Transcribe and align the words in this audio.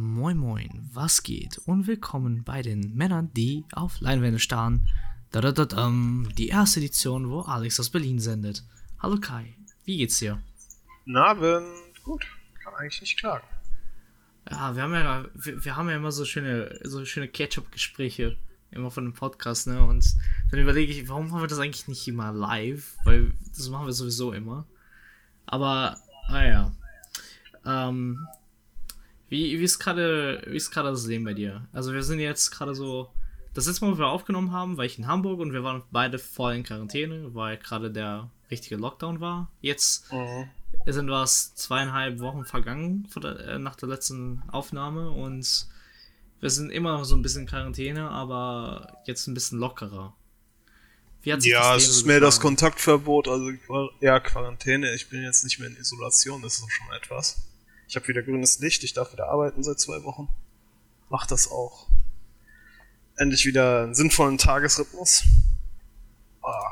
Moin 0.00 0.36
Moin, 0.36 0.88
was 0.92 1.24
geht? 1.24 1.58
Und 1.66 1.88
willkommen 1.88 2.44
bei 2.44 2.62
den 2.62 2.94
Männern, 2.94 3.32
die 3.34 3.64
auf 3.72 4.00
Leinwände 4.00 4.38
starren. 4.38 4.88
Da, 5.32 5.40
da, 5.40 5.50
da, 5.50 5.64
da, 5.64 5.92
die 6.36 6.46
erste 6.46 6.78
Edition, 6.78 7.28
wo 7.28 7.40
Alex 7.40 7.80
aus 7.80 7.90
Berlin 7.90 8.20
sendet. 8.20 8.62
Hallo 9.00 9.18
Kai, 9.18 9.56
wie 9.84 9.96
geht's 9.96 10.20
dir? 10.20 10.40
Guten 11.04 11.16
Abend, 11.16 11.66
gut, 12.04 12.24
kann 12.62 12.74
eigentlich 12.74 13.00
nicht 13.00 13.18
klagen. 13.18 13.44
Ja, 14.48 14.76
wir 14.76 14.84
haben 14.84 14.94
ja, 14.94 15.24
wir, 15.34 15.64
wir 15.64 15.74
haben 15.74 15.88
ja 15.90 15.96
immer 15.96 16.12
so 16.12 16.24
schöne, 16.24 16.78
so 16.84 17.04
schöne 17.04 17.26
Ketchup-Gespräche, 17.26 18.36
immer 18.70 18.92
von 18.92 19.04
dem 19.04 19.14
Podcast, 19.14 19.66
ne? 19.66 19.82
Und 19.82 20.14
dann 20.52 20.60
überlege 20.60 20.92
ich, 20.92 21.08
warum 21.08 21.28
machen 21.28 21.40
wir 21.40 21.48
das 21.48 21.58
eigentlich 21.58 21.88
nicht 21.88 22.06
immer 22.06 22.30
live? 22.30 22.96
Weil 23.02 23.32
das 23.48 23.68
machen 23.68 23.86
wir 23.86 23.92
sowieso 23.92 24.32
immer. 24.32 24.64
Aber, 25.44 25.98
naja. 26.28 26.72
Ah 27.64 27.88
ähm, 27.88 28.28
wie, 29.28 29.58
wie 29.58 29.64
ist 29.64 29.78
gerade, 29.78 30.42
wie 30.46 30.56
ist 30.56 30.70
gerade 30.70 30.90
das 30.90 31.06
Leben 31.06 31.24
bei 31.24 31.34
dir? 31.34 31.66
Also 31.72 31.92
wir 31.92 32.02
sind 32.02 32.18
jetzt 32.18 32.50
gerade 32.50 32.74
so, 32.74 33.10
das 33.54 33.66
letzte 33.66 33.84
Mal, 33.84 33.92
wo 33.92 33.98
wir 33.98 34.06
aufgenommen 34.06 34.52
haben, 34.52 34.76
war 34.76 34.84
ich 34.84 34.98
in 34.98 35.06
Hamburg 35.06 35.40
und 35.40 35.52
wir 35.52 35.62
waren 35.62 35.82
beide 35.90 36.18
voll 36.18 36.54
in 36.54 36.62
Quarantäne, 36.62 37.34
weil 37.34 37.58
gerade 37.58 37.90
der 37.90 38.30
richtige 38.50 38.76
Lockdown 38.76 39.20
war. 39.20 39.50
Jetzt 39.60 40.10
mhm. 40.12 40.48
sind 40.86 41.10
was 41.10 41.54
zweieinhalb 41.54 42.20
Wochen 42.20 42.44
vergangen 42.44 43.06
der, 43.16 43.38
äh, 43.40 43.58
nach 43.58 43.76
der 43.76 43.88
letzten 43.88 44.42
Aufnahme 44.48 45.10
und 45.10 45.66
wir 46.40 46.50
sind 46.50 46.70
immer 46.70 46.98
noch 46.98 47.04
so 47.04 47.16
ein 47.16 47.22
bisschen 47.22 47.42
in 47.42 47.48
Quarantäne, 47.48 48.08
aber 48.08 49.02
jetzt 49.06 49.26
ein 49.26 49.34
bisschen 49.34 49.58
lockerer. 49.58 50.14
ja, 51.24 51.76
es 51.76 51.88
ist 51.88 52.06
mehr 52.06 52.20
das 52.20 52.40
Kontaktverbot, 52.40 53.28
also 53.28 53.50
ja, 54.00 54.20
Quarantäne. 54.20 54.94
Ich 54.94 55.10
bin 55.10 55.22
jetzt 55.22 55.44
nicht 55.44 55.58
mehr 55.58 55.68
in 55.68 55.76
Isolation, 55.76 56.40
das 56.42 56.58
ist 56.58 56.62
auch 56.62 56.70
schon 56.70 56.86
etwas. 56.96 57.42
Ich 57.88 57.96
habe 57.96 58.06
wieder 58.06 58.22
grünes 58.22 58.58
Licht, 58.58 58.84
ich 58.84 58.92
darf 58.92 59.12
wieder 59.12 59.28
arbeiten 59.28 59.62
seit 59.62 59.80
zwei 59.80 60.04
Wochen. 60.04 60.28
Mach 61.08 61.26
das 61.26 61.50
auch. 61.50 61.88
Endlich 63.16 63.46
wieder 63.46 63.84
einen 63.84 63.94
sinnvollen 63.94 64.36
Tagesrhythmus. 64.36 65.24
Ah, 66.42 66.70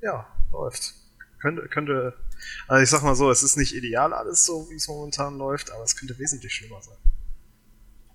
ja, 0.00 0.26
läuft. 0.52 0.94
Könnte, 1.40 1.66
könnte, 1.68 2.16
also 2.68 2.82
ich 2.82 2.88
sag 2.88 3.02
mal 3.02 3.16
so, 3.16 3.28
es 3.30 3.42
ist 3.42 3.56
nicht 3.56 3.74
ideal 3.74 4.12
alles 4.12 4.46
so, 4.46 4.70
wie 4.70 4.76
es 4.76 4.86
momentan 4.86 5.36
läuft, 5.36 5.72
aber 5.72 5.82
es 5.82 5.96
könnte 5.96 6.16
wesentlich 6.18 6.54
schlimmer 6.54 6.80
sein. 6.80 6.96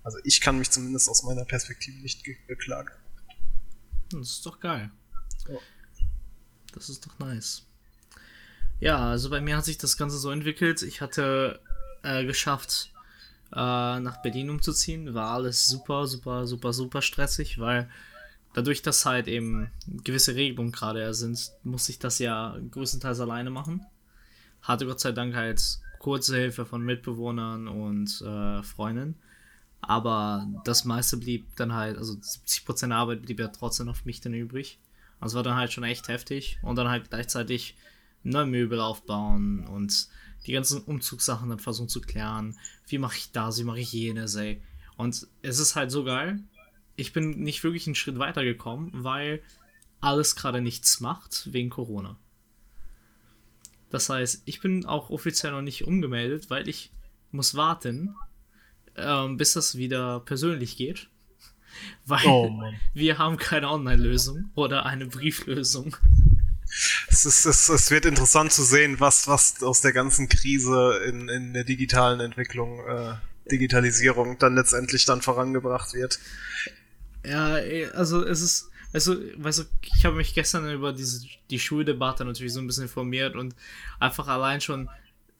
Also 0.02 0.18
ich 0.24 0.40
kann 0.40 0.58
mich 0.58 0.70
zumindest 0.70 1.10
aus 1.10 1.22
meiner 1.24 1.44
Perspektive 1.44 2.00
nicht 2.00 2.24
beklagen. 2.46 2.92
Das 4.10 4.30
ist 4.30 4.46
doch 4.46 4.58
geil. 4.58 4.90
Ja. 5.48 5.58
Das 6.74 6.88
ist 6.88 7.06
doch 7.06 7.18
nice. 7.18 7.66
Ja, 8.80 9.10
also 9.10 9.28
bei 9.28 9.40
mir 9.40 9.58
hat 9.58 9.66
sich 9.66 9.78
das 9.78 9.96
Ganze 9.98 10.18
so 10.18 10.30
entwickelt. 10.30 10.82
Ich 10.82 11.00
hatte 11.02 11.60
äh, 12.02 12.24
geschafft, 12.24 12.90
äh, 13.52 14.00
nach 14.00 14.22
Berlin 14.22 14.50
umzuziehen. 14.50 15.14
War 15.14 15.32
alles 15.32 15.68
super, 15.68 16.06
super, 16.06 16.46
super, 16.46 16.72
super 16.72 17.02
stressig, 17.02 17.58
weil 17.58 17.88
dadurch, 18.54 18.82
dass 18.82 19.06
halt 19.06 19.28
eben 19.28 19.70
gewisse 20.04 20.34
Regelungen 20.34 20.72
gerade 20.72 21.12
sind, 21.14 21.52
musste 21.62 21.92
ich 21.92 21.98
das 21.98 22.18
ja 22.18 22.56
größtenteils 22.70 23.20
alleine 23.20 23.50
machen. 23.50 23.84
Hatte 24.62 24.86
Gott 24.86 25.00
sei 25.00 25.12
Dank 25.12 25.34
halt 25.34 25.60
kurze 25.98 26.36
Hilfe 26.36 26.66
von 26.66 26.82
Mitbewohnern 26.82 27.68
und 27.68 28.20
äh, 28.22 28.62
Freunden. 28.62 29.16
Aber 29.80 30.46
das 30.64 30.84
meiste 30.84 31.16
blieb 31.16 31.44
dann 31.56 31.72
halt, 31.72 31.98
also 31.98 32.14
70% 32.14 32.88
der 32.88 32.96
Arbeit 32.96 33.22
blieb 33.22 33.40
ja 33.40 33.48
trotzdem 33.48 33.88
auf 33.88 34.04
mich 34.04 34.20
dann 34.20 34.34
übrig. 34.34 34.78
Also 35.20 35.36
war 35.36 35.42
dann 35.42 35.56
halt 35.56 35.72
schon 35.72 35.84
echt 35.84 36.08
heftig. 36.08 36.58
Und 36.62 36.76
dann 36.76 36.88
halt 36.88 37.10
gleichzeitig 37.10 37.76
neue 38.22 38.46
Möbel 38.46 38.80
aufbauen 38.80 39.66
und 39.66 40.08
die 40.46 40.52
ganzen 40.52 40.82
Umzugssachen 40.82 41.48
dann 41.48 41.58
versuchen 41.58 41.88
zu 41.88 42.00
klären. 42.00 42.58
Wie 42.86 42.98
mache 42.98 43.16
ich 43.16 43.32
das, 43.32 43.58
wie 43.58 43.64
mache 43.64 43.80
ich 43.80 43.92
jenes, 43.92 44.34
ey. 44.34 44.60
Und 44.96 45.26
es 45.42 45.58
ist 45.58 45.76
halt 45.76 45.90
so 45.90 46.04
geil. 46.04 46.40
Ich 46.96 47.12
bin 47.12 47.42
nicht 47.42 47.64
wirklich 47.64 47.86
einen 47.86 47.94
Schritt 47.94 48.18
weiter 48.18 48.44
gekommen, 48.44 48.90
weil 48.92 49.42
alles 50.00 50.36
gerade 50.36 50.60
nichts 50.60 51.00
macht 51.00 51.52
wegen 51.52 51.70
Corona. 51.70 52.16
Das 53.90 54.08
heißt, 54.08 54.42
ich 54.46 54.60
bin 54.60 54.86
auch 54.86 55.10
offiziell 55.10 55.52
noch 55.52 55.62
nicht 55.62 55.86
umgemeldet, 55.86 56.50
weil 56.50 56.68
ich 56.68 56.92
muss 57.30 57.54
warten, 57.54 58.14
ähm, 58.96 59.36
bis 59.36 59.52
das 59.52 59.76
wieder 59.76 60.20
persönlich 60.20 60.76
geht. 60.76 61.08
Weil 62.04 62.26
oh, 62.26 62.62
wir 62.92 63.16
haben 63.16 63.38
keine 63.38 63.70
Online-Lösung 63.70 64.50
oder 64.54 64.84
eine 64.84 65.06
Brieflösung 65.06 65.96
es, 67.08 67.24
ist, 67.24 67.44
es, 67.44 67.68
es 67.68 67.90
wird 67.90 68.06
interessant 68.06 68.52
zu 68.52 68.62
sehen, 68.62 69.00
was, 69.00 69.28
was 69.28 69.62
aus 69.62 69.80
der 69.80 69.92
ganzen 69.92 70.28
Krise 70.28 71.00
in, 71.06 71.28
in 71.28 71.52
der 71.52 71.64
digitalen 71.64 72.20
Entwicklung, 72.20 72.80
äh, 72.86 73.14
Digitalisierung 73.50 74.38
dann 74.38 74.54
letztendlich 74.54 75.04
dann 75.04 75.22
vorangebracht 75.22 75.94
wird. 75.94 76.18
Ja, 77.24 77.54
also 77.94 78.24
es 78.24 78.40
ist, 78.40 78.70
also, 78.92 79.16
weißt 79.36 79.60
du, 79.60 79.64
ich 79.96 80.04
habe 80.04 80.16
mich 80.16 80.34
gestern 80.34 80.70
über 80.70 80.92
diese, 80.92 81.26
die 81.50 81.58
Schuldebatte 81.58 82.24
natürlich 82.24 82.52
so 82.52 82.60
ein 82.60 82.66
bisschen 82.66 82.84
informiert 82.84 83.36
und 83.36 83.54
einfach 83.98 84.28
allein 84.28 84.60
schon 84.60 84.88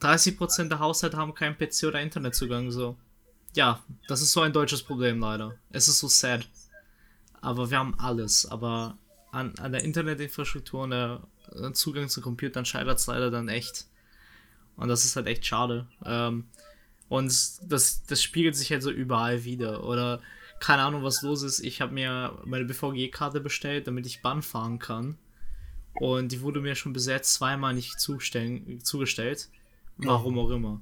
30% 0.01 0.69
der 0.69 0.79
Haushalte 0.79 1.17
haben 1.17 1.35
keinen 1.35 1.57
PC 1.57 1.85
oder 1.85 2.01
Internetzugang, 2.01 2.71
so. 2.71 2.97
Ja, 3.55 3.83
das 4.09 4.23
ist 4.23 4.33
so 4.33 4.41
ein 4.41 4.53
deutsches 4.53 4.83
Problem 4.83 5.21
leider. 5.21 5.57
Es 5.71 5.87
ist 5.87 5.99
so 5.99 6.09
sad. 6.09 6.49
Aber 7.43 7.71
wir 7.71 7.79
haben 7.79 7.99
alles, 7.99 8.47
aber 8.47 8.97
an, 9.33 9.55
an 9.59 9.73
der 9.73 9.83
Internetinfrastruktur 9.83 10.83
und 10.83 10.91
der 10.91 11.23
Zugang 11.73 12.09
zu 12.09 12.21
Computern 12.21 12.65
scheitert 12.65 12.99
es 12.99 13.07
leider 13.07 13.31
dann 13.31 13.49
echt. 13.49 13.87
Und 14.77 14.89
das 14.89 15.05
ist 15.05 15.17
halt 15.17 15.27
echt 15.27 15.45
schade. 15.45 15.87
Ähm, 16.05 16.45
und 17.09 17.27
das, 17.27 18.05
das 18.07 18.23
spiegelt 18.23 18.57
sich 18.57 18.71
halt 18.71 18.83
so 18.83 18.91
überall 18.91 19.45
wieder. 19.45 19.85
Oder 19.85 20.21
keine 20.61 20.83
Ahnung, 20.83 21.03
was 21.03 21.23
los 21.23 21.43
ist. 21.43 21.61
Ich 21.61 21.81
habe 21.81 21.93
mir 21.93 22.39
meine 22.45 22.65
BVG-Karte 22.65 23.41
bestellt, 23.41 23.87
damit 23.87 24.07
ich 24.07 24.23
Bahn 24.23 24.43
fahren 24.43 24.79
kann. 24.79 25.19
Und 25.95 26.33
die 26.33 26.41
wurde 26.41 26.61
mir 26.61 26.75
schon 26.75 26.93
bis 26.93 27.07
jetzt 27.07 27.35
zweimal 27.35 27.75
nicht 27.75 28.01
zugestellt. 28.01 29.49
Warum 29.99 30.39
auch 30.39 30.51
immer. 30.51 30.81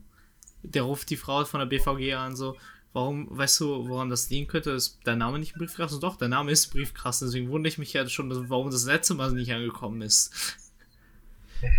Der 0.63 0.83
ruft 0.83 1.11
die 1.11 1.17
Frau 1.17 1.45
von 1.45 1.61
der 1.61 1.67
BVG 1.67 2.15
an, 2.15 2.37
so, 2.37 2.57
Warum, 2.93 3.29
weißt 3.31 3.61
du, 3.61 3.89
woran 3.89 4.11
das 4.11 4.31
liegen 4.31 4.49
könnte? 4.49 4.71
Ist 4.71 4.99
dein 5.05 5.19
Name 5.19 5.39
nicht 5.39 5.53
im 5.53 5.59
Briefkasten? 5.59 6.01
Doch, 6.01 6.17
dein 6.17 6.31
Name 6.31 6.51
ist 6.51 6.73
Briefkasten, 6.73 7.27
deswegen 7.27 7.51
wundere 7.51 7.71
ich 7.71 7.79
mich 7.79 7.93
ja 7.93 8.07
schon, 8.09 8.51
warum 8.51 8.71
das 8.71 8.85
letzte 8.85 9.15
Mal 9.15 9.33
nicht 9.33 9.53
angekommen 9.53 10.03
ist. 10.03 10.33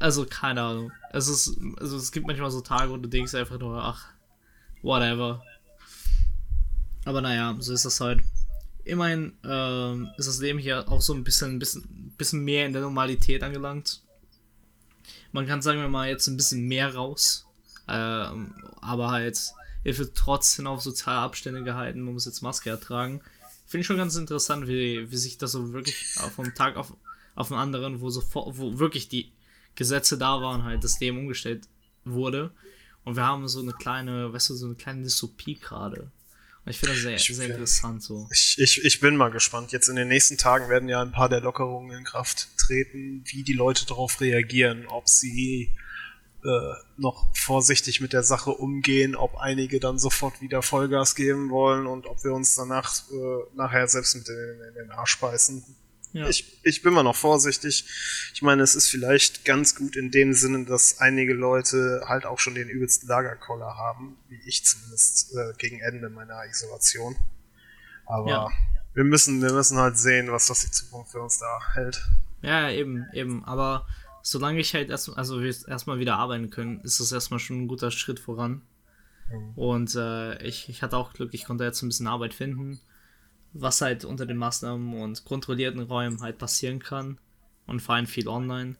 Also, 0.00 0.24
keine 0.26 0.62
Ahnung. 0.62 0.92
Es 1.10 1.26
ist, 1.26 1.58
also 1.78 1.96
es 1.96 2.12
gibt 2.12 2.24
manchmal 2.24 2.52
so 2.52 2.60
Tage, 2.60 2.92
wo 2.92 2.96
du 2.96 3.08
denkst 3.08 3.34
einfach 3.34 3.58
nur, 3.58 3.82
ach, 3.82 4.06
whatever. 4.80 5.42
Aber 7.04 7.20
naja, 7.20 7.56
so 7.58 7.72
ist 7.72 7.84
das 7.84 8.00
halt. 8.00 8.22
Immerhin 8.84 9.32
ähm, 9.42 10.08
ist 10.16 10.28
das 10.28 10.38
Leben 10.38 10.60
hier 10.60 10.88
auch 10.88 11.00
so 11.00 11.14
ein 11.14 11.24
bisschen, 11.24 11.58
bisschen, 11.58 12.14
bisschen 12.16 12.44
mehr 12.44 12.66
in 12.66 12.72
der 12.72 12.82
Normalität 12.82 13.42
angelangt. 13.42 14.02
Man 15.32 15.46
kann 15.48 15.62
sagen 15.62 15.80
wir 15.80 15.88
mal 15.88 16.08
jetzt 16.08 16.28
ein 16.28 16.36
bisschen 16.36 16.68
mehr 16.68 16.94
raus. 16.94 17.46
Ähm, 17.88 18.54
aber 18.80 19.10
halt 19.10 19.52
er 19.84 19.98
wird 19.98 20.16
trotzdem 20.16 20.66
auf 20.66 20.82
soziale 20.82 21.20
Abstände 21.20 21.62
gehalten, 21.62 22.00
man 22.00 22.14
muss 22.14 22.26
jetzt 22.26 22.42
Maske 22.42 22.70
ertragen. 22.70 23.20
Finde 23.66 23.82
ich 23.82 23.86
schon 23.86 23.96
ganz 23.96 24.16
interessant, 24.16 24.66
wie, 24.66 25.10
wie 25.10 25.16
sich 25.16 25.38
das 25.38 25.52
so 25.52 25.72
wirklich 25.72 25.96
vom 26.34 26.54
Tag 26.54 26.76
auf, 26.76 26.92
auf 27.34 27.48
den 27.48 27.56
anderen, 27.56 28.00
wo, 28.00 28.10
so, 28.10 28.22
wo 28.32 28.78
wirklich 28.78 29.08
die 29.08 29.32
Gesetze 29.74 30.18
da 30.18 30.40
waren, 30.40 30.64
halt 30.64 30.82
das 30.82 30.98
Leben 31.00 31.18
umgestellt 31.18 31.68
wurde. 32.04 32.50
Und 33.04 33.16
wir 33.16 33.24
haben 33.24 33.46
so 33.48 33.60
eine 33.60 33.72
kleine, 33.72 34.32
weißt 34.32 34.50
du, 34.50 34.54
so 34.54 34.66
eine 34.66 34.74
kleine 34.74 35.02
Dystopie 35.02 35.54
gerade. 35.54 36.10
Und 36.64 36.70
ich 36.70 36.78
finde 36.78 36.94
das 36.94 37.02
sehr, 37.02 37.14
ich 37.14 37.36
sehr 37.36 37.48
interessant 37.48 38.02
so. 38.02 38.28
Ich, 38.32 38.56
ich, 38.58 38.84
ich 38.84 39.00
bin 39.00 39.16
mal 39.16 39.30
gespannt. 39.30 39.72
Jetzt 39.72 39.88
in 39.88 39.96
den 39.96 40.08
nächsten 40.08 40.36
Tagen 40.36 40.68
werden 40.68 40.88
ja 40.88 41.00
ein 41.00 41.12
paar 41.12 41.28
der 41.28 41.40
Lockerungen 41.40 41.96
in 41.96 42.04
Kraft 42.04 42.48
treten, 42.58 43.22
wie 43.26 43.42
die 43.42 43.54
Leute 43.54 43.86
darauf 43.86 44.20
reagieren, 44.20 44.86
ob 44.88 45.08
sie 45.08 45.70
äh, 46.44 46.74
noch 46.96 47.34
vorsichtig 47.34 48.00
mit 48.00 48.12
der 48.12 48.22
Sache 48.22 48.50
umgehen, 48.50 49.16
ob 49.16 49.36
einige 49.36 49.80
dann 49.80 49.98
sofort 49.98 50.40
wieder 50.40 50.62
Vollgas 50.62 51.14
geben 51.14 51.50
wollen 51.50 51.86
und 51.86 52.06
ob 52.06 52.22
wir 52.22 52.32
uns 52.32 52.54
danach 52.54 52.92
äh, 53.10 53.56
nachher 53.56 53.88
selbst 53.88 54.14
mit 54.14 54.28
in, 54.28 54.60
in 54.68 54.74
den 54.74 54.90
Arsch 54.92 55.18
beißen. 55.18 55.64
Ja. 56.12 56.28
Ich, 56.28 56.58
ich 56.62 56.82
bin 56.82 56.94
mal 56.94 57.02
noch 57.02 57.16
vorsichtig. 57.16 57.84
Ich 58.32 58.40
meine, 58.42 58.62
es 58.62 58.74
ist 58.74 58.88
vielleicht 58.88 59.44
ganz 59.44 59.74
gut 59.74 59.96
in 59.96 60.10
dem 60.10 60.32
Sinne, 60.32 60.64
dass 60.64 61.00
einige 61.00 61.34
Leute 61.34 62.04
halt 62.06 62.24
auch 62.24 62.38
schon 62.38 62.54
den 62.54 62.68
übelsten 62.68 63.08
Lagerkoller 63.08 63.76
haben, 63.76 64.16
wie 64.28 64.40
ich 64.46 64.64
zumindest 64.64 65.34
äh, 65.34 65.52
gegen 65.58 65.80
Ende 65.80 66.08
meiner 66.08 66.46
Isolation. 66.46 67.16
Aber 68.06 68.30
ja. 68.30 68.48
wir 68.94 69.04
müssen, 69.04 69.42
wir 69.42 69.52
müssen 69.52 69.76
halt 69.76 69.98
sehen, 69.98 70.32
was 70.32 70.46
das 70.46 70.60
die 70.60 70.70
Zukunft 70.70 71.12
für 71.12 71.20
uns 71.20 71.38
da 71.38 71.58
hält. 71.74 72.02
Ja, 72.40 72.70
eben, 72.70 73.06
eben. 73.12 73.44
Aber 73.44 73.86
solange 74.30 74.60
ich 74.60 74.74
halt 74.74 74.90
erst, 74.90 75.08
also 75.16 75.40
wir 75.40 75.54
erstmal 75.68 75.98
wieder 76.00 76.18
arbeiten 76.18 76.50
können, 76.50 76.82
ist 76.82 77.00
das 77.00 77.12
erstmal 77.12 77.40
schon 77.40 77.62
ein 77.62 77.68
guter 77.68 77.90
Schritt 77.90 78.20
voran. 78.20 78.60
Mhm. 79.32 79.52
Und 79.54 79.94
äh, 79.94 80.42
ich, 80.42 80.68
ich 80.68 80.82
hatte 80.82 80.98
auch 80.98 81.14
Glück, 81.14 81.32
ich 81.32 81.46
konnte 81.46 81.64
jetzt 81.64 81.80
ein 81.80 81.88
bisschen 81.88 82.06
Arbeit 82.06 82.34
finden, 82.34 82.78
was 83.54 83.80
halt 83.80 84.04
unter 84.04 84.26
den 84.26 84.36
Maßnahmen 84.36 85.00
und 85.00 85.24
kontrollierten 85.24 85.80
Räumen 85.80 86.20
halt 86.20 86.36
passieren 86.36 86.78
kann. 86.78 87.18
Und 87.66 87.80
vor 87.80 87.94
allem 87.94 88.06
viel 88.06 88.28
online. 88.28 88.76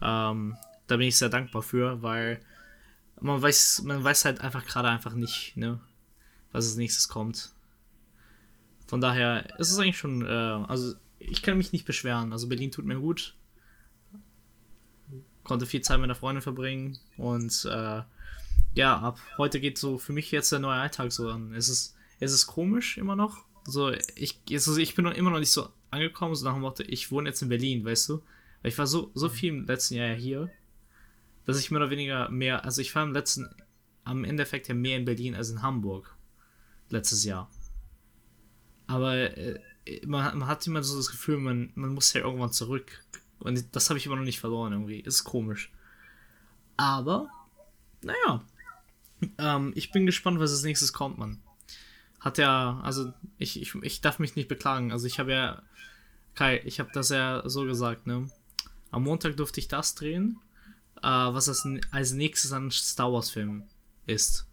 Ähm, 0.00 0.56
da 0.88 0.96
bin 0.96 1.06
ich 1.06 1.16
sehr 1.16 1.28
dankbar 1.28 1.62
für, 1.62 2.02
weil 2.02 2.40
man 3.20 3.40
weiß, 3.40 3.82
man 3.84 4.02
weiß 4.02 4.24
halt 4.24 4.40
einfach 4.40 4.64
gerade 4.66 4.88
einfach 4.88 5.14
nicht, 5.14 5.56
ne? 5.56 5.78
was 6.50 6.66
als 6.66 6.76
nächstes 6.76 7.08
kommt. 7.08 7.52
Von 8.88 9.00
daher 9.00 9.58
ist 9.60 9.70
es 9.70 9.78
eigentlich 9.78 9.98
schon, 9.98 10.26
äh, 10.26 10.28
also 10.28 10.94
ich 11.20 11.40
kann 11.40 11.56
mich 11.56 11.72
nicht 11.72 11.84
beschweren. 11.84 12.32
Also 12.32 12.48
Berlin 12.48 12.72
tut 12.72 12.84
mir 12.84 12.98
gut. 12.98 13.36
Konnte 15.44 15.66
viel 15.66 15.80
Zeit 15.80 15.98
mit 15.98 16.04
einer 16.04 16.14
Freundin 16.14 16.42
verbringen 16.42 16.98
und 17.16 17.64
äh, 17.64 18.02
ja, 18.74 18.98
ab 18.98 19.18
heute 19.38 19.60
geht 19.60 19.78
so 19.78 19.98
für 19.98 20.12
mich 20.12 20.30
jetzt 20.30 20.52
der 20.52 20.60
neue 20.60 20.80
Alltag 20.80 21.12
so 21.12 21.28
an. 21.28 21.52
Es 21.54 21.68
ist, 21.68 21.94
es 22.20 22.32
ist 22.32 22.46
komisch 22.46 22.96
immer 22.96 23.16
noch. 23.16 23.44
So, 23.64 23.92
ich, 24.14 24.40
also 24.50 24.76
ich 24.76 24.94
bin 24.94 25.04
noch 25.04 25.14
immer 25.14 25.30
noch 25.30 25.38
nicht 25.38 25.50
so 25.50 25.68
angekommen, 25.90 26.34
so 26.34 26.44
nach 26.44 26.54
dem 26.54 26.62
Motto, 26.62 26.82
ich 26.86 27.10
wohne 27.10 27.28
jetzt 27.28 27.42
in 27.42 27.48
Berlin, 27.48 27.84
weißt 27.84 28.08
du? 28.08 28.22
Weil 28.62 28.70
ich 28.70 28.78
war 28.78 28.86
so, 28.86 29.10
so 29.14 29.28
viel 29.28 29.50
im 29.50 29.66
letzten 29.66 29.94
Jahr 29.94 30.14
hier, 30.14 30.50
dass 31.44 31.58
ich 31.58 31.70
mehr 31.70 31.80
oder 31.80 31.90
weniger 31.90 32.28
mehr, 32.30 32.64
also 32.64 32.80
ich 32.80 32.94
war 32.94 33.02
im 33.02 33.12
letzten, 33.12 33.48
am 34.04 34.24
Endeffekt 34.24 34.68
ja 34.68 34.74
mehr 34.74 34.96
in 34.96 35.04
Berlin 35.04 35.34
als 35.34 35.50
in 35.50 35.62
Hamburg. 35.62 36.16
Letztes 36.88 37.24
Jahr. 37.24 37.50
Aber 38.86 39.16
äh, 39.16 39.60
man, 40.06 40.38
man, 40.38 40.48
hat 40.48 40.66
immer 40.66 40.82
so 40.82 40.96
das 40.96 41.10
Gefühl, 41.10 41.38
man, 41.38 41.72
man 41.74 41.94
muss 41.94 42.12
ja 42.12 42.22
irgendwann 42.22 42.52
zurück. 42.52 43.04
Und 43.42 43.74
das 43.74 43.90
habe 43.90 43.98
ich 43.98 44.06
immer 44.06 44.16
noch 44.16 44.24
nicht 44.24 44.40
verloren 44.40 44.72
irgendwie. 44.72 45.00
Ist 45.00 45.24
komisch. 45.24 45.70
Aber, 46.76 47.28
naja. 48.02 48.44
Ähm, 49.38 49.72
ich 49.76 49.92
bin 49.92 50.06
gespannt, 50.06 50.40
was 50.40 50.52
als 50.52 50.62
nächstes 50.62 50.92
kommt, 50.92 51.18
man. 51.18 51.40
Hat 52.20 52.38
ja, 52.38 52.80
also 52.82 53.12
ich, 53.38 53.60
ich, 53.60 53.74
ich 53.82 54.00
darf 54.00 54.18
mich 54.18 54.36
nicht 54.36 54.48
beklagen. 54.48 54.92
Also 54.92 55.06
ich 55.06 55.18
habe 55.18 55.32
ja, 55.32 55.62
Kai, 56.34 56.60
ich 56.64 56.80
habe 56.80 56.90
das 56.92 57.08
ja 57.10 57.42
so 57.46 57.64
gesagt, 57.64 58.06
ne? 58.06 58.30
Am 58.90 59.04
Montag 59.04 59.36
durfte 59.36 59.60
ich 59.60 59.68
das 59.68 59.94
drehen, 59.94 60.38
äh, 61.02 61.08
was 61.08 61.46
das 61.46 61.66
als 61.90 62.12
nächstes 62.12 62.52
an 62.52 62.70
Star 62.70 63.12
Wars 63.12 63.30
Film 63.30 63.64
ist. 64.06 64.46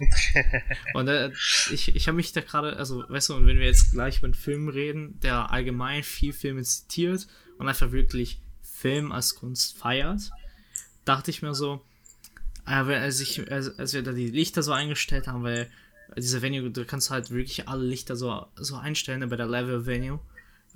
und 0.94 1.06
äh, 1.06 1.30
ich, 1.72 1.94
ich 1.94 2.08
habe 2.08 2.16
mich 2.16 2.32
da 2.32 2.40
gerade, 2.40 2.76
also 2.76 3.04
weißt 3.08 3.28
du, 3.28 3.46
wenn 3.46 3.58
wir 3.58 3.66
jetzt 3.66 3.92
gleich 3.92 4.22
mit 4.22 4.36
Filmen 4.36 4.68
reden, 4.68 5.20
der 5.20 5.52
allgemein 5.52 6.02
viel 6.02 6.32
Filme 6.32 6.62
zitiert 6.62 7.28
und 7.58 7.68
einfach 7.68 7.92
wirklich 7.92 8.40
Film 8.62 9.12
als 9.12 9.34
Kunst 9.34 9.76
feiert, 9.76 10.30
dachte 11.04 11.30
ich 11.30 11.42
mir 11.42 11.54
so, 11.54 11.80
äh, 12.66 12.70
als, 12.72 13.20
ich, 13.20 13.50
als, 13.50 13.78
als 13.78 13.92
wir 13.94 14.02
da 14.02 14.12
die 14.12 14.28
Lichter 14.28 14.62
so 14.62 14.72
eingestellt 14.72 15.26
haben, 15.26 15.42
weil 15.42 15.70
diese 16.16 16.42
Venue, 16.42 16.70
du 16.70 16.84
kannst 16.84 17.10
halt 17.10 17.30
wirklich 17.30 17.68
alle 17.68 17.84
Lichter 17.84 18.16
so, 18.16 18.46
so 18.56 18.76
einstellen 18.76 19.28
bei 19.28 19.36
der 19.36 19.46
Level 19.46 19.86
Venue. 19.86 20.20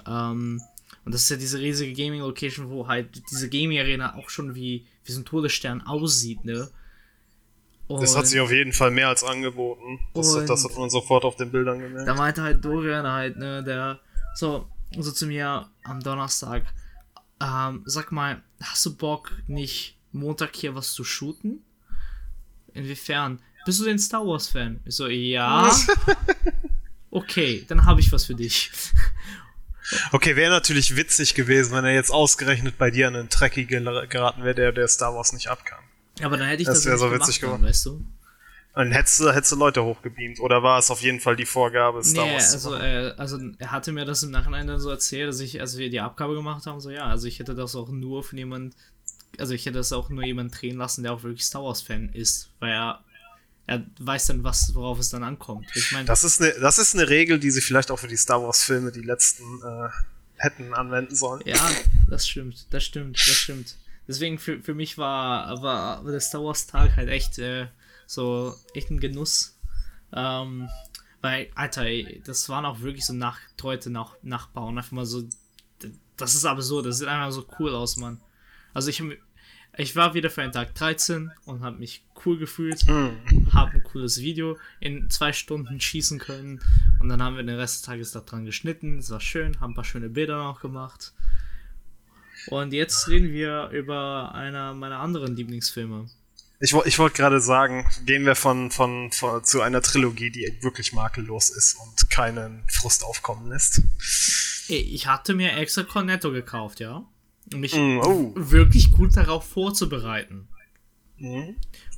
Ähm, 0.06 0.60
und 1.04 1.14
das 1.14 1.22
ist 1.22 1.30
ja 1.30 1.36
diese 1.36 1.58
riesige 1.58 1.92
Gaming 1.92 2.20
Location, 2.20 2.70
wo 2.70 2.86
halt 2.86 3.22
diese 3.30 3.48
Gaming 3.48 3.78
Arena 3.78 4.14
auch 4.16 4.30
schon 4.30 4.54
wie, 4.54 4.86
wie 5.04 5.12
so 5.12 5.20
ein 5.20 5.24
Todesstern 5.24 5.82
aussieht, 5.82 6.44
ne? 6.44 6.70
Und 7.86 8.02
das 8.02 8.14
hat 8.14 8.26
sich 8.26 8.38
auf 8.38 8.52
jeden 8.52 8.74
Fall 8.74 8.90
mehr 8.90 9.08
als 9.08 9.24
angeboten. 9.24 9.98
Das, 10.12 10.44
das, 10.44 10.64
hat 10.64 10.76
man 10.76 10.90
sofort 10.90 11.24
auf 11.24 11.36
den 11.36 11.50
Bildern 11.50 11.78
gemerkt. 11.78 12.06
Da 12.06 12.14
meinte 12.14 12.42
halt 12.42 12.62
Dorian 12.62 13.06
halt, 13.06 13.38
ne, 13.38 13.64
der 13.64 13.98
so, 14.34 14.68
so 14.96 15.12
zu 15.12 15.26
mir 15.26 15.68
am 15.84 16.00
Donnerstag, 16.00 16.64
ähm, 17.40 17.82
sag 17.84 18.12
mal, 18.12 18.42
hast 18.62 18.84
du 18.86 18.96
Bock, 18.96 19.32
nicht 19.46 19.96
Montag 20.12 20.56
hier 20.56 20.74
was 20.74 20.92
zu 20.92 21.04
shooten? 21.04 21.64
Inwiefern? 22.72 23.40
Bist 23.64 23.80
du 23.80 23.84
denn 23.84 23.98
Star 23.98 24.26
Wars 24.26 24.48
Fan? 24.48 24.80
Ich 24.84 24.96
so, 24.96 25.08
ja. 25.08 25.70
okay, 27.10 27.64
dann 27.68 27.84
habe 27.84 28.00
ich 28.00 28.12
was 28.12 28.24
für 28.24 28.34
dich. 28.34 28.70
Okay, 30.12 30.36
wäre 30.36 30.50
natürlich 30.50 30.96
witzig 30.96 31.34
gewesen, 31.34 31.72
wenn 31.72 31.86
er 31.86 31.94
jetzt 31.94 32.10
ausgerechnet 32.10 32.76
bei 32.76 32.90
dir 32.90 33.08
an 33.08 33.16
einen 33.16 33.30
Trekkie 33.30 33.64
geraten 33.64 34.42
wäre, 34.44 34.54
der 34.54 34.72
der 34.72 34.86
Star 34.86 35.14
Wars 35.14 35.32
nicht 35.32 35.48
abkam. 35.48 35.82
Aber 36.20 36.36
dann 36.36 36.46
hätte 36.46 36.60
ich 36.60 36.68
das, 36.68 36.82
das 36.82 37.00
so 37.00 37.10
witzig 37.10 37.40
gemacht, 37.40 37.62
weißt 37.62 37.86
du? 37.86 38.04
Dann 38.78 38.92
hättest 38.92 39.18
du, 39.18 39.32
hättest 39.32 39.50
du 39.50 39.56
Leute 39.56 39.82
hochgebeamt. 39.82 40.38
Oder 40.38 40.62
war 40.62 40.78
es 40.78 40.88
auf 40.88 41.00
jeden 41.02 41.18
Fall 41.18 41.34
die 41.34 41.46
Vorgabe, 41.46 42.04
Star 42.04 42.26
nee, 42.26 42.34
Wars 42.34 42.52
also, 42.52 42.76
äh, 42.76 43.12
also 43.16 43.36
er 43.58 43.72
hatte 43.72 43.90
mir 43.90 44.04
das 44.04 44.22
im 44.22 44.30
Nachhinein 44.30 44.68
dann 44.68 44.78
so 44.78 44.88
erzählt, 44.88 45.28
dass 45.28 45.40
ich, 45.40 45.60
als 45.60 45.76
wir 45.78 45.90
die 45.90 45.98
Abgabe 45.98 46.36
gemacht 46.36 46.64
haben, 46.64 46.80
so 46.80 46.88
ja, 46.88 47.06
also 47.06 47.26
ich 47.26 47.40
hätte 47.40 47.56
das 47.56 47.74
auch 47.74 47.88
nur 47.88 48.22
von 48.22 48.38
jemand, 48.38 48.76
also 49.36 49.52
ich 49.52 49.66
hätte 49.66 49.78
das 49.78 49.92
auch 49.92 50.10
nur 50.10 50.24
jemand 50.24 50.62
drehen 50.62 50.76
lassen, 50.76 51.02
der 51.02 51.12
auch 51.12 51.24
wirklich 51.24 51.44
Star 51.44 51.64
Wars 51.64 51.82
Fan 51.82 52.10
ist, 52.10 52.50
weil 52.60 52.70
er 52.70 53.04
er 53.66 53.84
weiß 53.98 54.26
dann, 54.26 54.44
was, 54.44 54.72
worauf 54.76 55.00
es 55.00 55.10
dann 55.10 55.24
ankommt. 55.24 55.66
Ich 55.74 55.90
meine, 55.90 56.04
das 56.04 56.22
ist 56.22 56.40
eine, 56.40 56.52
das 56.60 56.78
ist 56.78 56.94
eine 56.94 57.08
Regel, 57.08 57.40
die 57.40 57.50
sie 57.50 57.60
vielleicht 57.60 57.90
auch 57.90 57.98
für 57.98 58.06
die 58.06 58.16
Star 58.16 58.40
Wars 58.40 58.62
Filme, 58.62 58.92
die 58.92 59.02
letzten, 59.02 59.42
äh, 59.42 59.88
hätten 60.36 60.72
anwenden 60.72 61.16
sollen. 61.16 61.42
Ja, 61.44 61.68
das 62.08 62.28
stimmt, 62.28 62.68
das 62.70 62.84
stimmt, 62.84 63.18
das 63.18 63.34
stimmt. 63.34 63.76
Deswegen 64.06 64.38
für, 64.38 64.62
für 64.62 64.74
mich 64.74 64.98
war, 64.98 65.60
war 65.62 66.04
der 66.04 66.20
Star 66.20 66.44
Wars 66.44 66.68
Tag 66.68 66.94
halt 66.94 67.08
echt 67.08 67.38
äh, 67.40 67.66
so 68.08 68.54
echt 68.74 68.90
ein 68.90 69.00
Genuss. 69.00 69.56
Ähm, 70.12 70.68
weil, 71.20 71.50
Alter, 71.54 71.84
ey, 71.84 72.22
das 72.24 72.48
waren 72.48 72.64
auch 72.64 72.80
wirklich 72.80 73.04
so 73.04 73.12
nach, 73.12 73.38
Leute 73.62 73.90
nach, 73.90 74.16
Nachbauen. 74.22 74.78
Einfach 74.78 74.92
mal 74.92 75.06
so. 75.06 75.24
Das 76.16 76.34
ist 76.34 76.44
aber 76.44 76.62
so, 76.62 76.82
das 76.82 76.98
sieht 76.98 77.08
einfach 77.08 77.30
so 77.30 77.46
cool 77.58 77.74
aus, 77.74 77.96
Mann. 77.96 78.20
Also 78.72 78.88
ich 78.88 79.02
ich 79.76 79.94
war 79.94 80.14
wieder 80.14 80.30
für 80.30 80.42
einen 80.42 80.50
Tag 80.50 80.74
13 80.74 81.30
und 81.44 81.60
habe 81.60 81.78
mich 81.78 82.04
cool 82.24 82.36
gefühlt, 82.36 82.84
mm. 82.88 83.52
habe 83.52 83.74
ein 83.74 83.82
cooles 83.84 84.20
Video 84.20 84.58
in 84.80 85.08
zwei 85.08 85.32
Stunden 85.32 85.80
schießen 85.80 86.18
können 86.18 86.60
und 86.98 87.08
dann 87.08 87.22
haben 87.22 87.36
wir 87.36 87.44
den 87.44 87.54
Rest 87.54 87.76
des 87.76 87.82
Tages 87.82 88.10
daran 88.10 88.44
geschnitten. 88.44 88.98
Es 88.98 89.10
war 89.10 89.20
schön, 89.20 89.60
haben 89.60 89.72
ein 89.72 89.74
paar 89.74 89.84
schöne 89.84 90.08
Bilder 90.08 90.42
noch 90.42 90.60
gemacht. 90.60 91.12
Und 92.48 92.72
jetzt 92.72 93.06
reden 93.08 93.32
wir 93.32 93.68
über 93.68 94.34
einer 94.34 94.74
meiner 94.74 94.98
anderen 94.98 95.36
Lieblingsfilme. 95.36 96.08
Ich, 96.60 96.74
ich 96.74 96.98
wollte 96.98 97.16
gerade 97.16 97.40
sagen, 97.40 97.88
gehen 98.04 98.24
wir 98.24 98.34
von, 98.34 98.70
von, 98.70 99.12
von, 99.12 99.44
zu 99.44 99.60
einer 99.60 99.80
Trilogie, 99.80 100.30
die 100.30 100.58
wirklich 100.60 100.92
makellos 100.92 101.50
ist 101.50 101.76
und 101.76 102.10
keinen 102.10 102.64
Frust 102.68 103.04
aufkommen 103.04 103.48
lässt. 103.48 103.82
Ich 104.68 105.06
hatte 105.06 105.34
mir 105.34 105.56
extra 105.56 105.84
Cornetto 105.84 106.32
gekauft, 106.32 106.80
ja 106.80 107.06
um 107.54 107.60
mich 107.60 107.74
mm, 107.74 108.00
oh. 108.00 108.32
wirklich 108.36 108.90
gut 108.90 109.16
darauf 109.16 109.46
vorzubereiten. 109.46 110.48
Mm. 111.18 111.50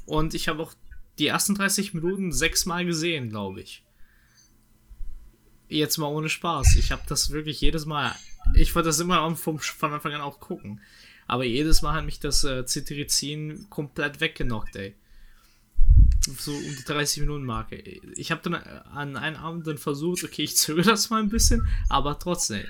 Und 0.07 0.35
ich 0.35 0.49
habe 0.49 0.63
auch 0.63 0.75
die 1.19 1.27
ersten 1.27 1.55
30 1.55 1.95
Minuten 1.95 2.33
sechsmal 2.33 2.85
gesehen, 2.85 3.31
glaube 3.31 3.61
ich. 3.61 3.85
Jetzt 5.69 5.99
mal 5.99 6.07
ohne 6.09 6.29
Spaß. 6.29 6.77
Ich 6.77 6.91
habe 6.91 7.03
das 7.09 7.31
wirklich 7.31 7.61
jedes 7.61 7.87
Mal. 7.87 8.15
Ich 8.55 8.75
wollte 8.75 8.89
das 8.89 8.99
immer 8.99 9.37
vom, 9.37 9.59
von 9.59 9.93
Anfang 9.93 10.15
an 10.15 10.21
auch 10.21 10.41
gucken. 10.41 10.81
Aber 11.31 11.45
jedes 11.45 11.81
Mal 11.81 11.95
hat 11.95 12.05
mich 12.05 12.19
das 12.19 12.43
äh, 12.43 12.65
Cetirizin 12.67 13.67
komplett 13.71 14.21
weggenockt, 14.21 14.75
ey. 14.75 14.97
So 16.37 16.51
um 16.51 16.77
die 16.77 16.85
30 16.85 17.21
Minuten 17.21 17.45
Marke. 17.45 17.77
Ich 18.17 18.33
habe 18.33 18.41
dann 18.43 18.55
äh, 18.55 18.81
an 18.93 19.17
einem 19.17 19.37
Abend 19.37 19.65
dann 19.65 19.79
versucht, 19.79 20.25
okay, 20.25 20.43
ich 20.43 20.57
zögere 20.57 20.87
das 20.91 21.09
mal 21.09 21.23
ein 21.23 21.29
bisschen, 21.29 21.69
aber 21.89 22.19
trotzdem. 22.19 22.65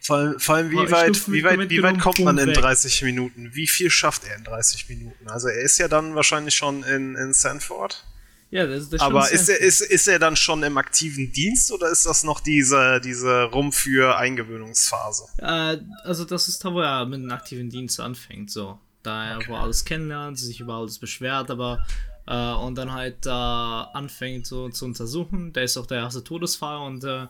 Vor, 0.00 0.36
vor 0.38 0.54
allem, 0.54 0.70
wie 0.70 0.90
weit, 0.90 1.30
wie 1.30 1.44
weit, 1.44 1.68
wie 1.68 1.82
weit 1.82 2.00
kommt 2.00 2.20
man 2.20 2.38
in 2.38 2.54
30 2.54 3.02
Minuten? 3.02 3.50
Wie 3.54 3.68
viel 3.68 3.90
schafft 3.90 4.24
er 4.24 4.36
in 4.36 4.44
30 4.44 4.88
Minuten? 4.88 5.28
Also 5.28 5.48
er 5.48 5.60
ist 5.60 5.76
ja 5.76 5.86
dann 5.86 6.14
wahrscheinlich 6.14 6.54
schon 6.54 6.84
in, 6.84 7.14
in 7.14 7.34
Sanford. 7.34 8.06
Ja, 8.50 8.66
das 8.66 8.84
ist 8.84 8.92
das 8.94 9.00
Aber 9.02 9.30
ist 9.30 9.48
er, 9.48 9.60
ist, 9.60 9.82
ist 9.82 10.08
er 10.08 10.18
dann 10.18 10.34
schon 10.34 10.62
im 10.62 10.78
aktiven 10.78 11.32
Dienst 11.32 11.70
oder 11.70 11.90
ist 11.90 12.06
das 12.06 12.24
noch 12.24 12.40
diese, 12.40 13.00
diese 13.00 13.44
Rum 13.44 13.72
für 13.72 14.16
Eingewöhnungsphase? 14.16 15.24
Äh, 15.38 15.78
also 16.04 16.24
das 16.24 16.48
ist 16.48 16.64
da, 16.64 16.72
wo 16.72 16.80
er 16.80 17.04
mit 17.04 17.20
einem 17.20 17.30
aktiven 17.30 17.68
Dienst 17.68 18.00
anfängt, 18.00 18.50
so. 18.50 18.78
Da 19.02 19.26
er 19.26 19.36
okay. 19.36 19.46
wo 19.48 19.56
alles 19.56 19.84
kennenlernt, 19.84 20.38
sich 20.38 20.60
über 20.60 20.74
alles 20.74 20.98
beschwert, 20.98 21.50
aber 21.50 21.84
äh, 22.26 22.52
und 22.52 22.76
dann 22.76 22.92
halt 22.92 23.26
äh, 23.26 23.30
anfängt 23.30 24.46
so 24.46 24.68
zu 24.70 24.86
untersuchen. 24.86 25.52
Der 25.52 25.64
ist 25.64 25.76
auch 25.76 25.86
der 25.86 25.98
erste 25.98 26.24
Todesfall 26.24 26.78
und 26.78 27.04
äh, 27.04 27.26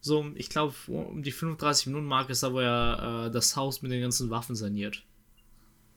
so, 0.00 0.26
ich 0.34 0.50
glaube, 0.50 0.74
um 0.86 1.22
die 1.22 1.32
35 1.32 1.86
Minuten 1.86 2.06
Marke 2.06 2.32
ist 2.32 2.42
da, 2.42 2.52
wo 2.52 2.60
er 2.60 3.26
äh, 3.26 3.30
das 3.30 3.56
Haus 3.56 3.80
mit 3.80 3.90
den 3.90 4.02
ganzen 4.02 4.28
Waffen 4.30 4.54
saniert. 4.54 5.02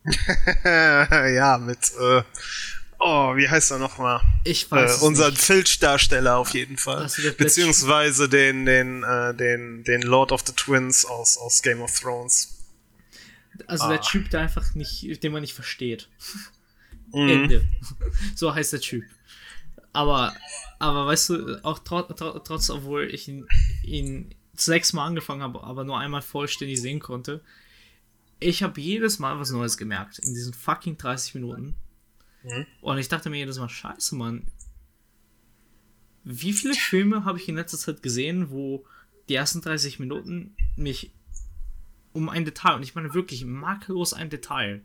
ja, 0.64 1.58
mit, 1.58 1.92
äh, 2.00 2.22
oh, 2.98 3.36
wie 3.36 3.48
heißt 3.48 3.70
er 3.70 3.78
nochmal? 3.78 4.20
Ich 4.44 4.70
weiß. 4.70 5.02
Äh, 5.02 5.04
unseren 5.04 5.36
Filch-Darsteller 5.36 6.36
auf 6.36 6.54
jeden 6.54 6.76
Fall. 6.76 7.08
Beziehungsweise 7.36 8.28
den, 8.28 8.64
den, 8.66 9.02
äh, 9.02 9.34
den, 9.34 9.84
den 9.84 10.02
Lord 10.02 10.32
of 10.32 10.42
the 10.46 10.52
Twins 10.52 11.04
aus, 11.04 11.38
aus 11.38 11.62
Game 11.62 11.80
of 11.80 11.98
Thrones. 11.98 12.58
Also 13.66 13.84
ah. 13.84 13.88
der 13.88 14.00
Typ, 14.00 14.30
der 14.30 14.40
einfach 14.40 14.74
nicht, 14.74 15.22
den 15.22 15.32
man 15.32 15.40
nicht 15.40 15.54
versteht. 15.54 16.08
Mhm. 17.12 17.28
Ende. 17.28 17.64
so 18.34 18.54
heißt 18.54 18.72
der 18.72 18.80
Typ. 18.80 19.04
Aber, 19.92 20.34
aber 20.78 21.06
weißt 21.06 21.30
du, 21.30 21.64
auch 21.64 21.78
trotz, 21.80 22.20
trotz 22.44 22.70
obwohl 22.70 23.12
ich 23.12 23.28
ihn, 23.28 23.46
ihn 23.82 24.34
sechsmal 24.54 25.08
angefangen 25.08 25.42
habe, 25.42 25.62
aber 25.62 25.84
nur 25.84 25.98
einmal 25.98 26.22
vollständig 26.22 26.80
sehen 26.80 27.00
konnte, 27.00 27.42
ich 28.40 28.62
habe 28.62 28.80
jedes 28.80 29.18
Mal 29.18 29.38
was 29.38 29.50
Neues 29.50 29.76
gemerkt 29.76 30.18
in 30.18 30.34
diesen 30.34 30.54
fucking 30.54 30.96
30 30.98 31.34
Minuten. 31.34 31.74
Mhm. 32.42 32.66
Und 32.80 32.98
ich 32.98 33.08
dachte 33.08 33.30
mir 33.30 33.38
jedes 33.38 33.58
Mal, 33.58 33.68
scheiße, 33.68 34.14
Mann. 34.14 34.46
Wie 36.24 36.52
viele 36.52 36.74
Filme 36.74 37.24
habe 37.24 37.38
ich 37.38 37.48
in 37.48 37.56
letzter 37.56 37.78
Zeit 37.78 38.02
gesehen, 38.02 38.50
wo 38.50 38.84
die 39.28 39.34
ersten 39.34 39.60
30 39.60 39.98
Minuten 39.98 40.56
mich 40.76 41.12
um 42.12 42.28
ein 42.28 42.44
Detail, 42.44 42.74
und 42.74 42.82
ich 42.82 42.94
meine 42.94 43.14
wirklich 43.14 43.44
makellos 43.44 44.12
ein 44.12 44.30
Detail, 44.30 44.82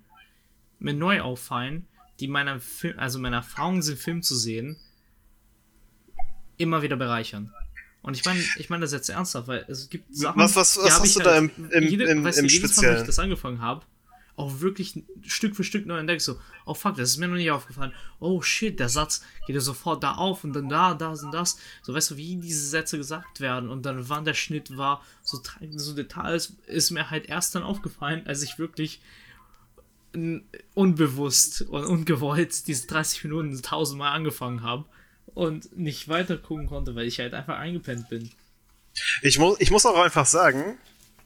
mir 0.79 0.93
neu 0.93 1.21
auffallen, 1.21 1.87
die 2.19 2.27
meiner 2.27 2.59
Film, 2.59 2.99
also 2.99 3.19
meiner 3.19 3.37
Erfahrung 3.37 3.81
sind, 3.81 3.99
Film 3.99 4.21
zu 4.21 4.35
sehen, 4.35 4.77
immer 6.57 6.81
wieder 6.81 6.95
bereichern. 6.95 7.53
Und 8.01 8.17
ich 8.17 8.25
meine, 8.25 8.43
ich 8.57 8.69
meine 8.69 8.81
das 8.81 8.91
jetzt 8.91 9.09
ernsthaft, 9.09 9.47
weil 9.47 9.65
es 9.69 9.89
gibt 9.89 10.13
Sachen. 10.13 10.39
Was, 10.39 10.55
was, 10.55 10.77
was 10.77 10.99
hast 10.99 11.15
du 11.15 11.19
halt, 11.21 11.25
da 11.25 11.37
im, 11.37 11.51
im, 11.71 11.87
jede, 11.87 12.03
im, 12.03 12.23
du, 12.23 12.29
im 12.29 12.45
jedes 12.45 12.81
Mal, 12.81 12.97
ich 12.97 13.03
das 13.03 13.17
angefangen 13.17 13.61
habe, 13.61 13.85
auch 14.35 14.61
wirklich 14.61 15.03
Stück 15.21 15.55
für 15.55 15.63
Stück 15.63 15.85
neu 15.85 15.97
entdeckt, 15.97 16.21
so, 16.21 16.39
oh 16.65 16.73
fuck, 16.73 16.95
das 16.95 17.11
ist 17.11 17.17
mir 17.17 17.27
noch 17.27 17.35
nicht 17.35 17.51
aufgefallen. 17.51 17.93
Oh 18.19 18.41
shit, 18.41 18.79
der 18.79 18.89
Satz 18.89 19.23
geht 19.45 19.55
ja 19.55 19.61
sofort 19.61 20.03
da 20.03 20.15
auf 20.15 20.43
und 20.43 20.53
dann 20.53 20.69
da, 20.69 20.93
da 20.95 21.09
und 21.09 21.31
das. 21.31 21.57
So, 21.83 21.93
weißt 21.93 22.11
du, 22.11 22.17
wie 22.17 22.37
diese 22.37 22.65
Sätze 22.65 22.97
gesagt 22.97 23.41
werden 23.41 23.69
und 23.69 23.85
dann 23.85 24.09
wann 24.09 24.25
der 24.25 24.33
Schnitt 24.33 24.75
war, 24.75 25.03
so, 25.21 25.39
so 25.75 25.93
Details 25.93 26.55
ist 26.65 26.91
mir 26.91 27.11
halt 27.11 27.27
erst 27.27 27.53
dann 27.53 27.63
aufgefallen, 27.63 28.25
als 28.25 28.41
ich 28.41 28.57
wirklich 28.57 29.01
unbewusst 30.75 31.63
und 31.63 31.85
ungewollt 31.85 32.67
diese 32.67 32.87
30 32.87 33.23
Minuten 33.23 33.61
tausendmal 33.61 34.13
angefangen 34.13 34.61
habe 34.61 34.85
und 35.33 35.75
nicht 35.77 36.07
weiter 36.07 36.37
gucken 36.37 36.67
konnte, 36.67 36.95
weil 36.95 37.07
ich 37.07 37.19
halt 37.19 37.33
einfach 37.33 37.57
eingepennt 37.57 38.09
bin. 38.09 38.29
Ich 39.21 39.39
muss, 39.39 39.59
ich 39.59 39.71
muss 39.71 39.85
auch 39.85 39.99
einfach 39.99 40.25
sagen, 40.25 40.77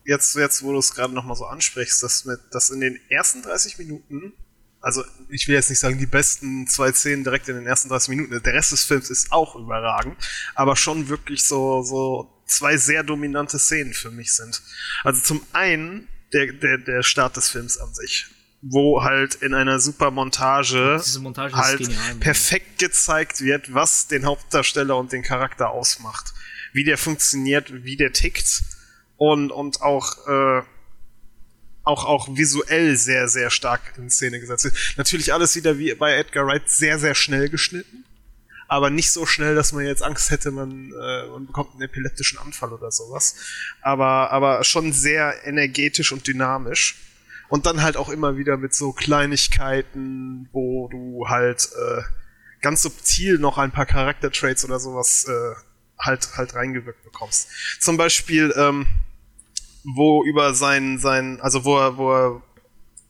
jetzt, 0.08 0.36
jetzt 0.36 0.64
wo 0.64 0.72
du 0.72 0.80
es 0.80 0.96
gerade 0.96 1.14
nochmal 1.14 1.36
so 1.36 1.46
ansprichst, 1.46 2.02
dass, 2.02 2.26
mit, 2.26 2.40
dass 2.52 2.72
in 2.72 2.80
den 2.80 3.00
ersten 3.10 3.44
30 3.44 3.78
Minuten, 3.78 4.34
also 4.82 5.04
ich 5.30 5.48
will 5.48 5.56
jetzt 5.56 5.70
nicht 5.70 5.80
sagen, 5.80 6.00
die 6.00 6.06
besten 6.06 6.66
zwei 6.68 6.92
Szenen 6.94 7.24
direkt 7.24 7.50
in 7.50 7.56
den 7.56 7.68
ersten 7.68 7.90
30 7.90 8.10
Minuten, 8.10 8.42
der 8.42 8.54
Rest 8.54 8.72
des 8.72 8.86
Films 8.86 9.10
ist 9.10 9.32
auch 9.32 9.56
überragend, 9.56 10.18
aber 10.56 10.76
schon 10.76 11.10
wirklich 11.10 11.46
so, 11.46 11.84
so 11.84 12.42
zwei 12.48 12.78
sehr 12.78 13.04
dominante 13.04 13.60
Szenen 13.60 13.94
für 13.94 14.10
mich 14.10 14.34
sind. 14.34 14.62
Also 15.04 15.22
zum 15.22 15.46
einen 15.52 16.08
der, 16.34 16.54
der, 16.54 16.78
der 16.78 17.04
Start 17.04 17.36
des 17.38 17.50
Films 17.50 17.78
an 17.78 17.94
sich 17.94 18.28
wo 18.62 19.04
halt 19.04 19.36
in 19.36 19.54
einer 19.54 19.80
super 19.80 20.10
Montage, 20.10 21.00
Montage 21.20 21.56
halt 21.56 21.78
genial, 21.78 22.16
perfekt 22.20 22.80
gezeigt 22.80 23.40
wird, 23.40 23.72
was 23.72 24.08
den 24.08 24.26
Hauptdarsteller 24.26 24.98
und 24.98 25.12
den 25.12 25.22
Charakter 25.22 25.70
ausmacht. 25.70 26.34
Wie 26.74 26.84
der 26.84 26.98
funktioniert, 26.98 27.72
wie 27.84 27.98
der 27.98 28.14
tickt 28.14 28.64
und, 29.18 29.52
und 29.52 29.82
auch, 29.82 30.28
äh, 30.28 30.62
auch, 31.84 32.06
auch 32.06 32.28
visuell 32.36 32.96
sehr, 32.98 33.28
sehr 33.28 33.50
stark 33.50 33.82
in 33.98 34.10
Szene 34.10 34.40
gesetzt 34.40 34.66
wird. 34.66 34.76
Natürlich 34.98 35.34
alles 35.34 35.56
wieder 35.56 35.78
wie 35.78 35.94
bei 35.96 36.14
Edgar 36.14 36.46
Wright 36.46 36.70
sehr, 36.70 37.00
sehr 37.00 37.16
schnell 37.16 37.50
geschnitten. 37.50 38.06
Aber 38.70 38.90
nicht 38.90 39.12
so 39.12 39.26
schnell, 39.26 39.56
dass 39.56 39.72
man 39.72 39.86
jetzt 39.86 40.04
Angst 40.04 40.30
hätte, 40.30 40.52
man, 40.52 40.92
äh, 40.92 41.28
man 41.28 41.48
bekommt 41.48 41.72
einen 41.72 41.84
epileptischen 41.84 42.38
Anfall 42.38 42.74
oder 42.74 42.92
sowas. 42.92 43.36
Aber, 43.82 44.32
aber 44.32 44.64
schon 44.66 44.92
sehr 44.92 45.46
energetisch 45.46 46.12
und 46.12 46.28
dynamisch 46.28 46.96
und 47.50 47.66
dann 47.66 47.82
halt 47.82 47.96
auch 47.96 48.10
immer 48.10 48.38
wieder 48.38 48.58
mit 48.58 48.74
so 48.74 48.92
Kleinigkeiten, 48.92 50.50
wo 50.52 50.90
du 50.90 51.30
halt 51.30 51.70
äh, 51.74 52.02
ganz 52.62 52.82
subtil 52.82 53.40
noch 53.40 53.58
ein 53.58 53.72
paar 53.72 53.86
Charaktertraits 53.86 54.66
oder 54.66 54.80
sowas 54.80 55.26
äh, 55.30 55.56
halt 55.98 56.30
halt 56.36 56.54
reingewirkt 56.54 57.04
bekommst. 57.04 57.50
Zum 57.80 57.98
Beispiel, 57.98 58.54
ähm, 58.58 58.88
wo 59.96 60.24
über 60.26 60.54
sein, 60.54 61.00
sein, 61.00 61.40
also 61.42 61.64
wo 61.64 61.78
er, 61.78 61.98
wo 61.98 62.14
er 62.14 62.42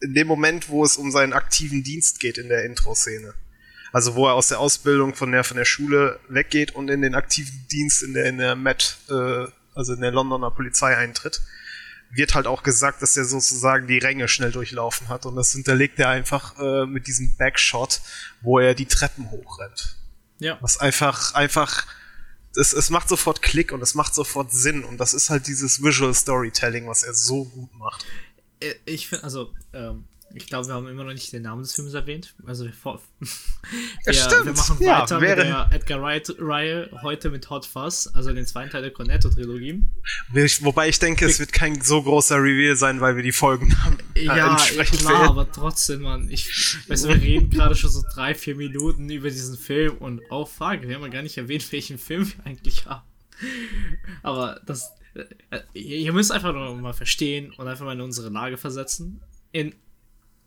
in 0.01 0.13
dem 0.13 0.27
Moment, 0.27 0.69
wo 0.69 0.83
es 0.83 0.97
um 0.97 1.11
seinen 1.11 1.33
aktiven 1.33 1.83
Dienst 1.83 2.19
geht 2.19 2.37
in 2.37 2.49
der 2.49 2.65
Intro-Szene. 2.65 3.33
Also 3.91 4.15
wo 4.15 4.27
er 4.27 4.33
aus 4.33 4.49
der 4.49 4.59
Ausbildung 4.59 5.15
von 5.15 5.31
der 5.31 5.43
von 5.43 5.57
der 5.57 5.65
Schule 5.65 6.19
weggeht 6.27 6.75
und 6.75 6.89
in 6.89 7.01
den 7.01 7.15
aktiven 7.15 7.65
Dienst 7.71 8.03
in 8.03 8.13
der 8.13 8.25
in 8.25 8.37
der 8.37 8.55
Met, 8.55 8.97
äh, 9.09 9.47
also 9.73 9.93
in 9.93 10.01
der 10.01 10.11
Londoner 10.11 10.51
Polizei 10.51 10.95
eintritt 10.95 11.41
wird 12.11 12.35
halt 12.35 12.47
auch 12.47 12.63
gesagt, 12.63 13.01
dass 13.01 13.17
er 13.17 13.25
sozusagen 13.25 13.87
die 13.87 13.97
Ränge 13.97 14.27
schnell 14.27 14.51
durchlaufen 14.51 15.09
hat. 15.09 15.25
Und 15.25 15.35
das 15.35 15.51
hinterlegt 15.51 15.99
er 15.99 16.09
einfach 16.09 16.57
äh, 16.59 16.85
mit 16.85 17.07
diesem 17.07 17.35
Backshot, 17.37 18.01
wo 18.41 18.59
er 18.59 18.75
die 18.75 18.85
Treppen 18.85 19.29
hochrennt. 19.29 19.97
Ja. 20.39 20.57
Was 20.61 20.79
einfach, 20.79 21.33
einfach, 21.33 21.85
es, 22.57 22.73
es 22.73 22.89
macht 22.89 23.09
sofort 23.09 23.41
Klick 23.41 23.71
und 23.71 23.81
es 23.81 23.93
macht 23.95 24.15
sofort 24.15 24.51
Sinn. 24.51 24.83
Und 24.83 24.97
das 24.97 25.13
ist 25.13 25.29
halt 25.29 25.47
dieses 25.47 25.81
Visual 25.81 26.13
Storytelling, 26.13 26.87
was 26.87 27.03
er 27.03 27.13
so 27.13 27.45
gut 27.45 27.73
macht. 27.75 28.05
Äh, 28.59 28.73
ich 28.85 29.07
finde, 29.07 29.23
also, 29.23 29.53
ähm, 29.73 30.05
ich 30.33 30.47
glaube, 30.47 30.67
wir 30.67 30.73
haben 30.73 30.87
immer 30.87 31.03
noch 31.03 31.13
nicht 31.13 31.31
den 31.31 31.43
Namen 31.43 31.61
des 31.61 31.73
Films 31.73 31.93
erwähnt. 31.93 32.35
Also 32.45 32.65
wir, 32.65 32.73
wir, 34.05 34.13
stimmt. 34.13 34.45
wir 34.45 34.53
machen 34.53 34.79
weiter 34.79 35.21
ja, 35.21 35.29
mit 35.29 35.37
der 35.37 35.69
Edgar 35.71 36.01
Wright-Reihe 36.01 36.89
heute 37.01 37.29
mit 37.29 37.49
Hot 37.49 37.65
Fuzz, 37.65 38.09
also 38.13 38.33
den 38.33 38.45
zweiten 38.45 38.69
Teil 38.69 38.81
der 38.81 38.91
Cornetto-Trilogie. 38.91 39.83
Wobei 40.61 40.89
ich 40.89 40.99
denke, 40.99 41.25
es 41.25 41.39
wird 41.39 41.53
kein 41.53 41.81
so 41.81 42.03
großer 42.03 42.37
Reveal 42.37 42.75
sein, 42.75 42.99
weil 43.01 43.15
wir 43.15 43.23
die 43.23 43.31
Folgen 43.31 43.83
haben. 43.83 43.97
Äh, 44.15 44.23
ja, 44.25 44.55
klar, 44.55 45.19
wählen. 45.19 45.29
aber 45.29 45.51
trotzdem, 45.51 46.01
man. 46.01 46.29
Ich, 46.29 46.77
weißt 46.87 47.05
du, 47.05 47.09
wir 47.09 47.21
reden 47.21 47.49
gerade 47.49 47.75
schon 47.75 47.89
so 47.89 48.03
drei, 48.13 48.35
vier 48.35 48.55
Minuten 48.55 49.09
über 49.09 49.29
diesen 49.29 49.57
Film 49.57 49.97
und 49.97 50.21
auch 50.29 50.41
oh, 50.41 50.45
Frage, 50.45 50.87
wir 50.87 50.95
haben 50.95 51.03
ja 51.03 51.09
gar 51.09 51.21
nicht 51.21 51.37
erwähnt, 51.37 51.71
welchen 51.71 51.97
Film 51.97 52.27
wir 52.27 52.45
eigentlich 52.45 52.85
haben. 52.85 53.03
Aber 54.23 54.59
das, 54.65 54.91
äh, 55.51 55.59
ihr 55.73 56.11
müsst 56.13 56.31
einfach 56.31 56.53
nur 56.53 56.75
mal 56.75 56.93
verstehen 56.93 57.53
und 57.57 57.67
einfach 57.67 57.85
mal 57.85 57.93
in 57.93 58.01
unsere 58.01 58.29
Lage 58.29 58.57
versetzen. 58.57 59.21
In 59.51 59.73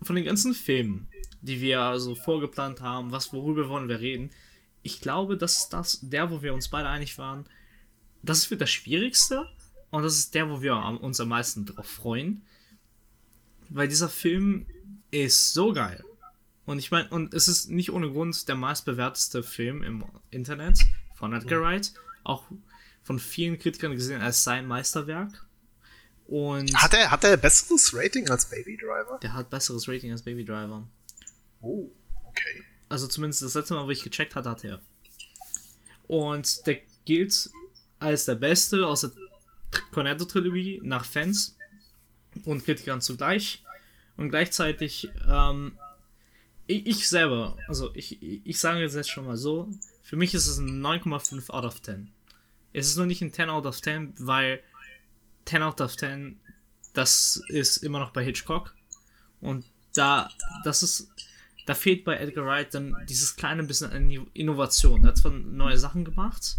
von 0.02 0.16
den 0.16 0.25
ganzen 0.25 0.54
Filmen, 0.54 1.09
die 1.40 1.61
wir 1.61 1.99
so 1.99 2.14
vorgeplant 2.14 2.80
haben, 2.80 3.12
was 3.12 3.33
worüber 3.33 3.69
wollen 3.69 3.88
wir 3.88 4.00
reden, 4.00 4.30
ich 4.83 5.00
glaube, 5.00 5.37
das 5.37 5.59
ist 5.59 5.69
das, 5.71 6.00
der, 6.02 6.30
wo 6.30 6.42
wir 6.42 6.54
uns 6.54 6.69
beide 6.69 6.88
einig 6.88 7.19
waren, 7.19 7.47
das 8.23 8.38
ist 8.38 8.47
für 8.47 8.57
das 8.57 8.71
Schwierigste 8.71 9.47
und 9.90 10.02
das 10.02 10.16
ist 10.16 10.35
der, 10.35 10.49
wo 10.50 10.62
wir 10.62 10.76
uns 10.76 11.21
am 11.21 11.28
meisten 11.28 11.66
drauf 11.66 11.87
freuen. 11.87 12.42
Weil 13.69 13.88
dieser 13.88 14.09
Film 14.09 14.66
ist 15.11 15.52
so 15.52 15.73
geil. 15.73 16.02
Und 16.64 16.78
ich 16.78 16.90
meine, 16.90 17.09
und 17.09 17.35
es 17.35 17.49
ist 17.49 17.71
nicht 17.71 17.90
ohne 17.90 18.11
Grund 18.11 18.49
der 18.49 18.54
meistbewerteste 18.54 19.42
Film 19.42 19.83
im 19.83 20.04
Internet 20.30 20.78
von 21.14 21.33
Edgar 21.33 21.61
Wright. 21.61 21.92
Auch 22.23 22.45
von 23.02 23.19
vielen 23.19 23.59
Kritikern 23.59 23.92
gesehen 23.92 24.21
als 24.21 24.45
sein 24.45 24.66
Meisterwerk. 24.66 25.47
Und 26.30 26.72
hat 26.80 26.94
er 26.94 27.10
hat 27.10 27.25
er 27.25 27.37
besseres 27.37 27.92
Rating 27.92 28.30
als 28.30 28.46
Baby 28.46 28.76
Driver? 28.76 29.18
Der 29.20 29.32
hat 29.32 29.50
besseres 29.50 29.88
Rating 29.88 30.12
als 30.12 30.22
Baby 30.22 30.44
Driver. 30.44 30.87
Oh, 31.60 31.90
okay. 32.25 32.62
Also 32.88 33.08
zumindest 33.08 33.42
das 33.42 33.54
letzte 33.54 33.75
Mal, 33.75 33.84
wo 33.84 33.90
ich 33.90 34.04
gecheckt 34.04 34.37
hatte, 34.37 34.49
hat 34.49 34.62
er. 34.62 34.80
Und 36.06 36.68
der 36.68 36.78
gilt 37.04 37.50
als 37.99 38.26
der 38.26 38.37
beste 38.37 38.87
aus 38.87 39.00
der 39.00 39.10
Cornetto-Trilogie 39.90 40.80
nach 40.84 41.04
Fans 41.04 41.56
und 42.44 42.64
Kritikern 42.64 43.00
zugleich. 43.00 43.64
Und 44.16 44.30
gleichzeitig, 44.30 45.10
ähm, 45.28 45.72
ich, 46.68 46.87
ich, 46.87 47.08
selber, 47.08 47.56
also 47.66 47.90
ich, 47.94 48.22
ich 48.22 48.60
sage 48.60 48.82
jetzt 48.82 49.10
schon 49.10 49.26
mal 49.26 49.37
so, 49.37 49.68
für 50.04 50.14
mich 50.14 50.32
ist 50.34 50.46
es 50.46 50.58
ein 50.58 50.80
9,5 50.80 51.50
out 51.50 51.64
of 51.64 51.82
10. 51.82 52.12
Es 52.72 52.87
ist 52.87 52.96
nur 52.96 53.06
nicht 53.06 53.20
ein 53.20 53.32
10 53.32 53.50
out 53.50 53.66
of 53.66 53.82
10, 53.82 54.14
weil 54.18 54.62
10 55.44 55.62
out 55.62 55.80
of 55.80 55.97
10, 55.97 56.38
das 56.92 57.42
ist 57.49 57.78
immer 57.78 57.99
noch 57.99 58.11
bei 58.11 58.25
Hitchcock. 58.25 58.75
Und 59.40 59.64
da, 59.94 60.28
das 60.64 60.82
ist, 60.82 61.11
da 61.66 61.75
fehlt 61.75 62.04
bei 62.04 62.16
Edgar 62.16 62.47
Wright 62.47 62.75
dann 62.75 62.94
dieses 63.09 63.37
kleine 63.37 63.62
bisschen 63.64 63.90
an 63.92 64.11
Innovation. 64.35 65.02
Er 65.04 65.09
hat 65.09 65.18
zwar 65.18 65.32
neue 65.32 65.78
Sachen 65.78 66.04
gemacht, 66.04 66.59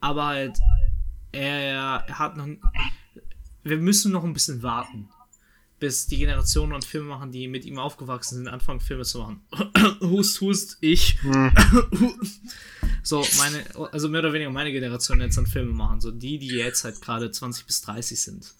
aber 0.00 0.26
halt, 0.26 0.58
er, 1.32 2.04
er 2.06 2.18
hat 2.18 2.36
noch, 2.36 2.46
wir 3.62 3.78
müssen 3.78 4.12
noch 4.12 4.24
ein 4.24 4.32
bisschen 4.32 4.62
warten, 4.62 5.08
bis 5.84 6.06
die 6.06 6.16
Generationen 6.16 6.72
und 6.72 6.82
Filme 6.86 7.08
machen, 7.08 7.30
die 7.30 7.46
mit 7.46 7.66
ihm 7.66 7.78
aufgewachsen 7.78 8.36
sind, 8.36 8.48
anfangen 8.48 8.80
Filme 8.80 9.04
zu 9.04 9.18
machen. 9.18 9.42
hust, 10.00 10.40
hust, 10.40 10.78
ich. 10.80 11.22
Hm. 11.22 11.52
So, 13.06 13.22
meine, 13.36 13.62
also 13.92 14.08
mehr 14.08 14.20
oder 14.20 14.32
weniger 14.32 14.50
meine 14.50 14.72
Generation 14.72 15.20
jetzt 15.20 15.36
an 15.36 15.46
Filme 15.46 15.74
machen, 15.74 16.00
so 16.00 16.10
die, 16.10 16.38
die 16.38 16.46
jetzt 16.46 16.84
halt 16.84 17.02
gerade 17.02 17.30
20 17.30 17.66
bis 17.66 17.82
30 17.82 18.18
sind. 18.18 18.54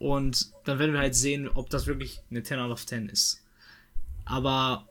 Und 0.00 0.50
dann 0.64 0.80
werden 0.80 0.94
wir 0.94 0.98
halt 0.98 1.14
sehen, 1.14 1.48
ob 1.48 1.70
das 1.70 1.86
wirklich 1.86 2.20
eine 2.28 2.42
10 2.42 2.58
out 2.58 2.72
of 2.72 2.84
10 2.84 3.08
ist. 3.08 3.44
Aber 4.24 4.88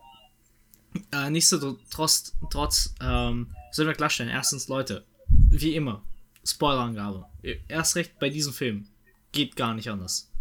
äh, 1.12 1.30
nichtsdestotrotz 1.30 2.34
trotz, 2.50 2.96
ähm, 3.02 3.54
sollen 3.74 3.90
wir 3.90 3.94
klarstellen, 3.94 4.32
erstens, 4.32 4.70
Leute, 4.70 5.04
wie 5.28 5.76
immer, 5.76 6.02
Spoilerangabe. 6.46 7.26
Erst 7.68 7.98
recht 7.98 8.18
bei 8.20 8.30
diesem 8.30 8.54
Film. 8.54 8.88
Geht 9.34 9.58
gar 9.58 9.74
nicht 9.74 9.90
anders. 9.90 10.32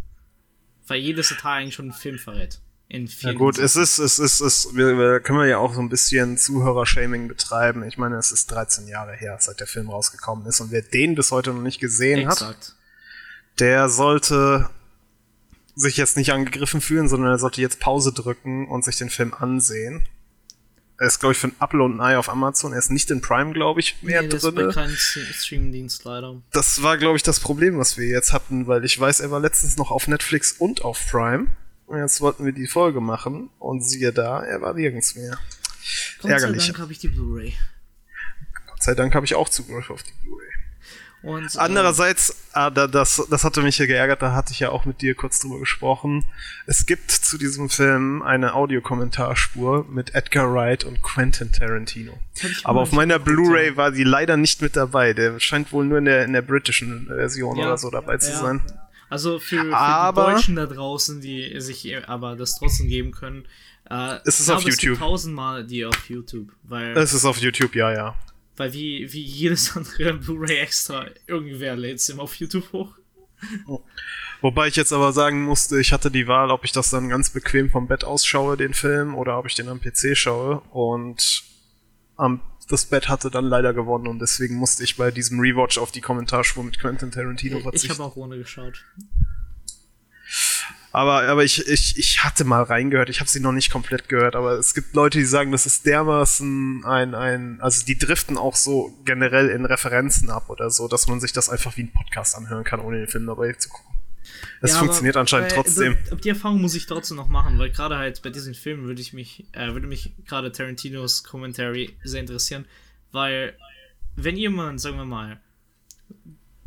Weil 0.87 1.01
jedes 1.01 1.29
Detail 1.29 1.61
eigentlich 1.61 1.75
schon 1.75 1.87
einen 1.87 1.99
Film 1.99 2.19
verrät. 2.19 2.61
In 2.89 3.09
vielen 3.09 3.33
ja 3.33 3.39
gut, 3.39 3.59
es 3.59 3.75
ist, 3.75 3.99
es 3.99 4.19
ist, 4.21 4.41
es 4.41 4.67
ist, 4.67 4.77
wir, 4.77 4.97
wir 4.97 5.21
können 5.21 5.41
wir 5.41 5.47
ja 5.47 5.59
auch 5.59 5.75
so 5.75 5.81
ein 5.81 5.89
bisschen 5.89 6.39
Zuhörer-Shaming 6.39 7.27
betreiben. 7.27 7.83
Ich 7.83 7.99
meine, 7.99 8.17
es 8.17 8.31
ist 8.31 8.51
13 8.53 8.87
Jahre 8.87 9.15
her, 9.17 9.37
seit 9.41 9.59
der 9.59 9.67
Film 9.67 9.91
rausgekommen 9.91 10.47
ist 10.47 10.61
und 10.61 10.71
wer 10.71 10.83
den 10.83 11.17
bis 11.17 11.33
heute 11.33 11.53
noch 11.53 11.63
nicht 11.63 11.81
gesehen 11.81 12.21
Exakt. 12.21 12.43
hat, 12.43 12.77
der 13.59 13.89
sollte 13.89 14.71
sich 15.75 15.97
jetzt 15.97 16.17
nicht 16.17 16.33
angegriffen 16.33 16.81
fühlen, 16.81 17.09
sondern 17.09 17.33
er 17.33 17.39
sollte 17.39 17.61
jetzt 17.61 17.81
Pause 17.81 18.13
drücken 18.13 18.69
und 18.69 18.85
sich 18.85 18.97
den 18.97 19.11
Film 19.11 19.35
ansehen. 19.35 20.03
Er 20.99 21.09
ist, 21.09 21.21
glaube 21.21 21.33
ich, 21.33 21.39
für 21.39 21.49
ein 21.49 21.57
Apple 21.61 21.83
und 21.83 21.97
ein 21.97 22.01
Ei 22.01 22.17
auf 22.17 22.31
Amazon. 22.31 22.73
Er 22.73 22.79
ist 22.79 22.91
nicht 22.91 23.11
in 23.11 23.21
Prime, 23.21 23.53
glaube 23.53 23.81
ich, 23.81 24.03
mehr 24.03 24.23
nee, 24.23 24.29
drin. 24.29 24.55
Das 24.55 24.75
kein 24.75 24.91
Streamingdienst 24.91 26.05
leider. 26.05 26.41
Das 26.53 26.83
war, 26.83 26.97
glaube 26.97 27.17
ich, 27.17 27.23
das 27.23 27.39
Problem, 27.39 27.79
was 27.79 27.99
wir 27.99 28.07
jetzt 28.07 28.33
hatten, 28.33 28.67
weil 28.67 28.85
ich 28.85 28.99
weiß, 28.99 29.21
er 29.21 29.31
war 29.31 29.41
letztens 29.41 29.77
noch 29.77 29.91
auf 29.91 30.09
Netflix 30.09 30.53
und 30.53 30.83
auf 30.83 31.07
Prime. 31.11 31.49
Und 31.87 31.99
jetzt 31.99 32.21
wollten 32.21 32.45
wir 32.45 32.53
die 32.53 32.67
Folge 32.67 33.01
machen 33.01 33.51
und 33.59 33.83
siehe 33.83 34.13
da, 34.13 34.43
er 34.43 34.61
war 34.63 34.75
nirgends 34.75 35.15
mehr. 35.15 35.39
Gott 36.21 36.31
Ärgerlich. 36.31 36.63
sei 36.63 36.69
Dank 36.69 36.79
habe 36.81 36.93
ich 36.93 36.99
die 36.99 37.09
Blu-ray. 37.09 37.55
Gott 38.67 38.83
sei 38.83 38.95
Dank 38.95 39.15
habe 39.15 39.27
ich 39.27 39.35
auch 39.35 39.49
Zugriff 39.49 39.91
auf 39.91 40.03
die 40.03 40.13
Blu-ray. 40.23 40.46
Und, 41.27 41.57
äh, 41.57 41.59
Andererseits, 41.59 42.37
ah, 42.53 42.71
das, 42.71 43.21
das 43.29 43.43
hatte 43.43 43.61
mich 43.63 43.79
ja 43.79 43.87
geärgert, 43.87 44.23
da 44.23 44.33
hatte 44.33 44.53
ich 44.53 44.61
ja 44.61 44.71
auch 44.71 44.85
mit 44.85 45.03
dir 45.03 45.17
kurz 45.17 45.41
drüber 45.41 45.59
gesprochen. 45.59 46.25
Es 46.67 46.87
gibt 46.87 47.11
zu 47.11 47.37
diesem 47.37 47.69
Film 47.69 48.23
eine 48.23 48.55
Audiokommentarspur 48.55 49.87
mit 49.91 50.15
Edgar 50.15 50.55
Wright 50.55 50.85
und 50.85 51.03
Quentin 51.03 51.51
Tarantino. 51.51 52.17
Aber 52.63 52.81
auf 52.81 52.93
meiner 52.93 53.19
Blu-ray 53.19 53.77
war 53.77 53.91
die 53.91 54.05
leider 54.05 54.37
nicht 54.37 54.63
mit 54.63 54.77
dabei. 54.77 55.15
Der 55.15 55.41
scheint 55.41 55.73
wohl 55.73 55.85
nur 55.85 55.99
in 55.99 56.05
der, 56.05 56.25
in 56.25 56.33
der 56.33 56.43
britischen 56.43 57.07
Version 57.09 57.57
ja, 57.57 57.67
oder 57.67 57.79
so 57.79 57.91
dabei 57.91 58.19
zu 58.19 58.31
ja. 58.31 58.39
sein. 58.39 58.63
Also 59.11 59.41
für, 59.41 59.65
für 59.65 59.77
aber, 59.77 60.27
die 60.27 60.33
Deutschen 60.35 60.55
da 60.55 60.67
draußen, 60.67 61.21
die 61.21 61.61
sich 61.61 61.93
aber 62.09 62.37
das 62.37 62.57
trotzdem 62.57 62.87
geben 62.87 63.11
können, 63.11 63.47
äh, 63.91 64.19
es 64.25 64.39
ist 64.39 64.49
auf 64.49 64.63
YouTube. 64.63 64.77
Es 64.77 64.81
gibt 64.81 64.99
tausendmal 65.01 65.67
die 65.67 65.85
auf 65.85 66.09
YouTube. 66.09 66.53
Weil 66.63 66.97
es 66.97 67.13
ist 67.13 67.25
auf 67.25 67.39
YouTube, 67.39 67.75
ja, 67.75 67.93
ja. 67.93 68.15
Weil 68.57 68.73
wie, 68.73 69.13
wie 69.13 69.23
jedes 69.23 69.77
andere 69.77 70.15
Blu-ray 70.15 70.59
extra, 70.59 71.07
irgendwer 71.27 71.77
lädt 71.77 71.97
es 71.97 72.09
immer 72.09 72.23
auf 72.23 72.35
YouTube 72.37 72.73
hoch. 72.73 72.95
Wobei 74.41 74.69
ich 74.69 74.77
jetzt 74.77 74.93
aber 74.93 75.13
sagen 75.13 75.43
musste, 75.43 75.81
ich 75.81 75.93
hatte 75.93 76.11
die 76.11 76.27
Wahl, 76.27 76.51
ob 76.51 76.65
ich 76.65 76.73
das 76.73 76.91
dann 76.91 77.09
ganz 77.09 77.31
bequem 77.31 77.71
vom 77.71 77.87
Bett 77.87 78.05
aus 78.05 78.25
schaue, 78.25 78.57
den 78.57 78.75
Film, 78.75 79.15
oder 79.15 79.39
ob 79.39 79.47
ich 79.47 79.55
den 79.55 79.69
am 79.69 79.81
PC 79.81 80.17
schaue. 80.17 80.61
Und 80.71 81.43
am, 82.17 82.41
das 82.69 82.87
Bett 82.87 83.09
hatte 83.09 83.31
dann 83.31 83.45
leider 83.45 83.75
gewonnen 83.75 84.09
und 84.09 84.19
deswegen 84.21 84.57
musste 84.57 84.85
ich 84.85 84.97
bei 84.97 85.11
diesem 85.11 85.39
Rewatch 85.41 85.79
auf 85.79 85.93
die 85.93 86.01
Kommentarspur 86.01 86.65
mit 86.65 86.79
Quentin 86.79 87.11
Tarantino 87.11 87.61
verzichten. 87.61 87.93
Ich 87.93 87.99
habe 87.99 88.05
auch 88.05 88.17
ohne 88.17 88.39
geschaut. 88.39 88.85
Aber, 90.97 91.29
aber 91.29 91.45
ich, 91.45 91.69
ich, 91.69 91.99
ich 91.99 92.25
hatte 92.25 92.45
mal 92.45 92.63
reingehört, 92.63 93.11
ich 93.11 93.21
habe 93.21 93.29
sie 93.29 93.39
noch 93.39 93.53
nicht 93.53 93.71
komplett 93.71 94.09
gehört, 94.09 94.35
aber 94.35 94.53
es 94.53 94.73
gibt 94.73 94.95
Leute, 94.95 95.19
die 95.19 95.27
sagen, 95.27 95.53
das 95.53 95.67
ist 95.67 95.85
dermaßen 95.85 96.87
ein, 96.87 97.15
ein, 97.15 97.61
also 97.61 97.85
die 97.85 97.99
driften 97.99 98.39
auch 98.39 98.57
so 98.57 98.97
generell 99.05 99.51
in 99.51 99.67
Referenzen 99.67 100.31
ab 100.31 100.49
oder 100.49 100.71
so, 100.71 100.89
dass 100.89 101.07
man 101.07 101.21
sich 101.21 101.35
das 101.35 101.51
einfach 101.51 101.77
wie 101.77 101.83
ein 101.83 101.93
Podcast 101.93 102.35
anhören 102.35 102.65
kann, 102.65 102.81
ohne 102.81 102.97
den 102.97 103.09
Film 103.09 103.27
dabei 103.27 103.53
zu 103.53 103.69
gucken. 103.69 103.95
Es 104.63 104.73
ja, 104.73 104.79
funktioniert 104.79 105.19
anscheinend 105.19 105.51
bei, 105.51 105.57
trotzdem. 105.57 105.99
Die 106.25 106.31
Erfahrung 106.31 106.63
muss 106.63 106.75
ich 106.75 106.87
trotzdem 106.87 107.19
noch 107.19 107.29
machen, 107.29 107.59
weil 107.59 107.71
gerade 107.73 107.99
halt 107.99 108.23
bei 108.23 108.31
diesen 108.31 108.55
Filmen 108.55 108.87
würde 108.87 109.03
ich 109.03 109.13
mich, 109.13 109.45
äh, 109.53 109.75
würde 109.75 109.89
mich 109.89 110.15
gerade 110.25 110.51
Tarantinos 110.51 111.25
Commentary 111.25 111.95
sehr 112.05 112.23
interessieren, 112.23 112.65
weil 113.13 113.55
wenn 114.15 114.39
jemand, 114.39 114.81
sagen 114.81 114.97
wir 114.97 115.05
mal, 115.05 115.43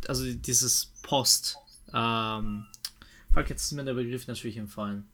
also 0.07 0.31
dieses 0.31 0.93
Post, 1.01 1.57
ähm, 1.95 2.67
Fuck, 3.33 3.49
jetzt 3.49 3.63
ist 3.63 3.71
mir 3.73 3.83
der 3.83 3.93
Begriff 3.93 4.27
natürlich 4.27 4.57
entfallen. 4.57 5.05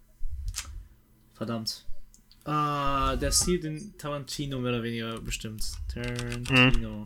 Verdammt. 1.33 1.85
Ah, 2.45 3.15
der 3.15 3.31
Stil 3.31 3.59
den 3.59 3.97
Tarantino 3.97 4.59
mehr 4.59 4.73
oder 4.73 4.83
weniger 4.83 5.19
bestimmt. 5.19 5.65
Tarantino. 5.93 6.99
Mhm. 6.99 7.05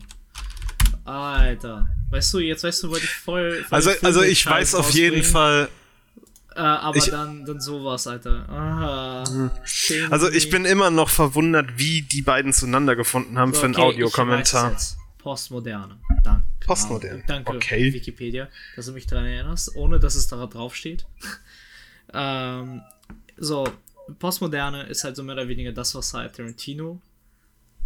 Alter. 1.04 1.88
Weißt 2.10 2.34
du, 2.34 2.38
jetzt 2.40 2.62
weißt 2.62 2.82
du, 2.82 2.90
wollte 2.90 3.04
ich 3.04 3.10
voll. 3.10 3.64
voll 3.64 3.76
also, 3.76 3.90
also 4.02 4.22
ich 4.22 4.44
weiß 4.44 4.74
auf 4.74 4.90
jeden 4.90 5.24
Fall. 5.24 5.68
Äh, 6.54 6.60
aber 6.60 6.96
ich, 6.96 7.06
dann, 7.06 7.44
dann 7.46 7.60
sowas, 7.60 8.06
Alter. 8.06 8.48
Aha. 8.48 9.24
Mhm. 9.30 9.50
Also 10.10 10.28
ich 10.30 10.50
bin 10.50 10.64
immer 10.64 10.90
noch 10.90 11.08
verwundert, 11.08 11.78
wie 11.78 12.02
die 12.02 12.22
beiden 12.22 12.52
zueinander 12.52 12.96
gefunden 12.96 13.38
haben 13.38 13.54
so, 13.54 13.60
für 13.60 13.66
einen 13.66 13.76
Audiokommentar. 13.76 14.76
Postmoderne. 15.18 15.96
Danke. 16.22 16.49
Postmodern. 16.60 17.24
Danke, 17.26 17.52
okay. 17.52 17.92
Wikipedia, 17.92 18.48
dass 18.76 18.86
du 18.86 18.92
mich 18.92 19.06
daran 19.06 19.26
erinnerst, 19.26 19.74
ohne 19.76 19.98
dass 19.98 20.14
es 20.14 20.26
da 20.28 20.46
drauf 20.46 20.76
steht. 20.76 21.06
ähm, 22.14 22.82
so, 23.36 23.66
Postmoderne 24.18 24.84
ist 24.84 25.04
halt 25.04 25.16
so 25.16 25.22
mehr 25.22 25.34
oder 25.34 25.48
weniger 25.48 25.72
das, 25.72 25.94
was 25.94 26.12
halt 26.14 26.36
Tarantino 26.36 27.00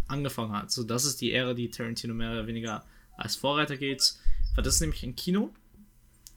angefangen 0.07 0.51
hat. 0.51 0.71
So, 0.71 0.83
das 0.83 1.05
ist 1.05 1.21
die 1.21 1.33
Ära, 1.33 1.53
die 1.53 1.69
Tarantino 1.69 2.13
mehr 2.13 2.31
oder 2.31 2.47
weniger 2.47 2.85
als 3.17 3.35
Vorreiter 3.35 3.77
geht. 3.77 4.15
Weil 4.55 4.63
das 4.63 4.75
ist 4.75 4.81
nämlich 4.81 5.03
ein 5.03 5.15
Kino, 5.15 5.53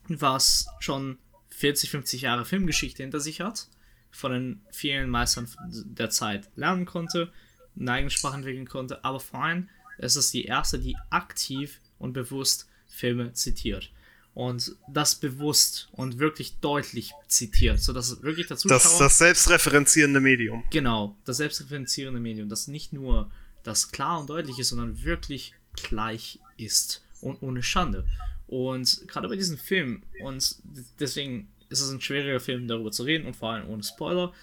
was 0.07 0.67
schon 0.79 1.17
40, 1.49 1.89
50 1.89 2.21
Jahre 2.21 2.45
Filmgeschichte 2.45 3.03
hinter 3.03 3.19
sich 3.19 3.41
hat, 3.41 3.67
von 4.11 4.31
den 4.31 4.61
vielen 4.71 5.09
Meistern 5.09 5.47
der 5.69 6.09
Zeit 6.09 6.49
lernen 6.55 6.85
konnte, 6.85 7.31
eine 7.79 7.91
eigene 7.91 8.09
Sprache 8.09 8.37
entwickeln 8.37 8.67
konnte, 8.67 9.03
aber 9.03 9.19
vor 9.19 9.43
allem 9.43 9.69
ist 9.97 10.15
es 10.15 10.31
die 10.31 10.45
erste, 10.45 10.79
die 10.79 10.97
aktiv 11.09 11.79
und 11.99 12.13
bewusst 12.13 12.67
Filme 12.87 13.33
zitiert. 13.33 13.91
Und 14.33 14.75
das 14.87 15.15
bewusst 15.15 15.89
und 15.91 16.19
wirklich 16.19 16.59
deutlich 16.61 17.11
zitiert, 17.27 17.79
sodass 17.79 18.21
wirklich 18.23 18.47
dazu 18.47 18.67
das, 18.67 18.97
das 18.97 19.17
selbstreferenzierende 19.17 20.19
Medium. 20.19 20.63
Genau, 20.69 21.17
das 21.25 21.37
selbstreferenzierende 21.37 22.19
Medium, 22.19 22.47
das 22.47 22.67
nicht 22.67 22.93
nur 22.93 23.29
das 23.63 23.91
klar 23.91 24.19
und 24.21 24.29
deutlich 24.29 24.57
ist, 24.59 24.69
sondern 24.69 25.03
wirklich 25.03 25.53
gleich 25.73 26.39
ist 26.57 27.03
und 27.21 27.41
ohne 27.41 27.63
Schande. 27.63 28.05
Und 28.47 29.07
gerade 29.07 29.27
bei 29.27 29.35
diesem 29.35 29.57
Film, 29.57 30.03
und 30.23 30.55
deswegen 30.99 31.49
ist 31.69 31.81
es 31.81 31.91
ein 31.91 32.01
schwieriger 32.01 32.39
Film, 32.39 32.67
darüber 32.67 32.91
zu 32.91 33.03
reden 33.03 33.27
und 33.27 33.35
vor 33.35 33.51
allem 33.51 33.69
ohne 33.69 33.83
Spoiler. 33.83 34.33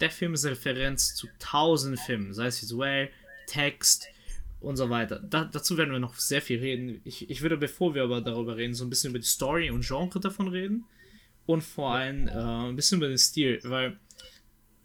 Der 0.00 0.10
Film 0.10 0.34
ist 0.34 0.44
eine 0.44 0.56
Referenz 0.56 1.14
zu 1.14 1.28
tausenden 1.38 1.98
Filmen, 1.98 2.34
sei 2.34 2.46
es 2.46 2.60
visuell, 2.60 3.10
Text, 3.46 4.08
und 4.66 4.76
so 4.76 4.90
weiter. 4.90 5.20
Da, 5.20 5.44
dazu 5.44 5.76
werden 5.76 5.92
wir 5.92 6.00
noch 6.00 6.16
sehr 6.16 6.42
viel 6.42 6.58
reden. 6.58 7.00
Ich, 7.04 7.30
ich 7.30 7.40
würde, 7.40 7.56
bevor 7.56 7.94
wir 7.94 8.02
aber 8.02 8.20
darüber 8.20 8.56
reden, 8.56 8.74
so 8.74 8.84
ein 8.84 8.90
bisschen 8.90 9.10
über 9.10 9.20
die 9.20 9.24
Story 9.24 9.70
und 9.70 9.86
Genre 9.86 10.18
davon 10.18 10.48
reden. 10.48 10.84
Und 11.46 11.62
vor 11.62 11.92
allem 11.94 12.26
äh, 12.26 12.32
ein 12.32 12.74
bisschen 12.74 12.98
über 12.98 13.06
den 13.06 13.16
Stil, 13.16 13.60
weil 13.62 13.96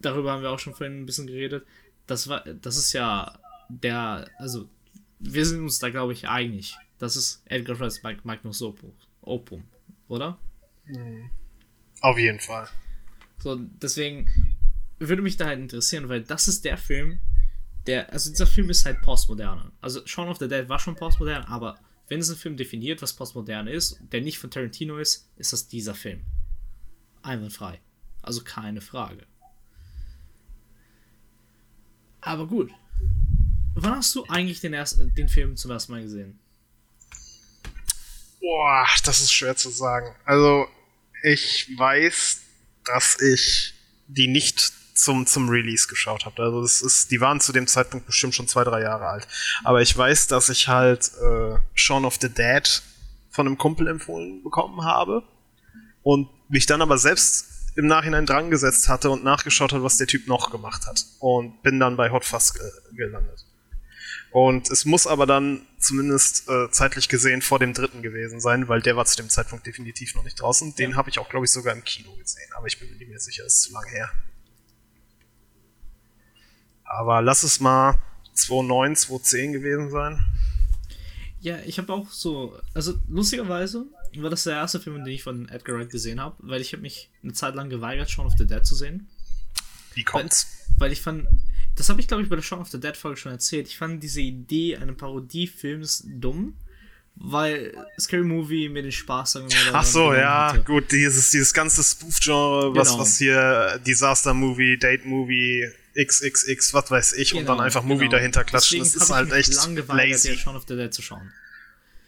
darüber 0.00 0.30
haben 0.30 0.42
wir 0.42 0.52
auch 0.52 0.60
schon 0.60 0.74
vorhin 0.74 1.00
ein 1.00 1.06
bisschen 1.06 1.26
geredet. 1.26 1.66
Das 2.06 2.28
war, 2.28 2.44
das 2.44 2.76
ist 2.76 2.92
ja 2.92 3.36
der, 3.68 4.30
also 4.38 4.68
wir 5.18 5.44
sind 5.44 5.62
uns 5.62 5.80
da 5.80 5.90
glaube 5.90 6.12
ich 6.12 6.28
einig. 6.28 6.76
Das 6.98 7.16
ist 7.16 7.42
Edgar 7.46 7.80
Wrights 7.80 8.04
Magnus 8.22 8.62
Opum, 9.22 9.64
oder? 10.06 10.38
Mhm. 10.86 11.28
Auf 12.02 12.18
jeden 12.18 12.38
Fall. 12.38 12.68
So, 13.38 13.56
deswegen 13.56 14.28
würde 15.00 15.22
mich 15.22 15.36
da 15.36 15.46
halt 15.46 15.58
interessieren, 15.58 16.08
weil 16.08 16.22
das 16.22 16.46
ist 16.46 16.64
der 16.64 16.78
Film, 16.78 17.18
der, 17.86 18.12
also 18.12 18.30
dieser 18.30 18.46
Film 18.46 18.70
ist 18.70 18.84
halt 18.84 19.00
postmoderne. 19.02 19.72
Also 19.80 20.06
Shaun 20.06 20.28
of 20.28 20.38
the 20.38 20.48
Dead 20.48 20.68
war 20.68 20.78
schon 20.78 20.96
postmodern, 20.96 21.44
aber 21.44 21.78
wenn 22.08 22.20
es 22.20 22.30
ein 22.30 22.36
Film 22.36 22.56
definiert, 22.56 23.02
was 23.02 23.14
postmodern 23.14 23.66
ist, 23.66 23.98
der 24.12 24.20
nicht 24.20 24.38
von 24.38 24.50
Tarantino 24.50 24.98
ist, 24.98 25.30
ist 25.36 25.52
das 25.52 25.68
dieser 25.68 25.94
Film. 25.94 26.22
Einwandfrei. 27.22 27.80
Also 28.22 28.42
keine 28.44 28.80
Frage. 28.80 29.26
Aber 32.20 32.46
gut. 32.46 32.70
Wann 33.74 33.96
hast 33.96 34.14
du 34.14 34.24
eigentlich 34.26 34.60
den, 34.60 34.74
ersten, 34.74 35.14
den 35.14 35.28
Film 35.28 35.56
zum 35.56 35.70
ersten 35.70 35.92
Mal 35.92 36.02
gesehen? 36.02 36.38
Boah, 38.40 38.86
das 39.04 39.20
ist 39.20 39.32
schwer 39.32 39.56
zu 39.56 39.70
sagen. 39.70 40.14
Also, 40.24 40.66
ich 41.22 41.70
weiß, 41.76 42.40
dass 42.84 43.20
ich 43.20 43.74
die 44.08 44.26
nicht 44.26 44.72
zum, 45.02 45.26
zum 45.26 45.48
Release 45.48 45.88
geschaut 45.88 46.24
habe. 46.24 46.42
Also 46.42 46.62
das 46.62 46.80
ist, 46.80 47.10
die 47.10 47.20
waren 47.20 47.40
zu 47.40 47.52
dem 47.52 47.66
Zeitpunkt 47.66 48.06
bestimmt 48.06 48.34
schon 48.34 48.48
zwei, 48.48 48.64
drei 48.64 48.82
Jahre 48.82 49.06
alt. 49.06 49.26
Aber 49.64 49.82
ich 49.82 49.96
weiß, 49.96 50.28
dass 50.28 50.48
ich 50.48 50.68
halt 50.68 51.10
äh, 51.20 51.56
Shaun 51.74 52.04
of 52.04 52.18
the 52.20 52.28
Dead 52.28 52.82
von 53.30 53.46
einem 53.46 53.58
Kumpel 53.58 53.88
empfohlen 53.88 54.42
bekommen 54.42 54.84
habe 54.84 55.22
und 56.02 56.28
mich 56.48 56.66
dann 56.66 56.82
aber 56.82 56.98
selbst 56.98 57.46
im 57.74 57.86
Nachhinein 57.86 58.26
dran 58.26 58.50
gesetzt 58.50 58.88
hatte 58.88 59.10
und 59.10 59.24
nachgeschaut 59.24 59.72
hat, 59.72 59.82
was 59.82 59.96
der 59.96 60.06
Typ 60.06 60.28
noch 60.28 60.50
gemacht 60.50 60.86
hat. 60.86 61.04
Und 61.18 61.62
bin 61.62 61.80
dann 61.80 61.96
bei 61.96 62.10
Hot 62.10 62.24
Fuzz 62.24 62.54
ge 62.54 62.62
gelandet. 62.94 63.46
Und 64.30 64.70
es 64.70 64.84
muss 64.86 65.06
aber 65.06 65.26
dann 65.26 65.66
zumindest 65.78 66.48
äh, 66.48 66.70
zeitlich 66.70 67.08
gesehen 67.08 67.42
vor 67.42 67.58
dem 67.58 67.74
dritten 67.74 68.02
gewesen 68.02 68.40
sein, 68.40 68.66
weil 68.68 68.80
der 68.80 68.96
war 68.96 69.04
zu 69.04 69.16
dem 69.16 69.28
Zeitpunkt 69.28 69.66
definitiv 69.66 70.14
noch 70.14 70.24
nicht 70.24 70.40
draußen. 70.40 70.74
Den 70.74 70.96
habe 70.96 71.10
ich 71.10 71.18
auch, 71.18 71.28
glaube 71.28 71.44
ich, 71.44 71.52
sogar 71.52 71.74
im 71.74 71.84
Kino 71.84 72.14
gesehen, 72.16 72.50
aber 72.54 72.66
ich 72.66 72.78
bin 72.78 72.90
mir 72.90 72.96
nicht 72.96 73.10
mehr 73.10 73.20
sicher, 73.20 73.44
ist 73.44 73.62
zu 73.62 73.72
lange 73.72 73.90
her. 73.90 74.10
Aber 76.92 77.22
lass 77.22 77.42
es 77.42 77.58
mal 77.58 77.98
2009, 78.34 78.96
2010 78.96 79.52
gewesen 79.54 79.90
sein. 79.90 80.22
Ja, 81.40 81.58
ich 81.64 81.78
habe 81.78 81.90
auch 81.92 82.10
so, 82.10 82.58
also 82.74 82.94
lustigerweise 83.08 83.86
war 84.18 84.28
das 84.28 84.44
der 84.44 84.56
erste 84.56 84.78
Film, 84.78 85.02
den 85.02 85.14
ich 85.14 85.22
von 85.22 85.48
Edgar 85.48 85.78
Wright 85.78 85.88
gesehen 85.88 86.20
habe, 86.20 86.36
weil 86.40 86.60
ich 86.60 86.72
habe 86.72 86.82
mich 86.82 87.10
eine 87.22 87.32
Zeit 87.32 87.54
lang 87.54 87.70
geweigert, 87.70 88.10
Shaun 88.10 88.26
of 88.26 88.34
the 88.36 88.46
Dead 88.46 88.64
zu 88.64 88.74
sehen. 88.74 89.08
Wie 89.94 90.04
kommt's? 90.04 90.66
Weil, 90.76 90.80
weil 90.80 90.92
ich 90.92 91.00
fand, 91.00 91.26
das 91.76 91.88
habe 91.88 91.98
ich 91.98 92.08
glaube 92.08 92.24
ich 92.24 92.28
bei 92.28 92.36
der 92.36 92.42
Shaun 92.42 92.60
of 92.60 92.68
the 92.68 92.78
Dead 92.78 92.96
Folge 92.96 93.16
schon 93.16 93.32
erzählt. 93.32 93.68
Ich 93.68 93.78
fand 93.78 94.02
diese 94.02 94.20
Idee 94.20 94.76
eines 94.76 94.96
Parodiefilms 94.98 96.04
dumm, 96.06 96.54
weil 97.14 97.74
Scary 97.98 98.22
Movie 98.22 98.68
mir 98.68 98.82
den 98.82 98.92
Spaß 98.92 99.32
sagen 99.32 99.50
wir 99.50 99.72
mal, 99.72 99.78
Ach 99.80 99.84
so, 99.84 100.12
ja, 100.12 100.52
hatte. 100.52 100.62
gut, 100.62 100.92
dieses, 100.92 101.30
dieses 101.30 101.54
ganze 101.54 101.82
Spoof-Genre, 101.82 102.76
was, 102.76 102.90
genau. 102.90 103.00
was 103.00 103.16
hier 103.16 103.80
Disaster 103.86 104.34
Movie, 104.34 104.76
Date 104.78 105.06
Movie, 105.06 105.66
XXX, 105.94 106.74
was 106.74 106.90
weiß 106.90 107.12
ich, 107.14 107.30
genau, 107.30 107.40
und 107.40 107.46
dann 107.46 107.56
genau, 107.56 107.64
einfach 107.64 107.82
Movie 107.82 108.04
genau. 108.04 108.12
dahinter 108.12 108.44
klatschen. 108.44 108.78
Deswegen 108.78 108.98
das 108.98 109.08
ist 109.08 109.14
halt 109.14 109.32
echt 109.32 109.88
lazy. 109.88 110.36
Shaun 110.36 110.56
of 110.56 110.64
the 110.68 110.76
Dead 110.76 110.92
zu 110.92 111.02
schauen. 111.02 111.32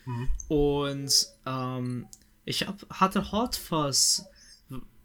Mhm. 0.06 0.28
Und 0.48 1.26
ähm, 1.46 2.06
ich 2.44 2.66
hab, 2.66 2.86
hatte 2.90 3.32
Hot 3.32 3.56
Fuzz 3.56 4.24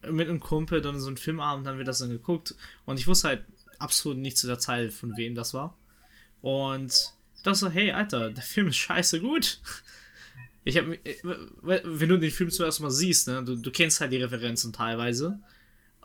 mit 0.10 0.30
einem 0.30 0.40
Kumpel 0.40 0.82
dann 0.82 1.00
so 1.00 1.08
einen 1.08 1.18
Filmabend, 1.18 1.68
haben 1.68 1.78
wir 1.78 1.86
das 1.86 2.00
dann 2.00 2.10
geguckt 2.10 2.56
und 2.86 3.00
ich 3.00 3.08
wusste 3.08 3.30
halt 3.30 3.46
absolut 3.80 4.18
nicht 4.18 4.38
zu 4.38 4.48
der 4.48 4.60
Zeit, 4.60 4.94
von 4.94 5.16
wem 5.18 5.36
das 5.36 5.54
war. 5.54 5.78
Und 6.42 7.14
Ich 7.36 7.44
dachte 7.44 7.58
so, 7.58 7.70
hey, 7.70 7.92
Alter, 7.92 8.32
der 8.32 8.44
Film 8.44 8.68
ist 8.68 8.78
scheiße 8.78 9.20
gut. 9.20 9.60
Ich 10.64 10.78
hab, 10.78 10.86
wenn 10.86 12.10
du 12.10 12.18
den 12.18 12.32
Film 12.32 12.50
zuerst 12.50 12.82
mal 12.82 12.92
siehst, 12.92 13.28
ne, 13.28 13.44
du, 13.44 13.56
du 13.56 13.72
kennst 13.72 14.02
halt 14.02 14.12
die 14.12 14.22
Referenzen 14.22 14.74
teilweise. 14.74 15.40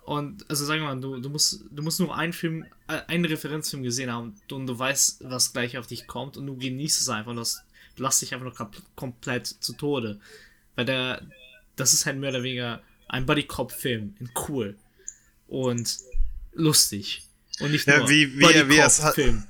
Und, 0.04 0.48
also 0.50 0.66
sagen 0.66 0.82
wir 0.82 0.94
mal, 0.94 1.00
du, 1.00 1.18
du, 1.18 1.30
musst, 1.30 1.64
du 1.70 1.82
musst 1.82 1.98
nur 1.98 2.14
einen 2.14 2.32
Film, 2.32 2.66
äh, 2.88 3.00
einen 3.06 3.24
Referenzfilm 3.24 3.82
gesehen 3.82 4.12
haben 4.12 4.34
und 4.50 4.66
du 4.66 4.78
weißt, 4.78 5.24
was 5.24 5.52
gleich 5.52 5.78
auf 5.78 5.86
dich 5.86 6.06
kommt 6.06 6.36
und 6.36 6.46
du 6.46 6.56
genießt 6.56 7.00
es 7.00 7.08
einfach 7.08 7.30
und 7.30 7.36
das, 7.36 7.62
du 7.96 8.02
lässt 8.02 8.20
dich 8.20 8.34
einfach 8.34 8.44
nur 8.44 8.70
komplett 8.96 9.46
zu 9.46 9.72
Tode. 9.72 10.20
Weil 10.74 10.84
der, 10.84 11.22
das 11.76 11.94
ist 11.94 12.04
halt 12.04 12.18
mehr 12.18 12.30
oder 12.30 12.42
weniger 12.42 12.82
ein 13.08 13.24
Buddy-Cop-Film 13.24 14.16
in 14.20 14.30
cool 14.48 14.76
und 15.48 15.98
lustig. 16.52 17.22
Und 17.60 17.70
nicht 17.70 17.86
nur 17.86 17.98
ja, 17.98 18.08
wie, 18.08 18.34
wie, 18.34 18.40
Buddy 18.40 18.68
wie 18.68 18.78
es 18.78 19.02
Film 19.14 19.44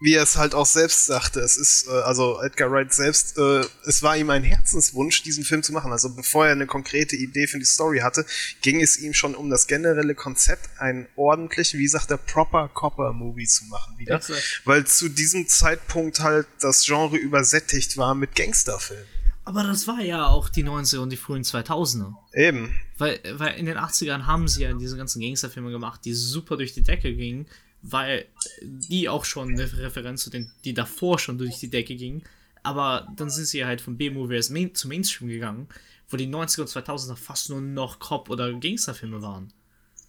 wie 0.00 0.14
er 0.14 0.22
es 0.22 0.36
halt 0.36 0.54
auch 0.54 0.66
selbst 0.66 1.06
sagte, 1.06 1.40
es 1.40 1.56
ist, 1.56 1.86
äh, 1.88 1.90
also 1.90 2.40
Edgar 2.42 2.70
Wright 2.70 2.92
selbst, 2.92 3.38
äh, 3.38 3.64
es 3.86 4.02
war 4.02 4.16
ihm 4.16 4.28
ein 4.30 4.42
Herzenswunsch, 4.42 5.22
diesen 5.22 5.44
Film 5.44 5.62
zu 5.62 5.72
machen. 5.72 5.92
Also 5.92 6.14
bevor 6.14 6.46
er 6.46 6.52
eine 6.52 6.66
konkrete 6.66 7.16
Idee 7.16 7.46
für 7.46 7.58
die 7.58 7.64
Story 7.64 8.00
hatte, 8.00 8.26
ging 8.60 8.80
es 8.82 8.98
ihm 8.98 9.14
schon 9.14 9.34
um 9.34 9.50
das 9.50 9.66
generelle 9.66 10.14
Konzept, 10.14 10.68
einen 10.78 11.06
ordentlichen, 11.16 11.80
wie 11.80 11.88
sagt 11.88 12.10
er, 12.10 12.18
proper 12.18 12.68
Copper-Movie 12.68 13.46
zu 13.46 13.64
machen 13.66 13.98
wieder. 13.98 14.20
Weil 14.64 14.86
zu 14.86 15.08
diesem 15.08 15.48
Zeitpunkt 15.48 16.20
halt 16.20 16.46
das 16.60 16.84
Genre 16.84 17.16
übersättigt 17.16 17.96
war 17.96 18.14
mit 18.14 18.34
Gangsterfilmen. 18.34 19.06
Aber 19.46 19.62
das 19.62 19.86
war 19.86 20.00
ja 20.00 20.26
auch 20.26 20.48
die 20.48 20.64
90er 20.64 20.98
und 20.98 21.10
die 21.10 21.18
frühen 21.18 21.42
2000er. 21.42 22.14
Eben. 22.32 22.74
Weil, 22.96 23.20
weil 23.32 23.58
in 23.58 23.66
den 23.66 23.76
80ern 23.76 24.26
haben 24.26 24.48
sie 24.48 24.62
ja 24.62 24.72
diese 24.72 24.96
ganzen 24.96 25.20
Gangsterfilme 25.20 25.70
gemacht, 25.70 26.00
die 26.04 26.14
super 26.14 26.56
durch 26.56 26.72
die 26.72 26.82
Decke 26.82 27.14
gingen 27.14 27.46
weil 27.86 28.26
die 28.62 29.08
auch 29.10 29.26
schon 29.26 29.50
eine 29.50 29.70
Referenz 29.78 30.24
zu 30.24 30.30
den, 30.30 30.50
die 30.64 30.72
davor 30.72 31.18
schon 31.18 31.36
durch 31.36 31.58
die 31.58 31.68
Decke 31.68 31.94
gingen. 31.96 32.24
Aber 32.62 33.06
dann 33.14 33.28
sind 33.28 33.44
sie 33.44 33.66
halt 33.66 33.82
von 33.82 33.98
B-Movies 33.98 34.48
Main, 34.48 34.74
zum 34.74 34.88
Mainstream 34.88 35.28
gegangen, 35.28 35.68
wo 36.08 36.16
die 36.16 36.26
90er 36.26 36.62
und 36.62 36.70
2000er 36.70 37.16
fast 37.16 37.50
nur 37.50 37.60
noch 37.60 37.98
Cop- 37.98 38.30
oder 38.30 38.50
Gangsterfilme 38.54 39.20
waren. 39.20 39.52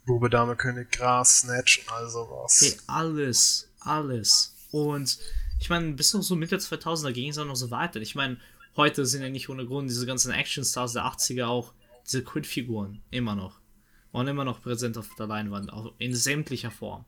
Bube, 0.05 0.29
Dame, 0.29 0.55
König, 0.55 0.89
Gras, 0.91 1.41
Snatch 1.41 1.79
und 1.79 1.91
all 1.91 2.09
sowas. 2.09 2.61
Okay, 2.61 2.77
alles, 2.87 3.69
alles. 3.81 4.55
Und 4.71 5.19
ich 5.59 5.69
meine, 5.69 5.91
bis 5.93 6.13
noch 6.13 6.21
so 6.21 6.37
Mitte 6.37 6.55
2000er 6.55 7.11
ging 7.11 7.29
es 7.29 7.37
auch 7.37 7.45
noch 7.45 7.55
so 7.57 7.71
weiter. 7.71 7.99
Ich 7.99 8.15
meine, 8.15 8.37
heute 8.77 9.05
sind 9.05 9.21
ja 9.21 9.29
nicht 9.29 9.49
ohne 9.49 9.65
Grund 9.65 9.89
diese 9.89 10.05
ganzen 10.05 10.31
Actionstars 10.31 10.93
der 10.93 11.03
80er 11.03 11.47
auch 11.47 11.73
diese 12.05 12.23
Kultfiguren 12.23 13.01
immer 13.11 13.35
noch. 13.35 13.59
Waren 14.13 14.27
immer 14.27 14.45
noch 14.45 14.61
präsent 14.61 14.97
auf 14.97 15.09
der 15.17 15.27
Leinwand, 15.27 15.73
auch 15.73 15.93
in 15.97 16.15
sämtlicher 16.15 16.71
Form. 16.71 17.03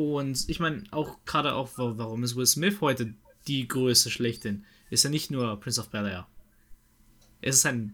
Und 0.00 0.48
ich 0.48 0.60
meine, 0.60 0.84
auch 0.92 1.18
gerade 1.26 1.52
auch, 1.52 1.72
warum 1.76 2.24
ist 2.24 2.34
Will 2.34 2.46
Smith 2.46 2.80
heute 2.80 3.12
die 3.46 3.68
größte 3.68 4.08
Schlechthin? 4.08 4.64
Ist 4.88 5.04
ja 5.04 5.10
nicht 5.10 5.30
nur 5.30 5.60
Prince 5.60 5.78
of 5.78 5.90
Bel 5.90 6.06
Air. 6.06 6.26
Es 7.42 7.56
ist 7.56 7.66
ein 7.66 7.92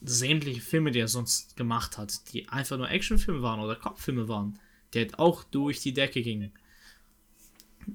sämtliche 0.00 0.62
Filme, 0.62 0.90
die 0.90 1.00
er 1.00 1.08
sonst 1.08 1.54
gemacht 1.58 1.98
hat, 1.98 2.32
die 2.32 2.48
einfach 2.48 2.78
nur 2.78 2.88
Actionfilme 2.88 3.42
waren 3.42 3.60
oder 3.60 3.76
Kopffilme 3.76 4.26
waren, 4.26 4.58
die 4.94 5.00
halt 5.00 5.18
auch 5.18 5.44
durch 5.44 5.80
die 5.80 5.92
Decke 5.92 6.22
gingen. 6.22 6.50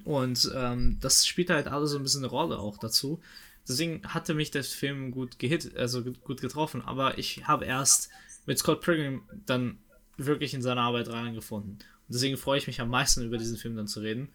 Und 0.04 0.48
ähm, 0.54 0.98
das 1.00 1.26
spielt 1.26 1.50
halt 1.50 1.66
alles 1.66 1.90
so 1.90 1.96
ein 1.96 2.04
bisschen 2.04 2.22
eine 2.22 2.30
Rolle 2.30 2.60
auch 2.60 2.78
dazu. 2.78 3.20
Deswegen 3.66 4.06
hatte 4.06 4.32
mich 4.34 4.52
der 4.52 4.62
Film 4.62 5.10
gut 5.10 5.40
gehit, 5.40 5.76
also 5.76 6.04
gut 6.04 6.40
getroffen, 6.40 6.82
aber 6.82 7.18
ich 7.18 7.48
habe 7.48 7.64
erst 7.64 8.10
mit 8.46 8.58
Scott 8.58 8.80
Pilgrim 8.80 9.22
dann 9.44 9.78
wirklich 10.16 10.54
in 10.54 10.62
seine 10.62 10.82
Arbeit 10.82 11.08
reingefunden. 11.08 11.78
Deswegen 12.08 12.36
freue 12.36 12.58
ich 12.58 12.66
mich 12.66 12.80
am 12.80 12.88
meisten 12.88 13.22
über 13.22 13.38
diesen 13.38 13.56
Film 13.56 13.76
dann 13.76 13.86
zu 13.86 14.00
reden. 14.00 14.28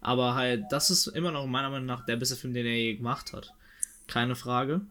Aber 0.00 0.34
halt, 0.34 0.64
das 0.70 0.90
ist 0.90 1.06
immer 1.06 1.30
noch 1.30 1.46
meiner 1.46 1.70
Meinung 1.70 1.86
nach 1.86 2.04
der 2.04 2.16
beste 2.16 2.36
Film, 2.36 2.52
den 2.52 2.66
er 2.66 2.76
je 2.76 2.96
gemacht 2.96 3.32
hat. 3.32 3.52
Keine 4.06 4.36
Frage. 4.36 4.82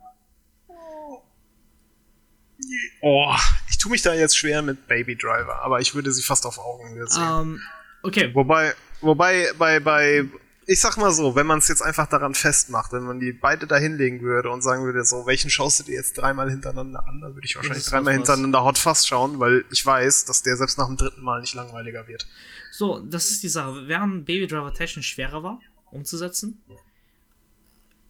Oh, 3.02 3.36
ich 3.70 3.78
tue 3.78 3.92
mich 3.92 4.02
da 4.02 4.14
jetzt 4.14 4.38
schwer 4.38 4.62
mit 4.62 4.88
Baby 4.88 5.16
Driver, 5.16 5.62
aber 5.62 5.82
ich 5.82 5.94
würde 5.94 6.12
sie 6.12 6.24
fast 6.24 6.46
auf 6.46 6.58
Augenhöhe 6.58 7.08
sehen. 7.08 7.22
Um, 7.22 7.56
ähm, 7.56 7.62
okay. 8.04 8.34
Wobei, 8.34 8.74
wobei 9.02 9.52
bei, 9.58 9.80
bei 9.80 10.26
ich 10.66 10.80
sag 10.80 10.98
mal 10.98 11.12
so, 11.12 11.36
wenn 11.36 11.46
man 11.46 11.60
es 11.60 11.68
jetzt 11.68 11.82
einfach 11.82 12.08
daran 12.08 12.34
festmacht, 12.34 12.92
wenn 12.92 13.04
man 13.04 13.20
die 13.20 13.34
beide 13.34 13.68
da 13.68 13.78
hinlegen 13.78 14.22
würde 14.22 14.50
und 14.50 14.62
sagen 14.62 14.84
würde, 14.84 15.04
so, 15.04 15.26
welchen 15.26 15.50
schaust 15.50 15.80
du 15.80 15.84
dir 15.84 15.96
jetzt 15.96 16.18
dreimal 16.18 16.50
hintereinander 16.50 17.06
an, 17.08 17.22
dann 17.22 17.34
würde 17.36 17.46
ich 17.46 17.56
wahrscheinlich 17.56 17.86
dreimal 17.86 18.14
hintereinander 18.14 18.64
Hot 18.64 18.78
Fast 18.78 19.08
schauen, 19.08 19.40
weil 19.40 19.66
ich 19.72 19.86
weiß, 19.86 20.26
dass 20.26 20.42
der 20.42 20.58
selbst 20.58 20.78
nach 20.78 20.88
dem 20.88 20.98
dritten 20.98 21.22
Mal 21.22 21.42
nicht 21.42 21.54
langweiliger 21.54 22.08
wird. 22.08 22.28
So, 22.72 23.00
das 23.00 23.30
ist 23.32 23.44
die 23.44 23.50
Sache. 23.50 23.88
Während 23.88 24.26
Baby 24.26 24.48
Driver 24.48 24.74
technisch 24.74 25.10
schwerer 25.10 25.44
war, 25.44 25.60
umzusetzen, 25.92 26.62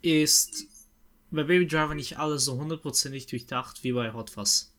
ist 0.01 0.65
bei 1.31 1.43
Baby 1.43 1.67
Driver 1.67 1.95
nicht 1.95 2.19
alles 2.19 2.45
so 2.45 2.57
hundertprozentig 2.57 3.27
durchdacht 3.27 3.83
wie 3.83 3.93
bei 3.93 4.13
Hot 4.13 4.29
Fuzz. 4.29 4.72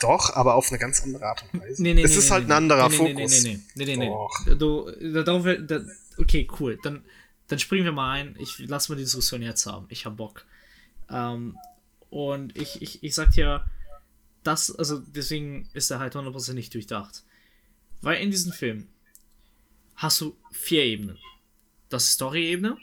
Doch, 0.00 0.34
aber 0.34 0.54
auf 0.54 0.70
eine 0.70 0.78
ganz 0.78 1.02
andere 1.02 1.26
Art 1.26 1.44
und 1.52 1.60
Weise. 1.60 1.82
Nee, 1.82 1.94
nee, 1.94 2.02
es 2.02 2.12
nee, 2.12 2.18
ist 2.18 2.30
halt 2.30 2.44
ein 2.44 2.52
anderer 2.52 2.90
Fokus. 2.90 3.42
Nee, 3.42 3.60
nee, 3.74 3.86
nee, 3.86 3.96
nee, 3.96 4.10
nee, 4.46 4.54
Du, 4.56 4.90
darauf, 5.22 5.44
da, 5.66 5.80
okay, 6.18 6.46
cool. 6.60 6.78
Dann, 6.82 7.04
dann 7.48 7.58
springen 7.58 7.84
wir 7.84 7.92
mal 7.92 8.12
ein. 8.12 8.36
Ich 8.38 8.58
lass 8.58 8.88
mal 8.88 8.96
die 8.96 9.04
Diskussion 9.04 9.42
jetzt 9.42 9.66
haben. 9.66 9.86
Ich 9.88 10.04
hab 10.04 10.16
Bock. 10.16 10.44
Ähm, 11.08 11.56
und 12.10 12.56
ich, 12.56 12.82
ich, 12.82 13.02
ich 13.02 13.14
sag 13.14 13.30
dir, 13.32 13.64
das, 14.42 14.70
also 14.74 14.98
deswegen 14.98 15.68
ist 15.72 15.90
er 15.90 15.98
halt 15.98 16.14
100% 16.14 16.52
nicht 16.52 16.74
durchdacht. 16.74 17.24
Weil 18.02 18.22
in 18.22 18.30
diesem 18.30 18.52
Film 18.52 18.88
hast 19.96 20.20
du 20.20 20.36
vier 20.52 20.84
Ebenen. 20.84 21.18
Das 21.88 22.04
ist 22.04 22.12
Story-Ebene, 22.14 22.76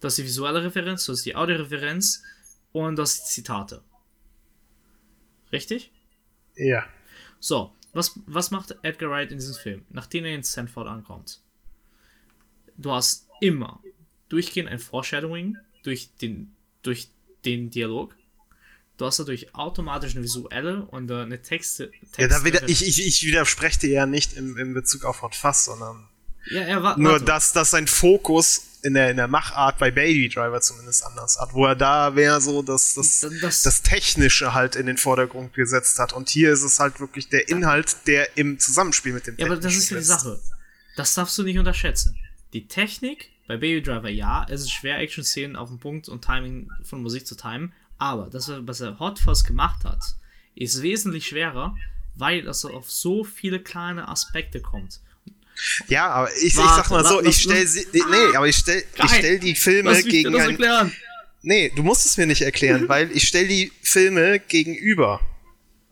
das 0.00 0.12
ist 0.12 0.18
die 0.18 0.24
visuelle 0.24 0.62
Referenz, 0.62 1.06
das 1.06 1.18
ist 1.18 1.26
die 1.26 1.34
Audioreferenz 1.34 2.22
und 2.72 2.96
das 2.96 3.14
ist 3.14 3.26
Zitate. 3.28 3.82
Richtig? 5.54 5.92
Ja. 6.56 6.84
So, 7.40 7.72
was, 7.92 8.20
was 8.26 8.50
macht 8.50 8.76
Edgar 8.82 9.10
Wright 9.10 9.32
in 9.32 9.38
diesem 9.38 9.54
Film, 9.54 9.86
nachdem 9.88 10.24
er 10.24 10.34
in 10.34 10.44
Stanford 10.44 10.88
ankommt? 10.88 11.40
du 12.76 12.92
hast 12.92 13.26
immer 13.40 13.82
durchgehend 14.28 14.68
ein 14.68 14.78
Foreshadowing 14.78 15.56
durch 15.82 16.10
den, 16.20 16.54
durch 16.82 17.08
den 17.44 17.70
Dialog. 17.70 18.16
Du 18.96 19.06
hast 19.06 19.18
dadurch 19.18 19.54
automatisch 19.54 20.14
eine 20.14 20.24
visuelle 20.24 20.84
und 20.86 21.10
eine 21.10 21.42
Texte. 21.42 21.90
Texte 21.90 22.22
ja, 22.22 22.28
da 22.28 22.44
wieder, 22.44 22.68
ich, 22.68 22.86
ich, 22.86 23.04
ich 23.04 23.22
widerspreche 23.24 23.80
dir 23.80 23.90
ja 23.90 24.06
nicht 24.06 24.34
im, 24.34 24.56
im 24.56 24.72
Bezug 24.72 25.04
auf 25.04 25.22
Hot 25.22 25.34
Fuzz, 25.34 25.64
sondern 25.64 26.08
ja, 26.50 26.66
ja, 26.66 26.82
wa 26.82 26.96
nur, 26.96 27.18
dass, 27.18 27.52
dass 27.52 27.70
sein 27.70 27.86
Fokus 27.88 28.73
in 28.84 28.94
der, 28.94 29.10
in 29.10 29.16
der 29.16 29.28
Machart 29.28 29.78
bei 29.78 29.90
Baby 29.90 30.28
Driver 30.28 30.60
zumindest 30.60 31.04
anders 31.04 31.38
hat, 31.40 31.54
wo 31.54 31.66
er 31.66 31.74
da 31.74 32.14
wäre 32.16 32.40
so 32.40 32.62
das, 32.62 32.94
das, 32.94 33.26
das, 33.40 33.62
das, 33.62 33.82
Technische 33.82 34.52
halt 34.52 34.76
in 34.76 34.86
den 34.86 34.98
Vordergrund 34.98 35.54
gesetzt 35.54 35.98
hat. 35.98 36.12
Und 36.12 36.28
hier 36.28 36.52
ist 36.52 36.62
es 36.62 36.78
halt 36.78 37.00
wirklich 37.00 37.28
der 37.28 37.48
Inhalt, 37.48 37.96
der 38.06 38.36
im 38.36 38.58
Zusammenspiel 38.58 39.14
mit 39.14 39.26
dem 39.26 39.36
Ja, 39.38 39.46
aber 39.46 39.56
das 39.56 39.74
ist 39.74 39.90
ja 39.90 39.96
die 39.96 40.04
Sache. 40.04 40.38
Das 40.96 41.14
darfst 41.14 41.36
du 41.38 41.42
nicht 41.42 41.58
unterschätzen. 41.58 42.16
Die 42.52 42.68
Technik 42.68 43.30
bei 43.48 43.56
Baby 43.56 43.82
Driver, 43.82 44.08
ja, 44.08 44.46
es 44.48 44.60
ist 44.60 44.72
schwer, 44.72 44.98
Action-Szenen 44.98 45.56
auf 45.56 45.68
den 45.68 45.78
Punkt 45.78 46.08
und 46.08 46.24
Timing 46.24 46.70
von 46.82 47.02
Musik 47.02 47.26
zu 47.26 47.34
timen, 47.34 47.72
aber 47.98 48.28
das, 48.28 48.50
was 48.50 48.80
er 48.80 48.98
Hot 48.98 49.18
Fuzz 49.18 49.44
gemacht 49.44 49.84
hat, 49.84 50.02
ist 50.54 50.82
wesentlich 50.82 51.26
schwerer, 51.26 51.76
weil 52.16 52.42
das 52.42 52.64
auf 52.64 52.90
so 52.90 53.24
viele 53.24 53.60
kleine 53.60 54.08
Aspekte 54.08 54.60
kommt. 54.60 55.00
Ja, 55.88 56.08
aber 56.08 56.30
ich, 56.42 56.56
Warte, 56.56 56.70
ich 56.70 56.76
sag 56.76 56.90
mal 56.90 57.04
so, 57.04 57.22
ich 57.22 57.42
stell 57.42 57.66
sie, 57.66 57.86
nee, 57.92 58.36
aber 58.36 58.48
ich 58.48 58.56
stell, 58.56 58.84
ich 59.02 59.10
stell 59.10 59.38
die 59.38 59.54
Filme 59.54 59.92
Lass 59.92 60.04
gegen 60.04 60.32
das 60.32 60.48
erklären. 60.48 60.92
Nee, 61.42 61.72
du 61.74 61.82
musst 61.82 62.06
es 62.06 62.16
mir 62.16 62.26
nicht 62.26 62.42
erklären, 62.42 62.88
weil 62.88 63.10
ich 63.12 63.28
stell 63.28 63.46
die 63.46 63.72
Filme 63.82 64.40
gegenüber 64.40 65.20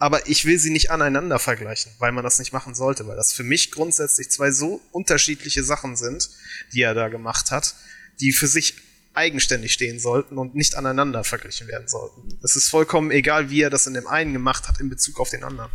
aber 0.03 0.29
ich 0.29 0.45
will 0.47 0.59
sie 0.59 0.71
nicht 0.71 0.91
aneinander 0.91 1.39
vergleichen, 1.39 1.93
weil 2.01 2.11
man 2.11 2.25
das 2.25 2.41
nicht 2.41 2.53
machen 2.53 2.75
sollte, 2.75 3.07
weil 3.07 3.15
das 3.15 3.33
für 3.33 3.45
mich 3.45 3.71
grundsätzlich 3.71 4.31
zwei 4.31 4.51
so 4.51 4.81
unterschiedliche 4.91 5.63
Sachen 5.63 5.95
sind, 5.95 6.29
die 6.73 6.83
er 6.83 6.93
da 6.93 7.07
gemacht 7.07 7.53
hat, 7.53 7.77
die 8.19 8.33
für 8.33 8.49
sich 8.49 8.75
eigenständig 9.15 9.73
stehen 9.73 10.01
sollten 10.01 10.39
und 10.39 10.57
nicht 10.57 10.75
aneinander 10.75 11.23
verglichen 11.23 11.69
werden 11.69 11.87
sollten. 11.87 12.37
Es 12.43 12.57
ist 12.57 12.69
vollkommen 12.69 13.13
egal, 13.13 13.51
wie 13.51 13.63
er 13.63 13.71
das 13.71 13.87
in 13.87 13.95
dem 13.95 14.09
einen 14.09 14.33
gemacht 14.33 14.67
hat 14.67 14.81
in 14.81 14.89
Bezug 14.89 15.21
auf 15.21 15.31
den 15.31 15.45
anderen. 15.45 15.71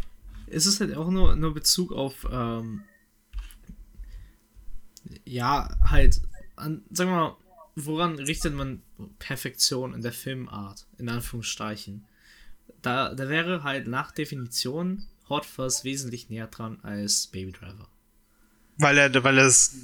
Es 0.48 0.66
ist 0.66 0.82
halt 0.82 0.94
auch 0.98 1.10
nur, 1.10 1.38
nur 1.38 1.54
Bezug 1.54 1.94
auf, 1.94 2.28
ähm, 2.30 2.84
ja, 5.26 5.76
halt, 5.82 6.22
an, 6.56 6.84
sagen 6.92 7.12
wir 7.12 7.18
mal, 7.18 7.38
woran 7.76 8.16
richtet 8.16 8.54
man 8.54 8.82
Perfektion 9.20 9.94
in 9.94 10.02
der 10.02 10.14
Filmart, 10.14 10.88
in 10.98 11.10
Anführungsstrichen? 11.10 12.06
da, 12.82 13.14
da 13.14 13.30
wäre 13.30 13.64
halt 13.64 13.88
nach 13.88 14.12
Definition 14.12 15.06
Hot 15.30 15.46
Fuzz 15.46 15.84
wesentlich 15.84 16.30
näher 16.30 16.48
dran 16.48 16.80
als 16.84 17.28
Baby 17.28 17.52
Driver. 17.52 17.90
Weil 18.80 18.98
er, 18.98 19.24
weil 19.24 19.38
er 19.40 19.46
das 19.46 19.76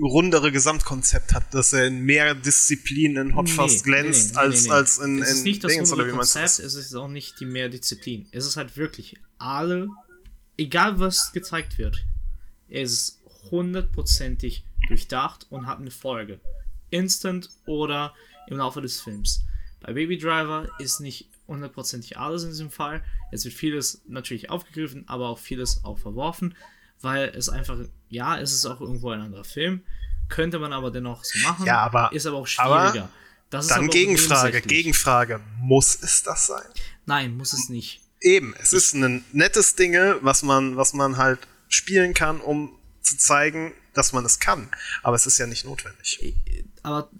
rundere 0.00 0.52
Gesamtkonzept 0.52 1.34
hat, 1.34 1.52
dass 1.52 1.72
er 1.72 1.86
in 1.86 2.00
mehr 2.00 2.34
Disziplinen 2.34 3.28
in 3.30 3.36
Hot 3.36 3.50
Fuzz 3.50 3.78
nee, 3.78 3.82
glänzt, 3.82 4.34
nee, 4.34 4.40
nee, 4.40 4.46
als, 4.46 4.70
als 4.70 4.98
in, 4.98 5.20
es 5.20 5.30
ist 5.30 5.38
in 5.38 5.44
nicht 5.44 5.64
das 5.64 5.72
Dingens, 5.72 5.90
rundere 5.90 6.10
Konzept, 6.10 6.60
es 6.60 6.74
ist 6.74 6.94
auch 6.94 7.08
nicht 7.08 7.40
die 7.40 7.46
mehr 7.46 7.68
Disziplin. 7.68 8.26
Es 8.30 8.46
ist 8.46 8.56
halt 8.56 8.76
wirklich 8.76 9.18
alle, 9.38 9.88
egal 10.56 10.98
was 11.00 11.32
gezeigt 11.32 11.76
wird, 11.76 12.06
es 12.68 12.92
ist 12.92 13.20
hundertprozentig 13.50 14.64
durchdacht 14.88 15.46
und 15.50 15.66
hat 15.66 15.78
eine 15.78 15.90
Folge. 15.90 16.40
Instant 16.90 17.50
oder 17.66 18.14
im 18.48 18.58
Laufe 18.58 18.80
des 18.80 19.00
Films. 19.00 19.44
Bei 19.80 19.92
Baby 19.92 20.18
Driver 20.18 20.68
ist 20.78 21.00
nicht 21.00 21.28
hundertprozentig 21.46 22.18
alles 22.18 22.42
in 22.42 22.50
diesem 22.50 22.70
Fall. 22.70 23.04
Es 23.30 23.44
wird 23.44 23.54
vieles 23.54 24.02
natürlich 24.06 24.50
aufgegriffen, 24.50 25.04
aber 25.08 25.28
auch 25.28 25.38
vieles 25.38 25.84
auch 25.84 25.98
verworfen, 25.98 26.56
weil 27.00 27.28
es 27.28 27.48
einfach, 27.48 27.78
ja, 28.08 28.38
es 28.38 28.52
ist 28.52 28.66
auch 28.66 28.80
irgendwo 28.80 29.10
ein 29.10 29.20
anderer 29.20 29.44
Film. 29.44 29.82
Könnte 30.28 30.58
man 30.58 30.72
aber 30.72 30.90
dennoch 30.90 31.24
so 31.24 31.38
machen. 31.46 31.66
Ja, 31.66 31.80
aber 31.80 32.10
ist 32.12 32.26
aber 32.26 32.38
auch 32.38 32.46
schwieriger. 32.46 33.04
Aber 33.04 33.10
dann 33.50 33.88
Gegenfrage, 33.88 34.60
Gegenfrage. 34.60 35.40
Muss 35.60 35.96
es 36.02 36.22
das 36.24 36.48
sein? 36.48 36.66
Nein, 37.04 37.36
muss 37.36 37.52
es 37.52 37.68
nicht. 37.68 38.00
Eben, 38.20 38.54
es 38.60 38.72
ist 38.72 38.94
ein 38.94 39.24
nettes 39.32 39.76
Ding, 39.76 39.94
was 40.22 40.42
man, 40.42 40.76
was 40.76 40.94
man 40.94 41.16
halt 41.16 41.38
spielen 41.68 42.12
kann, 42.12 42.40
um 42.40 42.72
zu 43.02 43.16
zeigen, 43.16 43.72
dass 43.96 44.12
man 44.12 44.24
es 44.24 44.38
kann. 44.38 44.70
Aber 45.02 45.16
es 45.16 45.26
ist 45.26 45.38
ja 45.38 45.46
nicht 45.46 45.64
notwendig. 45.64 46.34
Aber 46.82 47.10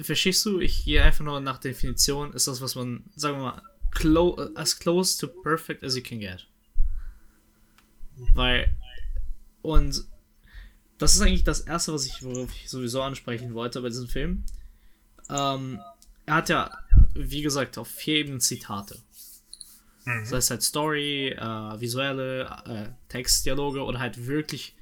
verstehst 0.00 0.44
du, 0.46 0.60
ich 0.60 0.84
gehe 0.84 1.02
einfach 1.02 1.24
nur 1.24 1.40
nach 1.40 1.58
Definition, 1.58 2.32
ist 2.32 2.46
das, 2.46 2.60
was 2.60 2.74
man, 2.74 3.04
sagen 3.16 3.38
wir 3.38 3.42
mal, 3.42 3.62
clo 3.90 4.36
as 4.54 4.78
close 4.78 5.18
to 5.18 5.26
perfect 5.26 5.84
as 5.84 5.96
you 5.96 6.02
can 6.02 6.20
get. 6.20 6.46
Weil, 8.34 8.74
und 9.62 10.04
das 10.98 11.14
ist 11.14 11.20
eigentlich 11.20 11.44
das 11.44 11.60
Erste, 11.60 11.92
was 11.92 12.06
ich, 12.06 12.22
worauf 12.22 12.50
ich 12.54 12.70
sowieso 12.70 13.02
ansprechen 13.02 13.54
wollte 13.54 13.80
bei 13.80 13.88
diesem 13.88 14.08
Film. 14.08 14.44
Ähm, 15.28 15.80
er 16.26 16.34
hat 16.36 16.48
ja, 16.48 16.70
wie 17.14 17.42
gesagt, 17.42 17.78
auf 17.78 17.88
vier 17.88 18.16
Ebenen 18.16 18.40
Zitate. 18.40 18.98
Mhm. 20.04 20.20
Das 20.20 20.32
heißt 20.32 20.50
halt 20.50 20.62
Story, 20.62 21.28
äh, 21.28 21.80
visuelle, 21.80 22.44
äh, 22.66 22.88
Textdialoge 23.08 23.82
oder 23.82 23.98
halt 23.98 24.26
wirklich 24.26 24.76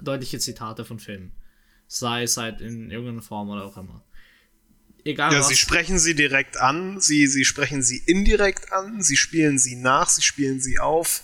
deutliche 0.00 0.38
Zitate 0.38 0.84
von 0.84 0.98
Filmen. 0.98 1.32
Sei 1.86 2.22
es 2.22 2.36
halt 2.36 2.60
in 2.60 2.90
irgendeiner 2.90 3.22
Form 3.22 3.50
oder 3.50 3.64
auch 3.64 3.76
immer 3.76 4.04
egal 5.06 5.32
ja, 5.32 5.40
was. 5.40 5.48
sie 5.48 5.56
sprechen 5.56 5.98
sie 5.98 6.14
direkt 6.14 6.56
an, 6.56 6.98
sie, 6.98 7.26
sie 7.26 7.44
sprechen 7.44 7.82
sie 7.82 7.98
indirekt 8.06 8.72
an, 8.72 9.02
sie 9.02 9.18
spielen 9.18 9.58
sie 9.58 9.76
nach, 9.76 10.08
sie 10.08 10.22
spielen 10.22 10.60
sie 10.60 10.78
auf. 10.78 11.22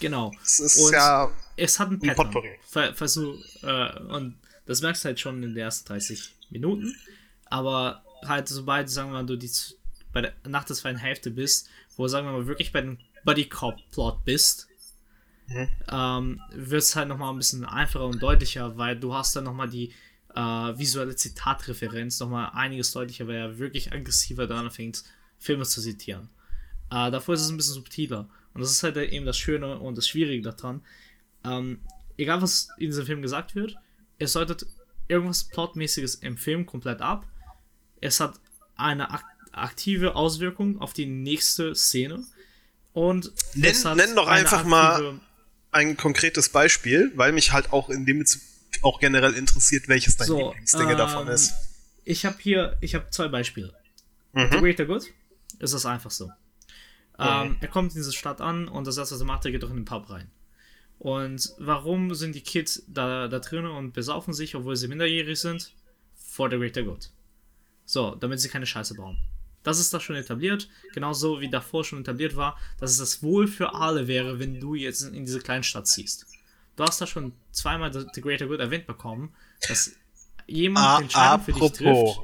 Genau. 0.00 0.32
Es 0.42 0.60
ist 0.60 0.78
und 0.78 0.92
ja 0.92 1.32
es 1.56 1.78
hat 1.78 1.90
ein 1.90 1.98
Pattern. 1.98 2.34
Ein 2.74 2.94
falls 2.94 3.14
du, 3.14 3.38
äh, 3.62 3.98
und 4.00 4.38
das 4.66 4.82
merkst 4.82 5.04
du 5.04 5.08
halt 5.08 5.20
schon 5.20 5.42
in 5.42 5.50
den 5.50 5.56
ersten 5.56 5.88
30 5.88 6.34
Minuten, 6.50 6.94
aber 7.46 8.04
halt 8.24 8.48
sobald, 8.48 8.88
sagen 8.88 9.10
wir 9.10 9.14
mal, 9.14 9.26
du 9.26 9.36
die, 9.36 9.50
bei 10.12 10.22
der, 10.22 10.34
nach 10.46 10.64
der 10.64 10.76
zweiten 10.76 10.98
Hälfte 10.98 11.30
bist, 11.30 11.68
wo, 11.96 12.08
sagen 12.08 12.26
wir 12.26 12.32
mal, 12.32 12.46
wirklich 12.46 12.72
bei 12.72 12.80
dem 12.80 12.98
Buddy 13.24 13.48
Cop 13.48 13.76
Plot 13.90 14.24
bist, 14.24 14.68
mhm. 15.48 15.68
ähm, 15.90 16.40
wird 16.52 16.82
es 16.82 16.96
halt 16.96 17.08
nochmal 17.08 17.32
ein 17.32 17.38
bisschen 17.38 17.64
einfacher 17.64 18.06
und 18.06 18.22
deutlicher, 18.22 18.76
weil 18.76 18.98
du 18.98 19.14
hast 19.14 19.36
dann 19.36 19.44
nochmal 19.44 19.68
die 19.68 19.92
äh, 20.34 20.40
visuelle 20.40 21.16
Zitatreferenz 21.16 22.20
nochmal 22.20 22.50
einiges 22.54 22.92
deutlicher, 22.92 23.26
weil 23.26 23.36
er 23.36 23.58
wirklich 23.58 23.92
aggressiver 23.92 24.46
daran 24.46 24.70
fängt, 24.70 25.04
Filme 25.38 25.64
zu 25.64 25.80
zitieren. 25.80 26.28
Äh, 26.90 27.10
davor 27.10 27.34
ist 27.34 27.42
es 27.42 27.50
ein 27.50 27.56
bisschen 27.56 27.74
subtiler. 27.74 28.28
Und 28.54 28.60
das 28.60 28.70
ist 28.70 28.82
halt 28.82 28.96
eben 28.96 29.26
das 29.26 29.38
Schöne 29.38 29.78
und 29.78 29.96
das 29.96 30.06
Schwierige 30.06 30.42
daran. 30.42 30.82
Ähm, 31.44 31.80
egal, 32.16 32.42
was 32.42 32.68
in 32.78 32.86
diesem 32.86 33.06
Film 33.06 33.22
gesagt 33.22 33.54
wird, 33.54 33.76
es 34.18 34.34
deutet 34.34 34.66
irgendwas 35.08 35.44
Plotmäßiges 35.44 36.16
im 36.16 36.36
Film 36.36 36.66
komplett 36.66 37.00
ab. 37.00 37.26
Es 38.00 38.20
hat 38.20 38.34
eine 38.76 39.10
ak 39.10 39.24
aktive 39.54 40.16
Auswirkung 40.16 40.80
auf 40.80 40.94
die 40.94 41.04
nächste 41.04 41.74
Szene. 41.74 42.24
Und 42.94 43.32
nenn, 43.54 43.76
nenn 43.96 44.16
doch 44.16 44.26
einfach 44.26 44.64
mal 44.64 45.20
ein 45.72 45.96
konkretes 45.96 46.50
Beispiel, 46.50 47.10
weil 47.16 47.32
mich 47.32 47.52
halt 47.52 47.72
auch 47.72 47.88
in 47.88 48.06
dem 48.06 48.20
Bezug 48.20 48.42
auch 48.82 49.00
generell 49.00 49.34
interessiert, 49.34 49.88
welches 49.88 50.16
dein 50.16 50.28
so, 50.28 50.38
Lieblingsdinge 50.38 50.92
ähm, 50.92 50.98
davon 50.98 51.28
ist. 51.28 51.54
Ich 52.04 52.24
habe 52.24 52.36
hier, 52.40 52.76
ich 52.80 52.94
habe 52.94 53.10
zwei 53.10 53.28
Beispiele. 53.28 53.74
Mhm. 54.32 54.48
The 54.52 54.58
Greater 54.58 54.86
Good 54.86 55.12
ist 55.58 55.74
das 55.74 55.86
einfach 55.86 56.10
so. 56.10 56.30
Ähm, 57.18 57.50
mhm. 57.50 57.56
er 57.60 57.68
kommt 57.68 57.92
in 57.92 57.98
diese 57.98 58.12
Stadt 58.12 58.40
an 58.40 58.68
und 58.68 58.86
das 58.86 58.96
erste, 58.96 59.14
was 59.14 59.20
er 59.20 59.26
macht, 59.26 59.44
er 59.44 59.52
geht 59.52 59.62
doch 59.62 59.70
in 59.70 59.76
den 59.76 59.84
Pub 59.84 60.08
rein. 60.10 60.30
Und 60.98 61.52
warum 61.58 62.14
sind 62.14 62.34
die 62.34 62.42
Kids 62.42 62.84
da, 62.86 63.28
da 63.28 63.38
drinnen 63.38 63.70
und 63.70 63.92
besaufen 63.92 64.32
sich, 64.32 64.54
obwohl 64.54 64.76
sie 64.76 64.88
minderjährig 64.88 65.38
sind? 65.38 65.74
For 66.14 66.48
the 66.48 66.56
greater 66.56 66.82
good. 66.82 67.10
So, 67.84 68.14
damit 68.14 68.40
sie 68.40 68.48
keine 68.48 68.66
Scheiße 68.66 68.94
bauen. 68.94 69.18
Das 69.62 69.78
ist 69.78 69.94
da 69.94 70.00
schon 70.00 70.16
etabliert, 70.16 70.68
genauso 70.92 71.40
wie 71.40 71.48
davor 71.48 71.84
schon 71.84 72.00
etabliert 72.00 72.36
war, 72.36 72.58
dass 72.80 72.92
es 72.92 72.98
das 72.98 73.22
Wohl 73.22 73.46
für 73.46 73.74
alle 73.74 74.08
wäre, 74.08 74.38
wenn 74.38 74.58
du 74.58 74.74
jetzt 74.74 75.02
in 75.02 75.24
diese 75.24 75.40
Kleinstadt 75.40 75.86
ziehst 75.86 76.26
du 76.76 76.84
hast 76.84 77.00
da 77.00 77.06
schon 77.06 77.32
zweimal 77.52 77.92
The 77.92 78.20
Greater 78.20 78.46
Good 78.46 78.60
erwähnt 78.60 78.86
bekommen, 78.86 79.34
dass 79.68 79.92
jemand 80.46 80.86
ah, 80.86 81.00
Entscheidung 81.00 81.44
für 81.44 81.52
dich 81.52 81.72
trifft. 81.72 82.20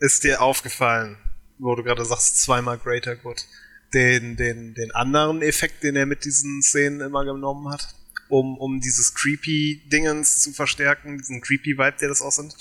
Ist 0.00 0.24
dir 0.24 0.40
aufgefallen, 0.40 1.18
wo 1.58 1.74
du 1.74 1.82
gerade 1.82 2.04
sagst, 2.04 2.40
zweimal 2.42 2.78
Greater 2.78 3.16
Good, 3.16 3.44
den, 3.92 4.36
den, 4.36 4.74
den 4.74 4.90
anderen 4.92 5.42
Effekt, 5.42 5.82
den 5.82 5.96
er 5.96 6.06
mit 6.06 6.24
diesen 6.24 6.62
Szenen 6.62 7.00
immer 7.00 7.24
genommen 7.24 7.68
hat? 7.70 7.94
Um, 8.28 8.56
um 8.58 8.80
dieses 8.80 9.12
creepy 9.14 9.82
Dingens 9.88 10.40
zu 10.40 10.52
verstärken, 10.52 11.18
diesen 11.18 11.40
creepy 11.40 11.72
Vibe, 11.72 11.96
der 12.00 12.08
das 12.08 12.22
aussieht. 12.22 12.54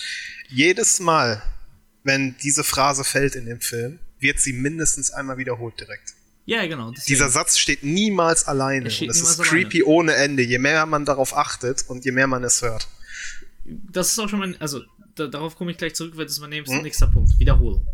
Jedes 0.48 1.00
Mal, 1.00 1.44
wenn 2.04 2.36
diese 2.42 2.64
Phrase 2.64 3.04
fällt 3.04 3.36
in 3.36 3.46
dem 3.46 3.62
Film, 3.62 4.00
wird 4.20 4.40
sie 4.40 4.54
mindestens 4.54 5.12
einmal 5.12 5.38
wiederholt 5.38 5.80
direkt. 5.80 6.14
Ja, 6.46 6.66
genau. 6.66 6.92
Deswegen. 6.92 7.08
Dieser 7.08 7.30
Satz 7.30 7.58
steht 7.58 7.84
niemals 7.84 8.48
alleine. 8.48 8.90
Steht 8.90 9.10
und 9.10 9.16
es 9.16 9.22
ist 9.22 9.42
creepy 9.44 9.84
alleine. 9.84 9.96
ohne 9.98 10.14
Ende, 10.16 10.44
je 10.44 10.58
mehr 10.58 10.86
man 10.86 11.06
darauf 11.06 11.38
achtet 11.38 11.86
und 11.88 12.06
je 12.06 12.12
mehr 12.12 12.28
man 12.28 12.44
es 12.44 12.62
hört. 12.62 12.88
Das 13.66 14.12
ist 14.12 14.20
auch 14.20 14.28
schon 14.28 14.40
mein, 14.40 14.60
also 14.60 14.82
da, 15.14 15.28
darauf 15.28 15.56
komme 15.56 15.72
ich 15.72 15.78
gleich 15.78 15.94
zurück, 15.94 16.14
weil 16.16 16.26
das 16.26 16.34
ist 16.34 16.40
mein 16.40 16.50
nächster, 16.50 16.78
hm? 16.78 16.84
nächster 16.84 17.08
Punkt. 17.08 17.40
Wiederholung. 17.40 17.86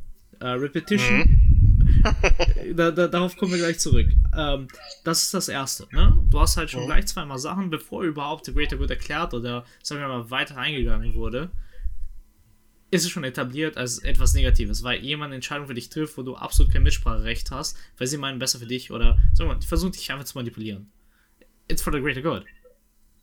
Uh, 0.42 0.48
Repetition. 0.48 1.24
Hm? 1.24 2.76
da, 2.76 2.92
da, 2.92 3.08
darauf 3.08 3.36
kommen 3.36 3.52
wir 3.52 3.60
gleich 3.60 3.80
zurück. 3.80 4.08
Ähm, 4.38 4.68
das 5.04 5.24
ist 5.24 5.34
das 5.34 5.50
Erste. 5.50 5.88
Ne? 5.92 6.18
Du 6.30 6.40
hast 6.40 6.56
halt 6.56 6.70
schon 6.70 6.82
hm? 6.82 6.88
gleich 6.88 7.08
zweimal 7.08 7.40
Sachen, 7.40 7.70
bevor 7.70 8.04
überhaupt 8.04 8.46
The 8.46 8.54
Greater 8.54 8.78
Good 8.78 8.90
erklärt 8.90 9.34
oder, 9.34 9.66
sagen 9.84 10.00
wir 10.00 10.08
mal, 10.08 10.30
weiter 10.30 10.58
eingegangen 10.58 11.14
wurde 11.16 11.52
ist 12.96 13.06
es 13.06 13.12
schon 13.12 13.24
etabliert 13.24 13.78
als 13.78 14.00
etwas 14.00 14.34
Negatives, 14.34 14.84
weil 14.84 15.04
jemand 15.04 15.30
eine 15.30 15.36
Entscheidung 15.36 15.68
für 15.68 15.74
dich 15.74 15.90
trifft, 15.90 16.18
wo 16.18 16.24
du 16.24 16.36
absolut 16.36 16.72
kein 16.72 16.84
Mitspracherecht 16.84 17.52
hast, 17.52 17.78
weil 17.98 18.08
sie 18.08 18.18
meinen 18.18 18.40
besser 18.40 18.60
für 18.60 18.66
dich 18.66 18.92
oder 18.92 19.18
wir 19.38 19.46
mal, 19.46 19.56
die 19.56 19.68
versuchen 19.68 19.92
dich 19.92 20.12
einfach 20.12 20.26
zu 20.26 20.38
manipulieren. 20.38 20.92
It's 21.68 21.82
for 21.82 21.94
the 21.94 22.00
greater 22.00 22.22
good. 22.22 22.46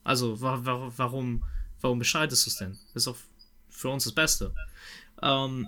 Also 0.04 0.40
wa 0.40 0.64
wa 0.64 0.92
warum 0.96 1.44
warum 1.80 1.98
bescheidest 1.98 2.46
du 2.46 2.50
es 2.50 2.56
denn? 2.56 2.78
Das 2.92 3.04
ist 3.04 3.08
auch 3.08 3.16
für 3.68 3.88
uns 3.88 4.04
das 4.04 4.12
Beste. 4.12 4.54
Ähm, 5.22 5.66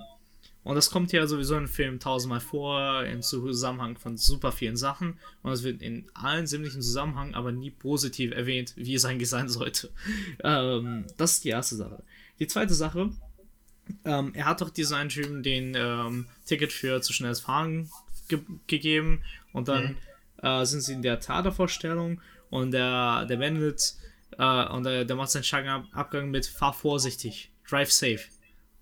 und 0.65 0.77
das 0.77 0.91
kommt 0.91 1.13
ja 1.13 1.27
sowieso 1.27 1.57
im 1.57 1.69
Film 1.69 2.01
tausendmal 2.01 2.41
vor, 2.41 3.05
im 3.05 3.21
Zusammenhang 3.21 3.99
von 3.99 4.17
super 4.17 4.51
vielen 4.51 4.79
Sachen. 4.79 5.19
Und 5.43 5.53
es 5.53 5.63
wird 5.63 5.83
in 5.83 6.11
allen 6.15 6.47
sämtlichen 6.47 6.81
Zusammenhängen 6.81 7.35
aber 7.35 7.53
nie 7.53 7.71
positiv 7.71 8.33
erwähnt, 8.33 8.73
wie 8.77 8.95
es 8.95 9.05
eigentlich 9.05 9.29
sein 9.29 9.49
sollte. 9.49 9.91
Ähm, 10.43 11.07
das 11.17 11.33
ist 11.33 11.45
die 11.45 11.51
erste 11.51 11.77
Sache. 11.77 12.03
Die 12.39 12.47
zweite 12.47 12.75
Sache 12.75 13.11
ähm, 14.05 14.33
er 14.35 14.47
hat 14.47 14.61
doch 14.61 14.71
diesen 14.71 14.97
einen 14.97 15.09
Typen 15.09 15.43
den 15.43 15.75
ähm, 15.77 16.27
Ticket 16.47 16.73
für 16.73 17.01
zu 17.03 17.13
schnelles 17.13 17.41
Fahren 17.41 17.91
ge 18.29 18.41
gegeben 18.67 19.23
und 19.53 19.69
dann 19.69 19.97
mhm. 20.43 20.47
äh, 20.47 20.65
sind 20.65 20.81
sie 20.81 20.95
in 20.95 21.03
der 21.03 21.21
Theatervorstellung 21.21 22.21
und 22.51 22.71
der, 22.71 23.27
der 23.27 23.39
wendet 23.39 23.95
äh, 24.39 24.67
und 24.69 24.85
der, 24.85 25.05
der 25.05 25.17
macht 25.17 25.31
seinen 25.31 25.45
Schlangenabgang 25.45 26.31
mit 26.31 26.47
fahr 26.47 26.73
vorsichtig, 26.73 27.51
drive 27.69 27.93
safe. 27.93 28.21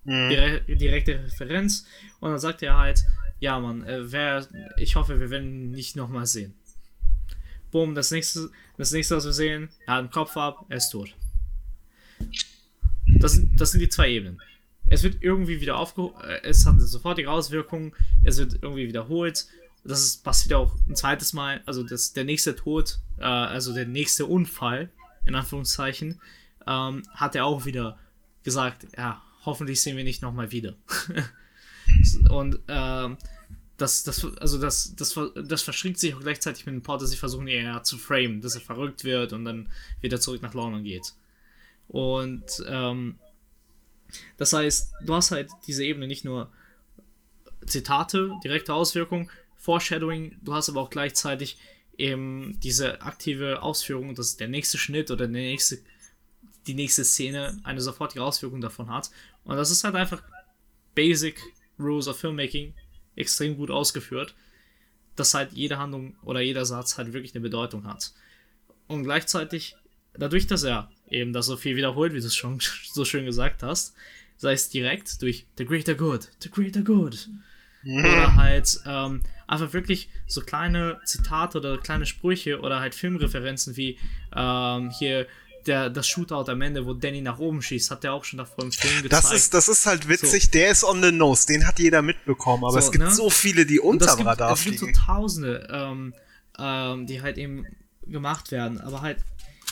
Mhm. 0.05 0.29
Dire 0.29 0.61
direkte 0.67 1.23
Referenz 1.23 1.85
und 2.19 2.31
dann 2.31 2.39
sagt 2.39 2.61
er 2.61 2.77
halt, 2.77 3.03
ja 3.39 3.59
man, 3.59 3.83
äh, 3.85 4.11
wer, 4.11 4.47
ich 4.77 4.95
hoffe, 4.95 5.19
wir 5.19 5.29
werden 5.29 5.49
ihn 5.49 5.71
nicht 5.71 5.95
nochmal 5.95 6.25
sehen. 6.25 6.53
Boom, 7.71 7.95
das 7.95 8.11
nächste, 8.11 8.49
das 8.77 8.91
nächste, 8.91 9.15
was 9.15 9.25
wir 9.25 9.33
sehen, 9.33 9.69
er 9.87 9.95
hat 9.95 9.99
einen 9.99 10.11
Kopf 10.11 10.37
ab, 10.37 10.65
er 10.69 10.77
ist 10.77 10.89
tot. 10.89 11.15
Das, 13.19 13.41
das 13.57 13.71
sind 13.71 13.79
die 13.79 13.89
zwei 13.89 14.09
Ebenen 14.09 14.39
es 14.87 15.03
wird 15.03 15.17
irgendwie 15.21 15.61
wieder 15.61 15.77
aufgeholt, 15.77 16.15
äh, 16.23 16.41
es 16.43 16.65
hat 16.65 16.73
eine 16.73 16.83
sofortige 16.83 17.29
Auswirkung, 17.29 17.95
es 18.23 18.37
wird 18.37 18.59
irgendwie 18.61 18.87
wiederholt. 18.87 19.47
Das 19.85 20.01
ist, 20.01 20.23
passiert 20.23 20.53
auch 20.53 20.75
ein 20.87 20.95
zweites 20.95 21.33
Mal, 21.33 21.61
also 21.65 21.83
das, 21.83 22.13
der 22.13 22.23
nächste 22.23 22.55
Tod, 22.55 22.99
äh, 23.17 23.23
also 23.23 23.73
der 23.73 23.85
nächste 23.85 24.25
Unfall, 24.25 24.89
in 25.25 25.35
Anführungszeichen, 25.35 26.21
ähm, 26.65 27.03
hat 27.13 27.35
er 27.35 27.45
auch 27.45 27.65
wieder 27.65 27.97
gesagt, 28.43 28.87
ja, 28.97 29.21
hoffentlich 29.45 29.81
sehen 29.81 29.97
wir 29.97 30.03
nicht 30.03 30.21
nochmal 30.21 30.51
wieder. 30.51 30.75
Und 32.29 32.59
ähm, 32.69 33.17
das, 33.77 34.03
das, 34.03 34.25
also 34.37 34.59
das, 34.59 34.95
das, 34.95 35.19
das 35.35 35.61
verschränkt 35.61 35.99
sich 35.99 36.15
auch 36.15 36.21
gleichzeitig 36.21 36.65
mit 36.65 36.75
dem 36.75 36.83
Port, 36.83 37.01
dass 37.01 37.09
sie 37.09 37.17
versuchen, 37.17 37.47
eher 37.47 37.83
zu 37.83 37.97
framen, 37.97 38.41
dass 38.41 38.55
er 38.55 38.61
verrückt 38.61 39.03
wird 39.03 39.33
und 39.33 39.45
dann 39.45 39.69
wieder 39.99 40.19
zurück 40.19 40.41
nach 40.41 40.53
London 40.53 40.83
geht. 40.83 41.13
Und 41.87 42.45
ähm, 42.67 43.19
das 44.37 44.53
heißt, 44.53 44.93
du 45.03 45.13
hast 45.13 45.31
halt 45.31 45.49
diese 45.67 45.83
Ebene 45.83 46.07
nicht 46.07 46.25
nur 46.25 46.51
Zitate, 47.65 48.31
direkte 48.43 48.73
Auswirkung, 48.73 49.29
Foreshadowing, 49.57 50.37
du 50.41 50.53
hast 50.53 50.69
aber 50.69 50.81
auch 50.81 50.89
gleichzeitig 50.89 51.57
eben 51.97 52.59
diese 52.59 53.01
aktive 53.01 53.61
Ausführung, 53.61 54.15
dass 54.15 54.35
der 54.35 54.47
nächste 54.47 54.77
Schnitt 54.77 55.11
oder 55.11 55.27
der 55.27 55.41
nächste 55.41 55.79
die 56.67 56.73
nächste 56.73 57.03
Szene 57.03 57.59
eine 57.63 57.81
sofortige 57.81 58.23
Auswirkung 58.23 58.61
davon 58.61 58.89
hat. 58.89 59.11
Und 59.43 59.57
das 59.57 59.71
ist 59.71 59.83
halt 59.83 59.95
einfach 59.95 60.23
Basic 60.95 61.41
Rules 61.79 62.07
of 62.07 62.19
Filmmaking 62.19 62.73
extrem 63.15 63.57
gut 63.57 63.69
ausgeführt, 63.69 64.35
dass 65.15 65.33
halt 65.33 65.53
jede 65.53 65.77
Handlung 65.77 66.15
oder 66.23 66.41
jeder 66.41 66.65
Satz 66.65 66.97
halt 66.97 67.13
wirklich 67.13 67.35
eine 67.35 67.41
Bedeutung 67.41 67.85
hat. 67.85 68.13
Und 68.87 69.03
gleichzeitig, 69.03 69.75
dadurch, 70.13 70.47
dass 70.47 70.63
er 70.63 70.89
eben 71.13 71.33
das 71.33 71.45
so 71.45 71.57
viel 71.57 71.75
wiederholt, 71.75 72.13
wie 72.13 72.19
du 72.19 72.27
es 72.27 72.35
schon 72.35 72.59
so 72.91 73.05
schön 73.05 73.25
gesagt 73.25 73.63
hast, 73.63 73.93
sei 74.37 74.53
es 74.53 74.69
direkt 74.69 75.21
durch 75.21 75.45
The 75.57 75.65
Greater 75.65 75.95
Good, 75.95 76.29
The 76.39 76.49
Greater 76.49 76.81
Good, 76.81 77.29
mhm. 77.83 78.05
oder 78.05 78.35
halt 78.35 78.79
ähm, 78.85 79.21
einfach 79.47 79.73
wirklich 79.73 80.09
so 80.27 80.41
kleine 80.41 80.99
Zitate 81.05 81.57
oder 81.59 81.77
kleine 81.77 82.05
Sprüche 82.05 82.59
oder 82.59 82.79
halt 82.79 82.95
Filmreferenzen 82.95 83.77
wie 83.77 83.97
ähm, 84.35 84.89
hier 84.89 85.27
der, 85.65 85.89
das 85.89 86.07
Shootout 86.07 86.51
am 86.51 86.61
Ende, 86.61 86.85
wo 86.85 86.93
Danny 86.93 87.21
nach 87.21 87.39
oben 87.39 87.61
schießt, 87.61 87.89
hat 87.91 88.03
der 88.03 88.13
auch 88.13 88.23
schon 88.23 88.37
davor 88.37 88.65
im 88.65 88.71
Film 88.71 89.01
gezeigt. 89.01 89.23
Das 89.23 89.31
ist, 89.31 89.53
das 89.53 89.67
ist 89.69 89.85
halt 89.85 90.07
witzig, 90.09 90.45
so. 90.45 90.51
der 90.51 90.71
ist 90.71 90.83
on 90.83 91.01
the 91.01 91.11
nose, 91.11 91.47
den 91.47 91.65
hat 91.65 91.79
jeder 91.79 92.01
mitbekommen, 92.01 92.65
aber 92.65 92.73
so, 92.73 92.79
es 92.79 92.91
gibt 92.91 93.05
ne? 93.05 93.11
so 93.11 93.29
viele, 93.29 93.65
die 93.65 93.79
unterm 93.79 94.17
gibt, 94.17 94.27
Radar 94.27 94.55
fliegen. 94.55 94.75
Es 94.75 94.81
gibt 94.81 94.95
so 94.97 95.01
Tausende, 95.05 95.67
ähm, 95.71 96.13
ähm, 96.59 97.07
die 97.07 97.21
halt 97.21 97.37
eben 97.37 97.65
gemacht 98.05 98.51
werden, 98.51 98.81
aber 98.81 99.01
halt 99.01 99.19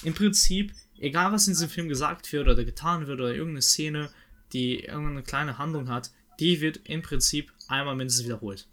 im 0.03 0.13
Prinzip, 0.13 0.73
egal 1.01 1.31
was 1.31 1.47
in 1.47 1.53
diesem 1.53 1.69
Film 1.69 1.89
gesagt 1.89 2.31
wird 2.31 2.47
oder 2.47 2.63
getan 2.63 3.07
wird 3.07 3.19
oder 3.19 3.31
irgendeine 3.31 3.61
Szene, 3.61 4.09
die 4.53 4.81
irgendeine 4.81 5.23
kleine 5.23 5.57
Handlung 5.57 5.89
hat, 5.89 6.11
die 6.39 6.61
wird 6.61 6.81
im 6.85 7.01
Prinzip 7.01 7.51
einmal 7.67 7.95
mindestens 7.95 8.25
wiederholt. 8.25 8.67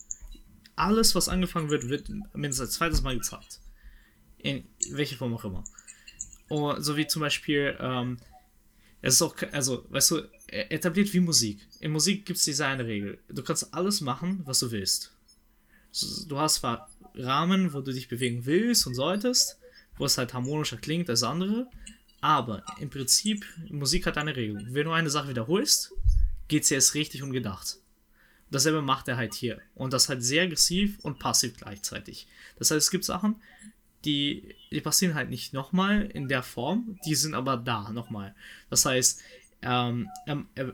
Alles, 0.76 1.14
was 1.14 1.28
angefangen 1.28 1.70
wird, 1.70 1.88
wird 1.88 2.08
mindestens 2.34 2.68
ein 2.68 2.72
zweites 2.72 3.02
Mal 3.02 3.16
gezeigt. 3.16 3.60
In 4.38 4.64
welcher 4.92 5.16
Form 5.16 5.34
auch 5.34 5.44
immer. 5.44 5.64
Oh, 6.48 6.74
so 6.78 6.96
wie 6.96 7.06
zum 7.06 7.20
Beispiel, 7.20 7.76
ähm, 7.80 8.18
es 9.02 9.14
ist 9.14 9.22
auch, 9.22 9.34
also, 9.52 9.84
weißt 9.90 10.10
du, 10.12 10.22
etabliert 10.46 11.12
wie 11.12 11.20
Musik. 11.20 11.66
In 11.80 11.92
Musik 11.92 12.26
gibt 12.26 12.38
es 12.38 12.44
diese 12.44 12.66
eine 12.66 12.86
Regel. 12.86 13.18
Du 13.28 13.42
kannst 13.42 13.74
alles 13.74 14.00
machen, 14.00 14.42
was 14.44 14.60
du 14.60 14.70
willst. 14.70 15.12
Du 16.28 16.38
hast 16.38 16.56
zwar 16.56 16.90
Rahmen, 17.14 17.72
wo 17.72 17.80
du 17.80 17.92
dich 17.92 18.08
bewegen 18.08 18.46
willst 18.46 18.86
und 18.86 18.94
solltest, 18.94 19.58
wo 19.96 20.04
es 20.04 20.16
halt 20.16 20.32
harmonischer 20.34 20.76
klingt 20.76 21.10
als 21.10 21.22
andere, 21.22 21.68
aber 22.20 22.64
im 22.80 22.90
Prinzip, 22.90 23.44
Musik 23.70 24.06
hat 24.06 24.18
eine 24.18 24.34
Regel. 24.34 24.66
Wenn 24.70 24.84
du 24.84 24.92
eine 24.92 25.10
Sache 25.10 25.28
wiederholst, 25.28 25.92
geht 26.48 26.64
sie 26.64 26.74
erst 26.74 26.94
richtig 26.94 27.22
und 27.22 27.32
gedacht. 27.32 27.78
Dasselbe 28.50 28.82
macht 28.82 29.08
er 29.08 29.16
halt 29.16 29.34
hier. 29.34 29.60
Und 29.74 29.92
das 29.92 30.08
halt 30.08 30.22
sehr 30.24 30.44
aggressiv 30.44 30.98
und 31.02 31.18
passiv 31.18 31.56
gleichzeitig. 31.56 32.26
Das 32.58 32.70
heißt, 32.70 32.78
es 32.78 32.90
gibt 32.90 33.04
Sachen, 33.04 33.36
die, 34.04 34.54
die 34.70 34.80
passieren 34.80 35.14
halt 35.14 35.28
nicht 35.28 35.52
nochmal 35.52 36.06
in 36.06 36.28
der 36.28 36.42
Form, 36.42 36.98
die 37.04 37.14
sind 37.14 37.34
aber 37.34 37.56
da 37.56 37.90
nochmal. 37.90 38.34
Das 38.70 38.84
heißt, 38.84 39.22
ähm, 39.62 40.08
äh, 40.26 40.66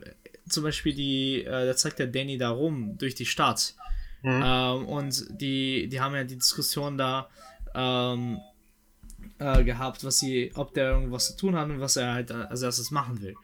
zum 0.47 0.63
Beispiel 0.63 0.93
die, 0.93 1.43
äh, 1.43 1.65
da 1.65 1.75
zeigt 1.75 1.99
der 1.99 2.07
Danny 2.07 2.37
da 2.37 2.49
rum 2.49 2.97
durch 2.97 3.15
die 3.15 3.25
Stadt. 3.25 3.75
Mhm. 4.21 4.41
Ähm, 4.43 4.85
und 4.85 5.41
die, 5.41 5.87
die 5.87 5.99
haben 5.99 6.15
ja 6.15 6.23
die 6.23 6.37
Diskussion 6.37 6.97
da 6.97 7.29
ähm, 7.73 8.39
äh, 9.39 9.63
gehabt, 9.63 10.03
was 10.03 10.19
sie, 10.19 10.51
ob 10.55 10.73
der 10.73 10.91
irgendwas 10.91 11.27
zu 11.27 11.37
tun 11.37 11.55
hat 11.55 11.69
und 11.69 11.79
was 11.79 11.95
er 11.95 12.13
halt 12.13 12.31
als 12.31 12.61
erstes 12.61 12.91
machen 12.91 13.21
will. 13.21 13.35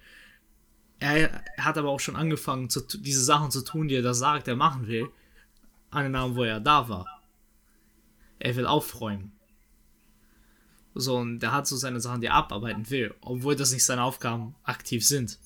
Er, 0.99 1.43
hat 1.57 1.77
aber 1.77 1.89
auch 1.89 1.99
schon 1.99 2.15
angefangen, 2.15 2.69
zu, 2.69 2.81
diese 2.81 3.23
Sachen 3.23 3.51
zu 3.51 3.63
tun, 3.63 3.87
die 3.87 3.95
er 3.95 4.03
da 4.03 4.13
sagt, 4.13 4.47
er 4.47 4.55
machen 4.55 4.87
will, 4.87 5.09
an 5.89 6.03
den 6.03 6.11
Namen, 6.13 6.35
wo 6.35 6.43
er 6.43 6.59
da 6.59 6.87
war. 6.87 7.23
Er 8.39 8.55
will 8.55 8.65
aufräumen. 8.65 9.31
So, 10.93 11.17
und 11.17 11.39
der 11.39 11.53
hat 11.53 11.67
so 11.67 11.75
seine 11.77 11.99
Sachen, 11.99 12.21
die 12.21 12.27
er 12.27 12.35
abarbeiten 12.35 12.89
will, 12.89 13.13
obwohl 13.21 13.55
das 13.55 13.71
nicht 13.71 13.83
seine 13.83 14.03
Aufgaben 14.03 14.55
aktiv 14.63 15.05
sind. 15.05 15.39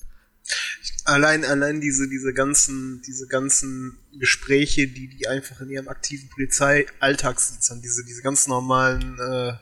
Allein, 1.06 1.46
allein 1.46 1.82
diese, 1.82 2.10
diese 2.10 2.34
ganzen, 2.34 3.02
diese 3.06 3.28
ganzen 3.28 3.98
Gespräche, 4.20 4.88
die 4.88 5.08
die 5.08 5.28
einfach 5.28 5.62
in 5.62 5.70
ihrem 5.70 5.88
aktiven 5.88 6.30
Polizeialltagsdienst 6.30 7.70
haben, 7.70 7.82
diese, 7.82 8.04
diese 8.06 8.22
ganz 8.22 8.48
normalen 8.48 9.20
äh, 9.20 9.54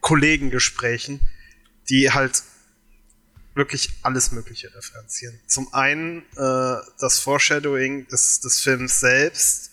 Kollegengesprächen, 0.00 1.20
die 1.88 2.10
halt 2.10 2.42
wirklich 3.54 3.90
alles 4.02 4.32
Mögliche 4.32 4.74
referenzieren. 4.74 5.38
Zum 5.46 5.72
einen 5.74 6.22
äh, 6.36 6.76
das 7.00 7.18
Foreshadowing 7.18 8.06
des, 8.08 8.40
des 8.40 8.60
Films 8.60 9.00
selbst, 9.00 9.72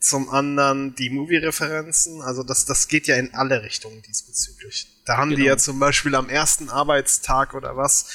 zum 0.00 0.30
anderen 0.30 0.94
die 0.94 1.10
Movie-Referenzen, 1.10 2.22
also 2.22 2.42
das, 2.42 2.64
das 2.64 2.86
geht 2.86 3.08
ja 3.08 3.16
in 3.16 3.34
alle 3.34 3.62
Richtungen 3.62 4.00
diesbezüglich. 4.02 4.86
Da 5.04 5.16
haben 5.16 5.30
genau. 5.30 5.40
die 5.40 5.46
ja 5.46 5.56
zum 5.56 5.80
Beispiel 5.80 6.14
am 6.14 6.28
ersten 6.28 6.70
Arbeitstag 6.70 7.54
oder 7.54 7.76
was, 7.76 8.06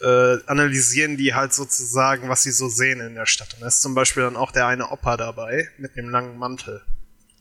äh, 0.00 0.36
analysieren 0.46 1.16
die 1.16 1.34
halt 1.34 1.52
sozusagen, 1.52 2.28
was 2.28 2.44
sie 2.44 2.52
so 2.52 2.68
sehen 2.68 3.00
in 3.00 3.14
der 3.14 3.26
Stadt. 3.26 3.54
Und 3.54 3.62
da 3.62 3.66
ist 3.66 3.82
zum 3.82 3.94
Beispiel 3.94 4.22
dann 4.22 4.36
auch 4.36 4.52
der 4.52 4.66
eine 4.66 4.90
Opa 4.90 5.16
dabei 5.16 5.68
mit 5.78 5.96
dem 5.96 6.08
langen 6.10 6.38
Mantel. 6.38 6.82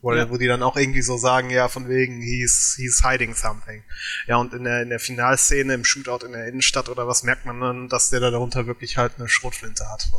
Wo, 0.01 0.13
ja. 0.13 0.29
wo 0.29 0.37
die 0.37 0.47
dann 0.47 0.63
auch 0.63 0.77
irgendwie 0.77 1.03
so 1.03 1.17
sagen, 1.17 1.51
ja, 1.51 1.67
von 1.67 1.87
wegen, 1.87 2.21
he's, 2.21 2.75
he's 2.75 3.03
hiding 3.03 3.35
something. 3.35 3.83
Ja, 4.27 4.37
und 4.37 4.53
in 4.53 4.63
der, 4.63 4.81
in 4.81 4.89
der 4.89 4.99
Finalszene 4.99 5.73
im 5.73 5.85
Shootout 5.85 6.25
in 6.25 6.31
der 6.31 6.47
Innenstadt 6.47 6.89
oder 6.89 7.07
was 7.07 7.23
merkt 7.23 7.45
man 7.45 7.61
dann, 7.61 7.87
dass 7.87 8.09
der 8.09 8.19
da 8.19 8.31
darunter 8.31 8.65
wirklich 8.65 8.97
halt 8.97 9.13
eine 9.17 9.29
Schrotflinte 9.29 9.87
hat 9.87 10.09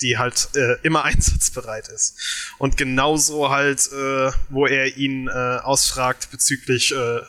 die 0.00 0.16
halt 0.16 0.50
äh, 0.54 0.76
immer 0.82 1.04
einsatzbereit 1.06 1.88
ist. 1.88 2.18
Und 2.58 2.76
genauso 2.76 3.50
halt, 3.50 3.80
äh, 3.92 4.30
wo 4.48 4.66
er 4.66 4.96
ihn 4.96 5.28
äh, 5.28 5.30
ausfragt 5.30 6.30
bezüglich 6.30 6.92
äh, 6.94 7.20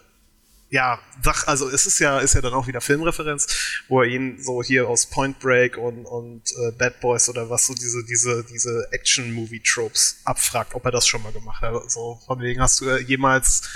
ja, 0.69 0.99
Sach, 1.21 1.47
also 1.47 1.67
es 1.69 1.85
ist 1.85 1.99
ja, 1.99 2.19
ist 2.19 2.35
ja 2.35 2.41
dann 2.41 2.53
auch 2.53 2.67
wieder 2.67 2.79
Filmreferenz, 2.79 3.47
wo 3.87 4.01
er 4.01 4.07
ihn 4.07 4.41
so 4.41 4.63
hier 4.63 4.87
aus 4.87 5.07
Point 5.07 5.39
Break 5.39 5.77
und, 5.77 6.05
und 6.05 6.43
äh, 6.51 6.71
Bad 6.71 6.99
Boys 7.01 7.27
oder 7.27 7.49
was 7.49 7.67
so 7.67 7.73
diese, 7.73 8.05
diese, 8.05 8.45
diese 8.45 8.87
Action-Movie-Tropes 8.91 10.21
abfragt, 10.23 10.75
ob 10.75 10.85
er 10.85 10.91
das 10.91 11.07
schon 11.07 11.21
mal 11.23 11.33
gemacht 11.33 11.61
hat. 11.61 11.91
So, 11.91 12.19
von 12.25 12.39
wegen 12.39 12.61
hast 12.61 12.79
du 12.81 12.89
äh, 12.89 13.01
jemals 13.01 13.67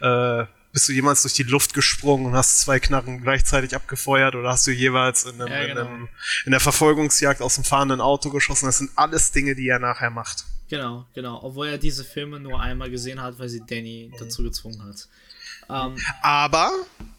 äh, 0.00 0.44
bist 0.72 0.88
du 0.88 0.92
jemals 0.92 1.22
durch 1.22 1.34
die 1.34 1.42
Luft 1.42 1.74
gesprungen 1.74 2.26
und 2.26 2.32
hast 2.34 2.60
zwei 2.60 2.80
Knarren 2.80 3.20
gleichzeitig 3.20 3.74
abgefeuert 3.74 4.34
oder 4.34 4.50
hast 4.50 4.66
du 4.66 4.70
jeweils 4.70 5.24
in, 5.24 5.40
einem, 5.40 5.52
ja, 5.52 5.66
genau. 5.66 5.80
in, 5.82 5.86
einem, 5.86 6.08
in 6.46 6.50
der 6.50 6.60
Verfolgungsjagd 6.60 7.42
aus 7.42 7.56
dem 7.56 7.64
fahrenden 7.64 8.00
Auto 8.00 8.30
geschossen? 8.30 8.66
Das 8.66 8.78
sind 8.78 8.90
alles 8.96 9.32
Dinge, 9.32 9.54
die 9.54 9.68
er 9.68 9.78
nachher 9.78 10.10
macht. 10.10 10.44
Genau, 10.70 11.06
genau. 11.14 11.42
Obwohl 11.42 11.68
er 11.68 11.78
diese 11.78 12.04
Filme 12.04 12.40
nur 12.40 12.58
einmal 12.58 12.90
gesehen 12.90 13.20
hat, 13.20 13.38
weil 13.38 13.50
sie 13.50 13.60
Danny 13.66 14.10
mhm. 14.10 14.18
dazu 14.18 14.42
gezwungen 14.42 14.82
hat. 14.84 15.08
Ähm, 15.68 15.96
Aber 16.22 16.72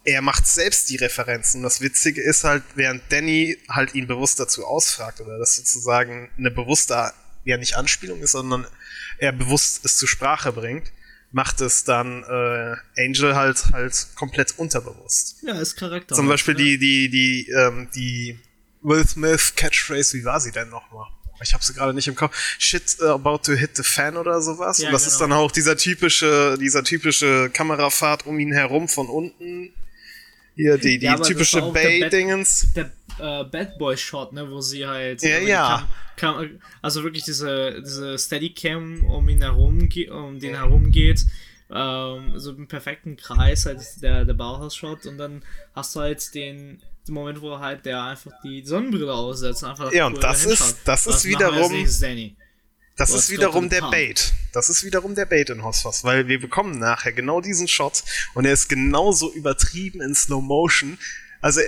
er 0.04 0.22
macht 0.22 0.48
selbst 0.48 0.90
die 0.90 0.98
Referenzen. 0.98 1.64
Das 1.64 1.82
Witzige 1.82 2.22
ist 2.22 2.44
halt, 2.44 2.64
während 2.76 3.04
Danny 3.10 3.58
halt 3.70 3.96
ihn 3.96 4.08
bewusst 4.08 4.40
dazu 4.40 4.66
ausfragt 4.66 5.22
oder 5.22 5.38
das 5.38 5.56
sozusagen 5.56 6.30
eine 6.38 6.52
bewusste, 6.52 7.14
ja 7.46 7.58
nicht 7.58 7.76
Anspielung 7.76 8.22
ist, 8.22 8.32
sondern 8.32 8.68
er 9.18 9.32
bewusst 9.32 9.86
es 9.86 9.98
zur 9.98 10.08
Sprache 10.08 10.52
bringt, 10.52 10.92
macht 11.32 11.62
es 11.62 11.84
dann 11.84 12.24
äh, 12.24 12.76
Angel 13.02 13.36
halt 13.36 13.64
halt 13.72 14.08
komplett 14.16 14.58
unterbewusst. 14.58 15.38
Ja, 15.42 15.60
ist 15.60 15.76
Charakter. 15.76 16.16
Zum 16.16 16.28
Beispiel 16.28 16.54
ja. 16.54 16.66
die, 16.66 16.78
die, 16.78 17.10
die, 17.10 17.52
ähm, 17.52 17.90
die 17.96 18.40
Will 18.82 19.08
Smith 19.08 19.54
Catchphrase, 19.56 20.18
wie 20.18 20.26
war 20.26 20.40
sie 20.40 20.52
denn 20.52 20.70
nochmal? 20.70 21.08
Ich 21.44 21.54
habe 21.54 21.64
sie 21.64 21.74
gerade 21.74 21.94
nicht 21.94 22.08
im 22.08 22.16
Kopf. 22.16 22.36
Shit 22.58 23.02
about 23.02 23.40
to 23.40 23.54
hit 23.54 23.76
the 23.76 23.84
fan 23.84 24.18
oder 24.18 24.42
sowas. 24.42 24.80
Ja, 24.80 24.88
Und 24.88 24.94
das 24.94 25.04
genau. 25.04 25.12
ist 25.12 25.22
dann 25.22 25.32
auch 25.34 25.52
dieser 25.52 25.78
typische, 25.78 26.58
dieser 26.60 26.84
typische 26.84 27.50
Kamerafahrt 27.52 28.26
um 28.26 28.40
ihn 28.40 28.54
herum 28.54 28.88
von 28.88 29.08
unten. 29.08 29.74
Hier 30.56 30.78
die, 30.78 31.00
die 31.00 31.06
ja, 31.06 31.18
typische 31.18 31.62
Bay-Dingens. 31.62 32.74
Der, 32.76 32.92
der 33.20 33.42
äh, 33.42 33.44
Bad 33.44 33.78
Boy 33.78 33.98
Shot, 33.98 34.34
ne, 34.34 34.50
wo 34.50 34.62
sie 34.62 34.86
halt. 34.86 35.22
Ja, 35.24 35.40
ja. 35.40 35.88
Kam, 36.16 36.60
also 36.82 37.04
wirklich 37.04 37.24
diese, 37.24 37.82
diese 37.82 38.18
Steadicam 38.20 39.04
um 39.06 39.28
ihn 39.30 39.42
herum, 39.42 39.90
um 40.12 40.40
den 40.40 40.56
herum 40.56 40.92
geht. 40.92 41.26
Ähm, 41.74 42.34
so 42.36 42.52
im 42.52 42.68
perfekten 42.68 43.18
Kreis, 43.18 43.66
halt 43.66 43.82
der, 44.02 44.26
der 44.26 44.34
Bauhaus-Shot. 44.36 45.08
Und 45.08 45.18
dann 45.18 45.44
hast 45.74 45.96
du 45.96 46.02
halt 46.02 46.36
den, 46.36 46.82
den 47.08 47.14
Moment, 47.16 47.41
wo 47.41 47.60
halt 47.60 47.86
der 47.86 48.01
einfach 48.04 48.32
die 48.43 48.66
Sonnenbrille 48.66 49.14
aussetzt. 49.14 49.64
Einfach 49.64 49.91
ja, 49.91 50.08
und 50.08 50.24
das 50.24 50.45
ist, 50.45 50.78
das 50.86 51.08
ist 51.08 51.26
wiederum. 51.26 51.72
Das 52.95 53.10
ist 53.10 53.30
wiederum 53.32 53.70
der 53.70 53.82
Bait. 53.82 54.34
Das 54.51 54.70
ist 54.70 54.84
wiederum 54.84 55.16
der 55.16 55.26
Bait 55.26 55.49
in 55.49 55.64
Hosfos, 55.64 56.04
weil 56.04 56.28
wir 56.28 56.39
bekommen 56.39 56.78
nachher 56.78 57.12
genau 57.12 57.41
diesen 57.41 57.68
Shot 57.68 58.04
und 58.36 58.45
er 58.45 58.54
ist 58.54 58.70
genauso 58.70 59.34
übertrieben 59.34 59.99
in 60.01 60.14
Slow 60.14 60.41
Motion. 60.41 60.99
Also 61.41 61.62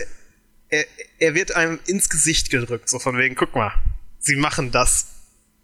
er, 0.70 0.86
er 1.18 1.34
wird 1.34 1.56
einem 1.56 1.80
ins 1.88 2.10
Gesicht 2.10 2.52
gedrückt, 2.52 2.90
so 2.90 3.00
von 3.00 3.18
wegen, 3.18 3.36
guck 3.36 3.56
mal, 3.56 3.74
sie 4.20 4.36
machen 4.36 4.72
das, 4.72 5.08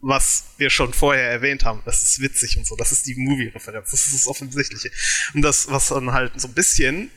was 0.01 0.45
wir 0.57 0.71
schon 0.71 0.93
vorher 0.93 1.29
erwähnt 1.29 1.63
haben. 1.63 1.81
Das 1.85 2.01
ist 2.01 2.21
witzig 2.21 2.57
und 2.57 2.65
so. 2.65 2.75
Das 2.75 2.91
ist 2.91 3.05
die 3.05 3.15
Movie-Referenz. 3.15 3.91
Das 3.91 4.07
ist 4.07 4.15
das 4.15 4.27
Offensichtliche. 4.27 4.89
Und 5.35 5.43
das, 5.43 5.69
was 5.69 5.89
dann 5.89 6.11
halt 6.11 6.39
so 6.41 6.47
ein 6.47 6.53
bisschen 6.55 7.11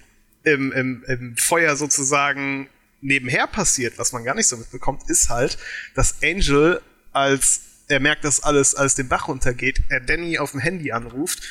im, 0.44 0.72
im, 0.72 1.04
im 1.06 1.36
Feuer 1.36 1.76
sozusagen 1.76 2.68
nebenher 3.00 3.46
passiert, 3.46 3.98
was 3.98 4.12
man 4.12 4.24
gar 4.24 4.34
nicht 4.34 4.46
so 4.46 4.56
mitbekommt, 4.56 5.08
ist 5.08 5.28
halt, 5.28 5.58
dass 5.94 6.22
Angel 6.22 6.80
als 7.12 7.60
er 7.88 8.00
merkt, 8.00 8.24
dass 8.24 8.40
alles 8.40 8.74
als 8.74 8.94
den 8.94 9.08
Bach 9.08 9.28
runtergeht, 9.28 9.82
er 9.90 10.00
Danny 10.00 10.38
auf 10.38 10.52
dem 10.52 10.60
Handy 10.60 10.92
anruft 10.92 11.42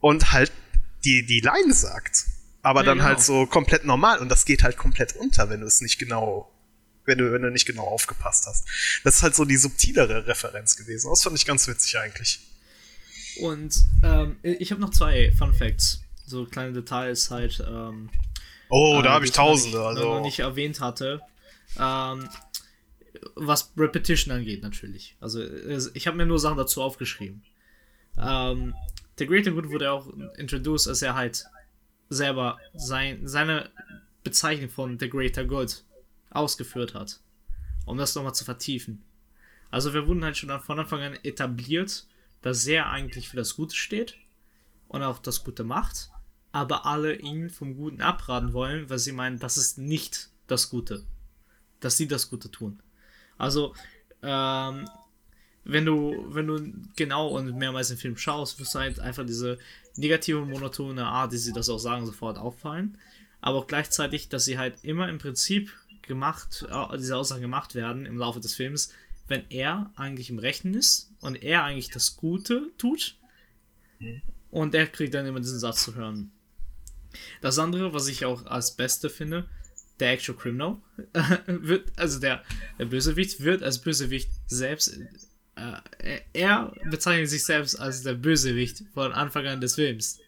und 0.00 0.32
halt 0.32 0.52
die, 1.04 1.26
die 1.26 1.40
Line 1.40 1.72
sagt. 1.74 2.26
aber 2.62 2.80
Ja, 2.80 2.86
dann 2.86 2.98
genau. 2.98 3.08
halt 3.08 3.20
so 3.20 3.46
komplett 3.46 3.84
normal 3.84 4.18
und 4.18 4.28
das 4.28 4.44
geht 4.44 4.62
halt 4.62 4.76
komplett 4.76 5.16
unter, 5.16 5.50
wenn 5.50 5.60
du 5.60 5.66
es 5.66 5.80
nicht 5.80 5.98
genau, 5.98 6.52
wenn 7.06 7.18
du, 7.18 7.32
wenn 7.32 7.42
du 7.42 7.50
nicht 7.50 7.66
genau 7.66 7.84
aufgepasst 7.84 8.46
hast. 8.46 8.68
Das 9.02 9.16
ist 9.16 9.22
halt 9.22 9.34
so 9.34 9.44
die 9.44 9.56
subtilere 9.56 10.26
Referenz 10.26 10.76
gewesen. 10.76 11.10
Das 11.10 11.22
fand 11.22 11.36
ich 11.36 11.46
ganz 11.46 11.66
witzig 11.66 11.98
eigentlich. 11.98 12.40
Und 13.40 13.74
ähm, 14.02 14.36
ich 14.42 14.70
habe 14.70 14.80
noch 14.80 14.90
zwei 14.90 15.32
Fun 15.32 15.54
Facts. 15.54 16.02
So 16.26 16.44
kleine 16.44 16.72
Details 16.72 17.30
halt. 17.30 17.64
Ähm, 17.66 18.10
Oh, 18.70 19.00
äh, 19.00 19.02
da 19.02 19.12
habe 19.12 19.24
die 19.24 19.30
ich 19.30 19.36
Tausende, 19.36 19.78
noch 19.78 19.90
nicht, 19.90 20.02
noch 20.02 20.10
also. 20.12 20.24
nicht 20.24 20.38
erwähnt 20.38 20.80
hatte. 20.80 21.20
Ähm, 21.78 22.28
was 23.34 23.72
Repetition 23.76 24.34
angeht, 24.34 24.62
natürlich. 24.62 25.16
Also, 25.20 25.42
ich 25.94 26.06
habe 26.06 26.16
mir 26.16 26.26
nur 26.26 26.38
Sachen 26.38 26.56
dazu 26.56 26.82
aufgeschrieben. 26.82 27.42
Ähm, 28.18 28.74
der 29.18 29.26
Greater 29.26 29.50
Good 29.50 29.70
wurde 29.70 29.90
auch 29.90 30.08
introduced, 30.36 30.88
als 30.88 31.02
er 31.02 31.14
halt 31.14 31.44
selber 32.08 32.58
sein, 32.74 33.26
seine 33.26 33.70
Bezeichnung 34.24 34.70
von 34.70 34.98
The 34.98 35.10
Greater 35.10 35.44
Good 35.44 35.84
ausgeführt 36.30 36.94
hat. 36.94 37.20
Um 37.84 37.98
das 37.98 38.14
nochmal 38.14 38.34
zu 38.34 38.44
vertiefen. 38.44 39.02
Also, 39.70 39.92
wir 39.94 40.06
wurden 40.06 40.24
halt 40.24 40.36
schon 40.36 40.58
von 40.60 40.78
Anfang 40.78 41.02
an 41.02 41.18
etabliert, 41.22 42.06
dass 42.42 42.66
er 42.66 42.88
eigentlich 42.90 43.28
für 43.28 43.36
das 43.36 43.56
Gute 43.56 43.76
steht 43.76 44.16
und 44.88 45.02
auch 45.02 45.18
das 45.18 45.44
Gute 45.44 45.64
macht, 45.64 46.10
aber 46.52 46.86
alle 46.86 47.14
ihn 47.16 47.50
vom 47.50 47.76
Guten 47.76 48.00
abraten 48.00 48.52
wollen, 48.52 48.90
weil 48.90 48.98
sie 48.98 49.12
meinen, 49.12 49.38
das 49.38 49.56
ist 49.56 49.78
nicht 49.78 50.30
das 50.46 50.70
Gute. 50.70 51.04
Dass 51.80 51.96
sie 51.96 52.08
das 52.08 52.28
Gute 52.28 52.50
tun. 52.50 52.80
Also, 53.38 53.74
ähm, 54.22 54.88
wenn 55.64 55.84
du, 55.84 56.26
wenn 56.28 56.46
du 56.46 56.72
genau 56.96 57.28
und 57.28 57.56
mehrmals 57.56 57.88
den 57.88 57.96
Film 57.96 58.16
schaust, 58.16 58.58
wirst 58.58 58.74
du 58.74 58.80
halt 58.80 59.00
einfach 59.00 59.24
diese 59.24 59.58
negative, 59.96 60.44
monotone 60.44 61.06
Art, 61.06 61.32
die 61.32 61.38
sie 61.38 61.52
das 61.52 61.68
auch 61.68 61.78
sagen, 61.78 62.06
sofort 62.06 62.38
auffallen. 62.38 62.98
Aber 63.40 63.58
auch 63.58 63.66
gleichzeitig, 63.66 64.28
dass 64.28 64.44
sie 64.44 64.58
halt 64.58 64.82
immer 64.84 65.08
im 65.08 65.18
Prinzip 65.18 65.72
gemacht, 66.02 66.66
äh, 66.68 66.96
diese 66.98 67.16
Aussagen 67.16 67.42
gemacht 67.42 67.74
werden 67.74 68.06
im 68.06 68.18
Laufe 68.18 68.40
des 68.40 68.54
Films, 68.54 68.92
wenn 69.28 69.44
er 69.48 69.92
eigentlich 69.96 70.30
im 70.30 70.38
Rechten 70.38 70.74
ist 70.74 71.12
und 71.20 71.42
er 71.42 71.62
eigentlich 71.64 71.90
das 71.90 72.16
Gute 72.16 72.70
tut. 72.78 73.16
Und 74.50 74.74
er 74.74 74.86
kriegt 74.86 75.14
dann 75.14 75.26
immer 75.26 75.40
diesen 75.40 75.60
Satz 75.60 75.84
zu 75.84 75.94
hören. 75.94 76.32
Das 77.40 77.58
andere, 77.58 77.92
was 77.92 78.08
ich 78.08 78.24
auch 78.24 78.46
als 78.46 78.76
Beste 78.76 79.10
finde, 79.10 79.48
der 79.98 80.12
Actual 80.12 80.38
Criminal 80.38 80.76
wird, 81.46 81.92
also 81.96 82.20
der, 82.20 82.42
der 82.78 82.86
Bösewicht 82.86 83.42
wird 83.42 83.62
als 83.62 83.78
Bösewicht 83.78 84.30
selbst, 84.46 84.98
äh, 85.56 86.20
er 86.32 86.72
bezeichnet 86.90 87.28
sich 87.28 87.44
selbst 87.44 87.76
als 87.76 88.02
der 88.02 88.14
Bösewicht 88.14 88.84
von 88.94 89.12
Anfang 89.12 89.46
an 89.46 89.60
des 89.60 89.74
Films. 89.74 90.20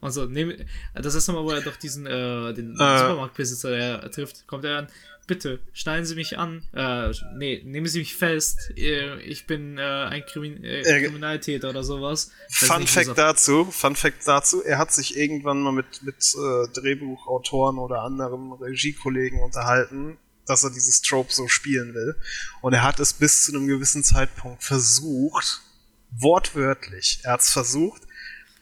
Und 0.00 0.10
so, 0.10 0.24
nehm, 0.26 0.52
das 0.94 1.14
erste 1.14 1.32
Mal, 1.32 1.44
wo 1.44 1.50
er 1.52 1.60
doch 1.60 1.76
diesen, 1.76 2.06
äh, 2.06 2.52
den 2.52 2.72
Äh. 2.72 2.98
Supermarktbesitzer 2.98 3.76
er 3.76 4.10
trifft, 4.10 4.46
kommt 4.48 4.64
er 4.64 4.78
an, 4.78 4.88
bitte, 5.26 5.60
schneiden 5.72 6.04
Sie 6.04 6.14
mich 6.14 6.38
an, 6.38 6.62
äh, 6.74 7.10
nee, 7.36 7.62
nehmen 7.64 7.86
Sie 7.86 8.00
mich 8.00 8.14
fest, 8.16 8.72
äh, 8.76 9.20
ich 9.22 9.46
bin 9.46 9.78
äh, 9.78 9.82
ein 9.82 10.24
Krimin 10.26 10.62
äh, 10.64 10.82
Kriminaltäter 11.04 11.70
oder 11.70 11.84
sowas. 11.84 12.30
Das 12.48 12.68
Fun 12.68 12.86
Fact 12.86 13.06
so- 13.06 13.14
dazu, 13.14 13.64
Fun 13.70 13.96
Fact 13.96 14.26
dazu, 14.26 14.62
er 14.62 14.78
hat 14.78 14.92
sich 14.92 15.16
irgendwann 15.16 15.60
mal 15.62 15.72
mit, 15.72 16.02
mit 16.02 16.16
äh, 16.34 16.68
Drehbuchautoren 16.72 17.78
oder 17.78 18.02
anderen 18.02 18.52
Regiekollegen 18.52 19.40
unterhalten, 19.40 20.18
dass 20.46 20.64
er 20.64 20.70
dieses 20.70 21.02
Trope 21.02 21.32
so 21.32 21.46
spielen 21.48 21.94
will. 21.94 22.16
Und 22.60 22.72
er 22.72 22.82
hat 22.82 22.98
es 23.00 23.12
bis 23.12 23.44
zu 23.44 23.52
einem 23.54 23.66
gewissen 23.68 24.02
Zeitpunkt 24.02 24.62
versucht, 24.64 25.60
wortwörtlich, 26.10 27.20
er 27.22 27.32
hat 27.34 27.40
es 27.40 27.50
versucht, 27.50 28.02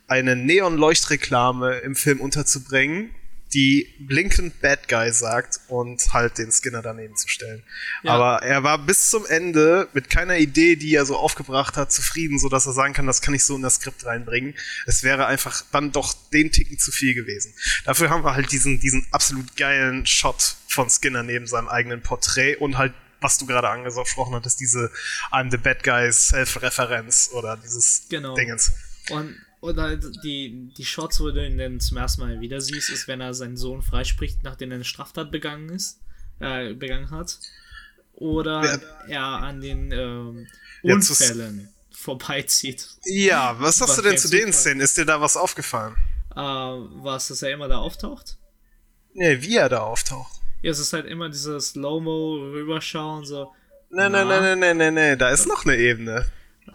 eine 0.06 0.36
Neon-Leuchtreklame 0.36 1.78
im 1.78 1.94
Film 1.94 2.20
unterzubringen, 2.20 3.14
die 3.53 3.94
blinkend 3.98 4.61
Bad 4.61 4.88
Guy 4.88 5.12
sagt 5.12 5.61
und 5.68 6.12
halt 6.12 6.38
den 6.38 6.53
Skinner 6.53 6.82
daneben 6.82 7.16
zu 7.16 7.28
stellen. 7.28 7.62
Ja. 8.03 8.12
Aber 8.12 8.42
er 8.42 8.62
war 8.62 8.78
bis 8.78 9.11
zum 9.11 9.26
Ende 9.26 9.88
mit 9.92 10.09
keiner 10.09 10.38
Idee, 10.38 10.76
die 10.76 10.94
er 10.94 11.05
so 11.05 11.16
aufgebracht 11.16 11.76
hat, 11.76 11.92
zufrieden, 11.92 12.38
so 12.38 12.48
dass 12.48 12.66
er 12.66 12.72
sagen 12.72 12.94
kann, 12.94 13.07
das 13.07 13.22
kann 13.22 13.34
ich 13.34 13.44
so 13.44 13.57
in 13.57 13.62
das 13.62 13.74
Skript 13.74 14.07
reinbringen. 14.07 14.55
Es 14.86 15.03
wäre 15.03 15.26
einfach 15.26 15.64
dann 15.72 15.92
doch 15.92 16.14
den 16.32 16.53
Ticken 16.53 16.78
zu 16.78 16.92
viel 16.92 17.14
gewesen. 17.14 17.53
Dafür 17.84 18.11
haben 18.11 18.24
wir 18.24 18.34
halt 18.34 18.53
diesen, 18.53 18.78
diesen 18.80 19.07
absolut 19.11 19.57
geilen 19.57 20.07
Shot 20.07 20.57
von 20.68 20.88
Skinner 20.88 21.22
neben 21.22 21.46
seinem 21.46 21.68
eigenen 21.68 22.03
Porträt 22.03 22.57
und 22.57 22.78
halt 22.78 22.94
was 23.22 23.36
du 23.36 23.44
gerade 23.44 23.68
angesprochen 23.68 24.34
hattest, 24.34 24.61
diese 24.61 24.90
I'm 25.30 25.51
the 25.51 25.59
Bad 25.59 25.82
Guys 25.82 26.28
Self-Referenz 26.28 27.28
oder 27.34 27.59
dieses 27.59 28.07
Genau. 28.09 28.34
Dingens. 28.34 28.72
Und, 29.11 29.36
und 29.61 29.78
halt 29.78 30.04
die, 30.24 30.70
die 30.76 30.84
Shots, 30.84 31.20
wo 31.20 31.30
du 31.30 31.46
ihn 31.46 31.58
dann 31.58 31.80
zum 31.80 31.96
ersten 31.98 32.22
Mal 32.22 32.40
wieder 32.40 32.61
siehst, 32.61 32.90
ist, 32.90 33.08
wenn 33.08 33.20
er 33.20 33.34
seinen 33.34 33.56
Sohn 33.56 33.82
freispricht, 33.82 34.42
nachdem 34.42 34.70
er 34.70 34.76
eine 34.76 34.84
Straftat 34.84 35.30
begangen 35.30 35.68
ist, 35.70 35.98
äh, 36.40 36.74
begangen 36.74 37.11
hat. 37.11 37.38
Oder 38.14 38.64
Ja. 38.64 38.78
er 39.08 39.22
an 39.42 39.61
den 39.61 39.92
ähm, 39.92 40.46
Ja, 40.82 40.94
Unfällen 40.94 41.68
vorbeizieht. 41.90 42.88
Ja, 43.04 43.56
was 43.58 43.80
hast 43.80 43.90
Was 43.90 43.96
du 43.96 44.02
denn 44.02 44.18
zu 44.18 44.28
den. 44.30 44.52
Szenen? 44.52 44.80
Ist 44.80 44.96
dir 44.96 45.04
da 45.04 45.20
was 45.20 45.36
aufgefallen? 45.36 45.94
Äh, 46.34 46.38
was, 46.40 47.28
dass 47.28 47.42
er 47.42 47.50
immer 47.52 47.68
da 47.68 47.78
auftaucht? 47.78 48.36
Nee, 49.12 49.42
wie 49.42 49.56
er 49.56 49.68
da 49.68 49.80
auftaucht. 49.80 50.32
Ja, 50.62 50.70
es 50.70 50.78
ist 50.78 50.92
halt 50.92 51.06
immer 51.06 51.28
dieses 51.28 51.70
Slow-Mo 51.70 52.36
rüberschauen, 52.52 53.24
so. 53.24 53.52
Nee, 53.90 54.08
nee, 54.08 54.24
nee, 54.24 54.54
nee, 54.56 54.74
nee, 54.74 54.90
nee, 54.90 55.16
da 55.16 55.30
ist 55.30 55.46
noch 55.46 55.64
eine 55.64 55.76
Ebene. 55.76 56.26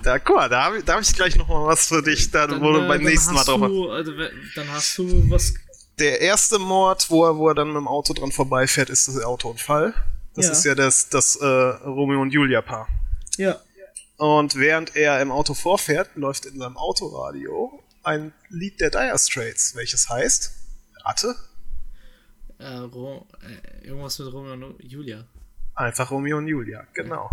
Da, 0.03 0.19
guck 0.19 0.35
mal, 0.35 0.49
da 0.49 0.63
habe 0.65 0.83
da 0.83 0.95
hab 0.95 1.01
ich 1.01 1.13
gleich 1.13 1.35
noch 1.35 1.47
mal 1.47 1.65
was 1.65 1.87
für 1.87 2.01
dich, 2.03 2.29
da, 2.31 2.49
wo 2.61 2.71
du 2.73 2.81
äh, 2.83 2.87
beim 2.87 3.03
nächsten 3.03 3.33
Mal 3.33 3.43
drauf 3.43 3.59
du, 3.61 3.89
also, 3.89 4.11
Dann 4.55 4.71
hast 4.71 4.97
du 4.97 5.29
was. 5.29 5.53
Der 5.97 6.21
erste 6.21 6.59
Mord, 6.59 7.09
wo 7.09 7.25
er, 7.25 7.37
wo 7.37 7.47
er 7.49 7.55
dann 7.55 7.67
mit 7.69 7.77
dem 7.77 7.87
Auto 7.87 8.13
dran 8.13 8.31
vorbeifährt, 8.31 8.89
ist 8.89 9.07
das 9.07 9.23
Autounfall. 9.23 9.93
Das 10.35 10.45
Ja. 10.47 10.51
ist 10.51 10.65
ja 10.65 10.75
das, 10.75 11.09
das 11.09 11.37
äh, 11.37 11.45
Romeo 11.45 12.21
und 12.21 12.31
Julia 12.31 12.61
Paar. 12.61 12.87
Ja. 13.37 13.59
Und 14.17 14.55
während 14.55 14.95
er 14.95 15.21
im 15.21 15.31
Auto 15.31 15.53
vorfährt, 15.53 16.15
läuft 16.15 16.45
in 16.45 16.59
seinem 16.59 16.77
Autoradio 16.77 17.81
ein 18.03 18.33
Lied 18.49 18.79
der 18.81 18.89
Dire 18.89 19.17
Straits, 19.17 19.75
welches 19.75 20.09
heißt 20.09 20.51
Rate? 21.05 21.35
Äh, 22.59 22.77
Ro 22.77 23.27
äh, 23.41 23.85
irgendwas 23.87 24.19
mit 24.19 24.31
Romeo 24.31 24.53
und 24.53 24.75
Julia. 24.83 25.25
Einfach 25.75 26.11
Romeo 26.11 26.37
und 26.37 26.47
Julia, 26.47 26.85
genau. 26.93 27.29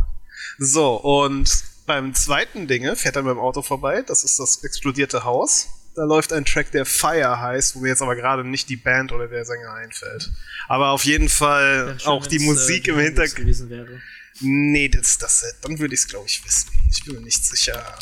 So, 0.59 0.97
und 0.97 1.49
beim 1.87 2.14
zweiten 2.14 2.66
Dinge 2.66 2.97
fährt 2.97 3.16
er 3.16 3.22
mit 3.22 3.33
dem 3.33 3.39
Auto 3.39 3.62
vorbei, 3.62 4.03
das 4.03 4.24
ist 4.24 4.39
das 4.39 4.62
explodierte 4.64 5.24
Haus. 5.24 5.68
Da 5.95 6.05
läuft 6.05 6.33
ein 6.33 6.47
Track, 6.47 6.70
der 6.72 6.87
Fire 6.87 7.39
heißt, 7.39 7.76
wo 7.76 7.80
mir 7.80 7.89
jetzt 7.89 8.01
aber 8.01 8.16
gerade 8.16 8.45
nicht 8.45 8.68
die 8.70 8.76
Band 8.76 9.12
oder 9.12 9.28
der 9.28 9.45
Sänger 9.45 9.74
einfällt. 9.74 10.30
Aber 10.68 10.91
auf 10.91 11.05
jeden 11.05 11.28
Fall 11.28 11.97
schön, 11.99 12.09
auch 12.09 12.26
die 12.26 12.39
wenn's, 12.39 12.47
Musik 12.47 12.89
äh, 12.89 12.93
im 12.93 12.99
Hintergrund. 12.99 13.37
gewesen 13.37 13.68
wäre. 13.68 14.01
Nee, 14.41 14.89
das, 14.89 15.18
das, 15.18 15.45
dann 15.61 15.78
würde 15.78 15.95
ich 15.95 16.01
es, 16.01 16.09
glaube 16.09 16.26
ich, 16.26 16.43
wissen. 16.47 16.70
Ich 16.91 17.05
bin 17.05 17.16
mir 17.16 17.20
nicht 17.20 17.45
sicher. 17.45 17.99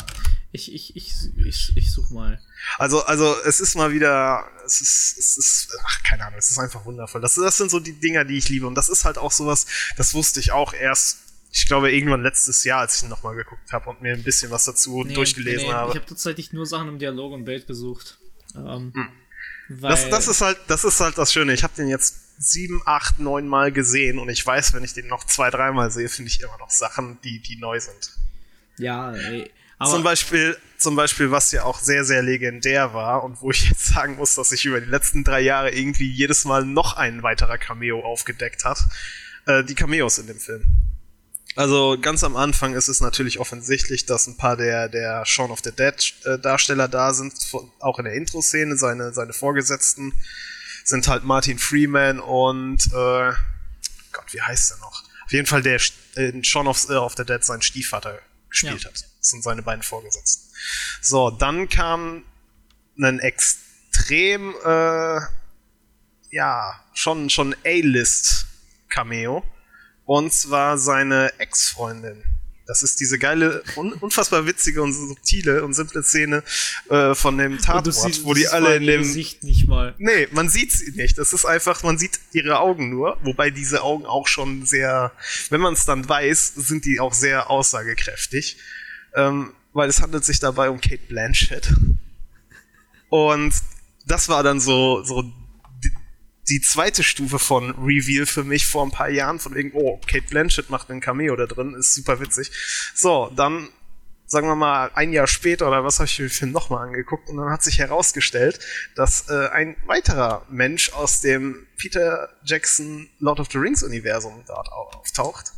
Ich, 0.53 0.73
ich, 0.73 0.95
ich, 0.95 1.13
ich, 1.45 1.73
ich 1.75 1.91
such 1.91 2.09
mal. 2.11 2.39
Also, 2.77 3.03
also 3.05 3.35
es 3.45 3.59
ist 3.59 3.75
mal 3.75 3.91
wieder, 3.91 4.47
es 4.65 4.79
ist, 4.79 5.17
es 5.17 5.37
ist, 5.37 5.77
ach, 5.85 6.03
keine 6.03 6.25
Ahnung, 6.25 6.39
es 6.39 6.51
ist 6.51 6.59
einfach 6.59 6.85
wundervoll. 6.85 7.21
Das, 7.21 7.35
das 7.35 7.57
sind 7.57 7.71
so 7.71 7.79
die 7.79 7.99
Dinger, 7.99 8.23
die 8.23 8.37
ich 8.37 8.47
liebe. 8.47 8.67
Und 8.67 8.75
das 8.75 8.89
ist 8.89 9.03
halt 9.03 9.17
auch 9.17 9.31
sowas, 9.31 9.65
das 9.97 10.13
wusste 10.13 10.39
ich 10.39 10.51
auch 10.51 10.73
erst, 10.73 11.17
ich 11.51 11.67
glaube, 11.67 11.91
irgendwann 11.91 12.23
letztes 12.23 12.63
Jahr, 12.63 12.81
als 12.81 12.97
ich 12.97 13.03
ihn 13.03 13.09
nochmal 13.09 13.35
geguckt 13.35 13.71
habe 13.73 13.89
und 13.89 14.01
mir 14.01 14.13
ein 14.13 14.23
bisschen 14.23 14.51
was 14.51 14.65
dazu 14.65 15.03
Nee, 15.03 15.13
durchgelesen 15.13 15.67
nee, 15.67 15.73
habe. 15.73 15.91
Ich 15.91 15.97
habe 15.97 16.05
tatsächlich 16.05 16.53
nur 16.53 16.65
Sachen 16.65 16.87
im 16.87 16.99
Dialog 16.99 17.33
und 17.33 17.45
Bild 17.45 17.67
gesucht. 17.67 18.17
Ähm, 18.55 18.93
weil, 19.69 19.91
Das, 19.91 20.09
das 20.09 20.27
ist 20.27 20.41
halt, 20.41 20.57
das 20.67 20.83
ist 20.83 20.99
halt 20.99 21.17
das 21.17 21.33
Schöne. 21.33 21.53
Ich 21.53 21.63
habe 21.63 21.73
den 21.75 21.87
jetzt 21.87 22.17
sieben, 22.37 22.81
acht, 22.85 23.19
neun 23.19 23.47
Mal 23.47 23.71
gesehen 23.71 24.17
und 24.17 24.29
ich 24.29 24.45
weiß, 24.45 24.73
wenn 24.73 24.83
ich 24.83 24.93
den 24.93 25.07
noch 25.07 25.25
zwei, 25.25 25.49
dreimal 25.49 25.91
sehe, 25.91 26.09
finde 26.09 26.29
ich 26.29 26.41
immer 26.41 26.57
noch 26.57 26.69
Sachen, 26.69 27.19
die, 27.23 27.39
die 27.39 27.57
neu 27.57 27.79
sind. 27.79 28.11
ja, 28.77 29.11
ey, 29.13 29.51
aber 29.81 29.89
zum 29.89 30.03
Beispiel, 30.03 30.57
zum 30.77 30.95
Beispiel, 30.95 31.31
was 31.31 31.51
ja 31.51 31.63
auch 31.63 31.79
sehr, 31.79 32.05
sehr 32.05 32.21
legendär 32.21 32.93
war 32.93 33.23
und 33.23 33.41
wo 33.41 33.49
ich 33.49 33.63
jetzt 33.69 33.87
sagen 33.87 34.15
muss, 34.15 34.35
dass 34.35 34.49
sich 34.49 34.63
über 34.65 34.79
die 34.79 34.89
letzten 34.89 35.23
drei 35.23 35.41
Jahre 35.41 35.71
irgendwie 35.71 36.07
jedes 36.07 36.45
Mal 36.45 36.65
noch 36.65 36.97
ein 36.97 37.23
weiterer 37.23 37.57
Cameo 37.57 37.99
aufgedeckt 38.01 38.63
hat. 38.63 38.85
Äh, 39.47 39.63
die 39.63 39.73
Cameos 39.73 40.19
in 40.19 40.27
dem 40.27 40.39
Film. 40.39 40.65
Also 41.55 41.97
ganz 41.99 42.23
am 42.23 42.35
Anfang 42.37 42.73
ist 42.75 42.87
es 42.87 43.01
natürlich 43.01 43.39
offensichtlich, 43.39 44.05
dass 44.05 44.25
ein 44.27 44.37
paar 44.37 44.55
der, 44.55 44.87
der 44.87 45.25
Shaun 45.25 45.51
of 45.51 45.59
the 45.63 45.71
Dead 45.71 46.13
äh, 46.25 46.39
Darsteller 46.39 46.87
da 46.87 47.13
sind, 47.13 47.33
von- 47.43 47.69
auch 47.79 47.99
in 47.99 48.05
der 48.05 48.13
Intro-Szene, 48.13 48.77
seine, 48.77 49.11
seine 49.13 49.33
Vorgesetzten 49.33 50.13
sind 50.85 51.07
halt 51.07 51.23
Martin 51.25 51.59
Freeman 51.59 52.19
und 52.19 52.85
äh, 52.87 53.31
Gott, 54.13 54.31
wie 54.31 54.41
heißt 54.41 54.71
er 54.71 54.77
noch? 54.79 55.03
Auf 55.25 55.31
jeden 55.31 55.45
Fall 55.45 55.61
der 55.61 55.79
äh, 56.15 56.29
in 56.29 56.43
Shaun 56.43 56.67
of, 56.67 56.89
äh, 56.89 56.93
of 56.93 57.13
the 57.17 57.25
Dead 57.25 57.43
sein 57.43 57.61
Stiefvater 57.61 58.19
gespielt 58.49 58.83
Ja. 58.83 58.89
hat. 58.89 58.95
Das 59.19 59.29
sind 59.29 59.43
seine 59.43 59.61
beiden 59.61 59.83
Vorgesetzten. 59.83 60.49
So, 61.01 61.29
dann 61.31 61.67
kam 61.69 62.23
ein 62.99 63.19
extrem, 63.19 64.53
äh, 64.65 65.19
ja, 66.31 66.79
schon, 66.93 67.29
schon 67.29 67.55
A-List-Cameo. 67.65 69.43
Und 70.05 70.33
zwar 70.33 70.77
seine 70.77 71.31
Ex-Freundin, 71.39 72.23
Das 72.67 72.83
ist 72.83 72.99
diese 72.99 73.19
geile, 73.19 73.63
un 73.75 73.93
unfassbar 73.93 74.45
witzige 74.45 74.81
und 74.81 74.93
subtile 74.93 75.63
und 75.63 75.73
simple 75.73 76.03
Szene 76.03 76.43
äh, 76.89 77.15
von 77.15 77.37
dem 77.37 77.57
Tatort, 77.57 77.93
siehst, 77.93 78.23
wo 78.23 78.33
die 78.33 78.47
alle 78.47 78.77
in 78.77 78.85
dem 78.85 79.01
Gesicht 79.01 79.43
nicht 79.43 79.67
mal. 79.67 79.93
Nee, 79.97 80.27
man 80.31 80.47
sieht 80.49 80.71
sie 80.71 80.91
nicht. 80.91 81.17
Das 81.17 81.33
ist 81.33 81.45
einfach, 81.45 81.83
man 81.83 81.97
sieht 81.97 82.19
ihre 82.33 82.59
Augen 82.59 82.89
nur, 82.89 83.17
wobei 83.23 83.49
diese 83.51 83.83
Augen 83.83 84.05
auch 84.05 84.27
schon 84.27 84.65
sehr, 84.65 85.11
wenn 85.49 85.59
man 85.61 85.73
es 85.73 85.85
dann 85.85 86.07
weiß, 86.07 86.53
sind 86.55 86.85
die 86.85 86.99
auch 86.99 87.13
sehr 87.13 87.49
aussagekräftig, 87.49 88.57
ähm, 89.15 89.53
weil 89.73 89.89
es 89.89 90.01
handelt 90.01 90.23
sich 90.23 90.39
dabei 90.39 90.69
um 90.69 90.79
Kate 90.79 91.03
Blanchett. 91.09 91.73
Und 93.09 93.53
das 94.05 94.29
war 94.29 94.43
dann 94.43 94.59
so 94.59 95.03
so 95.03 95.29
die 96.51 96.61
zweite 96.61 97.01
Stufe 97.01 97.39
von 97.39 97.71
Reveal 97.71 98.25
für 98.25 98.43
mich 98.43 98.67
vor 98.67 98.85
ein 98.85 98.91
paar 98.91 99.09
Jahren, 99.09 99.39
von 99.39 99.55
wegen, 99.55 99.71
oh, 99.73 99.99
Kate 100.05 100.25
Blanchett 100.29 100.69
macht 100.69 100.91
einen 100.91 100.99
Cameo 100.99 101.35
da 101.37 101.45
drin, 101.45 101.73
ist 101.75 101.93
super 101.93 102.19
witzig. 102.19 102.51
So, 102.93 103.31
dann, 103.37 103.69
sagen 104.25 104.47
wir 104.47 104.55
mal, 104.55 104.91
ein 104.93 105.13
Jahr 105.13 105.27
später 105.27 105.67
oder 105.67 105.85
was 105.85 105.99
habe 105.99 106.07
ich 106.07 106.19
mir 106.19 106.25
den 106.25 106.31
Film 106.31 106.51
nochmal 106.51 106.87
angeguckt 106.87 107.29
und 107.29 107.37
dann 107.37 107.49
hat 107.49 107.63
sich 107.63 107.79
herausgestellt, 107.79 108.59
dass 108.95 109.29
äh, 109.29 109.47
ein 109.47 109.77
weiterer 109.85 110.45
Mensch 110.49 110.91
aus 110.91 111.21
dem 111.21 111.67
Peter 111.77 112.29
Jackson 112.43 113.09
Lord 113.19 113.39
of 113.39 113.47
the 113.49 113.57
Rings 113.57 113.81
Universum 113.81 114.43
dort 114.45 114.67
auftaucht. 114.69 115.53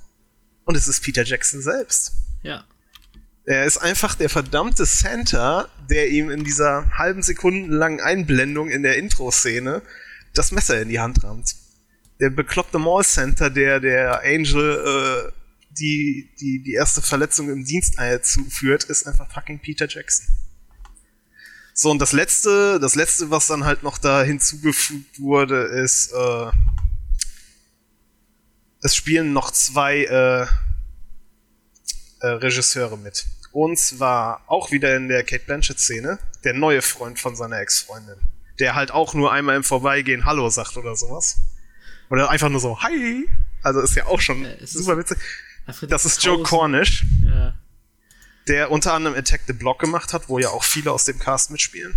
Und 0.66 0.76
es 0.76 0.88
ist 0.88 1.02
Peter 1.02 1.24
Jackson 1.24 1.62
selbst. 1.62 2.14
Ja. 2.44 2.66
Er 3.46 3.66
ist 3.66 3.78
einfach 3.78 4.16
der 4.16 4.30
verdammte 4.30 4.86
Santa, 4.86 5.68
der 5.90 6.10
ihm 6.10 6.30
in 6.30 6.44
dieser 6.44 6.92
halben 6.98 7.24
Sekunden 7.24 7.72
langen 7.72 8.00
Einblendung 8.00 8.70
in 8.70 8.84
der 8.84 8.96
Intro-Szene 8.98 9.82
das 10.34 10.52
Messer 10.52 10.82
in 10.82 10.90
die 10.90 11.00
Hand 11.00 11.24
rammt. 11.24 11.56
Der 12.20 12.30
bekloppte 12.30 12.80
Mall 12.80 13.04
Center, 13.04 13.50
der 13.50 13.80
der 13.80 14.22
Angel 14.24 15.32
äh, 15.32 15.32
die, 15.80 16.30
die, 16.40 16.62
die 16.64 16.74
erste 16.74 17.02
Verletzung 17.02 17.50
im 17.50 17.66
Dienst 17.66 17.98
zuführt, 18.22 18.84
ist 18.86 19.08
einfach 19.08 19.32
fucking 19.32 19.60
Peter 19.60 19.88
Jackson. 19.88 20.28
So, 21.74 21.90
und 21.90 22.00
das 22.00 22.12
letzte, 22.12 22.80
das 22.80 22.94
letzte, 22.94 23.32
was 23.32 23.48
dann 23.48 23.66
halt 23.66 23.82
noch 23.82 23.98
da 23.98 24.22
hinzugefügt 24.22 25.20
wurde, 25.20 25.64
ist, 25.64 26.12
äh, 26.14 26.52
es 28.82 28.96
spielen 28.96 29.34
noch 29.34 29.50
zwei 29.52 30.04
äh, 30.04 30.46
äh, 32.20 32.28
Regisseure 32.28 32.98
mit. 32.98 33.26
Und 33.52 33.80
zwar 33.80 34.44
auch 34.48 34.72
wieder 34.72 34.96
in 34.96 35.08
der 35.08 35.24
Kate 35.24 35.46
Blanchett-Szene, 35.46 36.20
der 36.44 36.54
neue 36.54 36.82
Freund 36.82 37.20
von 37.20 37.36
seiner 37.36 37.60
Ex-Freundin 37.60 38.20
der 38.60 38.76
halt 38.76 38.92
auch 38.92 39.14
nur 39.14 39.32
einmal 39.32 39.56
im 39.56 39.64
Vorbeigehen 39.64 40.26
Hallo 40.26 40.50
sagt 40.50 40.78
oder 40.78 40.96
sowas. 40.96 41.40
Oder 42.10 42.30
einfach 42.30 42.50
nur 42.50 42.60
so 42.60 42.82
Hi. 42.82 43.28
Also 43.64 43.80
ist 43.80 43.96
ja 43.96 44.06
auch 44.06 44.22
schon 44.22 44.44
ja, 44.44 44.52
super 44.66 44.98
witzig. 44.98 45.18
Das 45.88 46.06
ist 46.06 46.22
Joe 46.24 46.44
Cornish, 46.44 47.06
ja. 47.24 47.54
der 48.48 48.70
unter 48.70 48.94
anderem 48.94 49.18
Attack 49.18 49.42
the 49.48 49.54
Block 49.54 49.80
gemacht 49.80 50.12
hat, 50.12 50.28
wo 50.28 50.38
ja 50.38 50.50
auch 50.50 50.66
viele 50.66 50.92
aus 50.92 51.06
dem 51.06 51.18
Cast 51.18 51.52
mitspielen. 51.52 51.96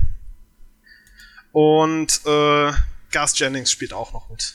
Und 1.50 2.20
äh, 2.24 2.72
Gas 3.10 3.36
Jennings 3.38 3.72
spielt 3.72 3.92
auch 3.92 4.12
noch 4.12 4.30
mit. 4.30 4.54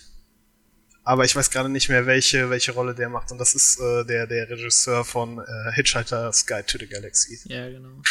Aber 1.04 1.26
ich 1.26 1.36
weiß 1.36 1.50
gerade 1.50 1.68
nicht 1.68 1.90
mehr, 1.90 2.06
welche, 2.06 2.50
welche 2.50 2.72
Rolle 2.72 2.96
der 2.96 3.10
macht. 3.10 3.32
Und 3.32 3.40
das 3.40 3.54
ist 3.56 3.80
äh, 3.80 4.06
der, 4.06 4.28
der 4.28 4.50
Regisseur 4.50 5.04
von 5.04 5.40
äh, 5.40 5.72
Hitchhiker's 5.74 6.46
Guide 6.46 6.66
to 6.68 6.78
the 6.78 6.88
Galaxy. 6.88 7.40
Ja, 7.46 7.70
genau. 7.70 8.02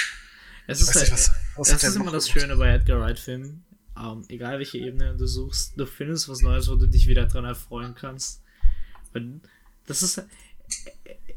Es 0.66 0.80
ist, 0.80 0.94
halt, 0.94 1.00
nicht, 1.00 1.12
was, 1.12 1.30
was 1.56 1.68
das 1.68 1.84
ist 1.84 1.96
immer 1.96 2.12
das 2.12 2.28
Schöne 2.28 2.56
bei 2.56 2.74
Edgar 2.74 3.00
Wright-Filmen 3.00 3.64
ähm, 4.00 4.24
egal 4.28 4.58
welche 4.58 4.78
Ebene 4.78 5.16
du 5.16 5.26
suchst, 5.26 5.74
du 5.76 5.86
findest 5.86 6.28
was 6.28 6.42
Neues, 6.42 6.68
wo 6.68 6.74
du 6.74 6.86
dich 6.86 7.06
wieder 7.06 7.26
dran 7.26 7.44
erfreuen 7.44 7.94
kannst. 7.94 8.42
Und 9.14 9.42
das 9.86 10.02
ist. 10.02 10.22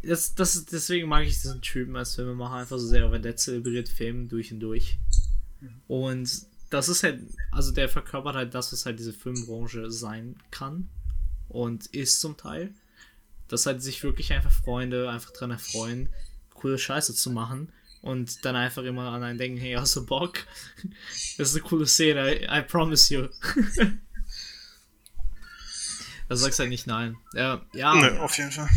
Das, 0.03 0.35
das, 0.35 0.65
deswegen 0.65 1.07
mag 1.07 1.23
ich 1.23 1.33
diesen 1.33 1.61
Typen 1.61 1.95
als 1.95 2.15
Filmemacher 2.15 2.55
einfach 2.55 2.77
so 2.77 2.85
sehr, 2.85 3.09
weil 3.09 3.21
der 3.21 3.37
zelebriert 3.37 3.87
Film 3.87 4.27
durch 4.27 4.51
und 4.51 4.59
durch. 4.59 4.99
Und 5.87 6.29
das 6.69 6.89
ist 6.89 7.03
halt, 7.03 7.21
also 7.51 7.71
der 7.71 7.87
verkörpert 7.87 8.35
halt 8.35 8.53
das, 8.53 8.73
was 8.73 8.85
halt 8.85 8.99
diese 8.99 9.13
Filmbranche 9.13 9.89
sein 9.91 10.35
kann 10.51 10.89
und 11.47 11.85
ist 11.87 12.19
zum 12.19 12.35
Teil. 12.35 12.73
Dass 13.47 13.65
halt 13.65 13.81
sich 13.81 14.03
wirklich 14.03 14.33
einfach 14.33 14.51
Freunde 14.51 15.09
einfach 15.09 15.31
dran 15.31 15.51
erfreuen, 15.51 16.09
coole 16.53 16.77
Scheiße 16.77 17.13
zu 17.13 17.31
machen 17.31 17.71
und 18.03 18.43
dann 18.43 18.55
einfach 18.57 18.83
immer 18.83 19.11
an 19.13 19.23
einen 19.23 19.39
denken, 19.39 19.57
hey, 19.57 19.73
hast 19.73 19.95
du 19.95 20.05
Bock? 20.05 20.39
Das 21.37 21.49
ist 21.49 21.55
eine 21.55 21.63
coole 21.63 21.87
Szene, 21.87 22.35
I, 22.35 22.59
I 22.59 22.61
promise 22.61 23.13
you. 23.13 23.27
da 26.27 26.35
sagst 26.35 26.59
du 26.59 26.63
halt 26.63 26.69
nicht 26.69 26.85
nein. 26.85 27.15
Ja, 27.33 27.65
ja. 27.73 27.95
Nee, 27.95 28.19
auf 28.19 28.37
jeden 28.37 28.51
Fall. 28.51 28.69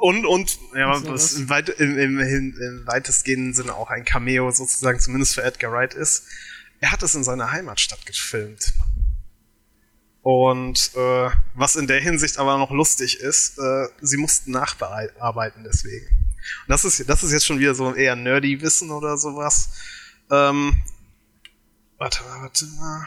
Und, 0.00 0.26
und, 0.26 0.58
ja, 0.76 1.02
was 1.06 1.32
im, 1.32 1.48
weit, 1.48 1.70
im, 1.70 1.98
im, 1.98 2.20
im 2.20 2.82
weitestgehenden 2.86 3.54
Sinne 3.54 3.74
auch 3.74 3.88
ein 3.88 4.04
Cameo 4.04 4.50
sozusagen, 4.50 5.00
zumindest 5.00 5.34
für 5.34 5.42
Edgar 5.42 5.72
Wright 5.72 5.94
ist. 5.94 6.24
Er 6.80 6.92
hat 6.92 7.02
es 7.02 7.14
in 7.14 7.24
seiner 7.24 7.52
Heimatstadt 7.52 8.04
gefilmt. 8.04 8.74
Und 10.20 10.90
äh, 10.94 11.30
was 11.54 11.76
in 11.76 11.86
der 11.86 12.00
Hinsicht 12.00 12.38
aber 12.38 12.58
noch 12.58 12.70
lustig 12.70 13.20
ist, 13.20 13.58
äh, 13.58 13.88
sie 14.02 14.18
mussten 14.18 14.50
nachbearbeiten 14.50 15.64
deswegen. 15.64 16.21
Und 16.66 16.68
das 16.68 16.84
ist, 16.84 17.08
das 17.08 17.22
ist 17.22 17.32
jetzt 17.32 17.46
schon 17.46 17.58
wieder 17.58 17.74
so 17.74 17.94
eher 17.94 18.16
nerdy 18.16 18.60
Wissen 18.60 18.90
oder 18.90 19.16
sowas. 19.16 19.70
Ähm, 20.30 20.82
warte 21.98 22.22
mal, 22.24 22.42
warte 22.42 22.66
mal. 22.66 23.06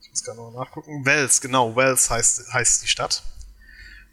Ich 0.00 0.10
muss 0.10 0.22
gerade 0.22 0.38
noch 0.38 0.52
nachgucken. 0.52 1.04
Wells, 1.04 1.40
genau, 1.40 1.74
Wells 1.76 2.10
heißt, 2.10 2.52
heißt 2.52 2.82
die 2.82 2.88
Stadt. 2.88 3.22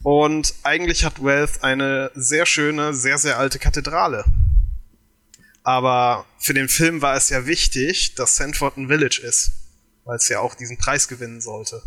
Und 0.04 0.56
eigentlich 0.64 1.06
hat 1.06 1.24
Wells 1.24 1.62
eine 1.64 2.12
sehr 2.16 2.46
schöne, 2.46 2.94
sehr, 2.94 3.18
sehr 3.18 3.38
alte 3.38 3.60
Kathedrale. 3.60 4.26
Aber 5.64 6.26
für 6.40 6.54
den 6.54 6.70
Film 6.70 7.02
war 7.02 7.16
es 7.16 7.30
ja 7.30 7.46
wichtig, 7.46 8.16
dass 8.16 8.36
Sanford 8.36 8.78
ein 8.78 8.88
Village 8.88 9.22
ist, 9.24 9.52
weil 10.06 10.18
es 10.18 10.28
ja 10.28 10.40
auch 10.40 10.56
diesen 10.56 10.78
Preis 10.78 11.08
gewinnen 11.08 11.40
sollte. 11.40 11.84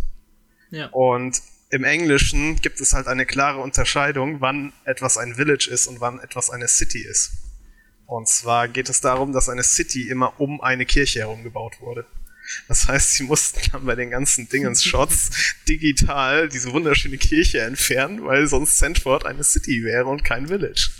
Ja. 0.70 0.86
Und 0.88 1.42
im 1.74 1.82
Englischen 1.82 2.54
gibt 2.60 2.80
es 2.80 2.92
halt 2.92 3.08
eine 3.08 3.26
klare 3.26 3.58
Unterscheidung, 3.58 4.40
wann 4.40 4.72
etwas 4.84 5.18
ein 5.18 5.34
Village 5.34 5.68
ist 5.68 5.88
und 5.88 6.00
wann 6.00 6.20
etwas 6.20 6.48
eine 6.48 6.68
City 6.68 7.04
ist. 7.04 7.32
Und 8.06 8.28
zwar 8.28 8.68
geht 8.68 8.88
es 8.88 9.00
darum, 9.00 9.32
dass 9.32 9.48
eine 9.48 9.64
City 9.64 10.08
immer 10.08 10.38
um 10.38 10.60
eine 10.60 10.86
Kirche 10.86 11.20
herum 11.20 11.42
gebaut 11.42 11.80
wurde. 11.80 12.06
Das 12.68 12.86
heißt, 12.86 13.14
sie 13.14 13.24
mussten 13.24 13.58
dann 13.72 13.86
bei 13.86 13.96
den 13.96 14.10
ganzen 14.10 14.48
Dingens-Shots 14.48 15.30
digital 15.68 16.48
diese 16.48 16.72
wunderschöne 16.72 17.18
Kirche 17.18 17.62
entfernen, 17.62 18.24
weil 18.24 18.46
sonst 18.46 18.78
Sandford 18.78 19.26
eine 19.26 19.42
City 19.42 19.82
wäre 19.82 20.06
und 20.06 20.22
kein 20.22 20.46
Village. 20.46 20.90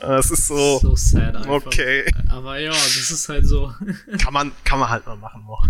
Das 0.00 0.32
ist 0.32 0.48
so. 0.48 0.80
So 0.80 0.96
sad 0.96 1.36
einfach. 1.36 1.66
Okay. 1.66 2.10
Aber 2.28 2.58
ja, 2.58 2.72
das 2.72 3.12
ist 3.12 3.28
halt 3.28 3.46
so. 3.46 3.72
kann 4.18 4.32
man, 4.32 4.50
kann 4.64 4.80
man 4.80 4.88
halt 4.88 5.06
mal 5.06 5.14
machen 5.16 5.44
noch. 5.46 5.68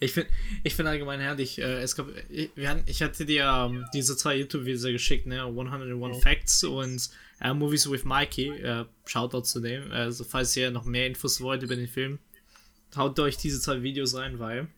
Ich 0.00 0.12
finde 0.12 0.30
ich 0.62 0.74
find 0.74 0.88
allgemein 0.88 1.20
herrlich. 1.20 1.58
Äh, 1.58 1.82
es 1.82 1.96
gab, 1.96 2.08
ich, 2.28 2.50
wir 2.54 2.68
hatten, 2.68 2.84
ich 2.86 3.02
hatte 3.02 3.26
dir 3.26 3.44
ähm, 3.44 3.84
diese 3.92 4.16
zwei 4.16 4.36
YouTube-Videos 4.36 4.82
geschickt, 4.84 5.26
ne? 5.26 5.42
101 5.42 6.16
oh. 6.16 6.20
Facts 6.20 6.62
und 6.64 7.10
äh, 7.40 7.52
Movies 7.52 7.90
with 7.90 8.04
Mikey. 8.04 8.48
Äh, 8.48 8.84
Shoutout 9.06 9.42
zu 9.42 9.60
dem. 9.60 9.90
Also, 9.90 10.24
falls 10.24 10.56
ihr 10.56 10.70
noch 10.70 10.84
mehr 10.84 11.06
Infos 11.06 11.40
wollt 11.40 11.62
über 11.62 11.74
den 11.74 11.88
Film, 11.88 12.20
haut 12.96 13.18
euch 13.18 13.36
diese 13.36 13.60
zwei 13.60 13.82
Videos 13.82 14.14
rein, 14.14 14.38
weil 14.38 14.68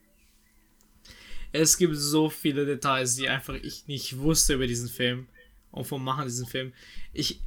es 1.52 1.76
gibt 1.76 1.96
so 1.96 2.30
viele 2.30 2.64
Details, 2.64 3.16
die 3.16 3.28
einfach 3.28 3.54
ich 3.54 3.86
nicht 3.86 4.18
wusste 4.18 4.54
über 4.54 4.66
diesen 4.66 4.88
Film 4.88 5.28
und 5.70 5.84
vom 5.84 6.02
Machen 6.02 6.24
diesen 6.24 6.46
Film. 6.46 6.72
Ich, 7.12 7.40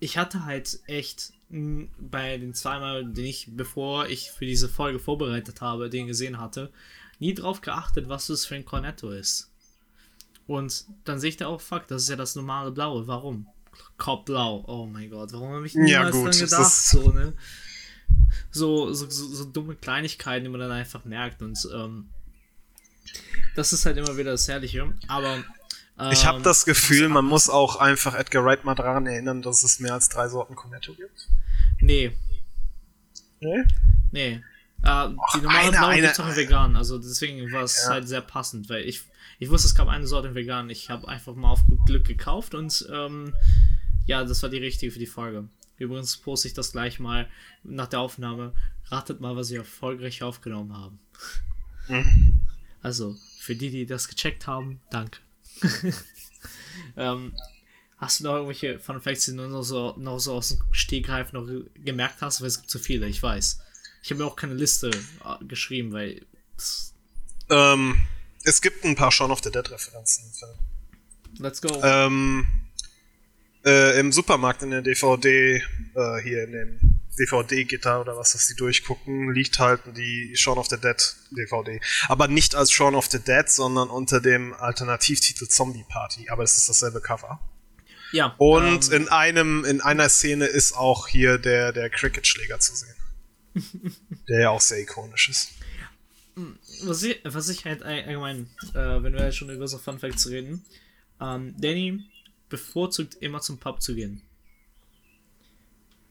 ich 0.00 0.18
hatte 0.18 0.44
halt 0.44 0.80
echt 0.86 1.32
bei 1.52 2.38
den 2.38 2.54
zweimal, 2.54 3.04
den 3.04 3.26
ich, 3.26 3.48
bevor 3.50 4.08
ich 4.08 4.30
für 4.30 4.46
diese 4.46 4.68
Folge 4.68 4.98
vorbereitet 4.98 5.60
habe, 5.60 5.90
den 5.90 6.06
gesehen 6.06 6.40
hatte, 6.40 6.72
nie 7.18 7.34
drauf 7.34 7.60
geachtet, 7.60 8.08
was 8.08 8.28
das 8.28 8.46
für 8.46 8.54
ein 8.54 8.64
Cornetto 8.64 9.10
ist. 9.10 9.50
Und 10.46 10.86
dann 11.04 11.20
sehe 11.20 11.30
ich 11.30 11.36
da 11.36 11.46
auch, 11.46 11.60
fuck, 11.60 11.86
das 11.88 12.02
ist 12.02 12.08
ja 12.08 12.16
das 12.16 12.34
normale 12.34 12.72
Blaue. 12.72 13.06
Warum? 13.06 13.46
Kopfblau. 13.96 14.64
Oh 14.66 14.86
mein 14.86 15.10
Gott, 15.10 15.32
warum 15.32 15.52
habe 15.52 15.66
ich 15.66 15.74
niemals 15.74 15.92
ja, 15.92 16.10
gut, 16.10 16.32
dran 16.32 16.40
gedacht? 16.40 16.72
So, 16.72 17.10
ne? 17.10 17.34
So, 18.50 18.92
so, 18.92 19.08
so, 19.08 19.26
so, 19.28 19.44
dumme 19.44 19.76
Kleinigkeiten, 19.76 20.44
die 20.44 20.50
man 20.50 20.60
dann 20.60 20.70
einfach 20.70 21.04
merkt. 21.04 21.42
Und 21.42 21.68
ähm, 21.74 22.08
das 23.54 23.72
ist 23.72 23.86
halt 23.86 23.98
immer 23.98 24.16
wieder 24.16 24.32
das 24.32 24.48
Herrliche. 24.48 24.92
Aber 25.06 25.44
ich 26.10 26.26
habe 26.26 26.38
ähm, 26.38 26.44
das 26.44 26.64
Gefühl, 26.64 27.08
man 27.08 27.24
muss 27.24 27.48
auch 27.48 27.76
einfach 27.76 28.14
Edgar 28.14 28.44
Wright 28.44 28.64
mal 28.64 28.74
daran 28.74 29.06
erinnern, 29.06 29.42
dass 29.42 29.62
es 29.62 29.80
mehr 29.80 29.94
als 29.94 30.08
drei 30.08 30.28
Sorten 30.28 30.54
Cornetto 30.54 30.94
gibt. 30.94 31.28
Nee. 31.80 32.12
Nee? 33.40 33.64
Nee. 34.10 34.42
Äh, 34.82 35.08
die 35.34 35.40
normale 35.40 35.70
Blaue 35.70 35.94
gibt 35.94 36.06
es 36.06 36.20
auch 36.20 36.28
in 36.28 36.36
vegan, 36.36 36.76
also 36.76 36.98
deswegen 36.98 37.52
war 37.52 37.62
es 37.62 37.84
ja. 37.84 37.90
halt 37.90 38.08
sehr 38.08 38.20
passend, 38.20 38.68
weil 38.68 38.84
ich, 38.84 39.02
ich 39.38 39.48
wusste, 39.48 39.68
es 39.68 39.74
gab 39.74 39.88
eine 39.88 40.06
Sorte 40.06 40.28
in 40.28 40.34
vegan. 40.34 40.70
Ich 40.70 40.90
habe 40.90 41.06
einfach 41.08 41.34
mal 41.34 41.50
auf 41.50 41.64
gut 41.64 41.84
Glück 41.86 42.04
gekauft 42.04 42.54
und 42.54 42.86
ähm, 42.92 43.34
ja, 44.06 44.24
das 44.24 44.42
war 44.42 44.50
die 44.50 44.58
richtige 44.58 44.90
für 44.90 44.98
die 44.98 45.06
Folge. 45.06 45.48
Übrigens 45.78 46.16
poste 46.16 46.48
ich 46.48 46.54
das 46.54 46.72
gleich 46.72 47.00
mal 47.00 47.28
nach 47.62 47.88
der 47.88 48.00
Aufnahme. 48.00 48.52
Ratet 48.86 49.20
mal, 49.20 49.36
was 49.36 49.50
wir 49.50 49.58
erfolgreich 49.58 50.22
aufgenommen 50.22 50.76
haben. 50.76 50.98
Mhm. 51.88 52.40
Also, 52.82 53.16
für 53.38 53.56
die, 53.56 53.70
die 53.70 53.86
das 53.86 54.08
gecheckt 54.08 54.46
haben, 54.46 54.80
danke. 54.90 55.18
ähm, 56.96 57.32
Hast 58.02 58.18
du 58.18 58.24
noch 58.24 58.34
irgendwelche 58.34 58.80
Fun 58.80 59.00
Facts, 59.00 59.26
die 59.26 59.36
du 59.36 59.46
noch 59.46 59.62
so, 59.62 59.94
noch 59.96 60.18
so 60.18 60.34
aus 60.34 60.48
dem 60.48 60.58
Stegreif 60.72 61.32
noch 61.32 61.46
gemerkt 61.84 62.20
hast? 62.20 62.40
Weil 62.40 62.48
es 62.48 62.58
gibt 62.58 62.68
zu 62.68 62.80
viele, 62.80 63.06
ich 63.06 63.22
weiß. 63.22 63.60
Ich 64.02 64.10
habe 64.10 64.20
mir 64.20 64.26
auch 64.26 64.34
keine 64.34 64.54
Liste 64.54 64.90
äh, 64.90 65.44
geschrieben, 65.44 65.92
weil. 65.92 66.26
Ähm, 67.48 68.02
es 68.42 68.60
gibt 68.60 68.84
ein 68.84 68.96
paar 68.96 69.12
Shaun 69.12 69.30
of 69.30 69.40
the 69.44 69.52
Dead 69.52 69.70
Referenzen. 69.70 70.24
Let's 71.38 71.62
go. 71.62 71.80
Ähm, 71.84 72.44
äh, 73.64 74.00
Im 74.00 74.10
Supermarkt 74.10 74.64
in 74.64 74.72
der 74.72 74.82
DVD, 74.82 75.62
äh, 75.94 76.22
hier 76.24 76.42
in 76.42 76.52
den 76.52 76.91
DVD-Gitter 77.18 78.00
oder 78.00 78.16
was, 78.16 78.32
das 78.32 78.46
die 78.48 78.54
durchgucken, 78.54 79.32
liegt 79.32 79.58
halt 79.58 79.80
die 79.96 80.34
Shaun 80.36 80.58
of 80.58 80.68
the 80.68 80.78
Dead 80.78 81.16
DVD. 81.30 81.80
Aber 82.08 82.28
nicht 82.28 82.54
als 82.54 82.70
Shaun 82.72 82.94
of 82.94 83.06
the 83.10 83.18
Dead, 83.18 83.48
sondern 83.48 83.90
unter 83.90 84.20
dem 84.20 84.54
Alternativtitel 84.54 85.46
Zombie 85.46 85.84
Party. 85.88 86.30
Aber 86.30 86.42
es 86.42 86.56
ist 86.56 86.68
dasselbe 86.68 87.00
Cover. 87.00 87.40
Ja. 88.12 88.34
Und 88.38 88.92
ähm, 88.92 89.02
in 89.02 89.08
einem, 89.08 89.64
in 89.64 89.80
einer 89.80 90.08
Szene 90.08 90.46
ist 90.46 90.76
auch 90.76 91.08
hier 91.08 91.38
der, 91.38 91.72
der 91.72 91.90
Cricket-Schläger 91.90 92.60
zu 92.60 92.74
sehen. 92.74 92.94
der 94.28 94.40
ja 94.40 94.50
auch 94.50 94.60
sehr 94.60 94.80
ikonisch 94.80 95.28
ist. 95.28 95.50
Was 96.84 97.02
ich, 97.02 97.20
was 97.24 97.48
ich 97.50 97.64
halt 97.66 97.82
allgemein, 97.82 98.48
äh, 98.74 99.02
wenn 99.02 99.12
wir 99.12 99.20
halt 99.20 99.34
schon 99.34 99.50
über 99.50 99.68
so 99.68 99.76
Fun 99.76 99.98
Facts 99.98 100.28
reden, 100.28 100.64
ähm, 101.20 101.54
Danny 101.58 102.00
bevorzugt 102.48 103.16
immer 103.20 103.40
zum 103.40 103.58
Pub 103.58 103.82
zu 103.82 103.94
gehen. 103.94 104.22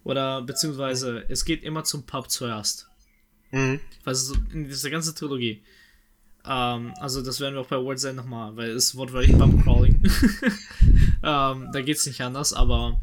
Oder 0.03 0.41
beziehungsweise 0.41 1.25
es 1.29 1.45
geht 1.45 1.63
immer 1.63 1.83
zum 1.83 2.05
Pub 2.05 2.29
zuerst. 2.29 2.87
Mhm. 3.51 3.79
Also 4.03 4.35
in 4.51 4.67
dieser 4.67 4.89
ganzen 4.89 5.15
Trilogie. 5.15 5.63
Ähm, 6.45 6.93
also 6.99 7.21
das 7.21 7.39
werden 7.39 7.55
wir 7.55 7.61
auch 7.61 7.67
bei 7.67 7.77
World 7.77 8.03
End 8.03 8.15
nochmal, 8.15 8.55
weil 8.55 8.71
es 8.71 8.95
wortwörtlich 8.95 9.37
Pub 9.37 9.63
Crawling. 9.63 10.01
ähm, 11.23 11.69
da 11.71 11.81
geht 11.81 11.97
es 11.97 12.05
nicht 12.05 12.21
anders, 12.21 12.53
aber 12.53 12.99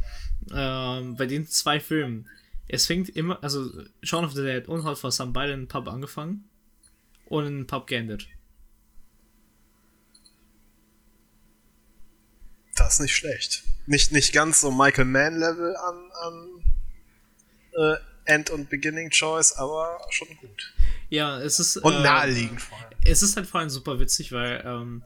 ähm, 0.52 1.16
bei 1.16 1.26
den 1.26 1.46
zwei 1.46 1.78
Filmen, 1.78 2.28
es 2.66 2.86
fängt 2.86 3.08
immer, 3.10 3.42
also 3.42 3.70
Shaun 4.02 4.24
of 4.24 4.32
the 4.32 4.42
Dead 4.42 4.66
und 4.68 4.84
Hot 4.84 4.98
Fuzz 4.98 5.20
haben 5.20 5.32
beide 5.32 5.52
in 5.52 5.68
Pub 5.68 5.88
angefangen 5.88 6.48
und 7.26 7.46
in 7.46 7.66
Pub 7.66 7.86
geendet. 7.86 8.26
Das 12.76 12.94
ist 12.94 13.00
nicht 13.00 13.16
schlecht. 13.16 13.64
Nicht, 13.86 14.12
nicht 14.12 14.32
ganz 14.32 14.60
so 14.60 14.70
Michael 14.70 15.06
Mann-Level 15.06 15.76
an, 15.76 16.10
an 16.22 16.62
äh, 17.78 17.96
End- 18.24 18.50
und 18.50 18.68
Beginning-Choice, 18.68 19.52
aber 19.54 19.98
schon 20.10 20.28
gut. 20.40 20.74
Ja, 21.08 21.40
es 21.40 21.58
ist. 21.58 21.78
Und 21.78 21.94
äh, 21.94 22.02
naheliegend 22.02 22.60
vor 22.60 22.78
allem. 22.78 22.88
Es 23.04 23.22
ist 23.22 23.36
halt 23.36 23.46
vor 23.46 23.60
allem 23.60 23.70
super 23.70 23.98
witzig, 23.98 24.32
weil 24.32 24.62
ähm, 24.66 25.02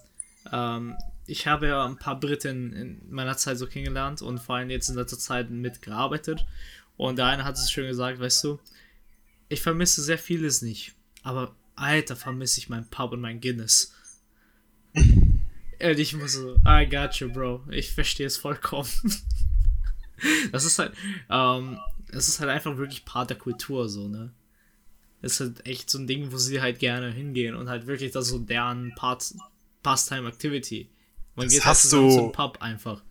ähm, 0.50 0.96
ich 1.26 1.46
habe 1.46 1.68
ja 1.68 1.84
ein 1.84 1.98
paar 1.98 2.18
Briten 2.18 2.72
in 2.72 3.00
meiner 3.10 3.36
Zeit 3.36 3.58
so 3.58 3.66
kennengelernt 3.66 4.22
und 4.22 4.38
vor 4.38 4.56
allem 4.56 4.70
jetzt 4.70 4.88
in 4.88 4.96
letzter 4.96 5.18
Zeit 5.18 5.50
mitgearbeitet. 5.50 6.44
Und 6.96 7.16
der 7.16 7.26
eine 7.26 7.44
hat 7.44 7.56
es 7.56 7.70
schön 7.70 7.86
gesagt, 7.86 8.20
weißt 8.20 8.44
du, 8.44 8.58
ich 9.48 9.62
vermisse 9.62 10.02
sehr 10.02 10.18
vieles 10.18 10.62
nicht. 10.62 10.94
Aber 11.22 11.54
Alter, 11.76 12.16
vermisse 12.16 12.58
ich 12.58 12.68
mein 12.68 12.88
Pub 12.88 13.12
und 13.12 13.20
mein 13.20 13.40
Guinness. 13.40 13.94
und 14.94 15.40
ich 15.80 16.14
muss 16.14 16.32
so, 16.32 16.56
I 16.66 16.88
got 16.88 17.14
you, 17.14 17.32
Bro. 17.32 17.64
Ich 17.70 17.92
verstehe 17.92 18.26
es 18.26 18.36
vollkommen. 18.36 18.88
das 20.52 20.64
ist 20.64 20.78
halt, 20.78 20.92
ähm, 21.30 21.78
es 22.12 22.28
ist 22.28 22.40
halt 22.40 22.50
einfach 22.50 22.76
wirklich 22.76 23.04
Part 23.04 23.30
der 23.30 23.38
Kultur, 23.38 23.88
so, 23.88 24.08
ne? 24.08 24.32
Es 25.22 25.34
ist 25.34 25.40
halt 25.40 25.66
echt 25.66 25.88
so 25.88 25.98
ein 25.98 26.06
Ding, 26.06 26.32
wo 26.32 26.36
sie 26.36 26.60
halt 26.60 26.78
gerne 26.78 27.10
hingehen 27.10 27.54
und 27.54 27.68
halt 27.68 27.86
wirklich 27.86 28.12
das 28.12 28.26
so 28.26 28.38
deren 28.38 28.92
Part, 28.96 29.34
Pastime 29.82 30.28
Activity. 30.28 30.90
Man 31.36 31.46
das 31.46 31.54
geht 31.54 31.64
halt 31.64 31.76
zusammen 31.76 32.08
du, 32.08 32.14
zum 32.14 32.32
Pub 32.32 32.60
einfach. 32.60 33.02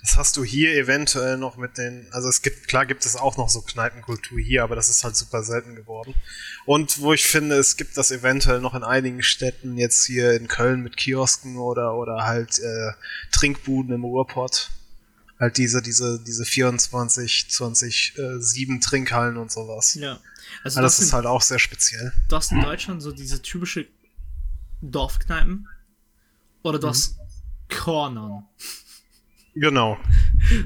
Das 0.00 0.16
hast 0.16 0.36
du 0.36 0.44
hier 0.44 0.74
eventuell 0.74 1.38
noch 1.38 1.56
mit 1.56 1.78
den, 1.78 2.06
also 2.12 2.28
es 2.28 2.42
gibt, 2.42 2.68
klar 2.68 2.84
gibt 2.86 3.06
es 3.06 3.16
auch 3.16 3.36
noch 3.36 3.48
so 3.48 3.62
Kneipenkultur 3.62 4.38
hier, 4.38 4.62
aber 4.62 4.76
das 4.76 4.88
ist 4.88 5.02
halt 5.02 5.16
super 5.16 5.42
selten 5.42 5.74
geworden. 5.74 6.14
Und 6.66 7.00
wo 7.00 7.12
ich 7.12 7.24
finde, 7.24 7.56
es 7.56 7.76
gibt 7.76 7.96
das 7.96 8.10
eventuell 8.10 8.60
noch 8.60 8.74
in 8.74 8.84
einigen 8.84 9.22
Städten, 9.22 9.78
jetzt 9.78 10.04
hier 10.04 10.32
in 10.32 10.46
Köln 10.46 10.82
mit 10.82 10.96
Kiosken 10.96 11.56
oder, 11.56 11.94
oder 11.94 12.24
halt 12.24 12.58
äh, 12.58 12.92
Trinkbuden 13.32 13.94
im 13.94 14.04
Ruhrpott 14.04 14.70
halt 15.38 15.58
diese, 15.58 15.82
diese, 15.82 16.20
diese 16.20 16.44
24, 16.44 17.50
20, 17.50 18.18
äh, 18.18 18.40
7 18.40 18.80
Trinkhallen 18.80 19.36
und 19.36 19.50
sowas. 19.50 19.94
Ja. 19.94 20.20
Also 20.62 20.80
das 20.80 20.98
ist 20.98 21.08
in, 21.08 21.12
halt 21.14 21.26
auch 21.26 21.42
sehr 21.42 21.58
speziell. 21.58 22.12
Du 22.28 22.36
hast 22.36 22.52
in 22.52 22.60
Deutschland 22.60 23.02
so 23.02 23.12
diese 23.12 23.42
typische 23.42 23.86
Dorfkneipen 24.80 25.68
oder 26.62 26.78
du 26.78 26.86
mhm. 26.86 26.90
hast 26.90 27.18
Cornern. 27.68 28.46
Genau. 29.54 29.98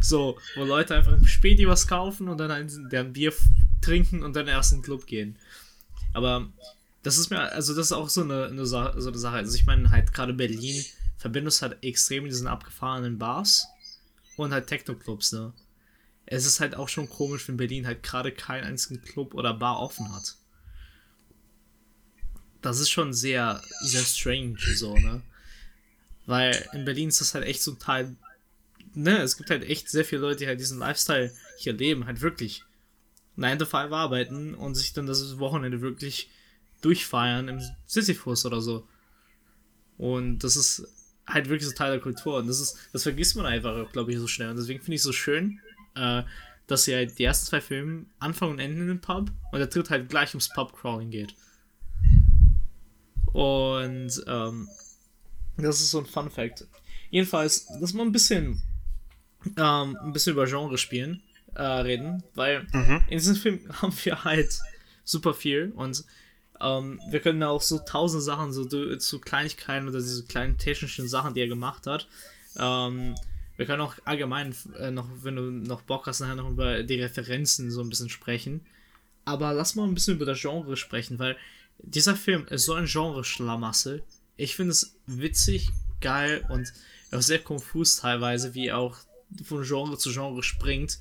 So, 0.01 0.37
wo 0.57 0.65
Leute 0.65 0.97
einfach 0.97 1.13
im 1.13 1.25
Späti 1.25 1.69
was 1.69 1.87
kaufen 1.87 2.29
und 2.29 2.39
dann 2.39 2.51
ein, 2.51 2.89
deren 2.91 3.13
Bier 3.13 3.33
trinken 3.81 4.25
und 4.25 4.35
dann 4.35 4.49
erst 4.49 4.73
in 4.73 4.79
den 4.79 4.85
Club 4.85 5.07
gehen. 5.07 5.39
Aber 6.13 6.49
das 7.05 7.17
ist 7.17 7.31
mir, 7.31 7.53
also 7.53 7.77
das 7.77 7.87
ist 7.87 7.93
auch 7.93 8.09
so 8.09 8.23
eine, 8.23 8.47
eine, 8.47 8.67
Sache, 8.67 9.01
so 9.01 9.11
eine 9.11 9.19
Sache. 9.19 9.37
Also 9.37 9.55
ich 9.55 9.67
meine 9.67 9.93
halt 9.93 10.13
gerade 10.13 10.35
Berlin 10.35 10.85
verbindest 11.17 11.63
halt 11.63 11.77
extrem 11.85 12.25
mit 12.25 12.33
diesen 12.33 12.49
abgefahrenen 12.49 13.19
Bars 13.19 13.69
und 14.39 14.53
halt 14.53 14.67
Techno-Clubs, 14.67 15.33
ne? 15.33 15.53
Es 16.27 16.45
ist 16.45 16.61
halt 16.61 16.75
auch 16.75 16.89
schon 16.89 17.09
komisch, 17.09 17.49
wenn 17.49 17.57
Berlin 17.57 17.87
halt 17.87 18.03
gerade 18.03 18.33
keinen 18.33 18.65
einzigen 18.65 19.03
Club 19.03 19.35
oder 19.35 19.55
Bar 19.55 19.81
offen 19.81 20.13
hat. 20.15 20.37
Das 22.61 22.81
ist 22.81 22.91
schon 22.91 23.13
sehr, 23.15 23.63
sehr 23.81 24.03
strange, 24.03 24.59
so, 24.75 24.97
ne? 24.97 25.23
Weil 26.27 26.69
in 26.75 26.85
Berlin 26.85 27.09
ist 27.09 27.21
das 27.21 27.35
halt 27.35 27.47
echt 27.47 27.63
so 27.63 27.73
ein 27.73 27.79
Teil, 27.79 28.17
ne? 28.95 29.19
Es 29.19 29.37
gibt 29.37 29.49
halt 29.51 29.65
echt 29.65 29.89
sehr 29.89 30.05
viele 30.05 30.21
Leute, 30.23 30.41
die 30.41 30.47
halt 30.47 30.61
diesen 30.61 30.79
Lifestyle 30.79 31.33
hier 31.57 31.73
leben, 31.73 32.05
halt 32.05 32.21
wirklich 32.21 32.65
9 33.37 33.59
to 33.59 33.65
5 33.65 33.93
arbeiten 33.93 34.55
und 34.55 34.75
sich 34.75 34.93
dann 34.93 35.07
das 35.07 35.39
Wochenende 35.39 35.81
wirklich 35.81 36.31
durchfeiern 36.83 37.49
im 37.49 37.63
Sisyphus 37.87 38.45
oder 38.45 38.61
so. 38.61 38.87
Und 39.97 40.41
das 40.41 40.57
ist 40.57 40.87
halt 41.29 41.49
wirklich 41.49 41.69
so 41.69 41.75
Teil 41.75 41.93
der 41.93 42.01
Kultur. 42.01 42.39
Und 42.39 42.49
das 42.49 42.61
ist, 42.61 42.77
das 42.93 43.03
vergisst 43.03 43.37
man 43.37 43.47
einfach, 43.47 43.91
glaube 43.93 44.13
ich, 44.13 44.19
so 44.19 44.27
schnell. 44.27 44.51
Und 44.51 44.57
deswegen 44.57 44.81
finde 44.81 44.95
ich 44.95 45.01
es 45.01 45.05
so 45.05 45.13
schön, 45.13 45.61
äh, 45.95 46.23
dass 46.67 46.85
sie 46.85 46.95
halt 46.95 47.19
die 47.19 47.25
ersten 47.25 47.47
zwei 47.47 47.61
Filme 47.61 48.07
Anfang 48.19 48.51
und 48.51 48.59
Ende 48.59 48.83
in 48.83 48.89
den 48.89 49.01
Pub 49.01 49.31
und 49.53 49.59
der 49.59 49.69
dritte 49.69 49.91
halt 49.91 50.09
gleich 50.09 50.31
ums 50.31 50.49
Pub-Crawling 50.51 51.11
geht. 51.11 51.35
Und 53.33 54.23
ähm, 54.27 54.69
das 55.57 55.81
ist 55.81 55.91
so 55.91 55.99
ein 55.99 56.07
Fun 56.07 56.31
Fact. 56.31 56.67
Jedenfalls, 57.11 57.67
dass 57.81 57.95
wir 57.95 58.03
ein 58.03 58.13
bisschen, 58.13 58.63
ähm, 59.57 59.97
ein 60.03 60.13
bisschen 60.13 60.33
über 60.33 60.47
Genre 60.47 60.79
spielen, 60.79 61.23
äh, 61.55 61.63
reden, 61.63 62.23
weil 62.35 62.67
mhm. 62.73 63.03
in 63.09 63.19
diesem 63.19 63.37
Film 63.37 63.61
haben 63.83 63.95
wir 64.05 64.25
halt 64.25 64.59
super 65.05 65.35
viel 65.35 65.73
und 65.75 66.05
ähm, 66.61 67.01
wir 67.09 67.21
können 67.21 67.43
auch 67.43 67.63
so 67.63 67.79
tausend 67.79 68.23
Sachen, 68.23 68.53
so 68.53 68.65
zu 68.65 69.21
Kleinigkeiten 69.21 69.89
oder 69.89 69.99
diese 69.99 70.25
kleinen 70.25 70.59
technischen 70.59 71.09
Sachen, 71.09 71.35
die 71.35 71.41
er 71.41 71.49
gemacht 71.49 71.87
hat. 71.87 72.09
Ähm, 72.59 73.15
wir 73.57 73.67
können 73.67 73.81
auch 73.81 73.95
allgemein 74.05 74.55
äh, 74.79 74.91
noch, 74.91 75.09
wenn 75.23 75.37
du 75.37 75.43
noch 75.43 75.83
Bock 75.83 76.07
hast, 76.07 76.21
nachher 76.21 76.37
noch 76.37 76.51
über 76.51 76.83
die 76.83 77.01
Referenzen 77.01 77.71
so 77.71 77.81
ein 77.81 77.89
bisschen 77.89 78.09
sprechen. 78.09 78.65
Aber 79.25 79.53
lass 79.53 79.75
mal 79.75 79.87
ein 79.87 79.95
bisschen 79.95 80.15
über 80.15 80.27
das 80.27 80.41
Genre 80.41 80.77
sprechen, 80.77 81.19
weil 81.19 81.37
dieser 81.79 82.17
Film 82.17 82.47
ist 82.49 82.65
so 82.65 82.75
ein 82.75 82.87
Genre-Schlamassel. 82.87 84.03
Ich 84.37 84.57
finde 84.57 84.73
es 84.73 84.97
witzig, 85.07 85.71
geil 86.01 86.45
und 86.49 86.73
auch 87.13 87.23
sehr 87.23 87.41
konfus 87.41 87.97
teilweise, 87.97 88.55
wie 88.55 88.69
er 88.69 88.79
auch 88.79 88.97
von 89.45 89.63
Genre 89.63 89.99
zu 89.99 90.13
Genre 90.13 90.43
springt 90.43 90.99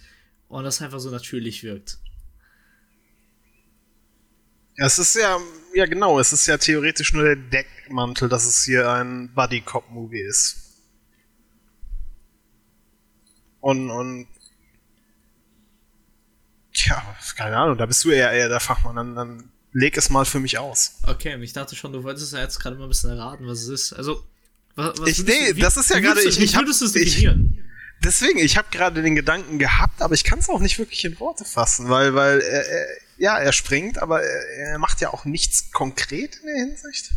und 0.49 0.63
das 0.63 0.81
einfach 0.81 0.99
so 0.99 1.09
natürlich 1.09 1.63
wirkt. 1.63 1.99
Es 4.77 4.99
ist 4.99 5.15
ja, 5.15 5.39
ja 5.73 5.85
genau, 5.87 6.19
es 6.19 6.31
ist 6.31 6.45
ja 6.45 6.57
theoretisch 6.57 7.11
nur 7.11 7.23
der 7.23 7.35
Deckmantel, 7.35 8.29
dass 8.29 8.45
es 8.45 8.63
hier 8.63 8.89
ein 8.89 9.33
Buddy-Cop-Movie 9.33 10.21
ist. 10.21 10.57
Und, 13.59 13.89
und 13.89 14.27
Tja, 16.73 17.03
keine 17.35 17.57
Ahnung, 17.57 17.75
da 17.77 17.87
bist 17.87 18.03
du 18.03 18.11
eher, 18.11 18.31
eher 18.31 18.49
der 18.49 18.59
Fachmann, 18.59 18.95
dann, 18.95 19.15
dann 19.15 19.51
leg 19.71 19.97
es 19.97 20.11
mal 20.11 20.25
für 20.25 20.39
mich 20.39 20.59
aus. 20.59 20.99
Okay, 21.07 21.35
ich 21.41 21.53
dachte 21.53 21.75
schon, 21.75 21.91
du 21.91 22.03
wolltest 22.03 22.33
ja 22.33 22.39
jetzt 22.39 22.59
gerade 22.59 22.75
mal 22.75 22.83
ein 22.83 22.89
bisschen 22.89 23.09
erraten, 23.09 23.47
was 23.47 23.61
es 23.61 23.69
ist. 23.69 23.93
Also, 23.93 24.23
was, 24.75 24.99
was 24.99 25.09
ich, 25.09 25.23
nee, 25.25 25.49
du, 25.49 25.55
wie, 25.55 25.61
das 25.61 25.75
ist 25.75 25.89
ja 25.89 25.99
gerade, 25.99 26.21
ich, 26.21 26.39
ich, 26.39 26.55
hab, 26.55 26.65
ich, 26.67 27.27
deswegen, 28.03 28.37
ich 28.37 28.57
habe 28.57 28.67
gerade 28.69 29.01
den 29.01 29.15
Gedanken 29.15 29.57
gehabt, 29.57 30.03
aber 30.03 30.13
ich 30.13 30.23
kann 30.23 30.37
es 30.37 30.49
auch 30.49 30.59
nicht 30.59 30.77
wirklich 30.77 31.03
in 31.03 31.19
Worte 31.19 31.45
fassen, 31.45 31.89
weil, 31.89 32.13
weil, 32.13 32.41
äh, 32.41 32.85
ja, 33.17 33.37
er 33.37 33.51
springt, 33.51 34.01
aber 34.01 34.21
er, 34.23 34.77
macht 34.77 35.01
ja 35.01 35.11
auch 35.13 35.25
nichts 35.25 35.71
konkret 35.71 36.37
in 36.37 36.47
der 36.47 36.55
Hinsicht. 36.55 37.11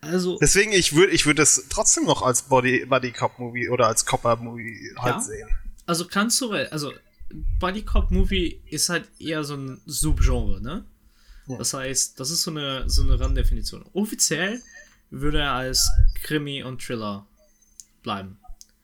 Also. 0.00 0.38
Deswegen, 0.38 0.72
ich 0.72 0.94
würde 0.94 1.12
ich 1.12 1.26
würde 1.26 1.42
es 1.42 1.66
trotzdem 1.70 2.04
noch 2.04 2.22
als 2.22 2.42
Body, 2.42 2.86
Buddy 2.86 3.12
Cop 3.12 3.38
Movie 3.38 3.68
oder 3.68 3.88
als 3.88 4.06
Copper 4.06 4.36
Movie 4.36 4.92
halt 4.96 5.16
ja? 5.16 5.20
sehen. 5.20 5.48
Also 5.86 6.06
kannst 6.06 6.40
du, 6.40 6.52
also 6.52 6.92
Buddy 7.58 7.82
Cop 7.82 8.10
Movie 8.10 8.60
ist 8.66 8.88
halt 8.88 9.08
eher 9.18 9.42
so 9.42 9.54
ein 9.54 9.80
Subgenre, 9.86 10.60
ne? 10.60 10.84
Ja. 11.48 11.56
Das 11.56 11.74
heißt, 11.74 12.20
das 12.20 12.30
ist 12.30 12.42
so 12.42 12.50
eine, 12.50 12.88
so 12.88 13.02
eine 13.02 13.18
Randdefinition. 13.18 13.84
Offiziell 13.94 14.62
würde 15.10 15.40
er 15.40 15.52
als 15.52 15.90
Krimi 16.22 16.62
und 16.62 16.82
Thriller 16.82 17.26
bleiben. 18.02 18.37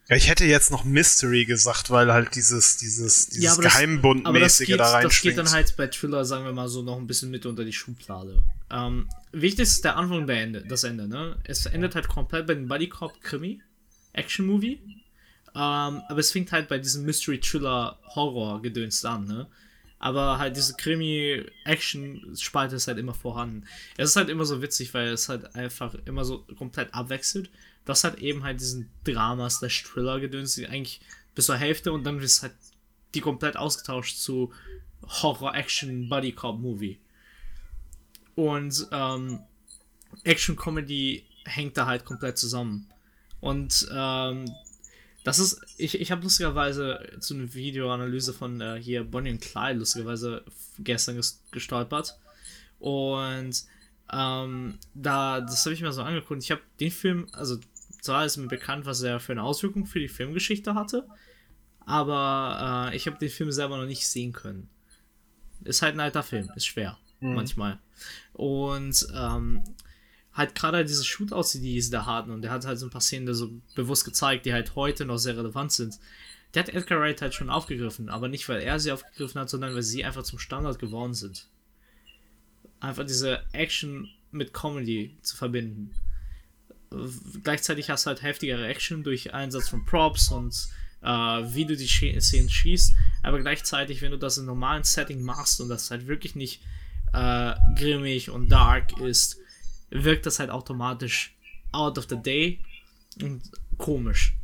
Ich 0.08 0.28
hätte 0.28 0.44
jetzt 0.44 0.70
noch 0.70 0.84
Mystery 0.84 1.46
gesagt, 1.46 1.90
weil 1.90 2.12
halt 2.12 2.34
dieses, 2.34 2.76
dieses, 2.76 3.28
dieses 3.28 3.56
ja, 3.56 3.62
Geheimbundmäßige 3.62 4.76
da 4.76 4.90
reinschwingt. 4.90 5.04
Das 5.04 5.22
geht 5.22 5.38
dann 5.38 5.50
halt 5.50 5.74
bei 5.76 5.86
Thriller, 5.86 6.26
sagen 6.26 6.44
wir 6.44 6.52
mal 6.52 6.68
so, 6.68 6.82
noch 6.82 6.98
ein 6.98 7.06
bisschen 7.06 7.30
mit 7.30 7.46
unter 7.46 7.64
die 7.64 7.72
Schublade. 7.72 8.42
Ähm, 8.70 9.08
wichtig 9.32 9.62
ist 9.62 9.82
der 9.84 9.96
Anfang 9.96 10.18
und 10.18 10.26
der 10.26 10.42
Ende, 10.42 10.62
das 10.62 10.84
Ende, 10.84 11.08
ne? 11.08 11.38
Es 11.44 11.64
endet 11.64 11.94
halt 11.94 12.08
komplett 12.08 12.46
bei 12.46 12.52
dem 12.54 12.68
Buddy 12.68 12.88
Cop 12.88 13.18
Krimi, 13.22 13.62
Action 14.12 14.46
Movie. 14.46 14.78
Ähm, 15.54 16.02
aber 16.08 16.18
es 16.18 16.32
fängt 16.32 16.52
halt 16.52 16.68
bei 16.68 16.78
diesem 16.78 17.04
Mystery 17.04 17.40
Thriller 17.40 17.98
Horror 18.14 18.60
Gedöns 18.60 19.02
an, 19.06 19.26
ne? 19.26 19.46
Aber 20.00 20.38
halt 20.38 20.56
diese 20.56 20.74
Krimi-Action-Spalte 20.74 22.76
ist 22.76 22.88
halt 22.88 22.98
immer 22.98 23.14
vorhanden. 23.14 23.64
Es 23.96 24.10
ist 24.10 24.16
halt 24.16 24.28
immer 24.28 24.44
so 24.44 24.60
witzig, 24.60 24.92
weil 24.92 25.08
es 25.08 25.30
halt 25.30 25.54
einfach 25.54 25.94
immer 26.04 26.26
so 26.26 26.44
komplett 26.58 26.92
abwechselt. 26.92 27.48
Das 27.84 28.04
hat 28.04 28.18
eben 28.18 28.44
halt 28.44 28.60
diesen 28.60 28.90
Dramas, 29.04 29.60
der 29.60 29.68
Thriller-Gedöns, 29.68 30.58
eigentlich 30.64 31.00
bis 31.34 31.46
zur 31.46 31.56
Hälfte 31.56 31.92
und 31.92 32.04
dann 32.04 32.20
ist 32.20 32.42
halt 32.42 32.54
die 33.14 33.20
komplett 33.20 33.56
ausgetauscht 33.56 34.16
zu 34.16 34.52
Horror-Action-Buddy-Cop-Movie. 35.06 36.98
Und 38.34 38.86
ähm, 38.90 39.40
Action-Comedy 40.24 41.24
hängt 41.44 41.76
da 41.76 41.86
halt 41.86 42.04
komplett 42.04 42.38
zusammen. 42.38 42.88
Und 43.40 43.86
ähm, 43.92 44.46
das 45.24 45.38
ist, 45.38 45.60
ich, 45.78 46.00
ich 46.00 46.10
habe 46.10 46.22
lustigerweise 46.22 47.16
zu 47.20 47.34
einer 47.34 47.52
Videoanalyse 47.52 48.32
von 48.32 48.60
äh, 48.60 48.80
hier 48.80 49.04
Bonnie 49.04 49.30
und 49.30 49.40
Clyde 49.40 49.78
lustigerweise 49.78 50.44
gestern 50.78 51.20
gestolpert. 51.50 52.18
Und 52.78 53.64
ähm, 54.12 54.78
da, 54.94 55.40
das 55.40 55.64
habe 55.64 55.74
ich 55.74 55.80
mir 55.80 55.92
so 55.92 56.02
angeguckt. 56.02 56.42
Ich 56.42 56.50
habe 56.50 56.60
den 56.80 56.90
Film, 56.90 57.26
also 57.32 57.58
zwar 58.04 58.26
ist 58.26 58.36
mir 58.36 58.48
bekannt, 58.48 58.84
was 58.84 59.00
er 59.00 59.18
für 59.18 59.32
eine 59.32 59.42
Auswirkung 59.42 59.86
für 59.86 59.98
die 59.98 60.08
Filmgeschichte 60.08 60.74
hatte, 60.74 61.08
aber 61.80 62.90
äh, 62.92 62.96
ich 62.96 63.06
habe 63.06 63.18
den 63.18 63.30
Film 63.30 63.50
selber 63.50 63.78
noch 63.78 63.86
nicht 63.86 64.06
sehen 64.06 64.32
können. 64.32 64.68
Ist 65.64 65.80
halt 65.80 65.96
ein 65.96 66.00
alter 66.00 66.22
Film, 66.22 66.50
ist 66.54 66.66
schwer, 66.66 66.98
mhm. 67.20 67.34
manchmal. 67.34 67.80
Und 68.34 69.06
ähm, 69.14 69.64
halt 70.34 70.54
gerade 70.54 70.84
diese 70.84 71.04
Shootouts, 71.04 71.52
die 71.52 71.80
sie 71.80 71.90
da 71.90 72.04
hatten, 72.04 72.30
und 72.30 72.42
der 72.42 72.50
hat 72.50 72.66
halt 72.66 72.78
so 72.78 72.86
ein 72.86 72.90
paar 72.90 73.00
Szenen 73.00 73.32
so 73.32 73.50
bewusst 73.74 74.04
gezeigt, 74.04 74.44
die 74.44 74.52
halt 74.52 74.74
heute 74.74 75.06
noch 75.06 75.18
sehr 75.18 75.38
relevant 75.38 75.72
sind. 75.72 75.98
Der 76.52 76.62
hat 76.62 76.68
Edgar 76.68 77.00
Wright 77.00 77.22
halt 77.22 77.32
schon 77.32 77.48
aufgegriffen, 77.48 78.10
aber 78.10 78.28
nicht, 78.28 78.46
weil 78.50 78.60
er 78.60 78.78
sie 78.78 78.92
aufgegriffen 78.92 79.40
hat, 79.40 79.48
sondern 79.48 79.74
weil 79.74 79.82
sie 79.82 80.04
einfach 80.04 80.24
zum 80.24 80.38
Standard 80.38 80.78
geworden 80.78 81.14
sind. 81.14 81.48
Einfach 82.80 83.06
diese 83.06 83.42
Action 83.52 84.10
mit 84.30 84.52
Comedy 84.52 85.16
zu 85.22 85.36
verbinden. 85.36 85.94
Gleichzeitig 87.42 87.90
hast 87.90 88.06
du 88.06 88.08
halt 88.08 88.22
heftigere 88.22 88.66
Action 88.66 89.02
durch 89.02 89.34
Einsatz 89.34 89.68
von 89.68 89.84
Props 89.84 90.30
und 90.30 90.54
äh, 91.02 91.08
wie 91.08 91.66
du 91.66 91.76
die 91.76 91.86
Szenen 91.86 92.48
schießt, 92.48 92.94
aber 93.22 93.40
gleichzeitig, 93.40 94.00
wenn 94.00 94.10
du 94.10 94.18
das 94.18 94.38
im 94.38 94.46
normalen 94.46 94.84
Setting 94.84 95.22
machst 95.22 95.60
und 95.60 95.68
das 95.68 95.90
halt 95.90 96.06
wirklich 96.06 96.34
nicht 96.34 96.62
äh, 97.12 97.54
grimmig 97.76 98.30
und 98.30 98.48
dark 98.48 98.98
ist, 99.00 99.38
wirkt 99.90 100.26
das 100.26 100.38
halt 100.38 100.50
automatisch 100.50 101.36
out 101.72 101.98
of 101.98 102.06
the 102.08 102.16
day 102.16 102.60
und 103.20 103.42
komisch. 103.76 104.34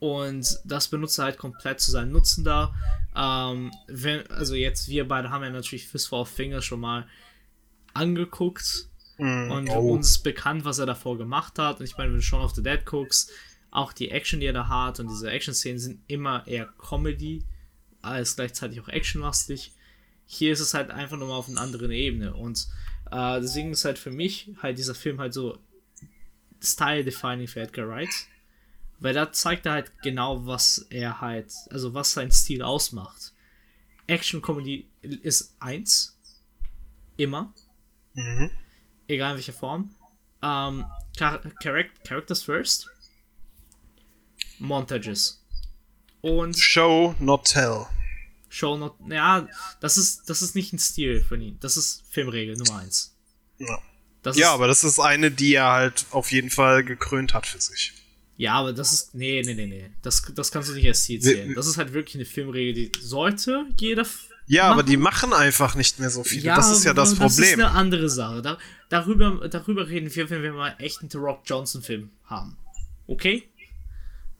Und 0.00 0.58
das 0.64 0.88
benutzt 0.88 1.18
er 1.18 1.26
halt 1.26 1.38
komplett 1.38 1.80
zu 1.80 1.90
seinem 1.90 2.12
Nutzen 2.12 2.44
da. 2.44 2.74
Ähm, 3.16 3.70
wenn, 3.86 4.26
also 4.30 4.54
jetzt, 4.54 4.88
wir 4.88 5.08
beide 5.08 5.30
haben 5.30 5.44
ja 5.44 5.50
natürlich 5.50 5.88
Fistful 5.88 6.20
of 6.20 6.28
Fingers 6.28 6.64
schon 6.64 6.80
mal 6.80 7.06
angeguckt 7.94 8.88
mm, 9.18 9.50
und 9.50 9.68
oh. 9.70 9.92
uns 9.92 10.18
bekannt, 10.18 10.64
was 10.64 10.78
er 10.78 10.86
davor 10.86 11.18
gemacht 11.18 11.58
hat. 11.58 11.80
Und 11.80 11.84
ich 11.84 11.96
meine, 11.96 12.10
wenn 12.10 12.18
du 12.18 12.22
schon 12.22 12.40
auf 12.40 12.54
The 12.54 12.62
Dead 12.62 12.84
guckst, 12.84 13.30
auch 13.70 13.92
die 13.92 14.10
Action, 14.10 14.40
die 14.40 14.46
er 14.46 14.52
da 14.52 14.68
hat 14.68 15.00
und 15.00 15.08
diese 15.08 15.30
Action-Szenen 15.30 15.78
sind 15.78 16.00
immer 16.06 16.46
eher 16.46 16.66
Comedy, 16.78 17.44
als 18.02 18.36
gleichzeitig 18.36 18.80
auch 18.80 18.88
actionlastig. 18.88 19.72
Hier 20.26 20.52
ist 20.52 20.60
es 20.60 20.74
halt 20.74 20.90
einfach 20.90 21.16
nur 21.16 21.28
mal 21.28 21.34
auf 21.34 21.48
einer 21.48 21.60
anderen 21.60 21.90
Ebene 21.90 22.34
und 22.34 22.66
äh, 23.10 23.40
deswegen 23.40 23.72
ist 23.72 23.84
halt 23.84 23.98
für 23.98 24.10
mich 24.10 24.50
halt 24.62 24.78
dieser 24.78 24.94
Film 24.94 25.20
halt 25.20 25.34
so 25.34 25.58
style-defining 26.62 27.48
für 27.48 27.60
Edgar 27.60 27.88
Wright. 27.88 28.10
Weil 29.00 29.12
da 29.12 29.32
zeigt 29.32 29.66
er 29.66 29.72
halt 29.72 29.92
genau, 30.02 30.46
was 30.46 30.86
er 30.90 31.20
halt, 31.20 31.52
also 31.70 31.94
was 31.94 32.12
sein 32.12 32.30
Stil 32.30 32.62
ausmacht. 32.62 33.32
Action-Comedy 34.06 34.88
ist 35.02 35.56
eins. 35.58 36.18
Immer. 37.16 37.52
Mhm. 38.14 38.50
Egal 39.08 39.32
in 39.32 39.36
welcher 39.36 39.52
Form. 39.52 39.94
Ähm, 40.42 40.84
Char 41.16 41.40
Characters 41.62 42.42
first. 42.42 42.88
Montages. 44.58 45.44
Und. 46.20 46.56
Show, 46.58 47.14
not 47.18 47.44
tell. 47.44 47.86
Show 48.54 48.76
Not. 48.76 48.94
Ja, 49.08 49.48
das 49.80 49.98
ist, 49.98 50.30
das 50.30 50.40
ist 50.40 50.54
nicht 50.54 50.72
ein 50.72 50.78
Stil 50.78 51.24
von 51.24 51.40
ihm. 51.40 51.58
Das 51.60 51.76
ist 51.76 52.04
Filmregel 52.08 52.56
Nummer 52.56 52.78
eins. 52.78 53.16
Ja. 53.58 53.78
Das 54.22 54.38
ja, 54.38 54.52
aber 54.54 54.68
das 54.68 54.84
ist 54.84 55.00
eine, 55.00 55.30
die 55.30 55.54
er 55.54 55.70
halt 55.70 56.06
auf 56.10 56.32
jeden 56.32 56.50
Fall 56.50 56.84
gekrönt 56.84 57.34
hat 57.34 57.46
für 57.46 57.60
sich. 57.60 57.92
Ja, 58.36 58.54
aber 58.54 58.72
das 58.72 58.92
ist. 58.92 59.14
Nee, 59.14 59.42
nee, 59.44 59.54
nee, 59.54 59.66
nee. 59.66 59.90
Das, 60.02 60.22
das 60.34 60.50
kannst 60.50 60.70
du 60.70 60.74
nicht 60.74 60.86
als 60.86 61.04
Ziel 61.04 61.20
zählen. 61.20 61.54
Das 61.54 61.66
ist 61.66 61.76
halt 61.76 61.92
wirklich 61.92 62.14
eine 62.14 62.24
Filmregel, 62.24 62.74
die 62.74 62.92
sollte 63.00 63.66
jeder. 63.78 64.06
Ja, 64.46 64.64
machen. 64.64 64.72
aber 64.72 64.82
die 64.82 64.96
machen 64.96 65.32
einfach 65.32 65.74
nicht 65.74 65.98
mehr 65.98 66.10
so 66.10 66.22
viel. 66.22 66.44
Ja, 66.44 66.56
das 66.56 66.70
ist 66.70 66.84
ja 66.84 66.92
das, 66.92 67.10
das 67.10 67.18
Problem. 67.18 67.30
Das 67.30 67.48
ist 67.48 67.54
eine 67.54 67.70
andere 67.70 68.08
Sache. 68.08 68.42
Da, 68.42 68.58
darüber, 68.88 69.48
darüber 69.48 69.88
reden 69.88 70.14
wir, 70.14 70.30
wenn 70.30 70.42
wir 70.42 70.52
mal 70.52 70.74
echt 70.78 71.00
einen 71.00 71.10
The 71.10 71.18
Rock 71.18 71.42
Johnson-Film 71.46 72.10
haben. 72.24 72.56
Okay? 73.06 73.48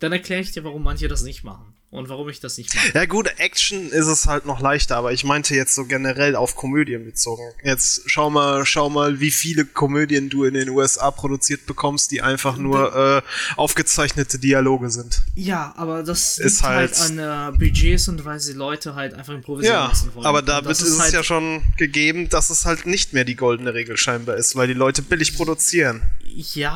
Dann 0.01 0.13
erkläre 0.13 0.43
ich 0.43 0.53
dir, 0.53 0.65
warum 0.65 0.83
manche 0.83 1.09
das 1.09 1.23
nicht 1.23 1.45
machen 1.45 1.74
und 1.95 2.09
warum 2.09 2.29
ich 2.29 2.41
das 2.41 2.59
nicht 2.59 2.75
mache. 2.75 2.91
Ja 2.93 3.07
gut, 3.07 3.29
Action 3.39 3.91
ist 3.91 4.07
es 4.07 4.27
halt 4.27 4.47
noch 4.47 4.61
leichter, 4.61 4.97
aber 4.97 5.13
ich 5.13 5.23
meinte 5.23 5.55
jetzt 5.55 5.77
so 5.77 5.85
generell 5.85 6.35
auf 6.35 6.57
Komödien 6.57 7.05
bezogen. 7.05 7.43
Jetzt 7.63 8.03
schau 8.07 8.31
mal, 8.31 8.67
schau 8.67 8.91
mal, 8.91 9.21
wie 9.21 9.31
viele 9.31 9.65
Komödien 9.65 10.29
du 10.29 10.43
in 10.45 10.55
den 10.55 10.71
USA 10.71 11.13
produziert 11.13 11.67
bekommst, 11.67 12.11
die 12.11 12.21
einfach 12.21 12.57
nur 12.57 12.95
äh, 12.97 13.23
aufgezeichnete 13.57 14.41
Dialoge 14.41 14.91
sind. 14.91 15.23
Ja, 15.37 15.73
aber 15.77 16.03
das 16.03 16.39
ist 16.39 16.65
halt, 16.65 16.99
halt 16.99 17.19
an 17.19 17.55
äh, 17.55 17.59
Budgets 17.59 18.09
und 18.09 18.25
weil 18.25 18.41
sie 18.41 18.55
Leute 18.55 18.97
halt 18.97 19.15
einfach 19.15 19.35
improvisieren 19.35 19.77
ja, 19.77 19.87
lassen 19.87 20.13
wollen. 20.15 20.27
Aber 20.27 20.43
damit 20.43 20.73
ist, 20.73 20.83
ist 20.83 20.99
halt 20.99 21.11
es 21.11 21.15
ja 21.15 21.23
schon 21.23 21.63
gegeben, 21.77 22.29
dass 22.29 22.51
es 22.51 22.67
halt 22.67 22.87
nicht 22.87 23.13
mehr 23.13 23.25
die 23.25 23.37
goldene 23.37 23.73
Regel 23.73 23.97
scheinbar 23.97 24.35
ist, 24.37 24.57
weil 24.57 24.67
die 24.67 24.75
Leute 24.75 25.03
billig 25.03 25.37
produzieren. 25.37 26.03
Ja, 26.25 26.73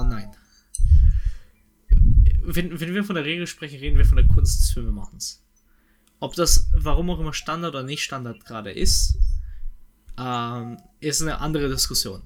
oh 0.00 0.04
nein 0.08 0.28
wenn, 2.46 2.80
wenn 2.80 2.94
wir 2.94 3.04
von 3.04 3.14
der 3.14 3.24
Regel 3.24 3.46
sprechen, 3.46 3.78
reden 3.78 3.98
wir 3.98 4.04
von 4.04 4.16
der 4.16 4.26
Kunst 4.26 4.60
des 4.60 4.72
Filmemachens. 4.72 5.42
Ob 6.20 6.34
das, 6.34 6.68
warum 6.76 7.10
auch 7.10 7.20
immer 7.20 7.32
Standard 7.32 7.74
oder 7.74 7.84
nicht 7.84 8.02
Standard 8.02 8.44
gerade 8.44 8.72
ist, 8.72 9.18
ähm, 10.18 10.78
ist 11.00 11.22
eine 11.22 11.40
andere 11.40 11.68
Diskussion. 11.68 12.22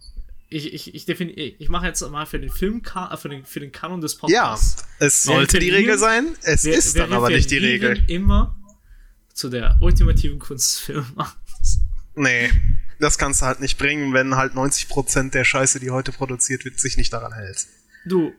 Ich, 0.51 0.73
ich, 0.73 0.95
ich, 0.95 1.09
ich 1.09 1.69
mache 1.69 1.87
jetzt 1.87 2.01
mal 2.09 2.25
für 2.25 2.39
den 2.39 2.51
Film, 2.51 2.83
äh, 2.95 3.17
für 3.17 3.29
den, 3.29 3.45
für 3.45 3.61
den 3.61 3.71
Kanon 3.71 4.01
des 4.01 4.17
Podcasts. 4.17 4.83
Ja, 4.83 5.07
es 5.07 5.23
sollte 5.23 5.59
die 5.59 5.71
Regel 5.71 5.99
sein, 5.99 6.37
es 6.43 6.65
wir, 6.65 6.75
ist 6.75 6.97
dann 6.97 7.13
aber 7.13 7.29
nicht 7.29 7.51
die 7.51 7.59
Regel. 7.59 8.03
immer 8.09 8.57
zu 9.35 9.51
der 9.51 9.77
ultimativen 9.81 10.39
Kunst 10.39 10.73
des 10.73 10.79
Filmemachens. 10.81 11.81
Nee, 12.15 12.51
das 12.99 13.19
kannst 13.19 13.43
du 13.43 13.47
halt 13.47 13.61
nicht 13.61 13.79
bringen, 13.79 14.13
wenn 14.13 14.37
halt 14.37 14.55
90% 14.55 15.31
der 15.31 15.45
Scheiße, 15.45 15.81
die 15.81 15.91
heute 15.91 16.13
produziert 16.13 16.65
wird, 16.65 16.81
sich 16.81 16.97
nicht 16.97 17.13
daran 17.13 17.33
hält. 17.33 17.67
Du, 18.05 18.33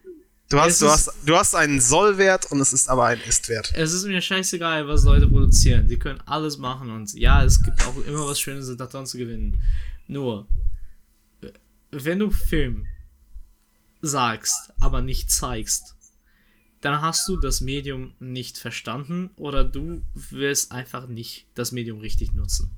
Du 0.49 0.59
hast, 0.59 0.81
du, 0.81 0.89
hast, 0.89 1.13
du 1.25 1.35
hast 1.35 1.53
einen 1.53 1.79
Sollwert 1.79 2.51
und 2.51 2.59
es 2.59 2.73
ist 2.73 2.89
aber 2.89 3.05
ein 3.05 3.21
Istwert. 3.21 3.71
Es 3.75 3.93
ist 3.93 4.05
mir 4.05 4.19
scheißegal, 4.19 4.87
was 4.87 5.03
Leute 5.03 5.27
produzieren. 5.27 5.87
Die 5.87 5.99
können 5.99 6.21
alles 6.25 6.57
machen 6.57 6.89
und 6.89 7.13
ja, 7.13 7.43
es 7.43 7.61
gibt 7.61 7.85
auch 7.85 7.95
immer 8.07 8.25
was 8.25 8.39
Schönes 8.39 8.75
daran 8.75 9.05
zu 9.05 9.19
gewinnen. 9.19 9.61
Nur, 10.07 10.47
wenn 11.91 12.17
du 12.17 12.31
Film 12.31 12.87
sagst, 14.01 14.73
aber 14.79 15.03
nicht 15.03 15.29
zeigst, 15.29 15.95
dann 16.81 16.99
hast 16.99 17.27
du 17.27 17.37
das 17.37 17.61
Medium 17.61 18.13
nicht 18.19 18.57
verstanden 18.57 19.29
oder 19.35 19.63
du 19.63 20.01
willst 20.15 20.71
einfach 20.71 21.07
nicht 21.07 21.45
das 21.53 21.71
Medium 21.71 21.99
richtig 21.99 22.33
nutzen. 22.33 22.71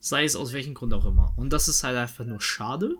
Sei 0.00 0.24
es 0.24 0.34
aus 0.34 0.52
welchem 0.52 0.74
Grund 0.74 0.92
auch 0.92 1.04
immer. 1.04 1.34
Und 1.36 1.52
das 1.52 1.68
ist 1.68 1.84
halt 1.84 1.96
einfach 1.96 2.24
nur 2.24 2.40
schade, 2.40 2.96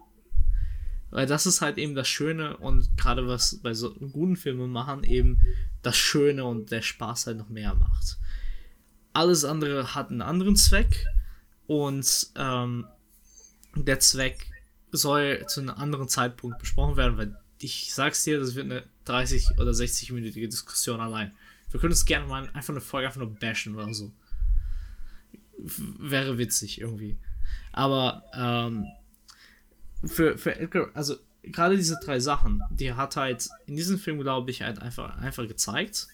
weil 1.10 1.26
das 1.26 1.46
ist 1.46 1.60
halt 1.60 1.78
eben 1.78 1.94
das 1.94 2.08
Schöne 2.08 2.56
und 2.56 2.96
gerade 2.96 3.26
was 3.26 3.56
bei 3.62 3.74
so 3.74 3.94
guten 3.94 4.36
Filmen 4.36 4.70
machen, 4.70 5.04
eben 5.04 5.40
das 5.82 5.96
Schöne 5.96 6.44
und 6.44 6.70
der 6.70 6.82
Spaß 6.82 7.26
halt 7.26 7.38
noch 7.38 7.48
mehr 7.48 7.74
macht. 7.74 8.18
Alles 9.12 9.44
andere 9.44 9.94
hat 9.94 10.10
einen 10.10 10.22
anderen 10.22 10.56
Zweck 10.56 11.06
und 11.66 12.28
ähm, 12.36 12.86
der 13.76 14.00
Zweck 14.00 14.50
soll 14.90 15.44
zu 15.46 15.60
einem 15.60 15.70
anderen 15.70 16.08
Zeitpunkt 16.08 16.58
besprochen 16.58 16.96
werden, 16.96 17.16
weil 17.16 17.36
ich 17.58 17.94
sag's 17.94 18.24
dir, 18.24 18.38
das 18.38 18.54
wird 18.54 18.66
eine 18.66 18.84
30 19.04 19.58
oder 19.58 19.70
60-minütige 19.70 20.48
Diskussion 20.48 21.00
allein. 21.00 21.32
Wir 21.70 21.80
können 21.80 21.92
uns 21.92 22.04
gerne 22.04 22.26
mal 22.26 22.48
einfach 22.52 22.72
eine 22.72 22.80
Folge 22.80 23.06
einfach 23.06 23.20
nur 23.20 23.34
bashen 23.34 23.74
oder 23.74 23.92
so. 23.94 24.12
Wäre 25.56 26.38
witzig 26.38 26.80
irgendwie. 26.80 27.16
Aber 27.72 28.24
ähm, 28.34 28.86
für, 30.06 30.38
für 30.38 30.56
Edgar, 30.56 30.90
also 30.94 31.16
gerade 31.42 31.76
diese 31.76 31.98
drei 32.02 32.20
Sachen, 32.20 32.62
die 32.70 32.92
hat 32.92 33.16
halt 33.16 33.48
in 33.66 33.76
diesem 33.76 33.98
Film, 33.98 34.20
glaube 34.20 34.50
ich, 34.50 34.62
halt 34.62 34.80
einfach, 34.80 35.16
einfach 35.18 35.46
gezeigt. 35.46 36.08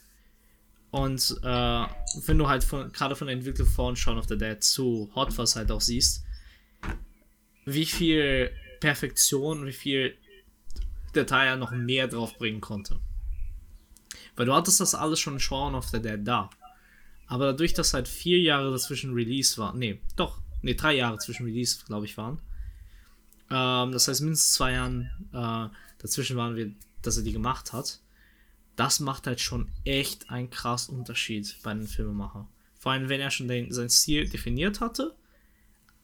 Und 0.90 1.38
äh, 1.42 1.86
wenn 2.26 2.38
du 2.38 2.48
halt 2.48 2.64
von, 2.64 2.90
gerade 2.92 3.14
von 3.14 3.28
der 3.28 3.36
Entwicklung 3.36 3.68
von 3.68 3.94
Shaun 3.94 4.18
of 4.18 4.26
the 4.28 4.36
Dead 4.36 4.62
zu 4.62 5.10
Hot 5.14 5.32
Fuzz 5.32 5.54
halt 5.54 5.70
auch 5.70 5.80
siehst, 5.80 6.24
wie 7.64 7.86
viel 7.86 8.50
Perfektion, 8.80 9.66
wie 9.66 9.72
viel 9.72 10.16
Detail 11.14 11.46
er 11.46 11.56
noch 11.56 11.70
mehr 11.70 12.08
drauf 12.08 12.36
bringen 12.38 12.60
konnte. 12.60 12.98
Weil 14.34 14.46
du 14.46 14.54
hattest 14.54 14.80
das 14.80 14.94
alles 14.94 15.20
schon 15.20 15.34
in 15.34 15.40
Shaun 15.40 15.74
of 15.74 15.88
the 15.88 16.02
Dead 16.02 16.18
da. 16.24 16.50
Aber 17.26 17.46
dadurch, 17.46 17.74
dass 17.74 17.94
halt 17.94 18.08
vier 18.08 18.40
Jahre 18.40 18.72
dazwischen 18.72 19.14
Release 19.14 19.56
war, 19.58 19.74
nee, 19.74 20.00
doch, 20.16 20.40
nee, 20.62 20.74
drei 20.74 20.94
Jahre 20.94 21.18
zwischen 21.18 21.46
Release, 21.46 21.84
glaube 21.86 22.06
ich, 22.06 22.16
waren. 22.16 22.40
Ähm, 23.50 23.92
das 23.92 24.08
heißt, 24.08 24.20
mindestens 24.20 24.54
zwei 24.54 24.72
Jahren 24.72 25.10
äh, 25.32 25.68
dazwischen 25.98 26.36
waren 26.36 26.56
wir, 26.56 26.72
dass 27.02 27.16
er 27.16 27.24
die 27.24 27.32
gemacht 27.32 27.72
hat. 27.72 28.00
Das 28.76 29.00
macht 29.00 29.26
halt 29.26 29.40
schon 29.40 29.68
echt 29.84 30.30
einen 30.30 30.50
krassen 30.50 30.96
Unterschied 30.96 31.56
bei 31.62 31.72
einem 31.72 31.86
Filmemacher. 31.86 32.48
Vor 32.78 32.92
allem, 32.92 33.08
wenn 33.08 33.20
er 33.20 33.30
schon 33.30 33.48
den, 33.48 33.72
sein 33.72 33.90
Stil 33.90 34.28
definiert 34.28 34.80
hatte. 34.80 35.14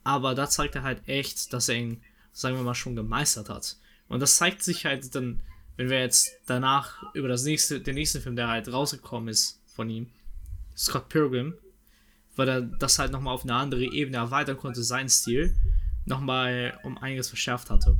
Aber 0.04 0.34
da 0.34 0.48
zeigt 0.48 0.74
er 0.74 0.82
halt 0.82 1.08
echt, 1.08 1.52
dass 1.52 1.68
er 1.68 1.76
ihn, 1.76 2.02
sagen 2.32 2.56
wir 2.56 2.62
mal, 2.62 2.74
schon 2.74 2.94
gemeistert 2.94 3.48
hat. 3.48 3.76
Und 4.08 4.20
das 4.20 4.36
zeigt 4.36 4.62
sich 4.62 4.84
halt 4.84 5.14
dann, 5.14 5.40
wenn 5.76 5.90
wir 5.90 6.00
jetzt 6.00 6.30
danach 6.46 7.02
über 7.14 7.28
das 7.28 7.44
nächste, 7.44 7.80
den 7.80 7.94
nächsten 7.94 8.20
Film, 8.20 8.36
der 8.36 8.48
halt 8.48 8.72
rausgekommen 8.72 9.28
ist 9.28 9.60
von 9.66 9.90
ihm, 9.90 10.10
Scott 10.76 11.08
Pilgrim, 11.08 11.54
weil 12.36 12.48
er 12.48 12.62
das 12.62 12.98
halt 12.98 13.10
nochmal 13.10 13.34
auf 13.34 13.42
eine 13.42 13.54
andere 13.54 13.84
Ebene 13.84 14.18
erweitern 14.18 14.58
konnte, 14.58 14.82
sein 14.82 15.08
Stil, 15.08 15.56
nochmal 16.06 16.78
um 16.82 16.96
einiges 16.98 17.28
verschärft 17.28 17.70
hatte. 17.70 17.98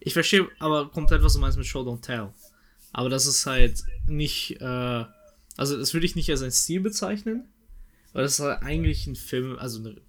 Ich 0.00 0.12
verstehe 0.12 0.48
aber 0.58 0.90
komplett, 0.90 1.22
was 1.22 1.34
du 1.34 1.38
meinst 1.38 1.56
mit 1.56 1.66
Show 1.66 1.82
Don't 1.82 2.02
Tell. 2.02 2.32
Aber 2.92 3.08
das 3.08 3.26
ist 3.26 3.46
halt 3.46 3.82
nicht, 4.06 4.60
äh, 4.60 5.04
also 5.56 5.78
das 5.78 5.94
würde 5.94 6.06
ich 6.06 6.16
nicht 6.16 6.28
als 6.30 6.42
ein 6.42 6.50
Stil 6.50 6.80
bezeichnen, 6.80 7.48
weil 8.12 8.24
das 8.24 8.40
halt 8.40 8.62
eigentlich 8.62 9.06
ein 9.06 9.16
Film, 9.16 9.58
also 9.58 9.88
ein 9.88 10.00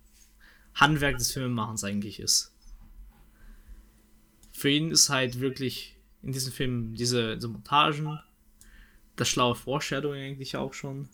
Handwerk 0.76 1.18
des 1.18 1.32
Filmemachens 1.32 1.84
eigentlich 1.84 2.20
ist. 2.20 2.52
Für 4.52 4.70
ihn 4.70 4.92
ist 4.92 5.10
halt 5.10 5.40
wirklich 5.40 5.96
in 6.24 6.32
diesem 6.32 6.52
Film 6.52 6.96
diese, 6.96 7.36
diese 7.36 7.48
Montagen, 7.48 8.20
das 9.16 9.30
schlaue 9.30 9.56
Foreshadowing 9.56 10.24
eigentlich 10.24 10.58
auch 10.58 10.74
schon. 10.74 11.10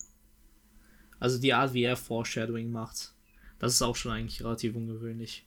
Also 1.19 1.37
die 1.37 1.53
Art, 1.53 1.73
wie 1.73 1.83
er 1.83 1.97
Foreshadowing 1.97 2.71
macht, 2.71 3.13
das 3.59 3.73
ist 3.73 3.81
auch 3.81 3.95
schon 3.95 4.11
eigentlich 4.11 4.43
relativ 4.43 4.75
ungewöhnlich. 4.75 5.45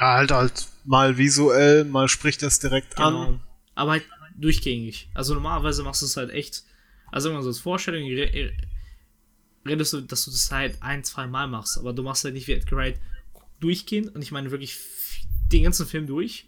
Ja, 0.00 0.14
halt 0.14 0.30
halt 0.30 0.68
mal 0.84 1.18
visuell, 1.18 1.84
mal 1.84 2.08
spricht 2.08 2.42
das 2.42 2.58
direkt 2.58 2.96
genau. 2.96 3.24
an. 3.24 3.40
Aber 3.74 3.92
halt 3.92 4.04
durchgängig. 4.36 5.10
Also 5.14 5.34
normalerweise 5.34 5.82
machst 5.82 6.02
du 6.02 6.06
es 6.06 6.16
halt 6.16 6.30
echt. 6.30 6.64
Also 7.10 7.28
wenn 7.28 7.34
man 7.34 7.42
so 7.42 7.50
das 7.50 7.58
Foreshadowing 7.58 8.06
redest 9.66 9.92
du, 9.92 10.00
dass 10.00 10.24
du 10.24 10.30
das 10.30 10.50
halt 10.50 10.82
ein, 10.82 11.04
zwei 11.04 11.26
Mal 11.26 11.46
machst, 11.48 11.78
aber 11.78 11.92
du 11.92 12.02
machst 12.02 12.24
halt 12.24 12.34
nicht 12.34 12.48
wie 12.48 12.52
Edgar 12.52 12.78
Wright 12.78 13.00
durchgehend 13.60 14.14
und 14.14 14.22
ich 14.22 14.30
meine 14.30 14.50
wirklich 14.50 14.78
den 15.52 15.64
ganzen 15.64 15.86
Film 15.86 16.06
durch, 16.06 16.46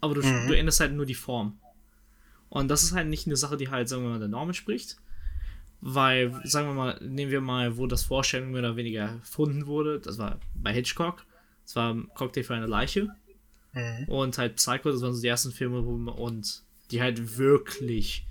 aber 0.00 0.14
du, 0.14 0.22
mhm. 0.22 0.46
du 0.46 0.56
änderst 0.56 0.80
halt 0.80 0.92
nur 0.92 1.06
die 1.06 1.14
Form. 1.14 1.58
Und 2.48 2.68
das 2.68 2.84
ist 2.84 2.92
halt 2.92 3.08
nicht 3.08 3.26
eine 3.26 3.36
Sache, 3.36 3.56
die 3.56 3.68
halt, 3.68 3.88
sagen 3.88 4.02
wir 4.02 4.10
mal, 4.10 4.18
der 4.18 4.28
Norm 4.28 4.48
entspricht. 4.48 4.96
Weil, 5.80 6.40
sagen 6.44 6.68
wir 6.68 6.74
mal, 6.74 6.98
nehmen 7.02 7.30
wir 7.30 7.40
mal, 7.40 7.76
wo 7.76 7.86
das 7.86 8.04
Vorstellung 8.04 8.50
mehr 8.50 8.60
oder 8.60 8.76
weniger 8.76 9.02
erfunden 9.02 9.66
wurde. 9.66 10.00
Das 10.00 10.18
war 10.18 10.40
bei 10.54 10.72
Hitchcock. 10.72 11.24
Das 11.64 11.76
war 11.76 11.96
Cocktail 12.14 12.44
für 12.44 12.54
eine 12.54 12.66
Leiche. 12.66 13.08
Mhm. 13.72 14.08
Und 14.08 14.38
halt 14.38 14.56
Psycho, 14.56 14.90
das 14.90 15.02
waren 15.02 15.14
so 15.14 15.20
die 15.20 15.28
ersten 15.28 15.52
Filme, 15.52 15.84
wo 15.84 15.96
man, 15.96 16.14
und 16.14 16.62
die 16.90 17.02
halt 17.02 17.36
wirklich, 17.36 18.26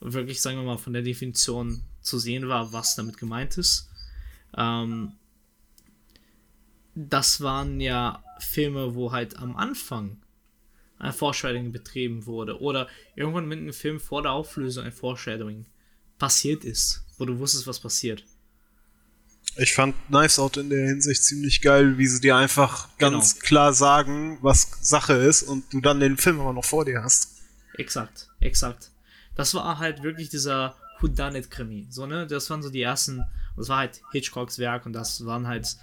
wirklich, 0.00 0.40
sagen 0.40 0.58
wir 0.58 0.64
mal, 0.64 0.78
von 0.78 0.92
der 0.92 1.02
Definition 1.02 1.82
zu 2.00 2.18
sehen 2.18 2.48
war, 2.48 2.72
was 2.72 2.96
damit 2.96 3.16
gemeint 3.16 3.58
ist. 3.58 3.90
Ähm, 4.56 5.12
das 6.94 7.40
waren 7.40 7.80
ja 7.80 8.22
Filme, 8.38 8.94
wo 8.94 9.12
halt 9.12 9.38
am 9.38 9.56
Anfang 9.56 10.18
ein 10.98 11.12
Foreshadowing 11.12 11.72
betrieben 11.72 12.26
wurde 12.26 12.60
oder 12.60 12.88
irgendwann 13.16 13.48
mit 13.48 13.58
einem 13.58 13.72
Film 13.72 13.98
vor 13.98 14.22
der 14.22 14.32
Auflösung 14.32 14.84
ein 14.84 14.92
Foreshadowing 14.92 15.66
passiert 16.22 16.62
ist, 16.62 17.04
wo 17.18 17.24
du 17.24 17.36
wusstest, 17.40 17.66
was 17.66 17.80
passiert. 17.80 18.24
Ich 19.56 19.74
fand 19.74 19.96
Knives 20.06 20.38
Out 20.38 20.56
in 20.56 20.70
der 20.70 20.86
Hinsicht 20.86 21.24
ziemlich 21.24 21.60
geil, 21.60 21.98
wie 21.98 22.06
sie 22.06 22.20
dir 22.20 22.36
einfach 22.36 22.96
ganz 22.96 23.34
genau. 23.34 23.44
klar 23.44 23.72
sagen, 23.72 24.38
was 24.40 24.68
Sache 24.82 25.14
ist 25.14 25.42
und 25.42 25.64
du 25.72 25.80
dann 25.80 25.98
den 25.98 26.16
Film 26.16 26.38
aber 26.38 26.52
noch 26.52 26.64
vor 26.64 26.84
dir 26.84 27.02
hast. 27.02 27.40
Exakt, 27.74 28.28
exakt. 28.38 28.92
Das 29.34 29.52
war 29.54 29.80
halt 29.80 30.04
wirklich 30.04 30.28
dieser 30.28 30.76
Whodunit-Krimi. 31.00 31.88
So, 31.90 32.06
ne? 32.06 32.28
Das 32.28 32.48
waren 32.50 32.62
so 32.62 32.70
die 32.70 32.82
ersten, 32.82 33.24
das 33.56 33.68
war 33.68 33.78
halt 33.78 34.00
Hitchcocks 34.12 34.60
Werk 34.60 34.86
und 34.86 34.92
das 34.92 35.26
waren 35.26 35.48
halt, 35.48 35.76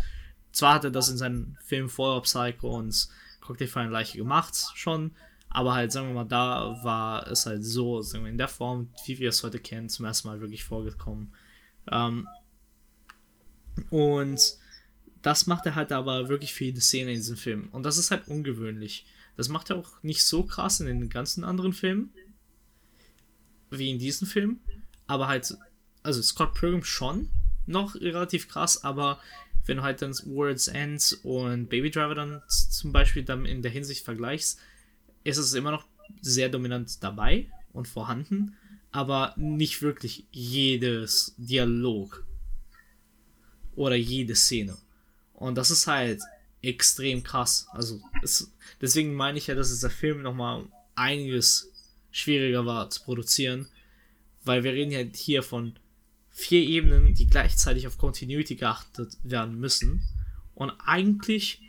zwar 0.54 0.76
hatte 0.76 0.90
das 0.90 1.10
in 1.10 1.18
seinem 1.18 1.58
Film 1.66 1.90
Fallout 1.90 2.24
Psycho 2.24 2.78
und 2.78 3.10
Cocktail 3.42 3.68
für 3.68 3.82
eine 3.82 3.92
Leiche 3.92 4.18
gemacht 4.18 4.56
schon. 4.76 5.12
Aber 5.50 5.74
halt, 5.74 5.92
sagen 5.92 6.08
wir 6.08 6.14
mal, 6.14 6.26
da 6.26 6.78
war 6.84 7.28
es 7.28 7.46
halt 7.46 7.66
so, 7.66 8.02
sagen 8.02 8.24
wir, 8.24 8.32
in 8.32 8.38
der 8.38 8.48
Form, 8.48 8.90
wie 9.06 9.18
wir 9.18 9.30
es 9.30 9.44
heute 9.44 9.60
kennen, 9.60 9.90
zum 9.90 10.06
ersten 10.06 10.28
Mal 10.28 10.42
wirklich 10.42 10.64
vorgekommen. 10.64 11.34
Ähm, 11.92 12.28
und 13.90 14.58
das 15.22 15.48
macht 15.48 15.66
er 15.66 15.76
halt 15.76 15.92
aber 15.92 16.30
wirklich 16.30 16.54
für 16.54 16.66
jede 16.66 16.82
Szene 16.82 17.12
in 17.12 17.18
diesem 17.18 17.38
Film. 17.38 17.70
Und 17.72 17.84
das 17.84 17.98
ist 17.98 18.12
halt 18.12 18.28
ungewöhnlich. 18.28 19.06
Das 19.36 19.50
macht 19.50 19.70
er 19.70 19.78
auch 19.78 20.04
nicht 20.04 20.24
so 20.24 20.44
krass 20.44 20.80
in 20.80 20.88
den 20.88 21.10
ganzen 21.10 21.44
anderen 21.44 21.74
Filmen. 21.74 22.14
Wie 23.72 23.90
in 23.90 24.00
diesem 24.00 24.28
Film. 24.28 24.60
Aber 25.08 25.28
halt, 25.28 25.58
also 26.04 26.22
Scott 26.22 26.54
Pilgrim 26.54 26.84
schon 26.84 27.30
noch 27.66 27.96
relativ 27.96 28.48
krass, 28.48 28.84
aber 28.84 29.20
wenn 29.66 29.78
du 29.78 29.84
halt 29.84 30.02
dann 30.02 30.14
World's 30.26 30.68
End 30.68 31.20
und 31.24 31.70
Baby 31.70 31.92
Driver 31.92 32.16
dann 32.16 32.42
zum 32.48 32.92
Beispiel 32.92 33.24
dann 33.24 33.46
in 33.46 33.62
der 33.62 33.72
Hinsicht 33.72 34.04
vergleichst, 34.04 34.60
ist 35.38 35.46
es 35.46 35.54
immer 35.54 35.72
noch 35.72 35.86
sehr 36.22 36.50
dominant 36.50 37.04
dabei 37.04 37.50
und 37.72 37.88
vorhanden, 37.88 38.56
aber 38.92 39.34
nicht 39.38 39.82
wirklich 39.82 40.26
jedes 40.32 41.36
Dialog 41.38 42.26
oder 43.76 43.96
jede 43.96 44.36
Szene. 44.36 44.78
Und 45.34 45.56
das 45.56 45.72
ist 45.72 45.88
halt 45.88 46.22
extrem 46.62 47.24
krass. 47.24 47.68
Also 47.72 48.02
es, 48.24 48.52
deswegen 48.82 49.14
meine 49.14 49.38
ich 49.38 49.48
ja, 49.48 49.56
dass 49.56 49.70
es 49.70 49.82
der 49.82 49.90
Film 49.90 50.22
nochmal 50.22 50.66
einiges 50.96 51.72
schwieriger 52.12 52.66
war 52.66 52.90
zu 52.90 53.04
produzieren, 53.04 53.68
weil 54.44 54.64
wir 54.64 54.74
reden 54.74 54.92
ja 54.92 55.00
hier 55.14 55.44
von 55.44 55.76
vier 56.30 56.62
Ebenen, 56.62 57.14
die 57.14 57.28
gleichzeitig 57.28 57.88
auf 57.88 57.98
Continuity 57.98 58.56
geachtet 58.56 59.18
werden 59.24 59.60
müssen 59.60 60.02
und 60.56 60.72
eigentlich 60.86 61.62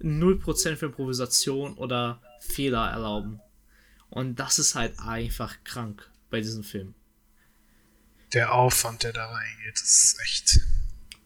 0% 0.00 0.76
für 0.76 0.86
Improvisation 0.86 1.74
oder 1.74 2.20
Fehler 2.42 2.90
erlauben. 2.90 3.40
Und 4.10 4.38
das 4.38 4.58
ist 4.58 4.74
halt 4.74 4.98
einfach 4.98 5.56
krank 5.64 6.10
bei 6.30 6.40
diesem 6.40 6.64
Film. 6.64 6.94
Der 8.32 8.52
Aufwand, 8.52 9.02
der 9.02 9.12
da 9.12 9.26
reingeht, 9.26 9.74
ist 9.74 10.18
echt. 10.22 10.60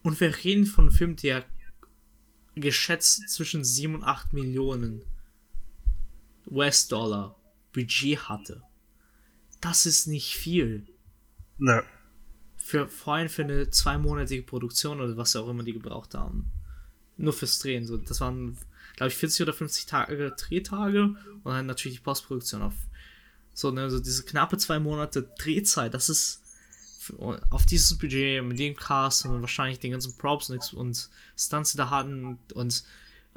Und 0.03 0.19
wir 0.19 0.43
reden 0.43 0.65
von 0.65 0.85
einem 0.85 0.95
Film, 0.95 1.15
der 1.15 1.45
geschätzt 2.55 3.29
zwischen 3.29 3.63
7 3.63 3.95
und 3.95 4.03
8 4.03 4.33
Millionen 4.33 5.03
US-Dollar 6.49 7.35
Budget 7.73 8.29
hatte. 8.29 8.63
Das 9.61 9.85
ist 9.85 10.07
nicht 10.07 10.35
viel. 10.35 10.87
Ne 11.57 11.83
für 12.67 12.89
vor 12.89 13.13
allem 13.13 13.29
für 13.29 13.43
eine 13.43 13.69
zweimonatige 13.69 14.43
Produktion 14.43 14.99
oder 14.99 15.15
was 15.15 15.37
auch 15.37 15.47
immer 15.47 15.63
die 15.63 15.71
gebraucht 15.71 16.13
haben. 16.15 16.51
Nur 17.15 17.31
fürs 17.31 17.59
Drehen. 17.59 17.87
So, 17.87 17.95
das 17.95 18.19
waren, 18.19 18.57
glaube 18.97 19.09
ich, 19.09 19.15
40 19.15 19.43
oder 19.43 19.53
50 19.53 19.85
Tage 19.85 20.31
Drehtage 20.31 21.15
und 21.43 21.45
dann 21.45 21.65
natürlich 21.65 21.99
die 21.99 22.03
Postproduktion 22.03 22.61
auf. 22.61 22.73
So, 23.53 23.71
ne, 23.71 23.89
so 23.89 23.99
diese 23.99 24.23
knappe 24.23 24.57
zwei 24.57 24.79
Monate 24.79 25.31
Drehzeit, 25.39 25.93
das 25.93 26.09
ist 26.09 26.43
auf 27.49 27.65
dieses 27.65 27.97
Budget 27.97 28.43
mit 28.43 28.59
dem 28.59 28.75
Cast 28.75 29.25
und 29.25 29.39
wahrscheinlich 29.39 29.79
den 29.79 29.91
ganzen 29.91 30.17
Props 30.17 30.49
und, 30.49 30.73
und 30.73 31.09
Stunts, 31.37 31.71
die 31.71 31.77
da 31.77 31.89
hatten 31.89 32.37
und 32.53 32.83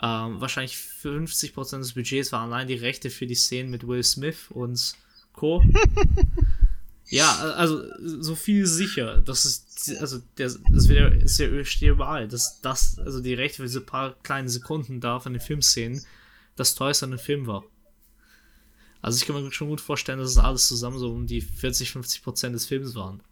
ähm, 0.02 0.40
wahrscheinlich 0.40 0.74
50% 0.74 1.78
des 1.78 1.92
Budgets 1.92 2.32
waren 2.32 2.52
allein 2.52 2.66
die 2.66 2.74
Rechte 2.74 3.10
für 3.10 3.26
die 3.26 3.34
Szenen 3.34 3.70
mit 3.70 3.86
Will 3.86 4.02
Smith 4.02 4.46
und 4.50 4.94
Co. 5.32 5.62
Ja, 7.10 7.32
also 7.56 7.82
so 7.98 8.36
viel 8.36 8.66
sicher. 8.66 9.20
Das 9.20 9.44
ist, 9.44 9.96
also 10.00 10.20
der, 10.38 10.46
das 10.72 10.88
wird 10.88 11.22
ist 11.22 11.38
ja 11.38 11.48
überall, 11.48 12.28
dass 12.28 12.60
das, 12.60 12.98
also 12.98 13.20
die 13.20 13.34
Rechte 13.34 13.56
für 13.56 13.62
diese 13.64 13.80
paar 13.80 14.14
kleinen 14.22 14.48
Sekunden 14.48 15.00
da 15.00 15.18
von 15.18 15.32
den 15.32 15.42
Filmszenen 15.42 16.04
das 16.56 16.76
teuerste 16.76 17.06
an 17.06 17.10
dem 17.10 17.18
Film 17.18 17.46
war. 17.46 17.64
Also 19.02 19.18
ich 19.18 19.26
kann 19.26 19.42
mir 19.42 19.50
schon 19.52 19.68
gut 19.68 19.80
vorstellen, 19.80 20.20
dass 20.20 20.30
es 20.30 20.38
alles 20.38 20.68
zusammen 20.68 20.98
so 20.98 21.10
um 21.10 21.26
die 21.26 21.40
40, 21.40 21.90
50 21.92 22.22
Prozent 22.22 22.54
des 22.54 22.66
Films 22.66 22.94
waren. 22.94 23.22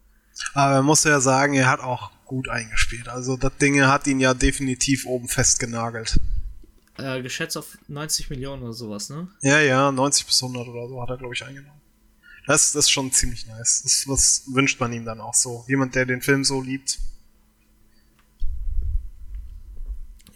Aber 0.55 0.77
man 0.77 0.87
muss 0.87 1.05
ja 1.05 1.21
sagen, 1.21 1.55
er 1.55 1.71
hat 1.71 1.81
auch 1.81 2.11
gut 2.25 2.49
eingespielt. 2.49 3.09
Also 3.09 3.37
das 3.37 3.57
Ding 3.59 3.81
hat 3.83 4.07
ihn 4.07 4.21
ja 4.21 4.35
definitiv 4.35 5.07
oben 5.07 5.29
festgenagelt. 5.29 6.19
äh, 6.97 7.23
geschätzt 7.23 7.57
auf 7.57 7.79
90 7.87 8.31
Millionen 8.31 8.63
oder 8.63 8.73
sowas, 8.73 9.09
ne? 9.09 9.29
Ja, 9.43 9.61
ja, 9.61 9.93
90 9.93 10.27
bis 10.27 10.43
100 10.43 10.67
oder 10.67 10.89
so 10.89 11.01
hat 11.01 11.11
er, 11.11 11.17
glaube 11.17 11.35
ich, 11.35 11.45
eingenommen. 11.45 11.78
Das, 12.49 12.73
das 12.73 12.87
ist 12.87 12.91
schon 12.91 13.13
ziemlich 13.13 13.47
nice. 13.47 13.83
Das, 13.83 14.07
das 14.07 14.55
wünscht 14.55 14.81
man 14.81 14.91
ihm 14.95 15.05
dann 15.05 15.21
auch 15.21 15.35
so. 15.35 15.67
Jemand, 15.69 15.95
der 15.95 16.07
den 16.07 16.23
Film 16.23 16.45
so 16.45 16.63
liebt. 16.63 16.99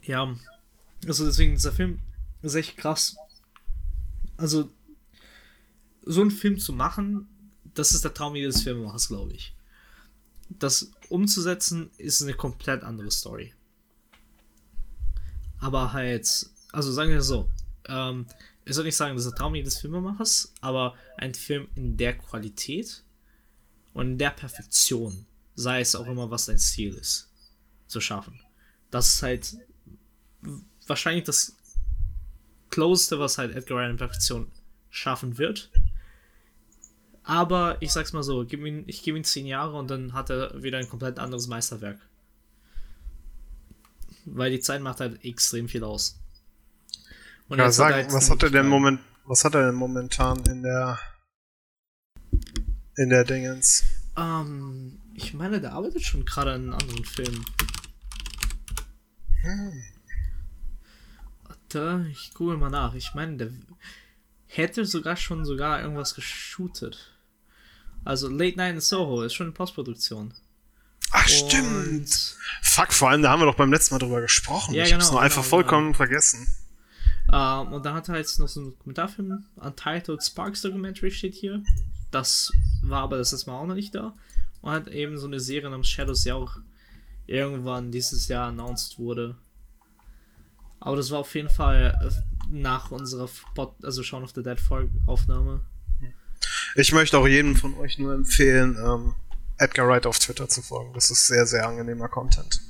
Ja, 0.03 0.37
also 1.07 1.25
deswegen, 1.25 1.55
dieser 1.55 1.73
Film 1.73 2.01
ist 2.43 2.55
echt 2.55 2.77
krass. 2.77 3.17
Also, 4.37 4.71
so 6.03 6.21
einen 6.21 6.31
Film 6.31 6.59
zu 6.59 6.75
machen, 6.75 7.29
das 7.73 7.95
ist 7.95 8.05
der 8.05 8.13
Traum 8.13 8.37
jedes 8.37 8.63
Filmemachers, 8.63 9.09
glaube 9.09 9.33
ich. 9.33 9.57
Das 10.51 10.91
umzusetzen 11.09 11.91
ist 11.97 12.21
eine 12.21 12.35
komplett 12.35 12.83
andere 12.83 13.11
Story. 13.11 13.55
Aber 15.61 15.95
halt, 15.95 16.51
also 16.73 16.93
sagen 16.93 17.09
wir 17.09 17.23
so, 17.23 17.49
ähm, 17.89 18.27
ich 18.65 18.75
soll 18.75 18.85
nicht 18.85 18.97
sagen, 18.97 19.17
das 19.17 19.25
ist 19.25 19.33
der 19.33 19.39
Traum 19.39 19.55
jedes 19.55 19.79
Filmemachers, 19.79 20.53
aber 20.61 20.95
ein 21.17 21.35
Film 21.35 21.69
in 21.75 21.97
der 21.97 22.17
Qualität 22.17 23.03
und 23.93 24.13
in 24.13 24.19
der 24.19 24.31
Perfektion, 24.31 25.27
sei 25.55 25.81
es 25.81 25.95
auch 25.95 26.07
immer, 26.07 26.31
was 26.31 26.47
dein 26.47 26.59
Ziel 26.59 26.95
ist, 26.95 27.31
zu 27.89 28.01
schaffen. 28.01 28.41
Das 28.91 29.15
ist 29.15 29.23
halt 29.23 29.57
wahrscheinlich 30.87 31.25
das 31.25 31.57
Closeste, 32.71 33.19
was 33.19 33.39
halt 33.39 33.55
Edgar 33.55 33.79
Wright 33.79 33.91
in 33.91 33.97
Perfektion 33.97 34.51
schaffen 34.91 35.39
wird. 35.39 35.71
Aber 37.25 37.77
ich 37.81 37.93
sag's 37.93 38.13
mal 38.13 38.23
so, 38.23 38.43
ich 38.43 38.49
gebe 38.49 38.69
ihm 39.19 39.25
zehn 39.25 39.47
Jahre 39.47 39.77
und 39.77 39.91
dann 39.91 40.13
hat 40.13 40.31
er 40.31 40.63
wieder 40.63 40.79
ein 40.79 40.89
komplett 40.89 41.19
anderes 41.19 41.47
Meisterwerk. 41.47 42.01
Weil 44.25 44.51
die 44.51 44.61
Zeit 44.61 44.83
macht 44.83 45.01
halt 45.01 45.25
extrem 45.25 45.69
viel 45.69 45.85
aus. 45.85 46.22
Und 47.49 47.59
ja, 47.59 47.71
sag, 47.71 48.13
was 48.13 48.31
hat 48.31 48.43
er 48.43 48.51
denn 48.51 48.69
moment, 48.69 49.01
was 49.25 49.45
hat 49.45 49.55
er 49.55 49.67
denn 49.67 49.75
momentan 49.75 50.43
in 50.47 50.63
der 50.63 50.99
in 52.97 53.11
der 53.11 53.25
Dingens? 53.25 53.85
Ähm, 54.17 55.01
ich 55.15 55.35
meine, 55.35 55.61
der 55.61 55.73
arbeitet 55.73 56.03
schon 56.03 56.25
gerade 56.25 56.53
an 56.53 56.63
einem 56.63 56.75
anderen 56.75 57.05
Film. 57.05 57.45
Hm. 59.43 59.83
Warte, 61.45 62.07
ich 62.11 62.33
google 62.35 62.57
mal 62.57 62.71
nach. 62.71 62.95
Ich 62.95 63.15
meine, 63.15 63.37
der 63.37 63.51
hätte 64.47 64.85
sogar 64.85 65.17
schon 65.17 65.45
sogar 65.45 65.81
irgendwas 65.81 66.15
geshootet. 66.15 67.13
Also 68.05 68.29
Late 68.29 68.57
Night 68.57 68.75
in 68.75 68.81
Soho 68.81 69.23
ist 69.23 69.35
schon 69.35 69.49
in 69.49 69.55
Postproduktion. 69.55 70.35
Ach, 71.11 71.29
stimmt. 71.29 72.37
Fuck, 72.63 72.93
vor 72.93 73.11
allem, 73.11 73.23
da 73.23 73.31
haben 73.31 73.41
wir 73.41 73.47
doch 73.47 73.55
beim 73.55 73.73
letzten 73.73 73.95
Mal 73.95 73.99
drüber 73.99 74.21
gesprochen. 74.21 74.75
Ja, 74.75 74.83
ich 74.83 74.91
genau, 74.91 75.01
hab's 75.01 75.11
nur 75.11 75.21
genau, 75.21 75.25
einfach 75.25 75.45
vollkommen 75.45 75.89
genau. 75.89 75.97
vergessen. 75.97 76.47
Ähm, 77.33 77.73
und 77.73 77.85
dann 77.85 77.95
hat 77.95 78.09
er 78.09 78.17
jetzt 78.17 78.39
noch 78.39 78.49
so 78.49 78.61
einen 78.61 78.71
Dokumentarfilm, 78.71 79.45
Untitled 79.57 80.23
Sparks 80.23 80.63
Documentary 80.63 81.11
steht 81.11 81.35
hier. 81.35 81.63
Das 82.11 82.53
war 82.83 83.03
aber 83.03 83.19
das 83.19 83.33
letzte 83.33 83.51
Mal 83.51 83.59
auch 83.59 83.67
noch 83.67 83.75
nicht 83.75 83.95
da. 83.95 84.15
Und 84.61 84.71
hat 84.71 84.89
eben 84.89 85.19
so 85.19 85.27
eine 85.27 85.41
Serie 85.41 85.71
namens 85.71 85.89
Shadows, 85.89 86.23
die 86.23 86.33
auch 86.33 86.57
irgendwann 87.27 87.91
dieses 87.91 88.29
Jahr 88.29 88.49
announced 88.49 88.99
wurde. 88.99 89.37
Aber 90.81 90.97
das 90.97 91.11
war 91.11 91.21
auf 91.21 91.35
jeden 91.35 91.49
Fall 91.49 91.99
äh, 92.03 92.11
nach 92.51 92.91
unserer 92.91 93.29
Spot, 93.29 93.75
also 93.83 94.03
Shaun 94.03 94.25
of 94.25 94.33
the 94.35 94.43
Dead 94.43 94.59
Aufnahme. 95.07 95.61
Ich 96.75 96.93
möchte 96.93 97.19
auch 97.19 97.29
jedem 97.29 97.57
von 97.57 97.77
euch 97.79 97.99
nur 97.99 98.15
empfehlen, 98.15 98.77
ähm, 98.85 99.15
Edgar 99.59 99.89
Wright 99.89 100.07
auf 100.07 100.19
Twitter 100.19 100.49
zu 100.49 100.63
folgen. 100.63 100.93
Das 100.95 101.11
ist 101.11 101.27
sehr, 101.27 101.47
sehr 101.47 101.69
angenehmer 101.69 102.09
Content. 102.09 102.61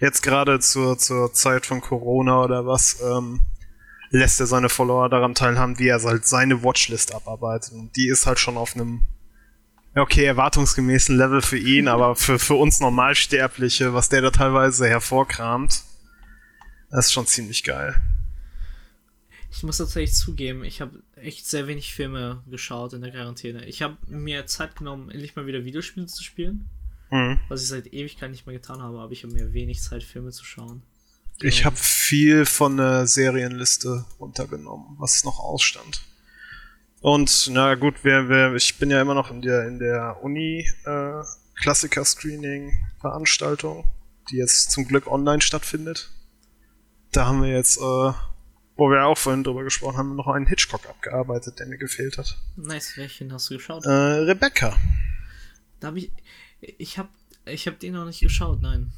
Jetzt 0.00 0.22
gerade 0.22 0.58
zur, 0.58 0.98
zur 0.98 1.32
Zeit 1.32 1.66
von 1.66 1.80
Corona 1.80 2.42
oder 2.42 2.66
was, 2.66 3.00
ähm, 3.00 3.40
lässt 4.12 4.38
er 4.40 4.46
seine 4.46 4.68
Follower 4.68 5.08
daran 5.08 5.34
teilhaben, 5.34 5.78
wie 5.78 5.88
er 5.88 6.02
halt 6.02 6.26
seine 6.26 6.62
Watchlist 6.62 7.14
abarbeitet. 7.14 7.72
Und 7.72 7.96
die 7.96 8.08
ist 8.08 8.26
halt 8.26 8.38
schon 8.38 8.56
auf 8.56 8.76
einem, 8.76 9.02
okay, 9.96 10.24
erwartungsgemäßen 10.24 11.16
Level 11.16 11.40
für 11.40 11.58
ihn, 11.58 11.88
aber 11.88 12.14
für, 12.14 12.38
für 12.38 12.54
uns 12.54 12.78
Normalsterbliche, 12.80 13.94
was 13.94 14.10
der 14.10 14.20
da 14.20 14.30
teilweise 14.30 14.86
hervorkramt, 14.86 15.82
das 16.90 17.06
ist 17.06 17.12
schon 17.12 17.26
ziemlich 17.26 17.64
geil. 17.64 18.00
Ich 19.50 19.62
muss 19.62 19.78
tatsächlich 19.78 20.14
zugeben, 20.14 20.64
ich 20.64 20.80
habe 20.80 21.02
echt 21.16 21.46
sehr 21.46 21.66
wenig 21.66 21.94
Filme 21.94 22.42
geschaut 22.50 22.92
in 22.92 23.02
der 23.02 23.10
Quarantäne. 23.10 23.64
Ich 23.66 23.82
habe 23.82 23.96
mir 24.06 24.46
Zeit 24.46 24.76
genommen, 24.76 25.10
endlich 25.10 25.36
mal 25.36 25.46
wieder 25.46 25.64
Videospiele 25.64 26.06
zu 26.06 26.22
spielen. 26.22 26.68
Mhm. 27.10 27.38
Was 27.48 27.62
ich 27.62 27.68
seit 27.68 27.92
Ewigkeit 27.92 28.30
nicht 28.30 28.46
mehr 28.46 28.56
getan 28.56 28.82
habe, 28.82 28.98
aber 28.98 29.12
ich 29.12 29.22
habe 29.24 29.34
mir 29.34 29.52
wenig 29.52 29.82
Zeit, 29.82 30.02
Filme 30.02 30.30
zu 30.30 30.44
schauen. 30.44 30.82
Ich 31.42 31.64
habe 31.64 31.76
viel 31.76 32.46
von 32.46 32.76
der 32.76 33.06
Serienliste 33.06 34.04
runtergenommen, 34.20 34.96
was 34.98 35.24
noch 35.24 35.38
ausstand. 35.40 36.02
Und 37.00 37.50
na 37.50 37.74
gut, 37.74 38.04
wir, 38.04 38.28
wir, 38.28 38.54
ich 38.54 38.78
bin 38.78 38.90
ja 38.90 39.00
immer 39.00 39.14
noch 39.14 39.30
in 39.30 39.42
der 39.42 39.66
in 39.66 39.78
der 39.78 40.22
Uni 40.22 40.68
äh, 40.84 41.22
die 44.30 44.36
jetzt 44.36 44.70
zum 44.70 44.86
Glück 44.86 45.06
online 45.06 45.40
stattfindet. 45.40 46.10
Da 47.10 47.26
haben 47.26 47.42
wir 47.42 47.50
jetzt 47.50 47.78
äh, 47.78 48.12
wo 48.76 48.88
wir 48.88 49.04
auch 49.04 49.18
vorhin 49.18 49.44
drüber 49.44 49.64
gesprochen 49.64 49.96
haben, 49.98 50.16
noch 50.16 50.28
einen 50.28 50.46
Hitchcock 50.46 50.88
abgearbeitet, 50.88 51.58
der 51.58 51.66
mir 51.66 51.78
gefehlt 51.78 52.18
hat. 52.18 52.38
Nice, 52.56 52.96
welchen 52.96 53.32
hast 53.32 53.50
du 53.50 53.54
geschaut? 53.54 53.84
Äh, 53.84 53.90
Rebecca. 53.90 54.76
Da 55.80 55.88
habe 55.88 55.98
ich. 55.98 56.10
Ich 56.60 56.98
habe 56.98 57.08
ich 57.44 57.66
hab 57.66 57.78
den 57.80 57.94
noch 57.94 58.04
nicht 58.04 58.20
geschaut, 58.20 58.62
nein. 58.62 58.92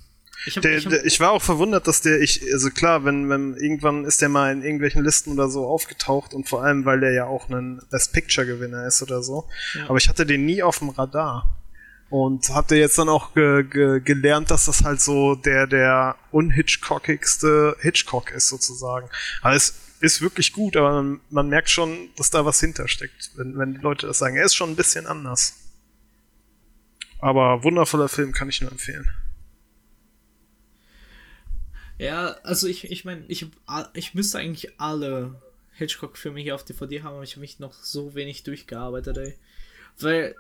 Ich, 0.46 0.56
hab, 0.56 0.62
der, 0.62 0.76
ich, 0.76 0.84
hab, 0.84 0.90
der, 0.90 1.04
ich, 1.04 1.20
war 1.20 1.32
auch 1.32 1.42
verwundert, 1.42 1.86
dass 1.86 2.00
der, 2.00 2.20
ich, 2.20 2.42
also 2.52 2.70
klar, 2.70 3.04
wenn, 3.04 3.28
wenn 3.28 3.54
irgendwann 3.54 4.04
ist 4.04 4.20
der 4.20 4.28
mal 4.28 4.52
in 4.52 4.62
irgendwelchen 4.62 5.02
Listen 5.02 5.32
oder 5.32 5.48
so 5.48 5.66
aufgetaucht 5.66 6.34
und 6.34 6.48
vor 6.48 6.62
allem, 6.62 6.84
weil 6.84 7.00
der 7.00 7.12
ja 7.12 7.24
auch 7.26 7.48
ein 7.48 7.80
Best 7.90 8.12
Picture 8.12 8.46
Gewinner 8.46 8.86
ist 8.86 9.02
oder 9.02 9.22
so. 9.22 9.48
Ja. 9.74 9.88
Aber 9.88 9.96
ich 9.98 10.08
hatte 10.08 10.26
den 10.26 10.44
nie 10.44 10.62
auf 10.62 10.78
dem 10.78 10.90
Radar. 10.90 11.60
Und 12.10 12.50
hatte 12.50 12.76
jetzt 12.76 12.98
dann 12.98 13.08
auch 13.08 13.34
ge 13.34 13.64
ge 13.64 13.98
gelernt, 13.98 14.50
dass 14.50 14.66
das 14.66 14.84
halt 14.84 15.00
so 15.00 15.34
der, 15.34 15.66
der 15.66 16.16
unhitchcockigste 16.30 17.76
Hitchcock 17.80 18.30
ist 18.30 18.48
sozusagen. 18.48 19.08
Aber 19.40 19.54
es 19.54 19.74
ist 20.00 20.20
wirklich 20.20 20.52
gut, 20.52 20.76
aber 20.76 21.02
man, 21.02 21.20
man 21.30 21.48
merkt 21.48 21.70
schon, 21.70 22.10
dass 22.16 22.30
da 22.30 22.44
was 22.44 22.60
hintersteckt, 22.60 23.32
wenn, 23.36 23.58
wenn 23.58 23.74
die 23.74 23.80
Leute 23.80 24.06
das 24.06 24.18
sagen. 24.18 24.36
Er 24.36 24.44
ist 24.44 24.54
schon 24.54 24.70
ein 24.70 24.76
bisschen 24.76 25.06
anders. 25.06 25.54
Aber 27.20 27.64
wundervoller 27.64 28.08
Film 28.08 28.32
kann 28.32 28.50
ich 28.50 28.60
nur 28.60 28.70
empfehlen. 28.70 29.08
Ja, 31.98 32.36
also 32.42 32.66
ich, 32.66 32.90
ich 32.90 33.04
meine, 33.04 33.24
ich, 33.28 33.46
ich 33.94 34.14
müsste 34.14 34.38
eigentlich 34.38 34.80
alle 34.80 35.40
Hitchcock-Filme 35.72 36.40
hier 36.40 36.54
auf 36.54 36.64
DVD 36.64 37.02
haben, 37.02 37.14
aber 37.14 37.22
ich 37.22 37.32
habe 37.32 37.40
mich 37.40 37.58
noch 37.58 37.72
so 37.72 38.14
wenig 38.14 38.42
durchgearbeitet, 38.42 39.16
ey. 39.16 39.34
Weil 39.98 40.34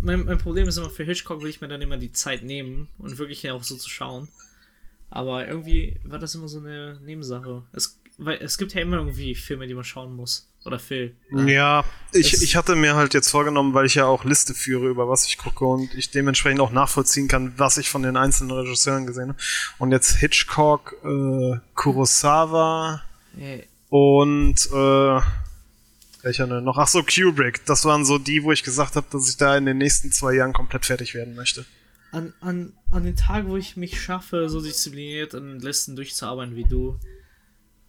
mein, 0.00 0.24
mein 0.24 0.38
Problem 0.38 0.68
ist 0.68 0.76
immer, 0.76 0.90
für 0.90 1.04
Hitchcock 1.04 1.42
will 1.42 1.50
ich 1.50 1.60
mir 1.60 1.68
dann 1.68 1.82
immer 1.82 1.96
die 1.96 2.12
Zeit 2.12 2.42
nehmen 2.42 2.88
und 2.98 3.18
wirklich 3.18 3.50
auch 3.50 3.62
so 3.62 3.76
zu 3.76 3.88
schauen. 3.88 4.28
Aber 5.10 5.46
irgendwie 5.46 5.96
war 6.04 6.18
das 6.18 6.34
immer 6.34 6.48
so 6.48 6.58
eine 6.58 6.98
Nebensache. 7.02 7.64
Es, 7.72 7.98
weil 8.18 8.38
es 8.38 8.58
gibt 8.58 8.74
ja 8.74 8.82
immer 8.82 8.98
irgendwie 8.98 9.34
Filme, 9.34 9.66
die 9.66 9.74
man 9.74 9.84
schauen 9.84 10.14
muss. 10.14 10.49
Oder 10.64 10.78
Film. 10.78 11.12
Ja, 11.46 11.84
ich, 12.12 12.42
ich 12.42 12.54
hatte 12.54 12.76
mir 12.76 12.94
halt 12.94 13.14
jetzt 13.14 13.30
vorgenommen, 13.30 13.72
weil 13.72 13.86
ich 13.86 13.94
ja 13.94 14.04
auch 14.04 14.24
Liste 14.24 14.52
führe, 14.52 14.88
über 14.88 15.08
was 15.08 15.24
ich 15.24 15.38
gucke 15.38 15.64
und 15.64 15.94
ich 15.94 16.10
dementsprechend 16.10 16.60
auch 16.60 16.70
nachvollziehen 16.70 17.28
kann, 17.28 17.54
was 17.56 17.78
ich 17.78 17.88
von 17.88 18.02
den 18.02 18.16
einzelnen 18.16 18.50
Regisseuren 18.50 19.06
gesehen 19.06 19.30
habe. 19.30 19.38
Und 19.78 19.92
jetzt 19.92 20.16
Hitchcock, 20.16 20.96
äh, 21.02 21.58
Kurosawa 21.74 23.02
hey. 23.38 23.66
und 23.88 24.68
äh, 24.70 25.20
welcher 26.22 26.46
denn 26.46 26.64
noch? 26.64 26.76
Ach 26.76 26.88
so, 26.88 27.02
Kubrick. 27.02 27.64
Das 27.64 27.84
waren 27.84 28.04
so 28.04 28.18
die, 28.18 28.42
wo 28.42 28.52
ich 28.52 28.62
gesagt 28.62 28.96
habe, 28.96 29.06
dass 29.10 29.28
ich 29.28 29.36
da 29.36 29.56
in 29.56 29.64
den 29.64 29.78
nächsten 29.78 30.12
zwei 30.12 30.34
Jahren 30.34 30.52
komplett 30.52 30.84
fertig 30.84 31.14
werden 31.14 31.34
möchte. 31.34 31.64
An, 32.12 32.34
an, 32.40 32.72
an 32.90 33.04
den 33.04 33.16
Tagen, 33.16 33.48
wo 33.48 33.56
ich 33.56 33.76
mich 33.76 34.00
schaffe, 34.00 34.48
so 34.50 34.60
diszipliniert 34.60 35.34
an 35.34 35.60
Listen 35.60 35.96
durchzuarbeiten 35.96 36.56
wie 36.56 36.64
du, 36.64 36.98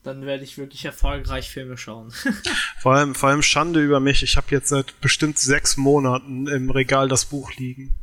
dann 0.04 0.26
werde 0.26 0.44
ich 0.44 0.58
wirklich 0.58 0.86
erfolgreich 0.86 1.50
Filme 1.50 1.78
schauen. 1.78 2.12
vor, 2.80 2.96
allem, 2.96 3.16
vor 3.16 3.30
allem 3.30 3.44
Schande 3.44 3.84
über 3.84 4.00
mich. 4.00 4.24
Ich 4.24 4.38
habe 4.38 4.48
jetzt 4.50 4.70
seit 4.70 5.00
bestimmt 5.02 5.38
sechs 5.38 5.78
Monaten 5.78 6.48
im 6.48 6.70
Regal 6.70 7.08
das 7.08 7.26
Buch 7.26 7.54
liegen. 7.56 7.94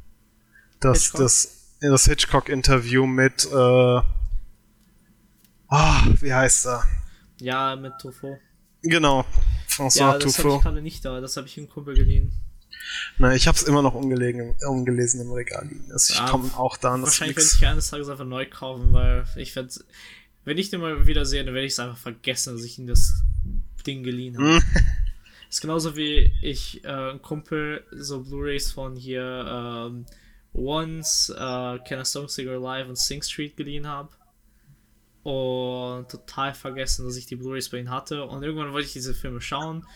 Das, 0.81 1.05
Hitchcock? 1.05 1.21
das, 1.21 1.75
das 1.81 2.05
Hitchcock-Interview 2.05 3.07
mit, 3.07 3.47
äh, 3.47 4.01
ah, 5.69 6.07
wie 6.21 6.33
heißt 6.33 6.67
er? 6.67 6.85
Ja, 7.41 7.75
mit 7.77 7.95
Truffaut. 7.99 8.39
Genau, 8.83 9.25
François 9.69 9.99
ja, 9.99 10.19
das 10.19 10.39
habe 10.39 10.55
ich 10.55 10.63
gerade 10.63 10.83
nicht 10.83 11.05
da, 11.05 11.21
das 11.21 11.37
habe 11.37 11.49
ich 11.49 11.59
im 11.59 11.69
Kumpel 11.69 11.95
geliehen. 11.95 12.33
Na, 13.19 13.35
ich 13.35 13.49
habe 13.49 13.57
es 13.57 13.65
immer 13.65 13.83
noch 13.83 13.95
ungelegen, 13.95 14.55
ungelesen 14.67 15.21
im 15.21 15.33
Regal 15.33 15.67
liegen. 15.67 15.91
Also 15.93 16.13
ich 16.13 16.19
ja, 16.21 16.27
komme 16.29 16.51
auch 16.57 16.77
da 16.77 16.95
an 16.95 17.03
Wahrscheinlich 17.03 17.37
werde 17.37 17.51
ich 17.53 17.67
eines 17.67 17.91
Tages 17.91 18.09
einfach 18.09 18.25
neu 18.25 18.47
kaufen, 18.49 18.93
weil 18.93 19.27
ich 19.37 19.55
werde, 19.57 19.71
wenn 20.49 20.59
ich 20.59 20.71
den 20.71 20.81
mal 20.81 21.07
wieder 21.07 21.27
sehe, 21.27 21.45
dann 21.45 21.55
werde 21.55 21.67
ich 21.67 21.73
es 21.73 21.79
einfach 21.79 21.99
vergessen, 21.99 22.55
dass 22.55 22.65
ich 22.65 22.79
ihn 22.79 22.87
das 22.87 23.23
Ding 23.87 24.03
geliehen 24.03 24.39
habe. 24.39 24.57
Hm. 24.57 24.63
ist 25.51 25.61
genauso 25.61 25.95
wie 25.95 26.33
ich 26.43 26.83
äh, 26.85 27.11
ein 27.13 27.21
Kumpel 27.21 27.85
so 27.93 28.23
Blu-rays 28.23 28.73
von 28.73 28.97
hier 28.97 29.45
ähm, 29.47 30.07
Once, 30.55 31.31
äh, 31.31 31.79
Can 31.87 32.01
a 32.01 32.05
Song 32.05 32.29
Singer 32.29 32.59
Live 32.59 32.89
und 32.89 32.99
Sing 32.99 33.23
Street 33.23 33.57
geliehen 33.57 33.87
habe. 33.87 34.09
und 35.23 36.09
total 36.11 36.55
vergessen, 36.55 37.05
dass 37.05 37.17
ich 37.17 37.27
die 37.27 37.37
Blu-rays 37.37 37.69
bei 37.69 37.79
ihnen 37.79 37.91
hatte. 37.91 38.25
Und 38.25 38.43
irgendwann 38.43 38.73
wollte 38.73 38.87
ich 38.87 38.95
diese 38.95 39.13
Filme 39.13 39.43
schauen. 39.43 39.87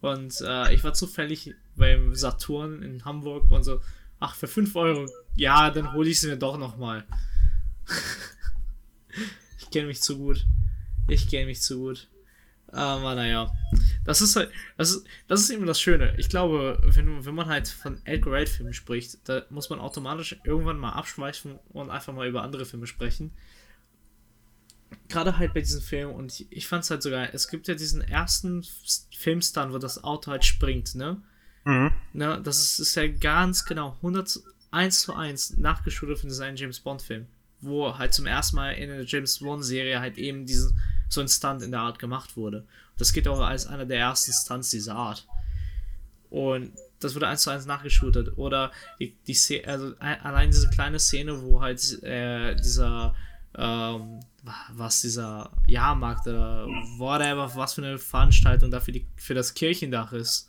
Und 0.00 0.40
äh, 0.42 0.72
ich 0.72 0.84
war 0.84 0.94
zufällig 0.94 1.54
beim 1.74 2.14
Saturn 2.14 2.82
in 2.82 3.04
Hamburg 3.04 3.50
und 3.50 3.64
so, 3.64 3.80
ach, 4.20 4.36
für 4.36 4.46
5 4.46 4.76
Euro, 4.76 5.10
ja, 5.34 5.70
dann 5.70 5.92
hole 5.92 6.08
ich 6.08 6.20
sie 6.20 6.28
mir 6.28 6.36
doch 6.36 6.56
nochmal. 6.56 7.04
ich 9.68 9.72
kenne 9.72 9.88
mich 9.88 10.00
zu 10.00 10.16
gut. 10.16 10.46
Ich 11.08 11.28
kenne 11.28 11.46
mich 11.46 11.60
zu 11.60 11.78
gut. 11.78 12.08
Aber 12.70 13.14
naja, 13.14 13.50
das 14.04 14.20
ist 14.20 14.36
halt, 14.36 14.50
das 14.76 14.90
ist, 14.90 15.06
das 15.26 15.40
ist 15.40 15.50
eben 15.50 15.66
das 15.66 15.80
Schöne. 15.80 16.14
Ich 16.18 16.28
glaube, 16.28 16.78
wenn, 16.82 17.24
wenn 17.24 17.34
man 17.34 17.46
halt 17.46 17.68
von 17.68 18.00
Edgar 18.04 18.32
Wright-Filmen 18.32 18.74
spricht, 18.74 19.28
da 19.28 19.42
muss 19.50 19.70
man 19.70 19.78
automatisch 19.80 20.36
irgendwann 20.44 20.78
mal 20.78 20.92
abschweifen 20.92 21.58
und 21.70 21.90
einfach 21.90 22.12
mal 22.12 22.28
über 22.28 22.42
andere 22.42 22.66
Filme 22.66 22.86
sprechen. 22.86 23.32
Gerade 25.08 25.38
halt 25.38 25.54
bei 25.54 25.60
diesem 25.60 25.82
Film, 25.82 26.10
und 26.10 26.32
ich, 26.32 26.46
ich 26.50 26.66
fand 26.66 26.84
es 26.84 26.90
halt 26.90 27.02
sogar, 27.02 27.32
es 27.34 27.48
gibt 27.48 27.68
ja 27.68 27.74
diesen 27.74 28.02
ersten 28.02 28.66
Filmstand, 29.10 29.72
wo 29.72 29.78
das 29.78 30.02
Auto 30.04 30.30
halt 30.30 30.44
springt, 30.44 30.94
ne? 30.94 31.22
Mhm. 31.64 31.92
ne 32.12 32.40
das 32.42 32.58
ist, 32.60 32.78
ist 32.78 32.94
ja 32.94 33.06
ganz 33.06 33.64
genau 33.64 33.96
100, 33.96 34.40
1 34.70 35.00
zu 35.00 35.14
1 35.14 35.56
nachgeschult 35.58 36.18
von 36.18 36.28
diesem 36.28 36.56
James 36.56 36.80
Bond-Film. 36.80 37.26
Wo 37.60 37.98
halt 37.98 38.14
zum 38.14 38.26
ersten 38.26 38.56
Mal 38.56 38.72
in 38.72 38.88
der 38.88 39.04
James 39.04 39.38
Bond-Serie 39.38 40.00
halt 40.00 40.18
eben 40.18 40.46
diesen 40.46 40.78
so 41.08 41.20
ein 41.20 41.28
Stunt 41.28 41.62
in 41.62 41.70
der 41.70 41.80
Art 41.80 41.98
gemacht 41.98 42.36
wurde. 42.36 42.64
Das 42.96 43.12
geht 43.12 43.28
auch 43.28 43.40
als 43.40 43.66
einer 43.66 43.86
der 43.86 43.98
ersten 43.98 44.32
Stunts 44.32 44.70
dieser 44.70 44.94
Art. 44.94 45.26
Und 46.30 46.72
das 47.00 47.14
wurde 47.14 47.28
eins 47.28 47.42
zu 47.42 47.50
eins 47.50 47.66
nachgeschootet. 47.66 48.36
Oder 48.36 48.72
die, 48.98 49.16
die 49.26 49.34
Szene, 49.34 49.66
also 49.66 49.94
allein 49.98 50.50
diese 50.50 50.68
kleine 50.68 50.98
Szene, 50.98 51.42
wo 51.42 51.60
halt 51.60 52.02
äh, 52.02 52.54
dieser, 52.56 53.14
ähm, 53.56 54.20
was 54.72 55.00
dieser 55.00 55.50
Jahrmarkt 55.66 56.26
oder 56.26 56.66
whatever, 56.98 57.54
was 57.54 57.74
für 57.74 57.82
eine 57.82 57.98
Veranstaltung 57.98 58.70
da 58.70 58.80
für, 58.80 58.92
die, 58.92 59.06
für 59.16 59.34
das 59.34 59.54
Kirchendach 59.54 60.12
ist, 60.12 60.47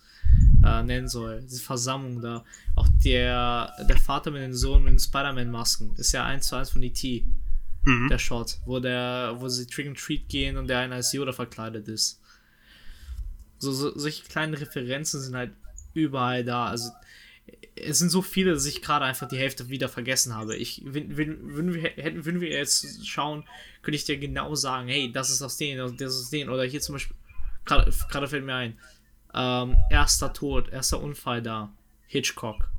äh, 0.64 0.82
nennen 0.82 1.08
soll. 1.08 1.42
Diese 1.42 1.62
Versammlung 1.62 2.20
da. 2.20 2.44
Auch 2.76 2.88
der, 3.04 3.72
der 3.88 3.98
Vater 3.98 4.30
mit 4.30 4.42
dem 4.42 4.54
Sohn 4.54 4.82
mit 4.84 4.92
den 4.92 4.98
Spider-Man-Masken 4.98 5.94
ist 5.96 6.12
ja 6.12 6.24
eins 6.24 6.48
zu 6.48 6.56
eins 6.56 6.70
von 6.70 6.82
E.T 6.82 7.24
mhm. 7.84 8.08
der 8.08 8.18
Shot, 8.18 8.58
wo 8.64 8.80
der, 8.80 9.34
wo 9.38 9.48
sie 9.48 9.66
Trick 9.66 9.86
and 9.86 9.98
Treat 9.98 10.28
gehen 10.28 10.56
und 10.56 10.68
der 10.68 10.80
einer 10.80 10.96
als 10.96 11.12
Yoda 11.12 11.32
verkleidet 11.32 11.88
ist. 11.88 12.20
So, 13.58 13.72
so 13.72 13.96
solche 13.96 14.24
kleinen 14.24 14.54
Referenzen 14.54 15.20
sind 15.20 15.34
halt 15.34 15.52
überall 15.94 16.44
da. 16.44 16.66
Also 16.66 16.90
es 17.74 17.98
sind 17.98 18.10
so 18.10 18.22
viele, 18.22 18.52
dass 18.52 18.66
ich 18.66 18.82
gerade 18.82 19.04
einfach 19.04 19.28
die 19.28 19.38
Hälfte 19.38 19.68
wieder 19.68 19.88
vergessen 19.88 20.34
habe. 20.34 20.56
Ich, 20.56 20.82
wenn, 20.84 21.16
wenn, 21.16 21.56
wenn, 21.56 21.74
wir, 21.74 21.82
hätten, 21.82 22.24
wenn 22.24 22.40
wir 22.40 22.50
jetzt 22.50 23.06
schauen, 23.06 23.44
könnte 23.82 23.96
ich 23.96 24.04
dir 24.04 24.18
genau 24.18 24.54
sagen, 24.54 24.88
hey, 24.88 25.10
das 25.12 25.30
ist 25.30 25.42
aus 25.42 25.56
denen, 25.56 25.96
das 25.96 26.14
ist 26.14 26.20
aus 26.20 26.30
denen. 26.30 26.50
Oder 26.50 26.64
hier 26.64 26.80
zum 26.80 26.94
Beispiel, 26.94 27.16
gerade 27.64 28.28
fällt 28.28 28.44
mir 28.44 28.54
ein, 28.54 28.78
ähm, 29.34 29.76
erster 29.90 30.32
Tod, 30.32 30.68
erster 30.68 31.00
Unfall 31.00 31.42
da, 31.42 31.70
Hitchcock. 32.06 32.70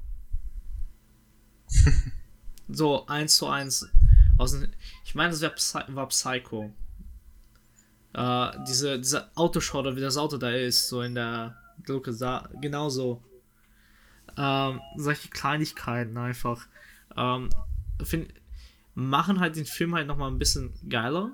so, 2.67 3.05
eins 3.07 3.37
zu 3.37 3.47
eins 3.47 3.89
aus 4.37 4.57
ich 5.05 5.15
meine, 5.15 5.31
das 5.31 5.53
Psy 5.55 5.83
war 5.89 6.07
Psycho. 6.07 6.71
Äh, 8.13 8.51
diese, 8.67 8.97
diese 8.99 9.35
Autoshot, 9.35 9.95
wie 9.95 10.01
das 10.01 10.17
Auto 10.17 10.37
da 10.37 10.49
ist, 10.49 10.89
so 10.89 11.01
in 11.01 11.15
der 11.15 11.55
Luke, 11.87 12.13
da, 12.13 12.49
genauso. 12.59 13.23
Ähm, 14.37 14.81
solche 14.95 15.29
Kleinigkeiten 15.29 16.17
einfach. 16.17 16.67
Ähm, 17.15 17.49
find, 18.03 18.33
machen 18.93 19.39
halt 19.39 19.55
den 19.55 19.65
Film 19.65 19.95
halt 19.95 20.07
nochmal 20.07 20.31
ein 20.31 20.39
bisschen 20.39 20.73
geiler. 20.89 21.31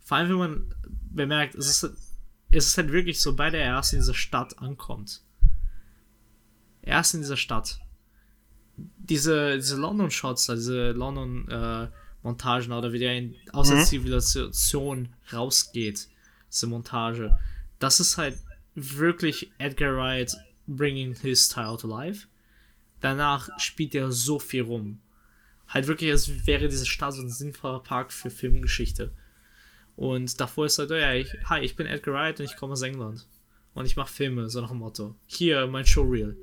Vor 0.00 0.16
allem, 0.16 0.28
wenn 0.30 0.36
man 0.36 0.74
bemerkt, 1.10 1.54
es 1.54 1.82
ist, 1.82 2.11
es 2.52 2.66
ist 2.68 2.78
halt 2.78 2.92
wirklich 2.92 3.20
so, 3.20 3.34
bei 3.34 3.50
der 3.50 3.62
erst 3.62 3.94
in 3.94 4.00
dieser 4.00 4.14
Stadt 4.14 4.58
ankommt. 4.58 5.22
Erst 6.82 7.14
in 7.14 7.20
dieser 7.20 7.36
Stadt. 7.36 7.80
Diese, 8.76 9.56
diese 9.56 9.76
London-Shots, 9.76 10.46
diese 10.46 10.92
London, 10.92 11.48
äh, 11.48 11.88
oder 12.24 12.92
wie 12.92 12.98
der 12.98 13.16
in, 13.16 13.34
aus 13.52 13.68
der 13.68 13.78
mhm. 13.78 13.84
Zivilisation 13.84 15.08
rausgeht, 15.32 16.08
diese 16.50 16.66
Montage. 16.66 17.36
Das 17.78 17.98
ist 17.98 18.16
halt 18.16 18.38
wirklich 18.74 19.50
Edgar 19.58 19.96
Wright 19.96 20.36
bringing 20.66 21.14
his 21.16 21.46
style 21.46 21.76
to 21.76 21.88
life. 21.88 22.28
Danach 23.00 23.48
spielt 23.58 23.94
er 23.94 24.12
so 24.12 24.38
viel 24.38 24.62
rum. 24.62 25.00
Halt 25.66 25.86
wirklich, 25.88 26.10
als 26.10 26.46
wäre 26.46 26.68
diese 26.68 26.86
Stadt 26.86 27.14
so 27.14 27.22
ein 27.22 27.28
sinnvoller 27.28 27.80
Park 27.80 28.12
für 28.12 28.30
Filmgeschichte. 28.30 29.12
Und 29.96 30.40
davor 30.40 30.66
ist 30.66 30.78
halt, 30.78 30.90
oh 30.90 30.96
ja, 30.96 31.12
ich, 31.14 31.28
hi, 31.44 31.60
ich 31.60 31.76
bin 31.76 31.86
Edgar 31.86 32.14
Wright 32.14 32.40
und 32.40 32.46
ich 32.46 32.56
komme 32.56 32.72
aus 32.72 32.82
England. 32.82 33.26
Und 33.74 33.86
ich 33.86 33.96
mache 33.96 34.12
Filme, 34.12 34.48
so 34.50 34.60
nach 34.60 34.70
dem 34.70 34.78
Motto. 34.78 35.14
Hier, 35.26 35.66
mein 35.66 35.86
Showreel. 35.86 36.36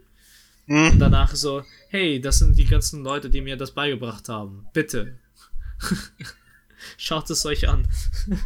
Mhm. 0.65 0.91
Und 0.91 0.99
danach 0.99 1.35
so, 1.35 1.63
hey, 1.89 2.21
das 2.21 2.39
sind 2.39 2.57
die 2.57 2.65
ganzen 2.65 3.03
Leute, 3.03 3.29
die 3.29 3.41
mir 3.41 3.57
das 3.57 3.71
beigebracht 3.71 4.29
haben. 4.29 4.67
Bitte, 4.73 5.17
Schaut 6.97 7.29
es 7.29 7.45
euch 7.45 7.67
an. 7.67 7.87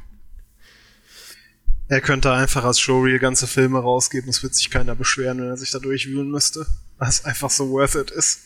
er 1.87 2.01
könnte 2.01 2.31
einfach 2.31 2.63
als 2.63 2.79
Showreel 2.79 3.19
ganze 3.19 3.47
Filme 3.47 3.79
rausgeben, 3.79 4.29
es 4.29 4.43
wird 4.43 4.55
sich 4.55 4.69
keiner 4.69 4.95
beschweren, 4.95 5.39
wenn 5.39 5.49
er 5.49 5.57
sich 5.57 5.71
da 5.71 5.79
durchwühlen 5.79 6.29
müsste. 6.29 6.65
Weil 6.97 7.09
es 7.09 7.25
einfach 7.25 7.49
so 7.49 7.69
worth 7.69 7.95
it 7.95 8.11
ist. 8.11 8.41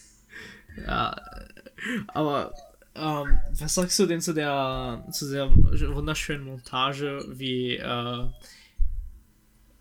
Ja, 0.85 1.15
aber 2.07 2.53
ähm, 2.97 3.39
was 3.59 3.75
sagst 3.75 3.97
du 3.99 4.05
denn 4.05 4.21
zu 4.21 4.33
der 4.33 5.05
zu 5.11 5.29
der 5.31 5.49
wunderschönen 5.53 6.45
Montage, 6.45 7.25
wie 7.29 7.77
äh, 7.77 8.29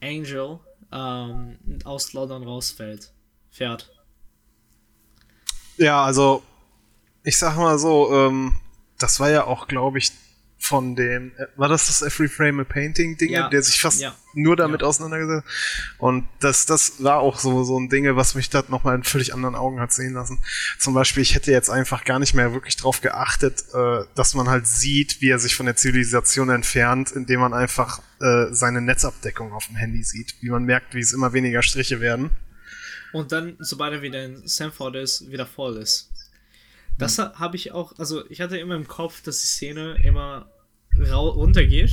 Angel 0.02 0.60
ähm, 0.92 1.58
aus 1.84 2.12
London 2.12 2.44
rausfällt, 2.44 3.12
fährt? 3.50 3.90
Ja, 5.78 6.04
also 6.04 6.42
ich 7.22 7.38
sag 7.38 7.56
mal 7.56 7.78
so, 7.78 8.12
ähm, 8.12 8.56
das 8.98 9.20
war 9.20 9.30
ja 9.30 9.44
auch, 9.44 9.66
glaube 9.66 9.98
ich, 9.98 10.12
von 10.66 10.96
dem, 10.96 11.32
äh, 11.36 11.46
war 11.56 11.68
das 11.68 11.86
das 11.86 12.02
Every 12.02 12.28
Frame 12.28 12.60
a 12.60 12.64
Painting 12.64 13.16
Ding, 13.16 13.30
ja. 13.30 13.48
der 13.48 13.62
sich 13.62 13.80
fast 13.80 14.00
ja. 14.00 14.14
nur 14.34 14.56
damit 14.56 14.82
ja. 14.82 14.88
auseinandergesetzt 14.88 15.46
Und 15.98 16.28
das, 16.40 16.66
das 16.66 17.02
war 17.02 17.18
auch 17.18 17.38
so, 17.38 17.64
so 17.64 17.78
ein 17.78 17.88
Ding, 17.88 18.04
was 18.16 18.34
mich 18.34 18.50
da 18.50 18.64
nochmal 18.68 18.96
in 18.96 19.04
völlig 19.04 19.32
anderen 19.32 19.54
Augen 19.54 19.80
hat 19.80 19.92
sehen 19.92 20.14
lassen. 20.14 20.38
Zum 20.78 20.94
Beispiel, 20.94 21.22
ich 21.22 21.34
hätte 21.34 21.52
jetzt 21.52 21.70
einfach 21.70 22.04
gar 22.04 22.18
nicht 22.18 22.34
mehr 22.34 22.52
wirklich 22.52 22.76
drauf 22.76 23.00
geachtet, 23.00 23.64
äh, 23.74 24.04
dass 24.14 24.34
man 24.34 24.48
halt 24.48 24.66
sieht, 24.66 25.20
wie 25.20 25.30
er 25.30 25.38
sich 25.38 25.54
von 25.54 25.66
der 25.66 25.76
Zivilisation 25.76 26.50
entfernt, 26.50 27.12
indem 27.12 27.40
man 27.40 27.54
einfach 27.54 28.00
äh, 28.20 28.46
seine 28.50 28.80
Netzabdeckung 28.80 29.52
auf 29.52 29.66
dem 29.66 29.76
Handy 29.76 30.02
sieht. 30.02 30.34
Wie 30.40 30.50
man 30.50 30.64
merkt, 30.64 30.94
wie 30.94 31.00
es 31.00 31.12
immer 31.12 31.32
weniger 31.32 31.62
Striche 31.62 32.00
werden. 32.00 32.30
Und 33.12 33.32
dann, 33.32 33.56
sobald 33.58 33.94
er 33.94 34.02
wieder 34.02 34.24
in 34.24 34.46
Sanford 34.46 34.96
ist, 34.96 35.30
wieder 35.30 35.46
voll 35.46 35.76
ist. 35.76 36.10
Das 36.98 37.18
hm. 37.18 37.38
habe 37.38 37.56
ich 37.56 37.72
auch, 37.72 37.98
also 37.98 38.28
ich 38.30 38.40
hatte 38.40 38.58
immer 38.58 38.74
im 38.74 38.88
Kopf, 38.88 39.22
dass 39.22 39.40
die 39.40 39.46
Szene 39.46 40.00
immer 40.04 40.50
runtergeht, 40.98 41.92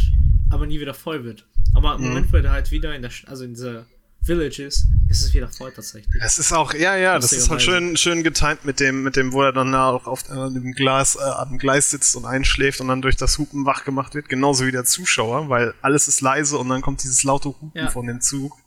aber 0.49 0.65
nie 0.65 0.79
wieder 0.79 0.93
voll 0.93 1.23
wird. 1.23 1.45
Aber 1.73 1.95
im 1.95 2.01
mhm. 2.01 2.07
Moment, 2.07 2.33
wo 2.33 2.37
er 2.37 2.51
halt 2.51 2.71
wieder 2.71 2.95
in 2.95 3.01
der, 3.01 3.11
also 3.27 3.43
in 3.43 3.53
dieser 3.53 3.85
Village 4.23 4.63
ist, 4.63 4.85
ist 5.09 5.21
es 5.21 5.33
wieder 5.33 5.49
voll 5.49 5.71
tatsächlich. 5.71 6.21
Es 6.21 6.37
ist 6.37 6.53
auch, 6.53 6.73
ja, 6.73 6.95
ja, 6.95 7.19
das 7.19 7.33
ist 7.33 7.49
halt 7.49 7.61
schön, 7.61 7.97
schön 7.97 8.23
getimt 8.23 8.63
mit 8.63 8.79
dem, 8.79 9.03
mit 9.03 9.15
dem, 9.15 9.33
wo 9.33 9.41
er 9.43 9.51
dann 9.51 9.75
auch 9.75 10.07
auf 10.07 10.29
äh, 10.29 10.33
dem 10.33 10.71
Glas, 10.73 11.15
äh, 11.15 11.19
am 11.19 11.57
Gleis 11.57 11.89
sitzt 11.89 12.15
und 12.15 12.25
einschläft 12.25 12.79
und 12.79 12.87
dann 12.87 13.01
durch 13.01 13.17
das 13.17 13.37
Hupen 13.37 13.65
wach 13.65 13.83
gemacht 13.83 14.15
wird, 14.15 14.29
genauso 14.29 14.65
wie 14.65 14.71
der 14.71 14.85
Zuschauer, 14.85 15.49
weil 15.49 15.73
alles 15.81 16.07
ist 16.07 16.21
leise 16.21 16.57
und 16.57 16.69
dann 16.69 16.81
kommt 16.81 17.03
dieses 17.03 17.23
laute 17.23 17.49
Hupen 17.49 17.71
ja. 17.73 17.89
von 17.89 18.07
dem 18.07 18.21
Zug. 18.21 18.57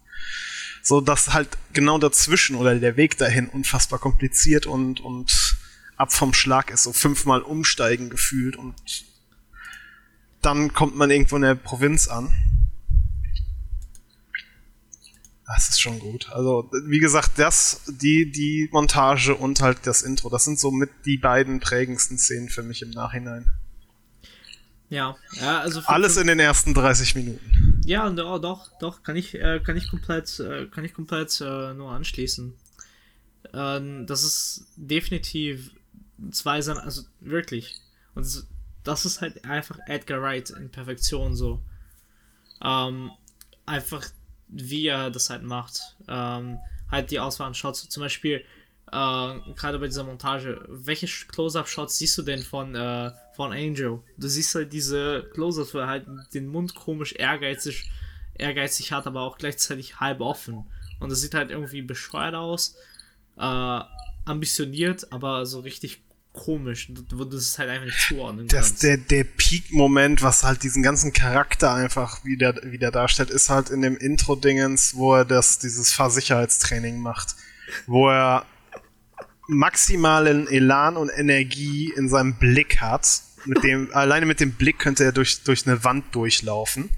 So 0.83 1.01
dass 1.01 1.33
halt 1.33 1.49
genau 1.73 1.99
dazwischen 1.99 2.55
oder 2.55 2.75
der 2.77 2.97
Weg 2.97 3.17
dahin 3.17 3.49
unfassbar 3.49 3.99
kompliziert 3.99 4.67
und, 4.67 5.01
und 5.01 5.57
ab 5.97 6.13
vom 6.13 6.35
Schlag 6.35 6.71
ist, 6.71 6.85
so 6.85 6.93
fünfmal 6.93 7.41
umsteigen 7.41 8.11
gefühlt 8.11 8.57
und 8.57 8.75
dann 10.47 10.73
kommt 10.73 10.97
man 10.97 11.11
irgendwo 11.11 11.37
in 11.37 11.43
der 11.43 11.57
Provinz 11.57 12.07
an. 12.07 12.33
Das 15.45 15.69
ist 15.69 15.81
schon 15.81 15.99
gut. 15.99 16.31
Also, 16.31 16.71
wie 16.87 16.99
gesagt, 16.99 17.33
das, 17.37 17.83
die, 17.89 18.31
die 18.31 18.69
Montage 18.73 19.35
und 19.35 19.61
halt 19.61 19.79
das 19.85 20.03
Intro, 20.03 20.29
das 20.29 20.45
sind 20.45 20.59
so 20.59 20.71
mit 20.71 20.91
die 21.05 21.19
beiden 21.19 21.61
prägendsten 21.61 22.17
Szenen 22.17 22.49
für 22.49 22.63
mich 22.63 22.83
im 22.83 22.91
Nachhinein. 22.91 23.51
Ja, 24.89 25.17
ja, 25.41 25.61
also. 25.61 25.81
Alles 25.87 26.17
in 26.17 26.29
den 26.29 26.39
ersten 26.39 26.75
30 26.75 27.17
Minuten. 27.17 27.81
Ja, 27.85 28.09
doch, 28.11 28.41
doch, 28.41 28.71
doch 28.79 29.03
kann 29.03 29.17
ich, 29.17 29.35
äh, 29.35 29.61
kann 29.65 29.77
ich 29.77 29.91
komplett, 29.91 30.39
äh, 30.39 30.67
kann 30.67 30.85
ich 30.85 30.95
komplett 30.95 31.41
äh, 31.41 31.75
nur 31.75 31.91
anschließen. 31.91 32.55
Ähm, 33.53 34.07
das 34.07 34.23
ist 34.23 34.67
definitiv 34.77 35.73
zwei 36.31 36.63
sein, 36.63 36.79
also 36.79 37.03
wirklich. 37.21 37.81
Und 38.15 38.25
das 38.87 39.05
ist 39.05 39.21
halt 39.21 39.45
einfach 39.45 39.79
Edgar 39.87 40.23
Wright 40.23 40.51
in 40.51 40.71
Perfektion 40.71 41.35
so. 41.35 41.61
Ähm, 42.63 43.11
einfach 43.67 44.07
wie 44.49 44.87
er 44.87 45.11
das 45.11 45.29
halt 45.31 45.43
macht. 45.43 45.97
Ähm, 46.09 46.59
halt 46.91 47.11
die 47.11 47.19
Auswahl 47.19 47.49
an 47.49 47.55
Shots. 47.55 47.89
Zum 47.89 48.03
Beispiel, 48.03 48.45
äh, 48.93 49.35
gerade 49.57 49.79
bei 49.79 49.87
dieser 49.87 50.05
Montage, 50.05 50.65
welche 50.69 51.07
Close-Up-Shots 51.07 51.99
siehst 51.99 52.17
du 52.19 52.23
denn 52.23 52.43
von, 52.43 52.75
äh, 52.75 53.11
von 53.35 53.53
Angel? 53.53 54.01
Du 54.17 54.29
siehst 54.29 54.55
halt 54.55 54.73
diese 54.73 55.29
Close-Ups, 55.35 55.75
wo 55.75 55.79
er 55.79 55.89
halt 55.89 56.07
den 56.33 56.47
Mund 56.47 56.75
komisch 56.75 57.13
ehrgeizig, 57.13 57.91
ehrgeizig 58.35 58.93
hat, 58.93 59.07
aber 59.07 59.23
auch 59.23 59.37
gleichzeitig 59.37 59.99
halb 59.99 60.21
offen. 60.21 60.65
Und 61.01 61.11
das 61.11 61.21
sieht 61.21 61.35
halt 61.35 61.51
irgendwie 61.51 61.83
bescheuert 61.83 62.37
aus, 62.37 62.77
äh, 63.37 63.81
ambitioniert, 64.25 65.13
aber 65.13 65.45
so 65.45 65.61
richtig 65.61 66.06
komisch, 66.37 66.93
wo 67.13 67.25
du 67.25 67.37
es 67.37 67.59
halt 67.59 67.71
einfach 67.71 67.87
nicht 67.87 67.99
zuordnen 67.99 68.47
das, 68.47 68.69
kannst. 68.69 68.83
Der, 68.85 68.97
der 68.97 69.25
Peak-Moment, 69.25 70.23
was 70.23 70.45
halt 70.45 70.63
diesen 70.63 70.83
ganzen 70.83 71.13
Charakter 71.13 71.75
einfach 71.75 72.25
wieder, 72.25 72.55
wieder 72.63 72.93
darstellt, 72.93 73.31
ist 73.31 73.51
halt 73.51 73.71
in 73.71 73.83
dem 73.83 73.97
Intro-Dingens, 73.97 74.95
wo 74.95 75.15
er 75.15 75.25
das, 75.25 75.59
dieses 75.59 75.93
Fahrsicherheitstraining 75.93 77.01
macht. 77.01 77.35
Wo 77.87 78.09
er 78.09 78.47
maximalen 79.49 80.47
Elan 80.49 80.97
und 80.97 81.11
Energie 81.11 81.93
in 81.97 82.09
seinem 82.09 82.35
Blick 82.35 82.81
hat. 82.81 83.23
Mit 83.45 83.63
dem, 83.63 83.93
alleine 83.93 84.27
mit 84.27 84.41
dem 84.41 84.53
Blick 84.53 84.79
könnte 84.79 85.05
er 85.05 85.13
durch, 85.13 85.43
durch 85.43 85.67
eine 85.67 85.83
Wand 85.85 86.15
durchlaufen. 86.15 86.91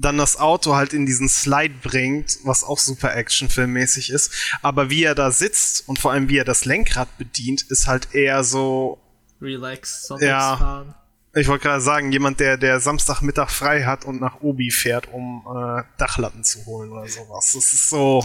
Dann 0.00 0.16
das 0.16 0.38
Auto 0.38 0.74
halt 0.76 0.94
in 0.94 1.04
diesen 1.04 1.28
Slide 1.28 1.74
bringt, 1.82 2.38
was 2.44 2.64
auch 2.64 2.78
super 2.78 3.14
actionfilmmäßig 3.14 4.10
ist. 4.10 4.32
Aber 4.62 4.88
wie 4.88 5.04
er 5.04 5.14
da 5.14 5.30
sitzt 5.30 5.86
und 5.88 5.98
vor 5.98 6.12
allem 6.12 6.28
wie 6.28 6.38
er 6.38 6.44
das 6.44 6.64
Lenkrad 6.64 7.18
bedient, 7.18 7.62
ist 7.62 7.86
halt 7.86 8.14
eher 8.14 8.42
so. 8.42 8.98
Relax, 9.42 10.10
Ja. 10.20 10.56
fahren. 10.56 10.94
Ich 11.34 11.46
wollte 11.48 11.62
gerade 11.64 11.80
sagen, 11.80 12.10
jemand, 12.12 12.40
der, 12.40 12.56
der 12.56 12.80
Samstagmittag 12.80 13.50
frei 13.50 13.84
hat 13.84 14.04
und 14.04 14.20
nach 14.20 14.40
Obi 14.40 14.70
fährt, 14.70 15.12
um 15.12 15.44
äh, 15.46 15.82
Dachlatten 15.96 16.42
zu 16.42 16.64
holen 16.66 16.90
oder 16.90 17.06
sowas. 17.06 17.52
Das 17.54 17.72
ist 17.72 17.88
so. 17.88 18.24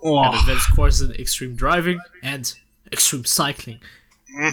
Oh. 0.00 0.18
And 0.20 0.34
advanced 0.34 0.70
courses 0.74 1.08
in 1.08 1.14
Extreme 1.14 1.54
Driving 1.54 2.00
and 2.22 2.56
Extreme 2.90 3.24
Cycling. 3.26 3.78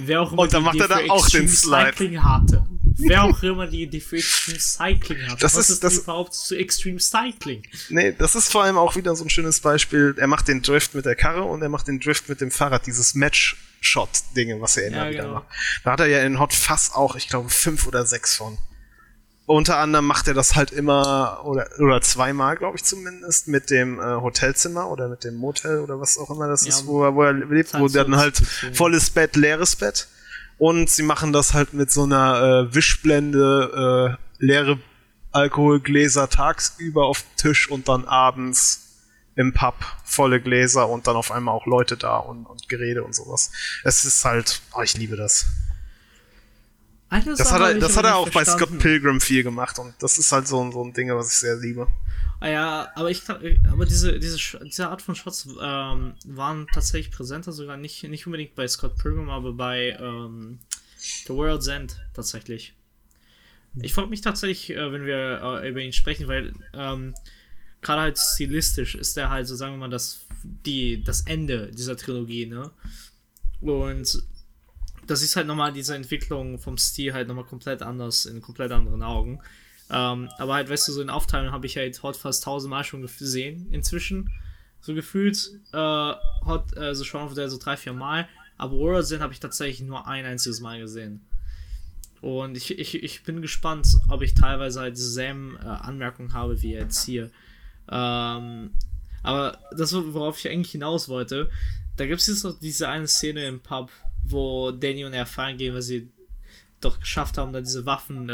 Wer 0.01 0.21
auch 0.21 0.31
immer 0.31 0.43
Und 0.43 0.53
dann 0.53 0.63
macht 0.63 0.79
er 0.79 0.87
da 0.87 0.99
auch 1.09 1.27
den 1.29 1.47
Slide. 1.47 1.93
Cycling 1.93 2.23
hatte. 2.23 2.65
Wer 2.97 3.23
auch 3.25 3.41
immer 3.43 3.67
die 3.67 3.83
Idee 3.83 3.99
für 3.99 4.17
Extreme 4.17 4.59
Cycling 4.59 5.21
hatte. 5.27 5.37
Das 5.41 5.55
Was 5.55 5.65
ist- 5.65 5.69
ist, 5.75 5.83
das- 5.83 5.97
überhaupt 5.99 6.33
zu 6.33 6.55
Extreme 6.55 6.99
Cycling? 6.99 7.63
Nee, 7.89 8.13
das 8.17 8.35
ist 8.35 8.51
vor 8.51 8.63
allem 8.63 8.77
auch 8.77 8.95
wieder 8.95 9.15
so 9.15 9.23
ein 9.23 9.29
schönes 9.29 9.59
Beispiel. 9.59 10.15
Er 10.17 10.27
macht 10.27 10.47
den 10.47 10.61
Drift 10.61 10.95
mit 10.95 11.05
der 11.05 11.15
Karre 11.15 11.43
und 11.43 11.61
er 11.61 11.69
macht 11.69 11.87
den 11.87 11.99
Drift 11.99 12.27
mit 12.29 12.41
dem 12.41 12.51
Fahrrad, 12.51 12.85
dieses 12.87 13.13
Match-Shot-Dinge, 13.15 14.61
was 14.61 14.77
er 14.77 14.87
immer 14.87 15.05
Ja, 15.05 15.09
wieder 15.11 15.21
genau. 15.23 15.33
macht. 15.35 15.47
Da 15.83 15.91
hat 15.91 15.99
er 15.99 16.07
ja 16.07 16.19
in 16.23 16.39
Hot 16.39 16.53
Fuzz 16.53 16.91
auch, 16.93 17.15
ich 17.15 17.29
glaube, 17.29 17.49
fünf 17.49 17.87
oder 17.87 18.05
sechs 18.05 18.35
von. 18.35 18.57
Unter 19.45 19.77
anderem 19.77 20.05
macht 20.05 20.27
er 20.27 20.33
das 20.33 20.55
halt 20.55 20.71
immer, 20.71 21.41
oder, 21.45 21.69
oder 21.79 22.01
zweimal, 22.01 22.57
glaube 22.57 22.75
ich 22.75 22.83
zumindest, 22.83 23.47
mit 23.47 23.69
dem 23.69 23.97
äh, 23.97 24.03
Hotelzimmer 24.03 24.89
oder 24.89 25.07
mit 25.07 25.23
dem 25.23 25.35
Motel 25.35 25.79
oder 25.79 26.01
was 26.01 26.17
auch 26.17 26.29
immer 26.29 26.49
das 26.49 26.63
Ja, 26.65 26.69
ist, 26.69 26.85
wo 26.85 27.01
er, 27.05 27.15
wo 27.15 27.23
er 27.23 27.31
lebt, 27.31 27.73
wo 27.79 27.87
dann 27.87 28.17
halt 28.17 28.41
volles 28.73 29.09
Bett, 29.09 29.37
leeres 29.37 29.77
Bett. 29.77 30.07
Und 30.57 30.89
sie 30.89 31.03
machen 31.03 31.33
das 31.33 31.53
halt 31.53 31.73
mit 31.73 31.91
so 31.91 32.03
einer 32.03 32.67
äh, 32.69 32.75
Wischblende, 32.75 34.17
äh, 34.39 34.43
leere 34.43 34.79
Alkoholgläser 35.31 36.29
tagsüber 36.29 37.05
auf 37.05 37.21
dem 37.21 37.35
Tisch 37.37 37.69
und 37.69 37.87
dann 37.87 38.05
abends 38.05 38.83
im 39.35 39.53
Pub 39.53 39.75
volle 40.03 40.41
Gläser 40.41 40.89
und 40.89 41.05
dann 41.05 41.15
auf 41.15 41.31
einmal 41.31 41.53
auch 41.53 41.67
Leute 41.67 41.95
da 41.95 42.17
und, 42.17 42.45
und 42.47 42.67
Gerede 42.69 43.03
und 43.03 43.13
sowas. 43.13 43.51
Es 43.83 44.03
ist 44.03 44.25
halt, 44.25 44.61
oh, 44.73 44.81
ich 44.81 44.97
liebe 44.97 45.15
das. 45.15 45.45
Eine 47.09 47.35
Das 47.35 47.37
Sache 47.49 47.53
hat 47.53 47.61
er, 47.61 47.79
das 47.79 47.95
hat 47.95 48.05
er 48.05 48.15
auch 48.17 48.25
bei 48.25 48.31
verstanden. 48.43 48.65
Scott 48.65 48.79
Pilgrim 48.79 49.21
viel 49.21 49.43
gemacht 49.43 49.77
und 49.79 49.93
das 49.99 50.17
ist 50.17 50.31
halt 50.31 50.47
so, 50.47 50.61
ein- 50.63 50.71
so 50.71 50.83
ein 50.83 50.91
Ding, 50.93 51.13
was 51.15 51.31
ich 51.31 51.37
sehr 51.37 51.55
liebe. 51.55 51.87
Ah 52.39 52.49
ja, 52.49 52.91
aber 52.95 53.09
ich 53.09 53.27
aber 53.29 53.85
diese, 53.85 54.19
diese, 54.19 54.37
diese 54.63 54.89
Art 54.89 55.01
von 55.01 55.15
Shots 55.15 55.47
ähm, 55.59 56.13
waren 56.25 56.67
tatsächlich 56.71 57.11
präsenter, 57.11 57.51
sogar 57.51 57.77
nicht, 57.77 58.03
nicht 58.03 58.27
unbedingt 58.27 58.53
bei 58.53 58.67
Scott 58.67 58.97
Pilgrim, 58.97 59.29
aber 59.29 59.53
bei 59.53 59.97
ähm, 59.99 60.59
The 60.97 61.33
World's 61.33 61.67
End 61.67 61.99
tatsächlich. 62.13 62.73
Ich 63.81 63.93
frage 63.93 64.09
mich 64.09 64.21
tatsächlich, 64.21 64.69
äh, 64.75 64.91
wenn 64.91 65.05
wir 65.05 65.41
äh, 65.63 65.69
über 65.69 65.81
ihn 65.81 65.93
sprechen, 65.93 66.27
weil 66.27 66.53
ähm, 66.73 67.15
gerade 67.81 68.01
halt 68.01 68.17
stilistisch 68.19 68.95
ist 68.95 69.17
er 69.17 69.29
halt 69.29 69.47
so, 69.47 69.55
sagen 69.55 69.73
wir 69.73 69.79
mal, 69.79 69.89
das, 69.89 70.25
die, 70.43 71.03
das 71.03 71.21
Ende 71.21 71.71
dieser 71.71 71.97
Trilogie, 71.97 72.45
ne? 72.45 72.71
Und 73.61 74.23
das 75.07 75.21
ist 75.21 75.35
halt 75.35 75.47
nochmal 75.47 75.73
diese 75.73 75.95
Entwicklung 75.95 76.59
vom 76.59 76.77
Stil 76.77 77.13
halt 77.13 77.27
nochmal 77.27 77.45
komplett 77.45 77.81
anders, 77.81 78.25
in 78.25 78.41
komplett 78.41 78.71
anderen 78.71 79.01
Augen. 79.01 79.39
Ähm, 79.89 80.29
aber 80.37 80.55
halt, 80.55 80.69
weißt 80.69 80.87
du, 80.87 80.91
so 80.91 81.01
in 81.01 81.09
Aufteilung 81.09 81.51
habe 81.51 81.65
ich 81.65 81.77
halt 81.77 82.01
Hot 82.03 82.17
fast 82.17 82.43
tausendmal 82.43 82.83
schon 82.83 83.01
gesehen 83.01 83.67
inzwischen. 83.71 84.31
So 84.81 84.93
gefühlt, 84.93 85.51
äh, 85.73 86.13
Hot, 86.45 86.77
also 86.77 87.03
schon 87.03 87.21
auf 87.21 87.33
der 87.33 87.49
so 87.49 87.57
drei, 87.57 87.77
vier 87.77 87.93
Mal. 87.93 88.27
Aber 88.57 88.77
World's 88.77 89.11
End 89.11 89.21
habe 89.21 89.33
ich 89.33 89.39
tatsächlich 89.39 89.87
nur 89.87 90.07
ein 90.07 90.25
einziges 90.25 90.59
Mal 90.59 90.79
gesehen. 90.79 91.21
Und 92.21 92.57
ich, 92.57 92.77
ich, 92.77 93.03
ich 93.03 93.23
bin 93.23 93.41
gespannt, 93.41 93.87
ob 94.09 94.21
ich 94.21 94.33
teilweise 94.33 94.81
halt 94.81 94.97
dieselben 94.97 95.57
äh, 95.61 95.65
Anmerkungen 95.65 96.33
habe 96.33 96.61
wie 96.61 96.73
jetzt 96.73 97.05
hier. 97.05 97.29
Ähm, 97.89 98.71
aber 99.23 99.59
das, 99.75 99.93
worauf 99.93 100.39
ich 100.39 100.49
eigentlich 100.49 100.71
hinaus 100.71 101.09
wollte, 101.09 101.49
da 101.95 102.05
gibt 102.05 102.21
es 102.21 102.27
jetzt 102.27 102.43
noch 102.43 102.57
diese 102.59 102.89
eine 102.89 103.07
Szene 103.07 103.45
im 103.45 103.59
Pub, 103.59 103.91
wo 104.23 104.71
Danny 104.71 105.05
und 105.05 105.13
er 105.13 105.25
feiern 105.25 105.57
gehen, 105.57 105.73
weil 105.73 105.81
sie 105.81 106.09
doch 106.81 106.99
geschafft 106.99 107.37
haben, 107.37 107.53
da 107.53 107.61
diese 107.61 107.85
Waffen 107.85 108.29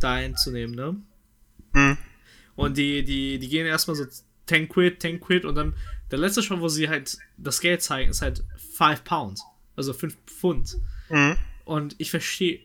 da 0.00 0.14
einzunehmen, 0.14 0.74
ne? 0.74 0.96
Mhm. 1.72 1.98
Und 2.54 2.76
die, 2.78 3.04
die, 3.04 3.38
die 3.38 3.48
gehen 3.48 3.66
erstmal 3.66 3.96
so 3.96 4.06
10 4.46 4.68
Quid, 4.68 5.00
10 5.00 5.20
Quid 5.20 5.44
und 5.44 5.54
dann 5.54 5.74
der 6.10 6.18
letzte 6.18 6.42
Shot, 6.42 6.60
wo 6.60 6.68
sie 6.68 6.88
halt 6.88 7.18
das 7.36 7.60
Geld 7.60 7.82
zeigen, 7.82 8.10
ist 8.10 8.22
halt 8.22 8.44
5 8.76 9.04
Pound. 9.04 9.40
Also 9.74 9.92
5 9.92 10.16
Pfund. 10.26 10.78
Mhm. 11.10 11.36
Und 11.64 11.94
ich 11.98 12.10
verstehe. 12.10 12.60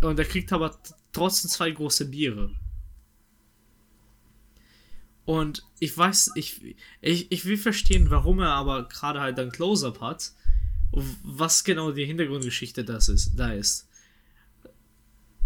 Und 0.00 0.18
er 0.18 0.24
kriegt 0.24 0.52
aber 0.52 0.78
trotzdem 1.12 1.50
zwei 1.50 1.70
große 1.70 2.06
Biere. 2.06 2.54
Und 5.24 5.66
ich 5.78 5.96
weiß, 5.96 6.32
ich, 6.36 6.76
ich, 7.02 7.30
ich 7.30 7.44
will 7.44 7.58
verstehen, 7.58 8.10
warum 8.10 8.40
er 8.40 8.50
aber 8.50 8.88
gerade 8.88 9.20
halt 9.20 9.38
ein 9.38 9.52
Close-Up 9.52 10.00
hat. 10.00 10.32
Was 11.22 11.64
genau 11.64 11.92
die 11.92 12.06
Hintergrundgeschichte 12.06 12.82
das 12.82 13.10
ist, 13.10 13.34
da 13.36 13.52
ist. 13.52 13.87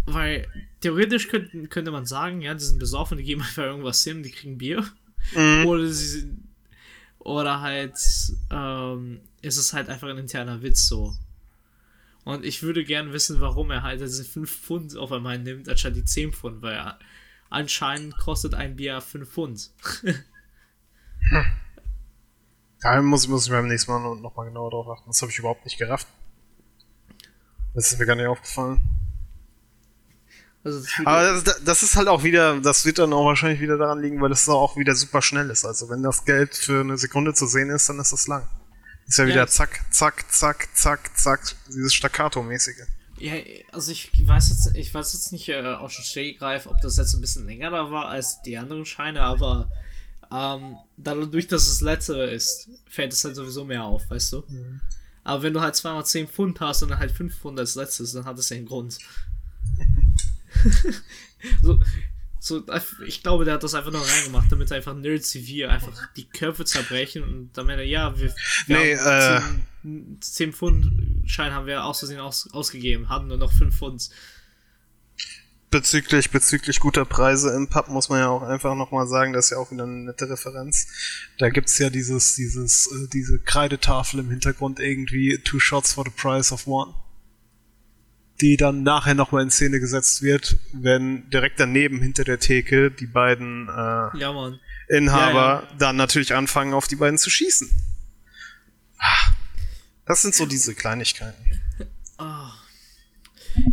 Weil 0.07 0.49
theoretisch 0.81 1.29
könnte, 1.29 1.69
könnte 1.69 1.91
man 1.91 2.07
sagen, 2.07 2.41
ja, 2.41 2.55
die 2.55 2.65
sind 2.65 2.79
besoffen, 2.79 3.19
die 3.19 3.25
geben 3.25 3.43
einfach 3.43 3.65
irgendwas 3.65 4.03
hin, 4.03 4.23
die 4.23 4.31
kriegen 4.31 4.59
Bier. 4.59 4.85
Mhm. 5.35 5.67
Oder 5.67 5.87
sie 5.87 6.07
sind. 6.07 6.49
Oder 7.19 7.61
halt, 7.61 7.97
ähm, 8.51 9.21
ist 9.43 9.57
es 9.57 9.73
halt 9.73 9.89
einfach 9.89 10.09
ein 10.09 10.19
interner 10.19 10.61
Witz 10.63 10.89
so. 10.89 11.15
Und 12.25 12.45
ich 12.45 12.63
würde 12.63 12.85
gern 12.85 13.13
wissen, 13.13 13.41
warum 13.41 13.71
er 13.71 13.83
halt 13.83 14.01
diese 14.01 14.25
5 14.25 14.51
Pfund 14.51 14.97
auf 14.97 15.13
einmal 15.13 15.39
nimmt, 15.39 15.69
anstatt 15.69 15.95
die 15.95 16.05
10 16.05 16.33
Pfund, 16.33 16.63
weil 16.63 16.75
er, 16.75 16.99
anscheinend 17.49 18.17
kostet 18.19 18.55
ein 18.55 18.77
Bier 18.77 19.01
5 19.01 19.29
Pfund. 19.29 19.71
Da 22.81 23.01
muss, 23.01 23.29
muss 23.29 23.47
ich 23.47 23.53
beim 23.53 23.69
nächsten 23.69 23.93
Mal 23.93 24.01
noch, 24.01 24.17
noch 24.17 24.35
mal 24.37 24.45
genauer 24.45 24.71
drauf 24.71 24.89
achten. 24.89 25.09
Das 25.09 25.23
habe 25.23 25.31
ich 25.31 25.39
überhaupt 25.39 25.65
nicht 25.65 25.79
gerafft. 25.79 26.09
Das 27.75 27.93
ist 27.93 27.99
mir 27.99 28.07
gar 28.07 28.17
nicht 28.17 28.27
aufgefallen. 28.27 28.81
Also 30.65 30.81
das 30.81 30.89
Aber 31.05 31.41
das, 31.41 31.65
das 31.65 31.83
ist 31.83 31.97
halt 31.97 32.09
auch 32.09 32.23
wieder, 32.23 32.61
das 32.61 32.85
wird 32.85 32.99
dann 32.99 33.13
auch 33.13 33.25
wahrscheinlich 33.25 33.61
wieder 33.61 33.77
daran 33.79 34.01
liegen, 34.01 34.21
weil 34.21 34.31
es 34.31 34.49
auch 34.49 34.77
wieder 34.77 34.95
super 34.95 35.21
schnell 35.21 35.51
ist. 35.51 35.65
Also 35.65 35.89
wenn 35.89 36.03
das 36.03 36.25
Geld 36.25 36.55
für 36.55 36.81
eine 36.81 36.97
Sekunde 36.99 37.35
zu 37.35 37.47
sehen 37.47 37.71
ist, 37.71 37.89
dann 37.89 37.99
ist 37.99 38.13
das 38.13 38.29
lang. 38.29 38.47
Ist 39.09 39.19
ja 39.19 39.27
wieder 39.27 39.37
Ja. 39.37 39.47
zack, 39.47 39.81
zack, 39.91 40.31
zack, 40.33 40.69
zack, 40.75 41.19
zack, 41.19 41.41
dieses 41.69 41.93
Staccato-mäßige. 41.95 42.87
Ja, 43.19 43.35
also 43.73 43.93
ich 43.93 44.11
weiß 44.27 44.49
jetzt, 44.51 44.77
ich 44.77 44.93
weiß 44.95 45.13
jetzt 45.13 45.33
nicht 45.33 45.49
äh, 45.49 45.63
aus 45.63 45.97
dem 45.97 46.05
Stehgreif, 46.05 46.67
ob 46.67 46.81
das 46.81 46.97
jetzt 46.97 47.15
ein 47.15 47.21
bisschen 47.21 47.47
länger 47.47 47.71
da 47.71 47.91
war 47.91 48.09
als 48.09 48.43
die 48.43 48.57
anderen 48.57 48.85
Scheine, 48.85 49.21
aber 49.23 49.71
ähm, 50.33 50.77
dadurch, 50.97 51.47
dass 51.47 51.67
es 51.67 51.81
letzte 51.81 52.19
ist, 52.23 52.69
fällt 52.89 53.13
es 53.13 53.25
halt 53.25 53.37
sowieso 53.37 53.65
mehr 53.65 53.85
auf, 53.85 54.09
weißt 54.09 54.33
du? 54.33 54.45
Aber 55.25 55.43
wenn 55.43 55.53
du 55.53 55.61
halt 55.61 55.77
zweimal 55.77 56.07
10 56.07 56.29
Pfund 56.29 56.59
hast 56.61 56.83
und 56.83 56.89
dann 56.91 56.99
halt 56.99 57.13
5 57.13 57.37
Pfund 57.39 57.59
als 57.61 57.75
letztes, 57.75 58.13
dann 58.13 58.25
hat 58.25 58.39
es 58.39 58.49
ja 58.49 58.57
einen 58.57 58.67
Grund. 58.67 58.99
so, 61.63 61.81
so, 62.41 62.65
ich 63.07 63.23
glaube, 63.23 63.45
der 63.45 63.55
hat 63.55 63.63
das 63.63 63.75
einfach 63.75 63.93
nur 63.93 64.07
reingemacht, 64.07 64.51
damit 64.51 64.73
einfach 64.73 64.95
Nerds 64.95 65.35
wie 65.35 65.47
wir 65.47 65.71
einfach 65.71 66.09
die 66.17 66.29
Köpfe 66.29 66.65
zerbrechen 66.65 67.23
und 67.23 67.57
dann 67.57 67.69
er, 67.69 67.85
ja, 67.85 68.19
wir, 68.19 68.35
wir 68.67 68.79
Nee, 68.79 68.97
haben 68.97 69.67
10, 69.83 70.19
10 70.21 70.53
Pfund 70.53 71.13
Schein 71.25 71.53
haben 71.53 71.67
wir 71.67 71.85
aus 71.85 72.01
Versehen 72.01 72.21
aus, 72.21 72.49
ausgegeben, 72.53 73.09
hatten 73.09 73.29
nur 73.29 73.37
noch 73.37 73.53
5 73.53 73.77
Pfund. 73.77 74.11
Bezüglich, 75.71 76.31
bezüglich 76.31 76.81
guter 76.81 77.07
Preise 77.07 77.55
im 77.55 77.69
Pub 77.69 77.89
muss 77.89 78.11
man 78.11 78.19
ja 78.19 78.29
auch 78.29 78.43
einfach 78.43 78.75
nochmal 78.75 79.07
sagen, 79.07 79.33
das 79.33 79.47
ist 79.47 79.51
ja 79.53 79.57
auch 79.57 79.71
wieder 79.71 79.85
eine 79.85 80.05
nette 80.05 80.29
Referenz. 80.29 80.87
Da 81.39 81.49
gibt's 81.49 81.79
ja 81.79 81.89
dieses, 81.89 82.35
dieses, 82.35 82.87
äh, 82.89 83.09
diese 83.09 83.39
Kreidetafel 83.39 84.21
im 84.21 84.29
Hintergrund 84.29 84.81
irgendwie, 84.81 85.39
two 85.39 85.61
shots 85.61 85.95
for 85.95 86.05
the 86.05 86.11
price 86.11 86.53
of 86.53 86.67
one. 86.67 86.93
Die 88.41 88.57
dann 88.57 88.83
nachher 88.83 89.15
nochmal 89.15 89.43
in 89.43 89.51
Szene 89.51 89.79
gesetzt 89.79 90.23
wird, 90.23 90.57
wenn 90.73 91.29
direkt 91.31 91.61
daneben 91.61 92.01
hinter 92.01 92.25
der 92.25 92.41
Theke 92.41 92.91
die 92.91 93.07
beiden 93.07 93.69
äh, 93.69 94.19
Ja. 94.19 94.53
Inhaber 94.89 95.69
Ja, 95.69 95.77
dann 95.79 95.97
natürlich 95.97 96.35
anfangen, 96.35 96.75
auf 96.75 96.89
die 96.89 96.97
beiden 96.97 97.19
zu 97.19 97.31
schießen. 97.31 97.71
Das 100.07 100.23
sind 100.23 100.35
so 100.35 100.47
diese 100.47 100.75
Kleinigkeiten. 100.75 101.45
Oh. 102.19 102.51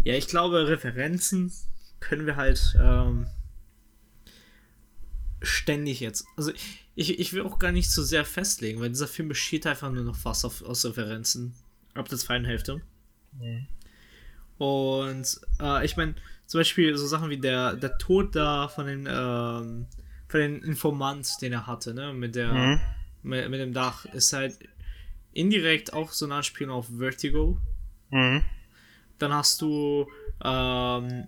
Ja, 0.03 0.13
ich 0.13 0.27
glaube, 0.27 0.67
Referenzen 0.67 1.51
können 1.99 2.25
wir 2.25 2.35
halt 2.35 2.77
ähm, 2.79 3.27
ständig 5.41 5.99
jetzt. 5.99 6.25
Also 6.37 6.51
ich, 6.95 7.19
ich 7.19 7.33
will 7.33 7.43
auch 7.43 7.59
gar 7.59 7.71
nicht 7.71 7.91
so 7.91 8.03
sehr 8.03 8.25
festlegen, 8.25 8.79
weil 8.79 8.89
dieser 8.89 9.07
Film 9.07 9.29
besteht 9.29 9.65
einfach 9.65 9.91
nur 9.91 10.03
noch 10.03 10.15
fast 10.15 10.45
auf, 10.45 10.61
aus 10.61 10.85
Referenzen. 10.85 11.55
Ab 11.93 12.09
der 12.09 12.17
zweiten 12.17 12.45
Hälfte. 12.45 12.81
Mhm. 13.33 13.67
Und 14.59 15.39
äh, 15.61 15.85
ich 15.85 15.95
meine, 15.97 16.15
zum 16.45 16.59
Beispiel 16.59 16.95
so 16.97 17.07
Sachen 17.07 17.29
wie 17.29 17.37
der, 17.37 17.75
der 17.75 17.97
Tod 17.97 18.35
da 18.35 18.67
von 18.67 18.85
den, 18.85 19.07
ähm, 19.09 19.87
von 20.27 20.39
den 20.39 20.61
Informant, 20.61 21.41
den 21.41 21.53
er 21.53 21.65
hatte, 21.65 21.93
ne? 21.93 22.13
Mit 22.13 22.35
der 22.35 22.53
mhm. 22.53 22.81
mit, 23.23 23.49
mit, 23.49 23.61
dem 23.61 23.73
Dach, 23.73 24.05
ist 24.05 24.33
halt 24.33 24.59
indirekt 25.31 25.93
auch 25.93 26.11
so 26.11 26.25
ein 26.25 26.33
Anspielung 26.33 26.75
auf 26.75 26.87
Vertigo. 26.97 27.57
Mhm. 28.09 28.43
Dann 29.17 29.33
hast 29.33 29.61
du, 29.61 30.07
ähm, 30.43 31.27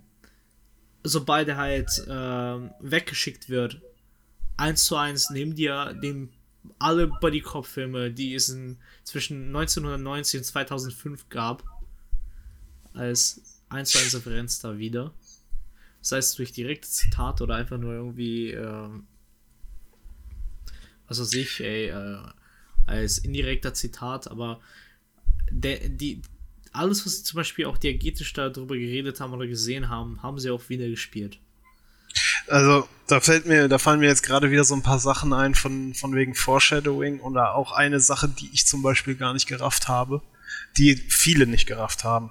sobald 1.03 1.47
er 1.47 1.57
halt 1.57 1.89
ähm, 2.09 2.71
weggeschickt 2.81 3.49
wird, 3.49 3.79
eins 4.57 4.83
zu 4.83 4.97
eins 4.97 5.29
neben 5.29 5.55
dir 5.55 5.93
den 6.03 6.33
alle 6.79 7.07
Bodycop-Filme, 7.07 8.11
die 8.11 8.35
es 8.35 8.49
in, 8.49 8.77
zwischen 9.03 9.47
1990 9.47 10.39
und 10.41 10.43
2005 10.43 11.29
gab, 11.29 11.63
als 12.93 13.41
1 13.69 13.89
zu 13.89 13.99
1 13.99 14.15
Referenz 14.15 14.59
da 14.59 14.77
wieder. 14.77 15.13
Sei 16.01 16.17
es 16.17 16.33
durch 16.35 16.51
direkte 16.51 16.89
Zitat 16.89 17.41
oder 17.41 17.55
einfach 17.55 17.77
nur 17.77 17.93
irgendwie, 17.93 18.51
ähm, 18.51 19.05
was 21.07 21.19
weiß 21.19 21.33
ich, 21.33 21.59
ey, 21.61 21.89
äh, 21.89 22.17
als 22.87 23.19
indirekter 23.19 23.73
Zitat, 23.73 24.29
aber 24.29 24.59
der, 25.51 25.89
die, 25.89 26.21
alles, 26.71 27.05
was 27.05 27.17
sie 27.17 27.23
zum 27.23 27.37
Beispiel 27.37 27.65
auch 27.65 27.77
diegetisch 27.77 28.33
darüber 28.33 28.75
geredet 28.75 29.19
haben 29.19 29.33
oder 29.33 29.47
gesehen 29.47 29.89
haben, 29.89 30.23
haben 30.23 30.39
sie 30.39 30.49
auch 30.49 30.69
wieder 30.69 30.87
gespielt. 30.87 31.39
Also, 32.47 32.87
da 33.07 33.19
fällt 33.19 33.45
mir, 33.45 33.67
da 33.67 33.77
fallen 33.77 33.99
mir 33.99 34.07
jetzt 34.07 34.23
gerade 34.23 34.51
wieder 34.51 34.63
so 34.63 34.73
ein 34.73 34.81
paar 34.81 34.99
Sachen 34.99 35.31
ein 35.33 35.55
von, 35.55 35.93
von 35.93 36.15
wegen 36.15 36.33
Foreshadowing 36.33 37.19
oder 37.19 37.55
auch 37.55 37.71
eine 37.71 37.99
Sache, 37.99 38.27
die 38.27 38.49
ich 38.53 38.65
zum 38.65 38.81
Beispiel 38.81 39.15
gar 39.15 39.33
nicht 39.33 39.47
gerafft 39.47 39.87
habe, 39.87 40.21
die 40.77 40.95
viele 40.95 41.45
nicht 41.45 41.67
gerafft 41.67 42.03
haben. 42.03 42.29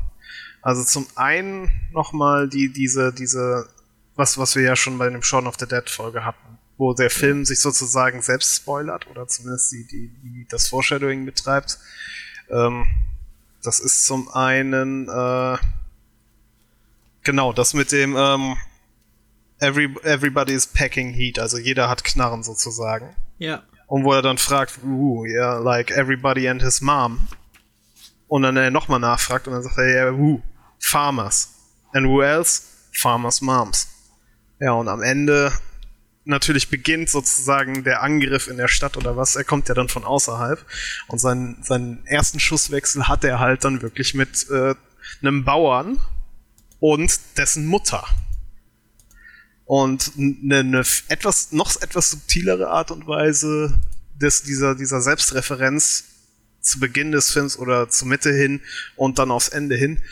Also 0.63 0.85
zum 0.85 1.07
einen 1.15 1.71
nochmal 1.93 2.49
die, 2.49 2.73
diese, 2.73 3.13
diese, 3.13 3.69
was, 4.17 4.39
was 4.39 4.55
wir 4.57 4.63
ja 4.63 4.77
schon 4.77 4.99
bei 4.99 5.09
dem 5.09 5.23
Shaun 5.23 5.47
of 5.47 5.57
the 5.59 5.67
Dead 5.67 5.89
Folge 5.89 6.25
hatten, 6.25 6.59
wo 6.77 6.93
der 6.93 7.11
Film 7.11 7.45
sich 7.45 7.61
sozusagen 7.61 8.21
selbst 8.23 8.57
spoilert 8.57 9.07
oder 9.07 9.27
zumindest 9.27 9.73
die, 9.73 9.87
die, 9.87 10.09
die 10.23 10.47
das 10.49 10.69
Foreshadowing 10.69 11.25
betreibt. 11.25 11.79
Ähm, 12.51 12.87
das 13.63 13.81
ist 13.81 14.07
zum 14.07 14.29
einen, 14.31 15.09
äh, 15.09 15.59
genau, 17.23 17.53
das 17.53 17.75
mit 17.75 17.93
dem, 17.93 18.17
ähm, 18.17 18.57
every, 19.61 19.95
everybody 20.03 20.53
is 20.53 20.67
packing 20.67 21.13
heat, 21.13 21.39
also 21.39 21.59
jeder 21.59 21.89
hat 21.89 22.05
Knarren 22.05 22.43
sozusagen. 22.43 23.15
Ja. 23.39 23.63
Und 23.87 24.05
wo 24.05 24.13
er 24.13 24.23
dann 24.23 24.39
fragt, 24.39 24.79
uh, 24.85 25.25
yeah, 25.25 25.59
like 25.59 25.91
everybody 25.91 26.49
and 26.49 26.63
his 26.63 26.81
mom. 26.81 27.27
Und 28.31 28.43
dann 28.43 28.57
er 28.57 28.71
nochmal 28.71 29.01
nachfragt 29.01 29.49
und 29.49 29.55
dann 29.55 29.63
sagt 29.65 29.77
er, 29.77 29.87
yeah, 29.87 30.17
who? 30.17 30.41
Farmers. 30.79 31.49
And 31.93 32.07
who 32.07 32.23
else? 32.23 32.63
Farmers 32.93 33.41
Moms. 33.41 33.89
Ja, 34.61 34.71
und 34.71 34.87
am 34.87 35.03
Ende 35.03 35.53
natürlich 36.25 36.71
beginnt 36.71 37.11
sozusagen 37.11 37.83
der 37.83 38.05
Angriff 38.05 38.47
in 38.47 38.57
der 38.57 38.69
Stadt 38.69 38.97
oder 38.97 39.17
was. 39.17 39.35
Er 39.35 39.43
kommt 39.43 39.69
ja 39.69 39.75
dann 39.75 39.89
von 39.89 40.05
außerhalb. 40.05 40.65
Und 41.09 41.19
seinen, 41.19 41.61
seinen 41.65 42.07
ersten 42.07 42.39
Schusswechsel 42.39 43.09
hat 43.09 43.25
er 43.25 43.41
halt 43.41 43.65
dann 43.65 43.83
wirklich 43.83 44.15
mit 44.15 44.49
äh, 44.49 44.77
einem 45.23 45.45
Bauern 45.45 45.99
und 46.79 47.19
dessen 47.37 47.67
Mutter. 47.67 48.05
Und 49.65 50.13
eine, 50.17 50.59
eine 50.59 50.85
etwas, 51.09 51.51
noch 51.51 51.83
etwas 51.83 52.11
subtilere 52.11 52.71
Art 52.71 52.93
und 52.93 53.09
Weise 53.09 53.77
des, 54.15 54.45
dieser, 54.45 54.77
dieser 54.77 55.01
Selbstreferenz 55.01 56.10
zu 56.61 56.81
Beginn 56.81 57.13
des 57.13 57.31
Films 57.31 57.59
oder 57.59 57.89
zur 57.89 58.09
Mitte 58.09 58.33
hin 58.33 58.61
und 58.97 59.19
dann 59.19 59.31
aufs 59.31 59.49
Ende 59.49 59.77
hin, 59.77 60.03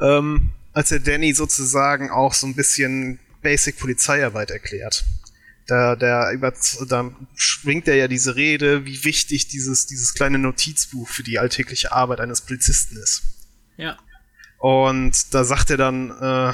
ähm, 0.00 0.50
als 0.72 0.90
er 0.92 1.00
Danny 1.00 1.34
sozusagen 1.34 2.10
auch 2.10 2.34
so 2.34 2.46
ein 2.46 2.54
bisschen 2.54 3.18
Basic 3.42 3.78
Polizeiarbeit 3.78 4.50
erklärt. 4.50 5.04
Da, 5.66 5.94
der, 5.96 6.32
über, 6.32 6.52
da 6.88 7.10
schwingt 7.36 7.86
er 7.86 7.94
ja 7.94 8.08
diese 8.08 8.34
Rede, 8.34 8.84
wie 8.84 9.04
wichtig 9.04 9.48
dieses, 9.48 9.86
dieses 9.86 10.12
kleine 10.14 10.38
Notizbuch 10.38 11.08
für 11.08 11.22
die 11.22 11.38
alltägliche 11.38 11.92
Arbeit 11.92 12.20
eines 12.20 12.40
Polizisten 12.40 12.96
ist. 12.96 13.22
Ja. 13.76 13.96
Und 14.58 15.34
da 15.34 15.44
sagt 15.44 15.70
er 15.70 15.76
dann, 15.76 16.10
äh, 16.10 16.52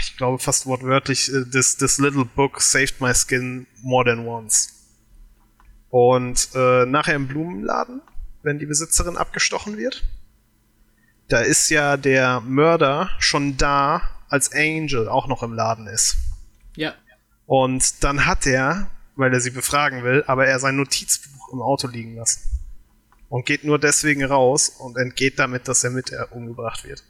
ich 0.00 0.16
glaube 0.16 0.38
fast 0.38 0.66
wortwörtlich, 0.66 1.32
äh, 1.32 1.44
this, 1.44 1.76
this 1.76 1.98
little 1.98 2.24
book 2.24 2.60
saved 2.60 3.00
my 3.00 3.12
skin 3.14 3.66
more 3.82 4.04
than 4.04 4.26
once. 4.26 4.70
Und 5.90 6.48
äh, 6.54 6.86
nachher 6.86 7.14
im 7.14 7.28
Blumenladen 7.28 8.00
wenn 8.44 8.58
die 8.58 8.66
Besitzerin 8.66 9.16
abgestochen 9.16 9.76
wird. 9.76 10.04
Da 11.28 11.40
ist 11.40 11.70
ja 11.70 11.96
der 11.96 12.40
Mörder 12.40 13.10
schon 13.18 13.56
da, 13.56 14.02
als 14.28 14.52
Angel 14.52 15.08
auch 15.08 15.26
noch 15.26 15.42
im 15.42 15.52
Laden 15.52 15.86
ist. 15.86 16.16
Ja. 16.76 16.94
Und 17.46 18.02
dann 18.04 18.26
hat 18.26 18.46
er, 18.46 18.90
weil 19.16 19.32
er 19.32 19.40
sie 19.40 19.50
befragen 19.50 20.02
will, 20.02 20.24
aber 20.26 20.46
er 20.46 20.58
sein 20.58 20.76
Notizbuch 20.76 21.52
im 21.52 21.62
Auto 21.62 21.88
liegen 21.88 22.16
lassen. 22.16 22.40
Und 23.28 23.46
geht 23.46 23.64
nur 23.64 23.78
deswegen 23.78 24.24
raus 24.24 24.68
und 24.68 24.96
entgeht 24.96 25.38
damit, 25.38 25.68
dass 25.68 25.82
er 25.84 25.90
mit 25.90 26.12
umgebracht 26.30 26.84
wird. 26.84 27.04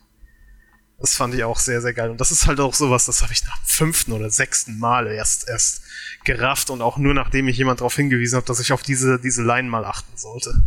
Das 1.05 1.17
fand 1.17 1.35
ich 1.35 1.45
auch 1.45 1.59
sehr, 1.59 1.83
sehr 1.83 1.93
geil. 1.93 2.09
Und 2.09 2.19
das 2.19 2.31
ist 2.31 2.47
halt 2.47 2.61
auch 2.61 2.73
sowas, 2.73 3.05
das 3.05 3.21
habe 3.21 3.31
ich 3.31 3.45
nach 3.45 3.59
fünften 3.63 4.13
oder 4.13 4.31
sechsten 4.31 4.79
Mal 4.79 5.07
erst, 5.07 5.47
erst 5.51 5.83
gerafft 6.25 6.71
und 6.71 6.81
auch 6.81 6.97
nur 6.97 7.13
nachdem 7.13 7.47
ich 7.47 7.59
jemand 7.59 7.81
darauf 7.81 7.95
hingewiesen 7.95 8.37
habe, 8.37 8.47
dass 8.47 8.59
ich 8.59 8.73
auf 8.73 8.81
diese, 8.81 9.21
diese 9.21 9.43
Line 9.43 9.69
mal 9.69 9.85
achten 9.85 10.17
sollte. 10.17 10.65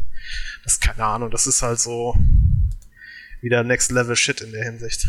Das 0.64 0.74
ist 0.74 0.82
keine 0.82 1.04
Ahnung, 1.04 1.32
das 1.32 1.48
ist 1.48 1.64
halt 1.64 1.80
so 1.80 2.16
wieder 3.42 3.64
Next 3.64 3.90
Level 3.90 4.16
Shit 4.16 4.42
in 4.42 4.52
der 4.52 4.64
Hinsicht. 4.64 5.08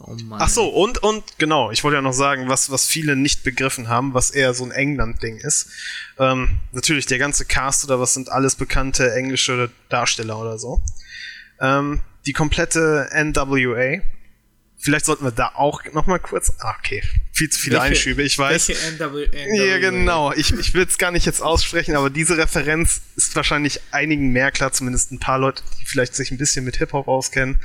Oh 0.00 0.14
Mann. 0.24 0.38
Ach 0.42 0.50
so, 0.50 0.68
und, 0.68 1.02
und, 1.02 1.38
genau, 1.38 1.70
ich 1.70 1.82
wollte 1.82 1.96
ja 1.96 2.02
noch 2.02 2.12
sagen, 2.12 2.50
was, 2.50 2.70
was 2.70 2.84
viele 2.84 3.16
nicht 3.16 3.42
begriffen 3.42 3.88
haben, 3.88 4.12
was 4.12 4.30
eher 4.30 4.52
so 4.52 4.64
ein 4.64 4.70
England-Ding 4.70 5.38
ist. 5.38 5.70
Ähm, 6.18 6.58
natürlich, 6.72 7.06
der 7.06 7.18
ganze 7.18 7.46
Cast 7.46 7.84
oder 7.84 7.98
was 8.00 8.12
sind 8.12 8.30
alles 8.30 8.54
bekannte 8.54 9.14
englische 9.14 9.70
Darsteller 9.88 10.38
oder 10.38 10.58
so. 10.58 10.82
Ähm, 11.60 12.00
die 12.26 12.32
komplette 12.32 13.08
NWA. 13.12 14.02
Vielleicht 14.82 15.04
sollten 15.04 15.24
wir 15.24 15.30
da 15.30 15.52
auch 15.56 15.82
noch 15.92 16.06
mal 16.06 16.18
kurz. 16.18 16.54
Ah, 16.60 16.74
okay, 16.78 17.02
viel 17.32 17.50
zu 17.50 17.60
viele 17.60 17.76
welche, 17.76 17.86
Einschübe, 17.86 18.22
ich 18.22 18.38
weiß. 18.38 18.68
Welche 18.68 18.92
NWA? 18.96 19.54
Ja, 19.54 19.78
genau. 19.78 20.32
Ich, 20.32 20.54
ich 20.54 20.72
will 20.72 20.86
es 20.86 20.96
gar 20.96 21.10
nicht 21.10 21.26
jetzt 21.26 21.42
aussprechen, 21.42 21.96
aber 21.96 22.08
diese 22.08 22.38
Referenz 22.38 23.02
ist 23.14 23.36
wahrscheinlich 23.36 23.80
einigen 23.90 24.28
mehr 24.28 24.50
klar, 24.50 24.72
zumindest 24.72 25.12
ein 25.12 25.18
paar 25.18 25.38
Leute, 25.38 25.62
die 25.78 25.84
vielleicht 25.84 26.14
sich 26.14 26.30
ein 26.30 26.38
bisschen 26.38 26.64
mit 26.64 26.76
Hip-Hop 26.76 27.08
auskennen, 27.08 27.58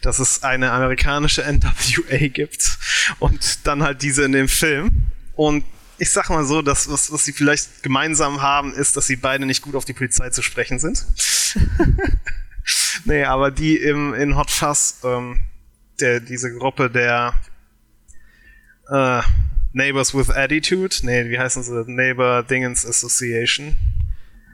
dass 0.00 0.18
es 0.18 0.42
eine 0.42 0.72
amerikanische 0.72 1.42
NWA 1.42 2.28
gibt 2.28 2.78
und 3.18 3.66
dann 3.66 3.82
halt 3.82 4.00
diese 4.00 4.24
in 4.24 4.32
dem 4.32 4.48
Film. 4.48 4.90
Und 5.36 5.64
ich 5.98 6.10
sag 6.10 6.30
mal 6.30 6.44
so, 6.46 6.62
dass 6.62 6.90
was, 6.90 7.12
was 7.12 7.24
sie 7.24 7.32
vielleicht 7.32 7.82
gemeinsam 7.82 8.40
haben, 8.40 8.72
ist, 8.72 8.96
dass 8.96 9.06
sie 9.06 9.16
beide 9.16 9.44
nicht 9.44 9.60
gut 9.60 9.74
auf 9.74 9.84
die 9.84 9.92
Polizei 9.92 10.30
zu 10.30 10.40
sprechen 10.40 10.78
sind. 10.78 11.04
nee, 13.04 13.24
aber 13.24 13.50
die 13.50 13.76
im, 13.76 14.14
in 14.14 14.36
Hot 14.36 14.50
Fuzz, 14.50 15.00
ähm, 15.04 15.40
der, 16.00 16.20
diese 16.20 16.52
Gruppe 16.52 16.90
der 16.90 17.34
äh, 18.90 19.22
Neighbors 19.72 20.14
with 20.14 20.30
Attitude, 20.30 20.94
nee, 21.02 21.28
wie 21.30 21.38
heißen 21.38 21.62
sie? 21.62 21.84
Neighbor 21.86 22.42
Dingens 22.42 22.86
Association. 22.86 23.76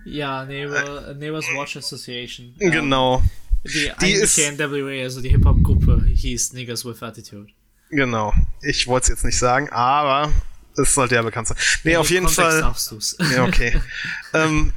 Ja, 0.05 0.45
Neighbor, 0.45 1.09
äh, 1.09 1.15
Neighbors 1.15 1.47
Watch 1.55 1.77
Association. 1.77 2.55
Genau. 2.59 3.17
Um, 3.17 3.31
die, 3.65 3.93
die 4.01 4.13
ist 4.13 4.39
NWA, 4.39 5.03
also 5.03 5.21
die 5.21 5.29
Hip-Hop-Gruppe, 5.29 6.05
hieß 6.07 6.55
Niggas 6.55 6.85
with 6.85 7.03
Attitude. 7.03 7.53
Genau. 7.91 8.33
Ich 8.63 8.87
wollte 8.87 9.05
es 9.05 9.09
jetzt 9.11 9.25
nicht 9.25 9.39
sagen, 9.39 9.69
aber 9.71 10.33
es 10.77 10.95
sollte 10.95 11.17
ja 11.17 11.23
bekannt 11.23 11.49
sein. 11.49 11.59
Nee, 11.85 11.97
auf 11.97 12.09
jeden 12.09 12.27
Kontext 12.27 12.51
Fall. 12.51 12.61
Darfst 12.61 12.91
du's. 12.91 13.17
Ja, 13.35 13.45
okay. 13.45 13.79
ähm, 14.35 14.73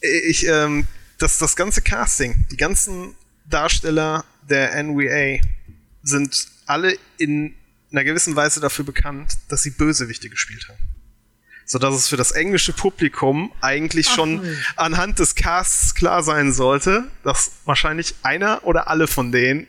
ich, 0.00 0.46
ähm, 0.46 0.86
das, 1.18 1.38
das 1.38 1.56
ganze 1.56 1.82
Casting, 1.82 2.46
die 2.50 2.56
ganzen 2.56 3.14
Darsteller 3.44 4.24
der 4.48 4.82
NWA 4.82 5.38
sind 6.02 6.48
alle 6.66 6.96
in 7.18 7.54
einer 7.90 8.04
gewissen 8.04 8.36
Weise 8.36 8.60
dafür 8.60 8.84
bekannt, 8.84 9.38
dass 9.48 9.62
sie 9.62 9.70
Bösewichte 9.70 10.28
gespielt 10.28 10.68
haben. 10.68 10.78
So 11.64 11.78
dass 11.78 11.94
es 11.94 12.08
für 12.08 12.16
das 12.16 12.30
englische 12.30 12.72
Publikum 12.72 13.52
eigentlich 13.60 14.08
Ach, 14.10 14.14
schon 14.14 14.40
Mensch. 14.40 14.72
anhand 14.76 15.18
des 15.18 15.34
Casts 15.34 15.94
klar 15.94 16.22
sein 16.22 16.52
sollte, 16.52 17.04
dass 17.24 17.52
wahrscheinlich 17.64 18.14
einer 18.22 18.64
oder 18.64 18.88
alle 18.88 19.06
von 19.06 19.32
denen 19.32 19.66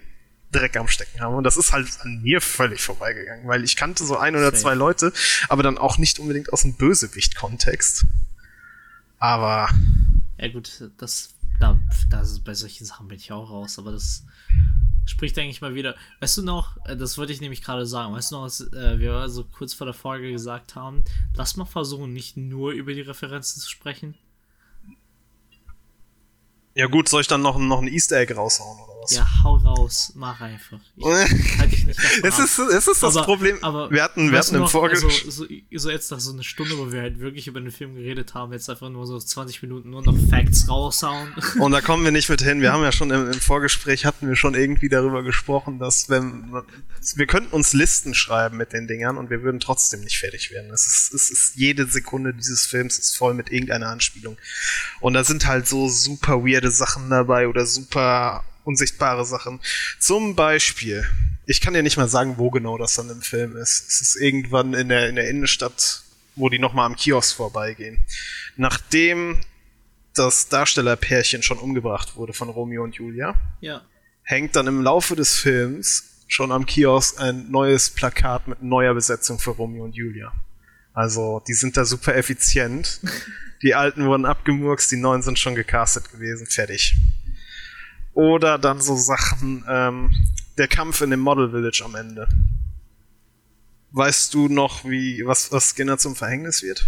Dreck 0.51 0.77
am 0.77 0.87
Stecken 0.87 1.19
haben. 1.19 1.35
Und 1.35 1.43
das 1.43 1.57
ist 1.57 1.73
halt 1.73 1.87
an 2.01 2.21
mir 2.21 2.41
völlig 2.41 2.81
vorbeigegangen, 2.81 3.47
weil 3.47 3.63
ich 3.63 3.75
kannte 3.75 4.05
so 4.05 4.17
ein 4.17 4.35
oder 4.35 4.53
zwei 4.53 4.75
Leute, 4.75 5.13
aber 5.47 5.61
dann 5.61 5.77
auch 5.77 5.97
nicht 5.97 6.19
unbedingt 6.19 6.51
aus 6.53 6.61
dem 6.61 6.73
Bösewicht-Kontext. 6.75 8.05
Aber 9.19 9.69
Ja, 10.37 10.47
gut, 10.47 10.89
das, 10.97 11.29
da, 11.59 11.79
das, 12.09 12.39
bei 12.39 12.53
solchen 12.53 12.85
Sachen 12.85 13.07
bin 13.07 13.17
ich 13.17 13.31
auch 13.31 13.49
raus, 13.49 13.79
aber 13.79 13.91
das 13.91 14.25
spricht, 15.05 15.35
denke 15.35 15.51
ich 15.51 15.61
mal, 15.61 15.75
wieder. 15.75 15.95
Weißt 16.19 16.37
du 16.37 16.43
noch, 16.43 16.77
äh, 16.85 16.95
das 16.95 17.17
wollte 17.17 17.33
ich 17.33 17.41
nämlich 17.41 17.61
gerade 17.61 17.85
sagen, 17.85 18.13
weißt 18.13 18.31
du 18.31 18.35
noch, 18.35 18.43
was 18.43 18.61
äh, 18.73 18.99
wir 18.99 19.29
so 19.29 19.43
kurz 19.43 19.73
vor 19.73 19.85
der 19.85 19.93
Folge 19.93 20.31
gesagt 20.31 20.75
haben? 20.75 21.03
Lass 21.35 21.57
mal 21.57 21.65
versuchen, 21.65 22.13
nicht 22.13 22.37
nur 22.37 22.71
über 22.71 22.93
die 22.93 23.01
Referenzen 23.01 23.61
zu 23.61 23.69
sprechen. 23.69 24.15
Ja 26.75 26.87
gut, 26.87 27.09
soll 27.09 27.21
ich 27.21 27.27
dann 27.27 27.41
noch, 27.41 27.57
noch 27.57 27.81
ein 27.81 27.87
Easter 27.87 28.17
Egg 28.17 28.33
raushauen 28.33 28.79
oder 28.79 28.98
was? 29.01 29.11
Ja, 29.15 29.27
hau 29.43 29.55
raus, 29.57 30.11
mach 30.15 30.39
einfach. 30.41 30.79
Ich, 30.95 31.05
halt 31.05 31.71
dich 31.71 31.87
nicht 31.87 31.99
es 32.23 32.39
ist, 32.39 32.59
es 32.59 32.87
ist 32.87 33.03
das 33.03 33.15
aber, 33.15 33.25
Problem. 33.25 33.57
Aber 33.61 33.91
wir 33.91 34.03
hatten, 34.03 34.31
wir 34.31 34.39
hatten 34.39 34.55
im 34.55 34.67
Vorgespräch. 34.67 35.25
Also, 35.25 35.45
so, 35.45 35.77
so, 35.77 35.89
jetzt 35.89 36.11
nach 36.11 36.19
so 36.19 36.33
einer 36.33 36.43
Stunde, 36.43 36.77
wo 36.77 36.91
wir 36.91 37.01
halt 37.01 37.19
wirklich 37.19 37.47
über 37.47 37.59
den 37.59 37.71
Film 37.71 37.95
geredet 37.95 38.33
haben, 38.33 38.53
jetzt 38.53 38.69
einfach 38.69 38.89
nur 38.89 39.05
so 39.05 39.19
20 39.19 39.61
Minuten 39.61 39.89
nur 39.89 40.03
noch 40.03 40.15
Facts 40.29 40.67
raushauen. 40.67 41.33
Und 41.59 41.71
da 41.71 41.81
kommen 41.81 42.03
wir 42.03 42.11
nicht 42.11 42.29
mit 42.29 42.41
hin. 42.41 42.61
Wir 42.61 42.71
haben 42.73 42.83
ja 42.83 42.91
schon 42.91 43.11
im, 43.11 43.31
im 43.31 43.39
Vorgespräch 43.39 44.05
hatten 44.05 44.27
wir 44.27 44.35
schon 44.35 44.55
irgendwie 44.55 44.89
darüber 44.89 45.23
gesprochen, 45.23 45.79
dass 45.79 46.09
wenn 46.09 46.51
wir 47.15 47.27
könnten 47.27 47.53
uns 47.53 47.73
Listen 47.73 48.13
schreiben 48.13 48.57
mit 48.57 48.73
den 48.73 48.87
Dingern 48.87 49.17
und 49.17 49.29
wir 49.29 49.41
würden 49.43 49.59
trotzdem 49.59 50.01
nicht 50.01 50.19
fertig 50.19 50.51
werden. 50.51 50.71
Es 50.71 50.85
ist, 50.85 51.13
es 51.13 51.29
ist 51.29 51.55
jede 51.55 51.85
Sekunde 51.85 52.33
dieses 52.33 52.65
Films 52.65 52.99
ist 52.99 53.17
voll 53.17 53.33
mit 53.33 53.51
irgendeiner 53.51 53.87
Anspielung. 53.87 54.37
Und 54.99 55.13
da 55.13 55.23
sind 55.23 55.47
halt 55.47 55.67
so 55.67 55.87
super 55.89 56.43
weirde 56.43 56.71
Sachen 56.71 57.09
dabei 57.09 57.47
oder 57.47 57.65
super 57.65 58.43
unsichtbare 58.69 59.25
Sachen. 59.25 59.59
Zum 59.99 60.35
Beispiel, 60.35 61.03
ich 61.45 61.59
kann 61.59 61.73
dir 61.73 61.81
nicht 61.81 61.97
mal 61.97 62.07
sagen, 62.07 62.37
wo 62.37 62.51
genau 62.51 62.77
das 62.77 62.93
dann 62.93 63.09
im 63.09 63.21
Film 63.21 63.57
ist. 63.57 63.87
Es 63.89 64.01
ist 64.01 64.15
irgendwann 64.15 64.75
in 64.75 64.89
der, 64.89 65.09
in 65.09 65.15
der 65.15 65.27
Innenstadt, 65.27 66.03
wo 66.35 66.49
die 66.49 66.59
nochmal 66.59 66.85
am 66.85 66.95
Kiosk 66.95 67.35
vorbeigehen. 67.35 67.97
Nachdem 68.55 69.41
das 70.13 70.49
Darstellerpärchen 70.49 71.41
schon 71.41 71.57
umgebracht 71.57 72.15
wurde 72.15 72.33
von 72.33 72.49
Romeo 72.49 72.83
und 72.83 72.95
Julia, 72.95 73.35
ja. 73.61 73.81
hängt 74.21 74.55
dann 74.55 74.67
im 74.67 74.83
Laufe 74.83 75.15
des 75.15 75.35
Films 75.35 76.25
schon 76.27 76.51
am 76.51 76.67
Kiosk 76.67 77.19
ein 77.19 77.49
neues 77.49 77.89
Plakat 77.89 78.47
mit 78.47 78.61
neuer 78.61 78.93
Besetzung 78.93 79.39
für 79.39 79.51
Romeo 79.51 79.83
und 79.83 79.95
Julia. 79.95 80.31
Also, 80.93 81.41
die 81.47 81.53
sind 81.53 81.75
da 81.75 81.85
super 81.85 82.15
effizient. 82.15 83.01
Die 83.61 83.75
alten 83.75 84.05
wurden 84.05 84.25
abgemurkst, 84.25 84.89
die 84.89 84.95
neuen 84.95 85.21
sind 85.21 85.37
schon 85.37 85.53
gecastet 85.53 86.09
gewesen, 86.13 86.47
fertig. 86.47 86.95
Oder 88.19 88.57
dann 88.57 88.81
so 88.81 88.97
Sachen, 88.97 89.63
ähm, 89.69 90.11
der 90.57 90.67
Kampf 90.67 90.99
in 90.99 91.09
dem 91.09 91.21
Model 91.21 91.51
Village 91.51 91.81
am 91.85 91.95
Ende. 91.95 92.27
Weißt 93.91 94.33
du 94.33 94.49
noch, 94.49 94.83
wie, 94.83 95.25
was, 95.25 95.53
was 95.53 95.69
Skinner 95.73 95.97
zum 95.97 96.17
Verhängnis 96.17 96.61
wird? 96.61 96.85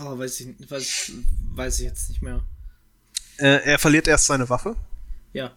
Oh, 0.00 0.16
weiß 0.16 0.38
ich, 0.38 0.70
weiß, 0.70 1.10
weiß 1.54 1.80
ich 1.80 1.86
jetzt 1.86 2.08
nicht 2.08 2.22
mehr. 2.22 2.40
Äh, 3.38 3.64
er 3.64 3.80
verliert 3.80 4.06
erst 4.06 4.26
seine 4.26 4.48
Waffe. 4.48 4.76
Ja. 5.32 5.50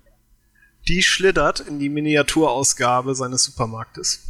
Die 0.88 1.04
schlittert 1.04 1.60
in 1.60 1.78
die 1.78 1.90
Miniaturausgabe 1.90 3.14
seines 3.14 3.44
Supermarktes. 3.44 4.24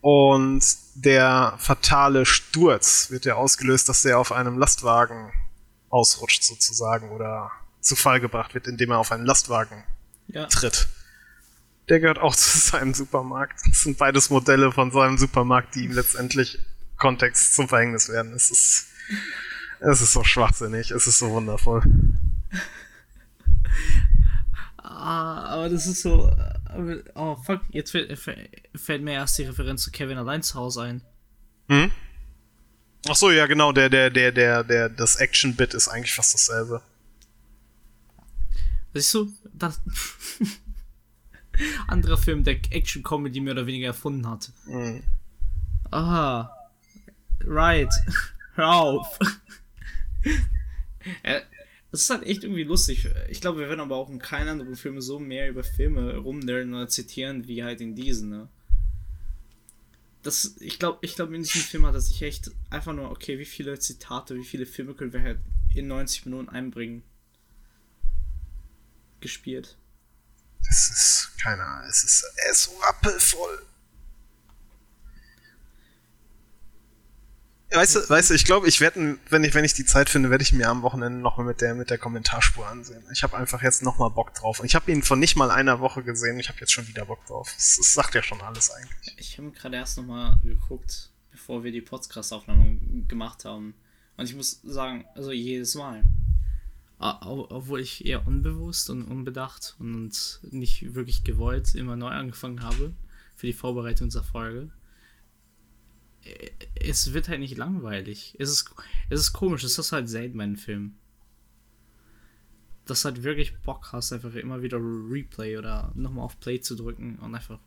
Und 0.00 0.64
der 0.94 1.56
fatale 1.58 2.24
Sturz 2.24 3.10
wird 3.10 3.26
ja 3.26 3.34
ausgelöst, 3.34 3.90
dass 3.90 4.02
er 4.06 4.18
auf 4.18 4.32
einem 4.32 4.56
Lastwagen 4.56 5.30
ausrutscht 5.90 6.42
sozusagen 6.42 7.10
oder 7.10 7.50
zu 7.86 7.96
Fall 7.96 8.20
gebracht 8.20 8.54
wird, 8.54 8.66
indem 8.66 8.90
er 8.90 8.98
auf 8.98 9.12
einen 9.12 9.24
Lastwagen 9.24 9.84
ja. 10.28 10.46
tritt. 10.46 10.88
Der 11.88 12.00
gehört 12.00 12.18
auch 12.18 12.34
zu 12.36 12.58
seinem 12.58 12.94
Supermarkt. 12.94 13.60
Das 13.66 13.82
sind 13.82 13.98
beides 13.98 14.30
Modelle 14.30 14.72
von 14.72 14.90
seinem 14.90 15.18
Supermarkt, 15.18 15.74
die 15.74 15.84
ihm 15.84 15.92
letztendlich 15.92 16.58
Kontext 16.96 17.54
zum 17.54 17.68
Verhängnis 17.68 18.08
werden. 18.08 18.32
Es 18.32 18.50
ist, 18.50 18.88
es 19.80 20.00
ist 20.00 20.12
so 20.12 20.24
schwachsinnig, 20.24 20.90
es 20.90 21.06
ist 21.06 21.18
so 21.18 21.30
wundervoll. 21.30 21.82
ah, 24.78 25.44
aber 25.44 25.68
das 25.68 25.86
ist 25.86 26.02
so. 26.02 26.30
Oh 27.14 27.36
fuck, 27.36 27.62
jetzt 27.70 27.92
fällt, 27.92 28.18
fällt 28.74 29.02
mir 29.02 29.12
erst 29.12 29.38
die 29.38 29.44
Referenz 29.44 29.82
zu 29.82 29.90
Kevin 29.90 30.18
allein 30.18 30.42
zu 30.42 30.56
Hause 30.56 30.82
ein. 30.82 31.02
Hm? 31.68 31.90
Ach 33.08 33.14
so, 33.14 33.30
ja, 33.30 33.46
genau, 33.46 33.72
der, 33.72 33.88
der, 33.88 34.10
der, 34.10 34.32
der, 34.32 34.64
der, 34.64 34.88
das 34.88 35.16
Action-Bit 35.16 35.74
ist 35.74 35.88
eigentlich 35.88 36.14
fast 36.14 36.34
dasselbe. 36.34 36.82
Siehst 39.00 39.14
du, 39.14 39.32
das. 39.52 39.80
anderer 41.86 42.18
Film, 42.18 42.44
der 42.44 42.54
Action-Comedy 42.54 43.40
mehr 43.40 43.52
oder 43.52 43.66
weniger 43.66 43.88
erfunden 43.88 44.28
hat. 44.28 44.52
Mhm. 44.66 45.02
Aha. 45.90 46.50
Right. 47.44 47.92
Hör 48.54 48.74
auf. 48.74 49.18
Das 51.92 52.02
ist 52.02 52.10
halt 52.10 52.24
echt 52.24 52.42
irgendwie 52.42 52.64
lustig. 52.64 53.08
Ich 53.30 53.40
glaube, 53.40 53.60
wir 53.60 53.68
werden 53.68 53.80
aber 53.80 53.96
auch 53.96 54.10
in 54.10 54.18
keinen 54.18 54.48
anderen 54.48 54.76
Film 54.76 55.00
so 55.00 55.18
mehr 55.18 55.48
über 55.48 55.62
Filme 55.62 56.16
rumnerden 56.16 56.74
oder 56.74 56.88
zitieren, 56.88 57.46
wie 57.46 57.62
halt 57.62 57.80
in 57.80 57.94
diesen, 57.94 58.28
ne? 58.28 58.48
Das, 60.22 60.56
ich 60.58 60.80
glaube, 60.80 60.98
ich 61.02 61.14
glaube, 61.14 61.34
in 61.34 61.42
diesem 61.42 61.62
Film 61.62 61.86
hat 61.86 61.94
er 61.94 62.00
sich 62.00 62.20
echt 62.20 62.50
einfach 62.68 62.92
nur, 62.92 63.10
okay, 63.12 63.38
wie 63.38 63.46
viele 63.46 63.78
Zitate, 63.78 64.34
wie 64.34 64.44
viele 64.44 64.66
Filme 64.66 64.94
können 64.94 65.12
wir 65.12 65.22
halt 65.22 65.38
in 65.74 65.86
90 65.86 66.26
Minuten 66.26 66.48
einbringen? 66.48 67.02
Gespielt. 69.26 69.76
Das 70.66 70.90
ist, 70.90 71.30
keine 71.42 71.64
Ahnung, 71.64 71.88
es 71.88 72.04
ist, 72.04 72.24
ist 72.50 72.62
so 72.64 72.70
rappelvoll. 72.78 73.66
Weißt 77.72 77.96
du, 77.96 78.08
weißt 78.08 78.30
du, 78.30 78.34
ich 78.34 78.44
glaube, 78.44 78.68
ich 78.68 78.80
werde, 78.80 79.18
wenn 79.28 79.42
ich, 79.42 79.52
wenn 79.52 79.64
ich 79.64 79.74
die 79.74 79.84
Zeit 79.84 80.08
finde, 80.08 80.30
werde 80.30 80.42
ich 80.42 80.52
mir 80.52 80.68
am 80.68 80.82
Wochenende 80.82 81.18
nochmal 81.18 81.46
mit 81.46 81.60
der, 81.60 81.74
mit 81.74 81.90
der 81.90 81.98
Kommentarspur 81.98 82.66
ansehen. 82.66 83.02
Ich 83.12 83.24
habe 83.24 83.36
einfach 83.36 83.60
jetzt 83.60 83.82
nochmal 83.82 84.10
Bock 84.10 84.32
drauf. 84.34 84.60
Und 84.60 84.66
ich 84.66 84.76
habe 84.76 84.90
ihn 84.90 85.02
von 85.02 85.18
nicht 85.18 85.36
mal 85.36 85.50
einer 85.50 85.80
Woche 85.80 86.04
gesehen. 86.04 86.38
Ich 86.38 86.48
habe 86.48 86.58
jetzt 86.60 86.72
schon 86.72 86.86
wieder 86.86 87.04
Bock 87.06 87.26
drauf. 87.26 87.52
Das, 87.54 87.76
das 87.76 87.92
sagt 87.92 88.14
ja 88.14 88.22
schon 88.22 88.40
alles 88.40 88.70
eigentlich. 88.70 89.16
Ich 89.18 89.36
habe 89.38 89.50
gerade 89.50 89.76
erst 89.76 89.98
nochmal 89.98 90.38
geguckt, 90.44 91.10
bevor 91.32 91.64
wir 91.64 91.72
die 91.72 91.82
Podcast-Aufnahme 91.82 92.78
gemacht 93.08 93.44
haben. 93.44 93.74
Und 94.16 94.28
ich 94.28 94.36
muss 94.36 94.60
sagen, 94.62 95.04
also 95.14 95.32
jedes 95.32 95.74
Mal 95.74 96.04
obwohl 96.98 97.80
ich 97.80 98.06
eher 98.06 98.26
unbewusst 98.26 98.88
und 98.88 99.02
unbedacht 99.04 99.76
und 99.78 100.40
nicht 100.42 100.94
wirklich 100.94 101.24
gewollt 101.24 101.74
immer 101.74 101.96
neu 101.96 102.08
angefangen 102.08 102.62
habe 102.62 102.94
für 103.34 103.46
die 103.46 103.52
Vorbereitung 103.52 104.08
dieser 104.08 104.22
Folge. 104.22 104.70
Es 106.74 107.12
wird 107.12 107.28
halt 107.28 107.40
nicht 107.40 107.56
langweilig. 107.56 108.34
Es 108.38 108.50
ist, 108.50 108.74
es 109.10 109.20
ist 109.20 109.32
komisch, 109.32 109.62
es 109.62 109.78
ist 109.78 109.92
halt 109.92 110.08
selten 110.08 110.38
bei 110.38 110.56
Film. 110.56 110.96
Dass 112.86 113.04
halt 113.04 113.22
wirklich 113.22 113.56
Bock 113.58 113.92
hast, 113.92 114.12
einfach 114.12 114.34
immer 114.34 114.62
wieder 114.62 114.78
Replay 114.78 115.58
oder 115.58 115.92
nochmal 115.94 116.24
auf 116.24 116.40
Play 116.40 116.60
zu 116.60 116.76
drücken 116.76 117.18
und 117.18 117.34
einfach, 117.34 117.60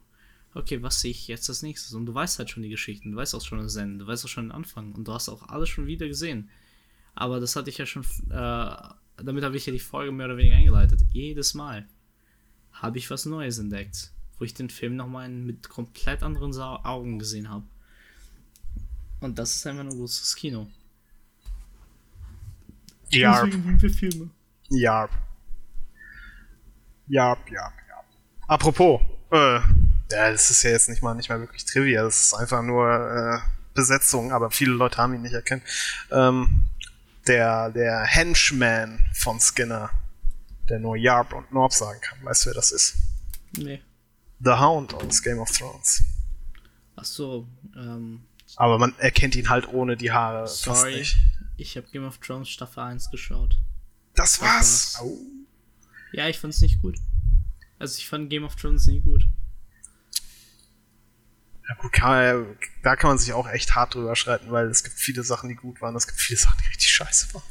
okay, 0.54 0.82
was 0.82 1.02
sehe 1.02 1.12
ich 1.12 1.28
jetzt 1.28 1.48
als 1.50 1.62
nächstes? 1.62 1.94
Und 1.94 2.06
du 2.06 2.14
weißt 2.14 2.40
halt 2.40 2.50
schon 2.50 2.64
die 2.64 2.70
Geschichten, 2.70 3.12
du 3.12 3.18
weißt 3.18 3.36
auch 3.36 3.42
schon 3.42 3.60
das 3.60 3.76
Ende, 3.76 4.00
du 4.04 4.08
weißt 4.08 4.26
auch 4.26 4.30
schon 4.30 4.46
den 4.46 4.52
Anfang 4.52 4.94
und 4.94 5.08
du 5.08 5.14
hast 5.14 5.30
auch 5.30 5.50
alles 5.50 5.70
schon 5.70 5.88
wieder 5.88 6.08
gesehen. 6.08 6.50
Aber 7.16 7.40
das 7.40 7.56
hatte 7.56 7.70
ich 7.70 7.78
ja 7.78 7.86
schon 7.86 8.04
äh, 8.30 8.94
damit 9.24 9.44
habe 9.44 9.58
ich 9.58 9.66
ja 9.66 9.74
die 9.74 9.80
Folge 9.80 10.12
mehr 10.12 10.28
oder 10.28 10.38
weniger 10.38 10.56
eingeleitet. 10.56 11.02
Jedes 11.12 11.54
Mal 11.54 11.88
habe 12.72 12.98
ich 12.98 13.10
was 13.10 13.26
Neues 13.26 13.58
entdeckt, 13.58 14.12
wo 14.38 14.46
ich 14.46 14.54
den 14.54 14.70
Film 14.70 14.96
nochmal 14.96 15.30
mit 15.30 15.70
komplett 15.70 16.24
anderen 16.24 16.54
Augen 16.60 17.20
gesehen 17.20 17.50
habe. 17.50 17.66
Und 19.20 19.38
das 19.38 19.56
ist 19.56 19.68
einfach 19.68 19.84
ein 19.84 19.90
großes 19.90 20.36
Kino. 20.36 20.68
Ja. 23.12 23.46
Filme. 23.46 24.30
Ja. 24.70 25.10
Ja, 27.08 27.38
ja, 27.48 27.74
ja. 27.90 28.04
Apropos, 28.48 29.02
äh, 29.32 29.60
ja, 30.12 30.32
das 30.32 30.52
ist 30.52 30.64
ja 30.64 30.72
jetzt 30.72 30.90
nicht 30.90 31.02
mal 31.02 31.16
nicht 31.16 31.30
mal 31.30 31.40
wirklich 31.40 31.66
Trivia, 31.66 32.04
das 32.04 32.28
ist 32.28 32.34
einfach 32.36 32.62
nur 32.62 32.88
äh, 32.88 33.40
Besetzung, 33.74 34.32
aber 34.32 34.52
viele 34.52 34.74
Leute 34.74 34.98
haben 34.98 35.16
ihn 35.16 35.24
nicht 35.24 35.34
erkannt. 35.34 35.64
Ähm, 36.12 36.64
der, 37.28 37.70
der 37.72 38.04
Henchman 38.06 39.06
von 39.14 39.40
Skinner, 39.40 39.92
der 40.70 40.80
nur 40.80 40.96
Yarb 40.96 41.34
und 41.34 41.52
Norb 41.52 41.74
sagen 41.74 42.00
kann. 42.02 42.24
Weißt 42.24 42.46
du, 42.46 42.50
wer 42.50 42.54
das 42.56 42.72
ist? 42.72 42.96
Nee. 43.58 43.82
The 44.40 44.52
Hound 44.52 44.94
aus 44.94 45.22
Game 45.22 45.40
of 45.40 45.52
Thrones. 45.52 46.04
Ach 46.96 47.06
so, 47.06 47.48
ähm. 47.76 48.22
Aber 48.56 48.80
man 48.80 48.98
erkennt 48.98 49.36
ihn 49.36 49.50
halt 49.50 49.68
ohne 49.68 49.96
die 49.96 50.12
Haare 50.12 50.48
sorry. 50.48 51.06
Ich 51.58 51.78
habe 51.78 51.88
Game 51.92 52.06
of 52.06 52.18
Thrones 52.20 52.50
Staffel 52.50 52.84
1 52.84 53.12
geschaut. 53.12 53.60
Das 54.16 54.42
war's. 54.42 54.94
Das 54.94 55.02
war's. 55.02 55.12
Ja, 56.14 56.28
ich 56.28 56.40
fand's 56.40 56.62
nicht 56.62 56.82
gut. 56.82 56.98
Also 57.78 57.98
ich 57.98 58.08
fand 58.08 58.30
Game 58.30 58.44
of 58.44 58.56
Thrones 58.56 58.88
nie 58.88 59.02
gut. 59.02 59.26
Ja 61.70 61.76
gut, 61.76 61.92
kann, 61.94 62.58
da 62.82 62.96
kann 62.96 63.12
man 63.12 63.18
sich 63.20 63.32
auch 63.32 63.48
echt 63.48 63.76
hart 63.76 63.94
drüber 63.94 64.16
schreiten, 64.16 64.50
weil 64.50 64.68
es 64.68 64.84
gibt 64.84 64.98
viele 64.98 65.24
Sachen, 65.24 65.50
die 65.50 65.56
gut 65.56 65.82
waren, 65.82 65.96
es 65.96 66.08
gibt 66.08 66.20
viele 66.20 66.40
Sachen, 66.40 66.58
die 66.64 66.68
richtig 66.68 66.90
scheiße 66.90 67.34
waren. 67.36 67.44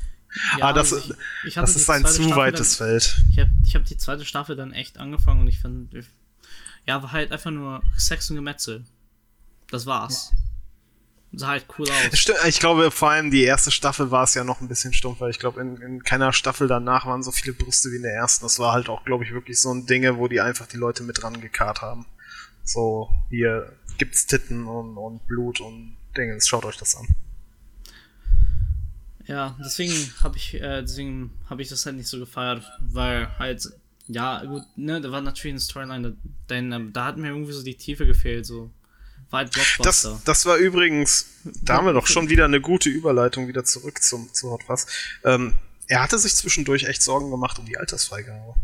Ja, 0.58 0.64
Aber 0.64 0.80
das, 0.80 0.92
ich, 0.92 1.14
ich 1.46 1.54
das 1.54 1.76
ist 1.76 1.88
ein 1.88 2.04
zu 2.04 2.34
weites 2.34 2.76
dann, 2.76 2.88
Feld. 2.88 3.22
Ich 3.30 3.38
habe 3.38 3.50
ich 3.64 3.74
hab 3.76 3.84
die 3.84 3.96
zweite 3.96 4.24
Staffel 4.24 4.56
dann 4.56 4.72
echt 4.72 4.98
angefangen 4.98 5.40
und 5.40 5.46
ich 5.46 5.60
fand, 5.60 5.94
ja, 6.84 7.02
war 7.02 7.12
halt 7.12 7.30
einfach 7.30 7.52
nur 7.52 7.82
Sex 7.96 8.28
und 8.30 8.36
Gemetzel. 8.36 8.84
Das 9.70 9.86
war's. 9.86 10.32
Sah 11.32 11.48
halt 11.48 11.66
cool 11.78 11.88
aus. 11.88 12.18
Stimmt, 12.18 12.38
ich 12.46 12.58
glaube, 12.58 12.90
vor 12.90 13.10
allem 13.10 13.30
die 13.30 13.44
erste 13.44 13.70
Staffel 13.70 14.10
war 14.10 14.24
es 14.24 14.34
ja 14.34 14.42
noch 14.44 14.60
ein 14.60 14.68
bisschen 14.68 14.94
stumpf, 14.94 15.20
weil 15.20 15.30
ich 15.30 15.38
glaube, 15.38 15.60
in, 15.60 15.76
in 15.76 16.02
keiner 16.02 16.32
Staffel 16.32 16.66
danach 16.66 17.06
waren 17.06 17.22
so 17.22 17.30
viele 17.30 17.52
Brüste 17.52 17.92
wie 17.92 17.96
in 17.96 18.02
der 18.02 18.14
ersten. 18.14 18.44
Das 18.44 18.58
war 18.58 18.72
halt 18.72 18.88
auch, 18.88 19.04
glaube 19.04 19.24
ich, 19.24 19.32
wirklich 19.32 19.60
so 19.60 19.72
ein 19.72 19.86
Dinge, 19.86 20.16
wo 20.16 20.26
die 20.26 20.40
einfach 20.40 20.66
die 20.66 20.78
Leute 20.78 21.02
mit 21.04 21.22
rangekarrt 21.22 21.82
haben. 21.82 22.06
So, 22.64 23.10
hier 23.28 23.72
gibt's 23.98 24.26
Titten 24.26 24.66
und, 24.66 24.96
und 24.96 25.26
Blut 25.26 25.60
und 25.60 25.96
Dinge, 26.16 26.40
schaut 26.40 26.64
euch 26.64 26.76
das 26.76 26.96
an. 26.96 27.08
Ja, 29.26 29.56
deswegen 29.62 29.92
habe 30.22 30.38
ich, 30.38 30.54
äh, 30.54 30.80
deswegen 30.80 31.30
habe 31.50 31.60
ich 31.60 31.68
das 31.68 31.84
halt 31.84 31.96
nicht 31.96 32.08
so 32.08 32.18
gefeiert, 32.18 32.64
weil 32.80 33.28
halt, 33.38 33.68
ja, 34.06 34.42
gut, 34.44 34.62
ne, 34.76 35.00
da 35.02 35.10
war 35.12 35.20
natürlich 35.20 35.52
eine 35.52 35.60
Storyline, 35.60 36.16
denn 36.48 36.72
ähm, 36.72 36.92
da 36.94 37.04
hat 37.04 37.18
mir 37.18 37.28
irgendwie 37.28 37.52
so 37.52 37.62
die 37.62 37.76
Tiefe 37.76 38.06
gefehlt, 38.06 38.46
so. 38.46 38.70
War 39.30 39.40
halt 39.40 39.52
Blockbuster. 39.52 40.12
Das, 40.12 40.24
das 40.24 40.46
war 40.46 40.56
übrigens, 40.56 41.26
da 41.62 41.74
haben 41.74 41.86
wir 41.86 41.92
doch 41.92 42.06
schon 42.06 42.30
wieder 42.30 42.46
eine 42.46 42.62
gute 42.62 42.88
Überleitung 42.88 43.46
wieder 43.46 43.62
zurück 43.64 44.02
zum, 44.02 44.32
zu 44.32 44.50
Hot 44.50 44.62
Fuzz. 44.62 44.86
Ähm, 45.22 45.52
er 45.86 46.02
hatte 46.02 46.18
sich 46.18 46.34
zwischendurch 46.34 46.84
echt 46.84 47.02
Sorgen 47.02 47.30
gemacht 47.30 47.58
um 47.58 47.66
die 47.66 47.76
Altersfreigabe. 47.76 48.54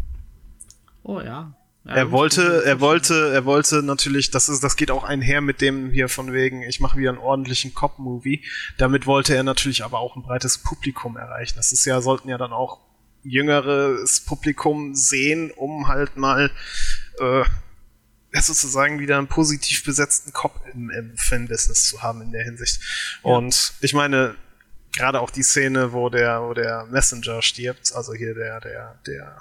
Oh 1.03 1.21
ja. 1.21 1.55
Ja 1.85 1.95
er 1.95 2.11
wollte, 2.11 2.65
er 2.65 2.81
wollte, 2.81 3.33
er 3.33 3.45
wollte 3.45 3.83
natürlich, 3.83 4.31
das 4.31 4.49
ist, 4.49 4.65
das 4.65 4.77
geht 4.77 4.91
auch 4.91 5.05
einher 5.05 5.41
mit 5.41 5.61
dem 5.61 5.91
hier 5.91 6.09
von 6.09 6.33
wegen, 6.33 6.63
ich 6.63 6.81
mache 6.81 6.99
wieder 6.99 7.11
einen 7.11 7.19
ordentlichen 7.19 7.75
Cop-Movie. 7.75 8.43
Damit 8.79 9.07
wollte 9.07 9.35
er 9.35 9.43
natürlich 9.43 9.85
aber 9.85 9.99
auch 9.99 10.17
ein 10.17 10.23
breites 10.23 10.59
Publikum 10.59 11.17
erreichen. 11.17 11.55
Das 11.57 11.73
ist 11.73 11.85
ja, 11.85 12.01
sollten 12.01 12.29
ja 12.29 12.39
dann 12.39 12.53
auch 12.53 12.81
jüngeres 13.23 14.21
Publikum 14.21 14.95
sehen, 14.95 15.51
um 15.51 15.89
halt 15.89 16.17
mal 16.17 16.51
äh, 17.19 17.45
sozusagen 18.41 18.99
wieder 18.99 19.19
einen 19.19 19.29
positiv 19.29 19.85
besetzten 19.85 20.33
Cop 20.33 20.61
im, 20.73 20.91
im 20.91 21.17
Fan-Business 21.17 21.89
zu 21.89 22.03
haben 22.03 22.23
in 22.23 22.33
der 22.33 22.45
Hinsicht. 22.45 22.81
Ja. 23.25 23.33
Und 23.33 23.73
ich 23.81 23.95
meine, 23.95 24.37
gerade 24.97 25.21
auch 25.21 25.31
die 25.31 25.43
Szene, 25.43 25.93
wo 25.93 26.09
der, 26.09 26.43
wo 26.43 26.55
der 26.55 26.87
Messenger 26.91 27.43
stirbt, 27.43 27.93
also 27.95 28.15
hier 28.15 28.35
der, 28.35 28.61
der, 28.61 28.99
der 29.07 29.37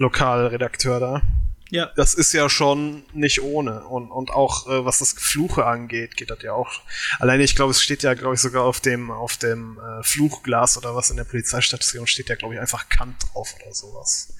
Lokalredakteur 0.00 0.98
da. 0.98 1.22
Ja. 1.68 1.92
Das 1.94 2.14
ist 2.14 2.32
ja 2.32 2.48
schon 2.48 3.04
nicht 3.12 3.42
ohne. 3.42 3.84
Und, 3.84 4.10
und 4.10 4.30
auch 4.30 4.66
äh, 4.66 4.84
was 4.84 4.98
das 4.98 5.12
Fluche 5.12 5.66
angeht, 5.66 6.16
geht 6.16 6.30
das 6.30 6.42
ja 6.42 6.52
auch. 6.52 6.68
Alleine, 7.20 7.44
ich 7.44 7.54
glaube, 7.54 7.70
es 7.70 7.82
steht 7.82 8.02
ja, 8.02 8.14
glaube 8.14 8.34
ich, 8.34 8.40
sogar 8.40 8.64
auf 8.64 8.80
dem, 8.80 9.10
auf 9.10 9.36
dem 9.36 9.78
äh, 9.78 10.02
Fluchglas 10.02 10.78
oder 10.78 10.96
was 10.96 11.10
in 11.10 11.16
der 11.16 11.24
Polizeistation 11.24 12.06
steht 12.06 12.28
ja, 12.28 12.34
glaube 12.34 12.54
ich, 12.54 12.60
einfach 12.60 12.88
Kant 12.88 13.14
drauf 13.22 13.54
oder 13.62 13.72
sowas. 13.72 14.34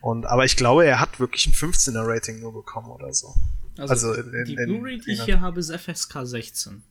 Und, 0.00 0.26
aber 0.26 0.44
ich 0.46 0.56
glaube, 0.56 0.84
er 0.84 1.00
hat 1.00 1.20
wirklich 1.20 1.46
ein 1.46 1.52
15er 1.52 2.02
Rating 2.06 2.40
nur 2.40 2.52
bekommen 2.52 2.90
oder 2.90 3.12
so. 3.12 3.34
Also, 3.76 4.08
also 4.08 4.14
in, 4.14 4.32
in, 4.32 4.44
die 4.46 4.56
Blu-ray, 4.56 4.98
die 4.98 5.12
ich 5.12 5.22
hier 5.22 5.40
habe, 5.40 5.60
ist 5.60 5.70
FSK 5.70 6.20
16. 6.24 6.82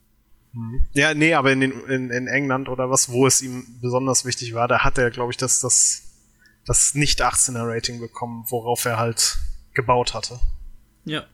Mhm. 0.54 0.86
Ja, 0.94 1.14
nee, 1.14 1.34
aber 1.34 1.52
in, 1.52 1.62
in, 1.62 2.10
in 2.12 2.28
England 2.28 2.70
oder 2.70 2.90
was, 2.90 3.10
wo 3.10 3.26
es 3.26 3.42
ihm 3.42 3.66
besonders 3.82 4.24
wichtig 4.24 4.54
war, 4.54 4.68
da 4.68 4.80
hat 4.84 4.98
er, 4.98 5.10
glaube 5.10 5.32
ich, 5.32 5.38
das, 5.38 5.60
das, 5.60 6.03
das 6.66 6.96
nicht 6.96 7.22
18er 7.22 7.68
Rating 7.68 8.00
bekommen, 8.00 8.46
worauf 8.48 8.86
er 8.86 8.98
halt 8.98 9.38
gebaut 9.74 10.14
hatte. 10.14 10.40
Ja. 11.06 11.26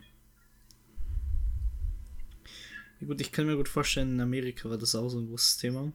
ja. 3.00 3.08
Gut, 3.08 3.22
ich 3.22 3.32
kann 3.32 3.46
mir 3.46 3.56
gut 3.56 3.70
vorstellen, 3.70 4.16
in 4.16 4.22
Amerika 4.22 4.70
war 4.70 4.78
das 4.78 4.96
auch 4.96 5.08
so 5.10 5.20
ein 5.20 5.28
großes 5.28 5.58
Thema. 5.58 5.92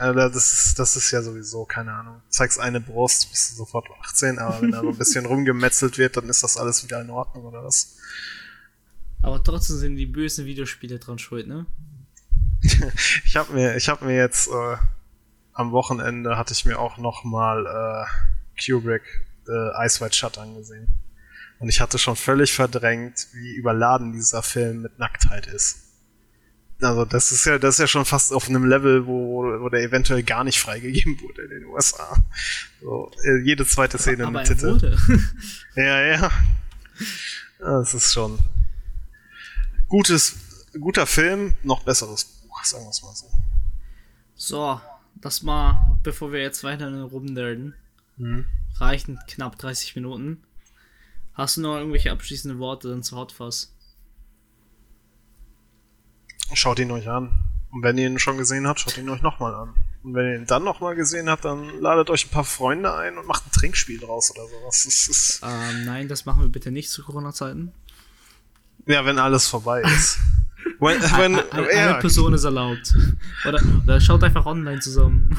Ach, 0.00 0.14
das 0.14 0.52
ist, 0.52 0.78
das 0.78 0.96
ist 0.96 1.12
ja 1.12 1.22
sowieso, 1.22 1.64
keine 1.64 1.92
Ahnung. 1.92 2.20
Zeigst 2.28 2.58
eine 2.58 2.80
Brust, 2.80 3.30
bist 3.30 3.52
du 3.52 3.56
sofort 3.56 3.86
18, 4.02 4.40
aber 4.40 4.60
wenn 4.60 4.72
da 4.72 4.80
so 4.80 4.88
ein 4.88 4.98
bisschen 4.98 5.26
rumgemetzelt 5.30 5.98
wird, 5.98 6.16
dann 6.16 6.28
ist 6.28 6.42
das 6.42 6.56
alles 6.56 6.82
wieder 6.82 7.00
in 7.00 7.10
Ordnung, 7.10 7.44
oder 7.44 7.62
was? 7.62 7.96
Aber 9.22 9.42
trotzdem 9.42 9.76
sind 9.76 9.96
die 9.96 10.06
bösen 10.06 10.46
Videospiele 10.46 10.98
dran 10.98 11.18
schuld, 11.18 11.46
ne? 11.46 11.66
ich 13.24 13.36
habe 13.36 13.52
mir, 13.52 13.76
ich 13.76 13.88
habe 13.88 14.04
mir 14.04 14.16
jetzt 14.16 14.48
äh, 14.48 14.76
am 15.54 15.72
Wochenende 15.72 16.36
hatte 16.36 16.52
ich 16.52 16.64
mir 16.64 16.78
auch 16.78 16.98
noch 16.98 17.24
mal 17.24 17.66
äh, 17.66 18.60
Kubrick 18.62 19.02
äh, 19.48 19.86
Ice 19.86 20.04
White 20.04 20.14
Shut 20.14 20.38
angesehen. 20.38 20.88
Und 21.60 21.68
ich 21.68 21.80
hatte 21.80 21.98
schon 21.98 22.16
völlig 22.16 22.52
verdrängt, 22.52 23.28
wie 23.32 23.54
überladen 23.54 24.12
dieser 24.12 24.42
Film 24.42 24.82
mit 24.82 24.98
Nacktheit 24.98 25.46
ist. 25.46 25.84
Also 26.82 27.04
das 27.04 27.30
ist 27.30 27.46
ja, 27.46 27.58
das 27.58 27.76
ist 27.76 27.78
ja 27.78 27.86
schon 27.86 28.04
fast 28.04 28.32
auf 28.32 28.48
einem 28.48 28.66
Level, 28.66 29.06
wo, 29.06 29.44
wo 29.44 29.68
der 29.68 29.82
eventuell 29.82 30.22
gar 30.24 30.44
nicht 30.44 30.60
freigegeben 30.60 31.20
wurde 31.20 31.42
in 31.42 31.50
den 31.50 31.64
USA. 31.66 32.16
So, 32.82 33.10
äh, 33.22 33.38
jede 33.44 33.64
zweite 33.64 33.96
Szene 33.96 34.26
aber, 34.26 34.40
aber 34.40 34.48
mit 34.48 34.48
Titel. 34.48 34.72
Wurde. 34.72 34.98
Ja, 35.76 36.00
ja. 36.00 36.30
Das 37.58 37.94
ist 37.94 38.12
schon 38.12 38.38
gutes, 39.88 40.36
guter 40.78 41.06
Film, 41.06 41.54
noch 41.62 41.82
besseres 41.84 42.24
Buch, 42.24 42.62
sagen 42.64 42.84
wir 42.84 42.90
es 42.90 43.02
mal 43.02 43.14
so. 43.14 43.30
So, 44.36 44.80
das 45.24 45.42
mal, 45.42 45.96
bevor 46.02 46.32
wir 46.32 46.40
jetzt 46.40 46.62
weiter 46.64 47.02
rumnerden, 47.02 47.74
mhm. 48.18 48.44
reichen 48.76 49.18
knapp 49.26 49.58
30 49.58 49.96
Minuten. 49.96 50.42
Hast 51.32 51.56
du 51.56 51.62
noch 51.62 51.78
irgendwelche 51.78 52.12
abschließenden 52.12 52.60
Worte 52.60 52.90
dann 52.90 53.02
zu 53.02 53.16
Hot 53.16 53.32
Fuzz? 53.32 53.74
Schaut 56.52 56.78
ihn 56.78 56.90
euch 56.90 57.08
an. 57.08 57.30
Und 57.70 57.82
wenn 57.82 57.96
ihr 57.96 58.06
ihn 58.06 58.18
schon 58.18 58.36
gesehen 58.36 58.68
habt, 58.68 58.80
schaut 58.80 58.98
ihn 58.98 59.08
euch 59.08 59.22
nochmal 59.22 59.54
an. 59.54 59.74
Und 60.02 60.14
wenn 60.14 60.26
ihr 60.26 60.36
ihn 60.36 60.46
dann 60.46 60.62
nochmal 60.62 60.94
gesehen 60.94 61.30
habt, 61.30 61.46
dann 61.46 61.80
ladet 61.80 62.10
euch 62.10 62.26
ein 62.26 62.30
paar 62.30 62.44
Freunde 62.44 62.94
ein 62.94 63.16
und 63.16 63.26
macht 63.26 63.46
ein 63.46 63.50
Trinkspiel 63.50 63.98
draus 63.98 64.30
oder 64.30 64.46
sowas. 64.46 64.84
Das 64.84 65.08
ist 65.08 65.40
ähm, 65.42 65.86
nein, 65.86 66.06
das 66.06 66.26
machen 66.26 66.42
wir 66.42 66.50
bitte 66.50 66.70
nicht 66.70 66.90
zu 66.90 67.02
Corona-Zeiten. 67.02 67.72
Ja, 68.86 69.06
wenn 69.06 69.18
alles 69.18 69.48
vorbei 69.48 69.80
ist. 69.80 70.18
When, 70.78 71.00
when, 71.00 71.38
eine, 71.50 71.68
eine 71.68 71.98
Person 72.00 72.32
ist 72.34 72.44
erlaubt. 72.44 72.94
Oder, 73.46 73.60
oder 73.82 74.00
schaut 74.00 74.22
einfach 74.22 74.46
online 74.46 74.80
zusammen. 74.80 75.36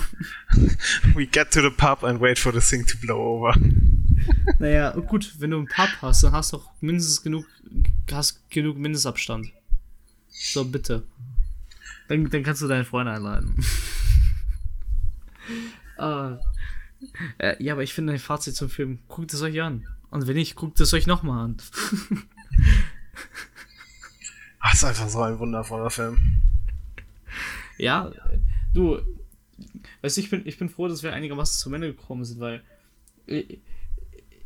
We 1.13 1.25
get 1.25 1.51
to 1.51 1.61
the 1.61 1.69
pub 1.69 2.03
and 2.03 2.19
wait 2.21 2.39
for 2.39 2.53
the 2.53 2.59
thing 2.59 2.85
to 2.85 2.97
blow 2.99 3.17
over. 3.17 3.53
Naja, 4.59 4.91
gut, 4.91 5.35
wenn 5.39 5.51
du 5.51 5.57
einen 5.57 5.67
Pub 5.67 5.89
hast, 6.01 6.23
dann 6.23 6.31
hast 6.31 6.53
du 6.53 6.57
auch 6.57 6.71
mindestens 6.81 7.21
genug, 7.21 7.45
hast 8.11 8.49
genug 8.49 8.77
Mindestabstand. 8.77 9.47
So, 10.29 10.65
bitte. 10.65 11.03
Dann, 12.07 12.29
dann 12.29 12.43
kannst 12.43 12.61
du 12.61 12.67
deine 12.67 12.85
Freunde 12.85 13.13
einladen. 13.13 13.55
uh, 15.99 16.37
äh, 17.37 17.63
ja, 17.63 17.73
aber 17.73 17.83
ich 17.83 17.93
finde 17.93 18.13
ein 18.13 18.19
Fazit 18.19 18.55
zum 18.55 18.69
Film, 18.69 18.99
guckt 19.07 19.33
es 19.33 19.41
euch 19.41 19.61
an. 19.61 19.87
Und 20.09 20.27
wenn 20.27 20.35
nicht, 20.35 20.55
guckt 20.55 20.79
es 20.79 20.93
euch 20.93 21.07
nochmal 21.07 21.45
an. 21.45 21.57
Das 24.65 24.81
ist 24.81 24.83
einfach 24.83 25.09
so 25.09 25.21
ein 25.21 25.39
wundervoller 25.39 25.89
Film. 25.89 26.41
Ja, 27.77 28.11
du, 28.73 28.99
weißt 30.01 30.17
du, 30.17 30.21
ich 30.21 30.29
bin, 30.29 30.41
ich 30.45 30.57
bin 30.57 30.69
froh, 30.69 30.87
dass 30.87 31.03
wir 31.03 31.13
einigermaßen 31.13 31.59
zum 31.59 31.73
Ende 31.75 31.93
gekommen 31.93 32.25
sind, 32.25 32.39
weil 32.39 32.63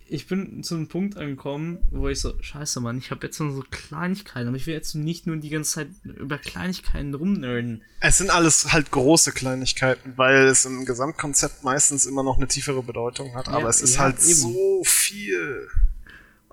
ich 0.10 0.28
bin 0.28 0.64
zu 0.64 0.76
einem 0.76 0.88
Punkt 0.88 1.18
angekommen, 1.18 1.80
wo 1.91 2.10
ich 2.10 2.20
so, 2.20 2.34
scheiße, 2.41 2.82
Mann, 2.82 2.98
ich 2.98 3.12
habe 3.12 3.26
jetzt 3.26 3.40
nur 3.40 3.54
so 3.54 3.64
Kleinigkeiten, 3.70 4.48
aber 4.48 4.58
ich 4.58 4.68
will 4.68 4.74
jetzt 4.74 4.96
nicht 4.96 5.28
nur 5.28 5.38
die 5.38 5.50
ganze 5.50 5.76
Zeit 5.76 5.90
über 6.04 6.38
Kleinigkeiten 6.38 7.14
rumnerden. 7.14 7.84
Es 8.02 8.18
sind 8.18 8.30
alles 8.30 8.72
halt 8.74 8.91
große 8.91 9.32
Kleinigkeiten, 9.32 10.14
weil 10.18 10.48
es 10.48 10.66
im 10.66 10.86
Gesamtkonzept 10.86 11.64
meistens 11.64 12.06
immer 12.06 12.24
noch 12.24 12.38
eine 12.38 12.48
tiefere 12.48 12.84
Bedeutung 12.84 13.36
hat, 13.36 13.48
aber 13.48 13.62
ja, 13.62 13.70
es 13.70 13.82
ist 13.82 13.96
ja, 13.96 14.02
halt 14.02 14.20
eben. 14.20 14.34
so 14.34 14.84
viel. 14.84 15.68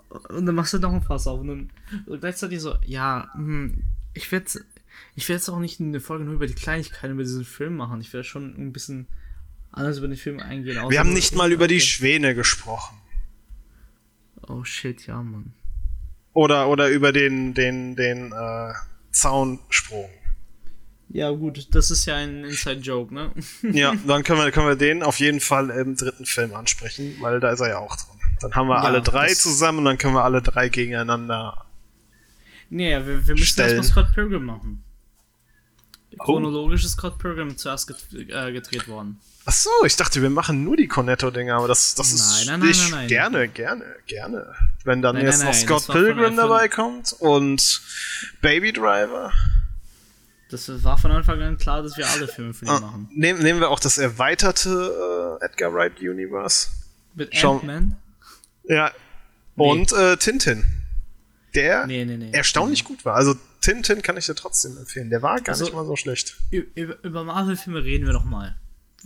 Und 0.09 0.45
dann 0.45 0.55
machst 0.55 0.73
du 0.73 0.79
noch 0.79 0.93
ein 0.93 1.01
Fass 1.01 1.27
auf 1.27 1.41
und 1.41 1.47
dann 1.47 1.69
und 2.05 2.19
gleichzeitig 2.21 2.61
so, 2.61 2.75
ja, 2.85 3.29
hm, 3.33 3.83
ich 4.13 4.31
werde 4.31 4.45
ich 5.15 5.27
werde 5.27 5.39
jetzt 5.39 5.49
auch 5.49 5.59
nicht 5.59 5.79
eine 5.79 5.99
Folge 5.99 6.23
nur 6.23 6.35
über 6.35 6.47
die 6.47 6.53
Kleinigkeiten 6.53 7.13
über 7.13 7.23
diesen 7.23 7.45
Film 7.45 7.75
machen. 7.75 8.01
Ich 8.01 8.13
werde 8.13 8.23
schon 8.23 8.55
ein 8.57 8.71
bisschen 8.71 9.07
anders 9.71 9.97
über 9.97 10.07
den 10.07 10.17
Film 10.17 10.39
eingehen. 10.39 10.89
Wir 10.89 10.99
haben 10.99 11.13
nicht 11.13 11.35
mal 11.35 11.51
über 11.51 11.67
die 11.67 11.81
Schwäne 11.81 12.35
gesprochen. 12.35 12.97
Oh 14.47 14.63
shit, 14.63 15.05
ja, 15.07 15.21
Mann. 15.21 15.53
Oder, 16.33 16.69
oder 16.69 16.89
über 16.89 17.11
den, 17.11 17.53
den, 17.53 17.95
den 17.95 18.31
äh, 18.31 18.73
Zaunsprung. 19.11 20.09
Ja, 21.09 21.31
gut, 21.31 21.73
das 21.73 21.89
ist 21.89 22.05
ja 22.05 22.15
ein 22.15 22.43
Inside-Joke, 22.43 23.13
ne? 23.13 23.31
ja, 23.63 23.95
dann 24.07 24.23
können 24.23 24.39
wir, 24.39 24.51
können 24.51 24.67
wir 24.67 24.75
den 24.75 25.03
auf 25.03 25.19
jeden 25.19 25.39
Fall 25.39 25.69
im 25.69 25.95
dritten 25.95 26.25
Film 26.25 26.53
ansprechen, 26.53 27.15
weil 27.21 27.39
da 27.39 27.51
ist 27.51 27.61
er 27.61 27.69
ja 27.69 27.77
auch 27.79 27.95
drin. 27.95 28.16
Dann 28.41 28.55
haben 28.55 28.67
wir 28.67 28.75
ja, 28.75 28.83
alle 28.83 29.01
drei 29.01 29.33
zusammen 29.33 29.79
und 29.79 29.85
dann 29.85 29.97
können 29.97 30.13
wir 30.13 30.23
alle 30.23 30.41
drei 30.41 30.69
gegeneinander. 30.69 31.65
Nee, 32.69 32.93
wir, 32.93 33.27
wir 33.27 33.35
müssen 33.35 33.59
erstmal 33.59 33.83
Scott 33.83 34.13
Pilgrim 34.13 34.45
machen. 34.45 34.83
Oh. 36.19 36.23
Chronologisch 36.23 36.83
ist 36.83 36.93
Scott 36.93 37.17
Pilgrim 37.19 37.57
zuerst 37.57 37.89
äh, 38.13 38.51
gedreht 38.51 38.87
worden. 38.87 39.19
Ach 39.45 39.53
so, 39.53 39.69
ich 39.85 39.95
dachte, 39.95 40.21
wir 40.21 40.29
machen 40.29 40.63
nur 40.63 40.75
die 40.75 40.87
Cornetto-Dinger, 40.87 41.55
aber 41.55 41.69
das, 41.69 41.95
das 41.95 42.11
ist 42.11 42.47
nein, 42.47 42.59
nein, 42.59 42.69
nein, 42.69 42.91
nein, 42.91 43.07
gerne, 43.07 43.47
gerne, 43.47 43.85
gerne. 44.05 44.55
Wenn 44.83 45.01
dann 45.01 45.15
jetzt 45.17 45.43
noch 45.43 45.53
Scott 45.53 45.87
Pilgrim 45.87 46.35
dabei 46.35 46.67
kommt 46.67 47.13
und 47.19 47.81
Baby 48.41 48.73
Driver. 48.73 49.31
Das 50.49 50.83
war 50.83 50.97
von 50.97 51.11
Anfang 51.11 51.41
an 51.41 51.57
klar, 51.57 51.81
dass 51.81 51.97
wir 51.97 52.07
alle 52.09 52.27
Filme 52.27 52.53
für 52.53 52.65
ihn 52.65 52.71
ah, 52.71 52.79
machen. 52.79 53.09
Nehmen, 53.13 53.41
nehmen 53.41 53.59
wir 53.59 53.69
auch 53.69 53.79
das 53.79 53.97
erweiterte 53.97 55.39
äh, 55.41 55.45
Edgar 55.45 55.73
Wright 55.73 55.99
Universe. 55.99 56.69
Mit 57.15 57.43
Ant-Man? 57.43 57.95
Ja. 58.67 58.91
Und 59.55 59.91
nee. 59.91 59.97
äh, 59.97 60.17
Tintin. 60.17 60.65
Der 61.55 61.87
nee, 61.87 62.05
nee, 62.05 62.31
erstaunlich 62.31 62.83
gut 62.83 63.03
war. 63.05 63.15
Also 63.15 63.35
Tintin 63.61 64.01
kann 64.01 64.17
ich 64.17 64.27
dir 64.27 64.35
trotzdem 64.35 64.77
empfehlen. 64.77 65.09
Der 65.09 65.21
war 65.21 65.41
gar 65.41 65.53
also, 65.53 65.65
nicht 65.65 65.73
mal 65.73 65.85
so 65.85 65.95
schlecht. 65.95 66.37
Über, 66.51 67.03
über 67.03 67.23
Marvel-Filme 67.23 67.83
reden 67.83 68.05
wir 68.05 68.13
doch 68.13 68.25
mal. 68.25 68.55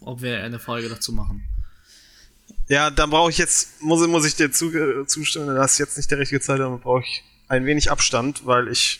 Ob 0.02 0.22
wir 0.22 0.44
eine 0.44 0.60
Folge 0.60 0.90
dazu 0.90 1.14
machen. 1.14 1.48
Ja, 2.68 2.90
dann 2.90 3.10
brauche 3.10 3.30
ich 3.30 3.38
jetzt, 3.38 3.82
muss, 3.82 4.06
muss 4.08 4.26
ich 4.26 4.36
dir 4.36 4.52
zu, 4.52 4.74
äh, 4.74 5.06
zustimmen, 5.06 5.56
das 5.56 5.74
ist 5.74 5.78
jetzt 5.78 5.98
nicht 5.98 6.12
der 6.12 6.20
richtige 6.20 6.42
Zeit, 6.42 6.60
dann 6.60 6.80
brauche 6.80 7.02
ich 7.02 7.24
ein 7.48 7.66
wenig 7.66 7.92
Abstand, 7.92 8.46
weil 8.46 8.68
ich 8.68 9.00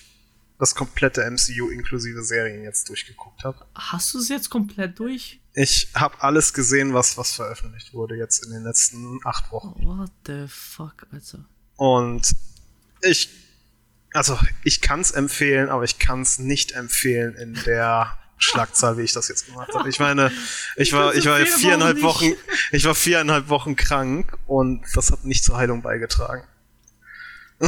das 0.60 0.76
komplette 0.76 1.30
MCU 1.30 1.70
inklusive 1.70 2.24
Serien 2.24 2.64
jetzt 2.64 2.88
durchgeguckt 2.90 3.44
habe. 3.44 3.66
Hast 3.76 4.14
du 4.14 4.20
es 4.20 4.30
jetzt 4.30 4.50
komplett 4.50 5.00
durch? 5.00 5.41
Ich 5.54 5.90
habe 5.94 6.22
alles 6.22 6.54
gesehen, 6.54 6.94
was, 6.94 7.18
was 7.18 7.34
veröffentlicht 7.34 7.94
wurde 7.94 8.16
jetzt 8.16 8.46
in 8.46 8.52
den 8.52 8.64
letzten 8.64 9.20
acht 9.26 9.52
Wochen. 9.52 9.76
What 9.84 10.12
the 10.26 10.46
fuck, 10.48 11.08
Alter. 11.12 11.46
Und 11.76 12.36
ich, 13.02 13.30
also 14.14 14.40
ich 14.64 14.82
kann 14.82 15.02
es 15.02 15.12
empfehlen, 15.12 15.70
aber 15.70 15.84
ich 15.84 16.00
kann 16.00 16.22
es 16.22 16.40
nicht 16.40 16.72
empfehlen 16.72 17.36
in 17.36 17.54
der 17.66 18.18
Schlagzahl, 18.38 18.98
wie 18.98 19.02
ich 19.02 19.14
das 19.14 19.28
jetzt 19.28 19.46
gemacht 19.46 19.74
habe. 19.74 19.90
Ich 19.90 20.00
meine, 20.00 20.32
ich 20.76 20.94
war, 20.94 21.14
ich 21.16 21.26
war 21.26 21.38
viereinhalb 21.46 22.02
Wochen, 22.02 22.34
ich 22.72 22.86
war 22.86 22.96
viereinhalb 22.96 23.50
Wochen 23.50 23.76
krank 23.76 24.38
und 24.48 24.84
das 24.96 25.12
hat 25.12 25.26
nicht 25.26 25.44
zur 25.44 25.58
Heilung 25.58 25.82
beigetragen. 25.82 26.48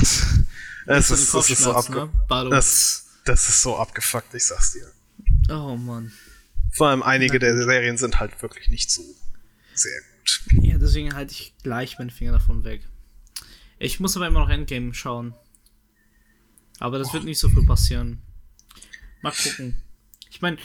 Es 0.85 1.11
ist, 1.11 1.33
das 1.33 1.49
ist 1.49 1.63
so 1.63 1.73
abge 1.73 1.95
ne? 1.95 2.49
das, 2.49 3.05
das 3.23 3.47
ist 3.47 3.61
so 3.61 3.77
abgefuckt, 3.77 4.33
ich 4.33 4.45
sag's 4.45 4.73
dir. 4.73 4.91
Oh 5.49 5.77
Mann. 5.77 6.11
Vor 6.73 6.87
allem 6.87 7.03
einige 7.03 7.39
der 7.39 7.55
Serien 7.55 7.97
sind 7.97 8.19
halt 8.19 8.41
wirklich 8.41 8.69
nicht 8.69 8.91
so 8.91 9.03
sehr 9.73 10.01
gut. 10.01 10.63
Ja, 10.63 10.77
deswegen 10.77 11.13
halte 11.13 11.33
ich 11.33 11.53
gleich 11.61 11.99
meinen 11.99 12.09
Finger 12.09 12.33
davon 12.33 12.63
weg. 12.63 12.81
Ich 13.79 13.99
muss 13.99 14.15
aber 14.15 14.27
immer 14.27 14.39
noch 14.39 14.49
Endgame 14.49 14.93
schauen. 14.93 15.33
Aber 16.79 16.97
das 16.99 17.09
oh. 17.09 17.13
wird 17.13 17.25
nicht 17.25 17.39
so 17.39 17.49
viel 17.49 17.65
passieren. 17.65 18.21
Mal 19.21 19.31
gucken. 19.31 19.81
Ich 20.29 20.41
meine, 20.41 20.57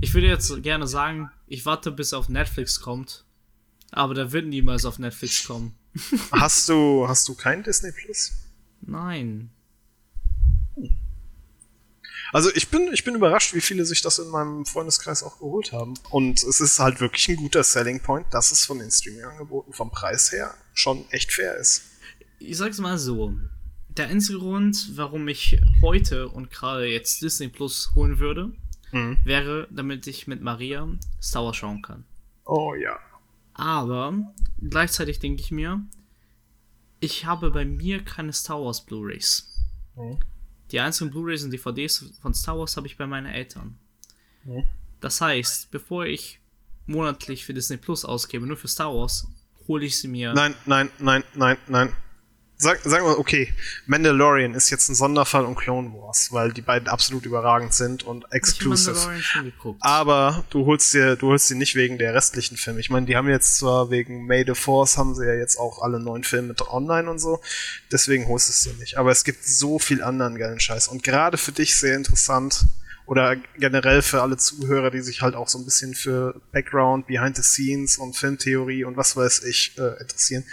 ich 0.00 0.12
würde 0.14 0.26
jetzt 0.26 0.62
gerne 0.62 0.86
sagen, 0.86 1.30
ich 1.46 1.64
warte 1.64 1.92
bis 1.92 2.12
auf 2.12 2.28
Netflix 2.28 2.80
kommt. 2.80 3.24
Aber 3.92 4.14
der 4.14 4.32
wird 4.32 4.46
niemals 4.46 4.84
auf 4.84 4.98
Netflix 4.98 5.46
kommen. 5.46 5.74
hast 6.32 6.68
du, 6.68 7.06
hast 7.06 7.28
du 7.28 7.34
kein 7.34 7.62
Disney 7.62 7.92
Plus? 7.92 8.32
Nein. 8.80 9.50
Also 12.32 12.50
ich 12.54 12.70
bin, 12.70 12.90
ich 12.92 13.04
bin 13.04 13.14
überrascht, 13.14 13.54
wie 13.54 13.60
viele 13.60 13.84
sich 13.84 14.00
das 14.00 14.18
in 14.18 14.28
meinem 14.28 14.64
Freundeskreis 14.64 15.22
auch 15.22 15.38
geholt 15.38 15.72
haben. 15.72 15.94
Und 16.10 16.42
es 16.42 16.60
ist 16.60 16.78
halt 16.78 17.00
wirklich 17.00 17.28
ein 17.28 17.36
guter 17.36 17.62
Selling 17.62 18.00
Point, 18.00 18.26
dass 18.30 18.50
es 18.50 18.64
von 18.64 18.78
den 18.78 18.90
Streaming-Angeboten 18.90 19.74
vom 19.74 19.90
Preis 19.90 20.32
her 20.32 20.54
schon 20.72 21.04
echt 21.10 21.30
fair 21.32 21.56
ist. 21.56 21.82
Ich 22.38 22.56
sag's 22.56 22.78
mal 22.78 22.98
so. 22.98 23.34
Der 23.90 24.08
einzige 24.08 24.38
Grund, 24.38 24.96
warum 24.96 25.28
ich 25.28 25.60
heute 25.82 26.30
und 26.30 26.50
gerade 26.50 26.86
jetzt 26.86 27.20
Disney 27.20 27.48
Plus 27.48 27.92
holen 27.94 28.18
würde, 28.18 28.50
mhm. 28.92 29.18
wäre, 29.24 29.68
damit 29.70 30.06
ich 30.06 30.26
mit 30.26 30.40
Maria 30.40 30.88
Star 31.20 31.44
Wars 31.44 31.56
schauen 31.56 31.82
kann. 31.82 32.04
Oh 32.46 32.74
ja. 32.74 32.98
Aber 33.52 34.32
gleichzeitig 34.62 35.18
denke 35.18 35.42
ich 35.42 35.50
mir, 35.50 35.82
ich 37.00 37.26
habe 37.26 37.50
bei 37.50 37.66
mir 37.66 38.02
keine 38.02 38.32
Star 38.32 38.64
Wars 38.64 38.80
Blu-rays. 38.80 39.46
Mhm. 39.96 40.18
Die 40.72 40.80
einzigen 40.80 41.10
Blu-rays 41.10 41.44
und 41.44 41.50
DVDs 41.50 42.12
von 42.20 42.34
Star 42.34 42.58
Wars 42.58 42.76
habe 42.76 42.86
ich 42.86 42.96
bei 42.96 43.06
meinen 43.06 43.26
Eltern. 43.26 43.78
Das 45.00 45.20
heißt, 45.20 45.70
bevor 45.70 46.06
ich 46.06 46.40
monatlich 46.86 47.44
für 47.44 47.54
Disney 47.54 47.76
Plus 47.76 48.04
ausgebe, 48.04 48.46
nur 48.46 48.56
für 48.56 48.68
Star 48.68 48.92
Wars, 48.94 49.28
hole 49.68 49.84
ich 49.84 49.98
sie 49.98 50.08
mir. 50.08 50.32
Nein, 50.32 50.54
nein, 50.66 50.90
nein, 50.98 51.22
nein, 51.34 51.58
nein 51.68 51.96
sag, 52.62 52.80
sagen 52.84 53.04
wir, 53.04 53.18
okay, 53.18 53.52
Mandalorian 53.86 54.54
ist 54.54 54.70
jetzt 54.70 54.88
ein 54.88 54.94
Sonderfall 54.94 55.44
und 55.44 55.56
Clone 55.56 55.92
Wars, 55.92 56.28
weil 56.30 56.52
die 56.52 56.62
beiden 56.62 56.88
absolut 56.88 57.26
überragend 57.26 57.74
sind 57.74 58.04
und 58.04 58.24
exclusive. 58.30 58.96
Aber 59.80 60.44
du 60.50 60.64
holst 60.64 60.94
dir, 60.94 61.16
du 61.16 61.28
holst 61.28 61.50
dir 61.50 61.56
nicht 61.56 61.74
wegen 61.74 61.98
der 61.98 62.14
restlichen 62.14 62.56
Filme. 62.56 62.80
Ich 62.80 62.88
meine, 62.88 63.06
die 63.06 63.16
haben 63.16 63.28
jetzt 63.28 63.58
zwar 63.58 63.90
wegen 63.90 64.26
May 64.26 64.44
the 64.46 64.54
Force 64.54 64.96
haben 64.96 65.14
sie 65.14 65.26
ja 65.26 65.34
jetzt 65.34 65.58
auch 65.58 65.82
alle 65.82 65.98
neuen 65.98 66.24
Filme 66.24 66.48
mit 66.48 66.62
online 66.62 67.10
und 67.10 67.18
so, 67.18 67.40
deswegen 67.90 68.28
holst 68.28 68.48
du 68.48 68.52
es 68.52 68.62
dir 68.62 68.80
nicht. 68.80 68.96
Aber 68.96 69.10
es 69.10 69.24
gibt 69.24 69.44
so 69.44 69.78
viel 69.78 70.02
anderen 70.02 70.38
geilen 70.38 70.60
Scheiß 70.60 70.88
und 70.88 71.02
gerade 71.02 71.38
für 71.38 71.52
dich 71.52 71.76
sehr 71.76 71.96
interessant 71.96 72.64
oder 73.06 73.36
generell 73.58 74.00
für 74.02 74.22
alle 74.22 74.36
Zuhörer, 74.36 74.90
die 74.90 75.00
sich 75.00 75.22
halt 75.22 75.34
auch 75.34 75.48
so 75.48 75.58
ein 75.58 75.64
bisschen 75.64 75.94
für 75.94 76.40
Background, 76.52 77.08
Behind 77.08 77.36
the 77.36 77.42
Scenes 77.42 77.98
und 77.98 78.16
Filmtheorie 78.16 78.84
und 78.84 78.96
was 78.96 79.16
weiß 79.16 79.42
ich 79.42 79.76
äh, 79.78 80.00
interessieren. 80.00 80.44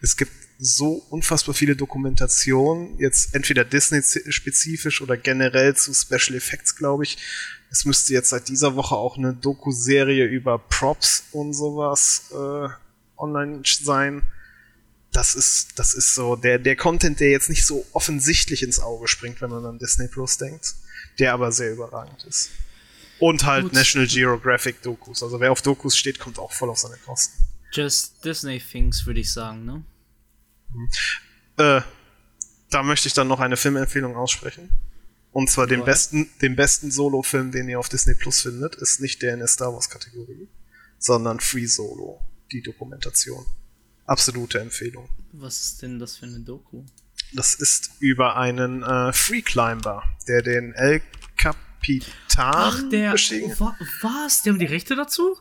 Es 0.00 0.16
gibt 0.16 0.45
so 0.58 1.04
unfassbar 1.10 1.54
viele 1.54 1.76
Dokumentationen, 1.76 2.98
jetzt 2.98 3.34
entweder 3.34 3.64
Disney-spezifisch 3.64 5.02
oder 5.02 5.16
generell 5.16 5.76
zu 5.76 5.92
Special 5.92 6.36
Effects, 6.36 6.76
glaube 6.76 7.04
ich. 7.04 7.18
Es 7.70 7.84
müsste 7.84 8.12
jetzt 8.12 8.30
seit 8.30 8.48
dieser 8.48 8.74
Woche 8.74 8.94
auch 8.94 9.18
eine 9.18 9.34
Doku-Serie 9.34 10.24
über 10.24 10.58
Props 10.58 11.24
und 11.32 11.52
sowas 11.52 12.30
äh, 12.32 12.68
online 13.18 13.62
sein. 13.64 14.22
Das 15.12 15.34
ist, 15.34 15.78
das 15.78 15.94
ist 15.94 16.14
so 16.14 16.36
der, 16.36 16.58
der 16.58 16.76
Content, 16.76 17.20
der 17.20 17.30
jetzt 17.30 17.50
nicht 17.50 17.66
so 17.66 17.84
offensichtlich 17.92 18.62
ins 18.62 18.80
Auge 18.80 19.08
springt, 19.08 19.40
wenn 19.40 19.50
man 19.50 19.64
an 19.64 19.78
Disney 19.78 20.08
Plus 20.08 20.38
denkt, 20.38 20.74
der 21.18 21.32
aber 21.32 21.52
sehr 21.52 21.72
überragend 21.72 22.24
ist. 22.24 22.50
Und 23.18 23.44
halt 23.44 23.64
Gut. 23.64 23.72
National 23.72 24.06
Geographic 24.06 24.82
Dokus. 24.82 25.22
Also 25.22 25.40
wer 25.40 25.52
auf 25.52 25.62
Dokus 25.62 25.96
steht, 25.96 26.18
kommt 26.18 26.38
auch 26.38 26.52
voll 26.52 26.68
auf 26.68 26.78
seine 26.78 26.98
Kosten. 26.98 27.42
Just 27.72 28.24
Disney 28.24 28.60
Things, 28.60 29.06
würde 29.06 29.20
ich 29.20 29.32
sagen, 29.32 29.64
ne? 29.64 29.84
Äh, 31.56 31.80
da 32.70 32.82
möchte 32.82 33.08
ich 33.08 33.14
dann 33.14 33.28
noch 33.28 33.40
eine 33.40 33.56
Filmempfehlung 33.56 34.16
aussprechen. 34.16 34.70
Und 35.32 35.50
zwar 35.50 35.66
den 35.66 35.84
besten, 35.84 36.30
den 36.40 36.56
besten 36.56 36.90
Solo-Film, 36.90 37.50
den 37.52 37.68
ihr 37.68 37.78
auf 37.78 37.90
Disney 37.90 38.14
Plus 38.14 38.40
findet, 38.40 38.74
ist 38.76 39.00
nicht 39.00 39.20
der 39.20 39.34
in 39.34 39.40
der 39.40 39.48
Star 39.48 39.72
Wars-Kategorie, 39.72 40.48
sondern 40.98 41.40
Free 41.40 41.66
Solo, 41.66 42.22
die 42.52 42.62
Dokumentation. 42.62 43.44
Absolute 44.06 44.60
Empfehlung. 44.60 45.08
Was 45.32 45.60
ist 45.60 45.82
denn 45.82 45.98
das 45.98 46.16
für 46.16 46.26
eine 46.26 46.40
Doku? 46.40 46.84
Das 47.34 47.54
ist 47.54 47.90
über 47.98 48.36
einen 48.36 48.82
äh, 48.82 49.12
Free 49.12 49.42
Climber, 49.42 50.04
der 50.26 50.42
den 50.42 50.72
El 50.72 51.02
Capitan 51.36 52.14
Ach, 52.38 52.82
der, 52.90 53.12
wa 53.12 53.76
was? 54.02 54.42
Die 54.42 54.50
haben 54.50 54.58
die 54.58 54.64
Rechte 54.64 54.96
dazu? 54.96 55.36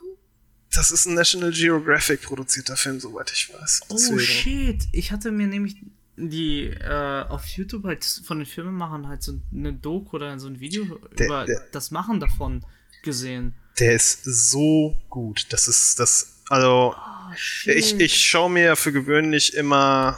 Das 0.76 0.92
ist 0.92 1.06
ein 1.06 1.14
National 1.14 1.52
Geographic 1.52 2.22
produzierter 2.22 2.76
Film, 2.76 3.00
soweit 3.00 3.32
ich 3.32 3.54
weiß. 3.54 3.82
Oh, 3.88 3.94
Deswegen. 3.94 4.16
Oh 4.16 4.20
shit, 4.20 4.84
ich 4.92 5.12
hatte 5.12 5.32
mir 5.32 5.48
nämlich 5.48 5.78
die 6.18 6.68
äh, 6.68 7.24
auf 7.28 7.46
YouTube 7.48 7.86
halt 7.86 8.04
von 8.04 8.40
den 8.40 8.46
Filmemachern 8.46 9.08
halt 9.08 9.24
so 9.24 9.40
eine 9.54 9.74
Doku 9.74 10.18
oder 10.18 10.40
so 10.40 10.48
ein 10.48 10.60
Video 10.60 11.00
der, 11.18 11.26
über 11.26 11.46
der, 11.46 11.62
das 11.72 11.92
Machen 11.92 12.20
davon 12.20 12.66
gesehen. 13.04 13.54
Der 13.80 13.94
ist 13.94 14.24
so 14.24 14.96
gut. 15.10 15.48
Das 15.50 15.68
ist 15.68 16.00
das. 16.00 16.42
Also, 16.50 16.96
oh, 16.96 17.34
ich, 17.66 18.00
ich 18.00 18.16
schaue 18.26 18.50
mir 18.50 18.76
für 18.76 18.92
gewöhnlich 18.92 19.56
immer 19.56 20.16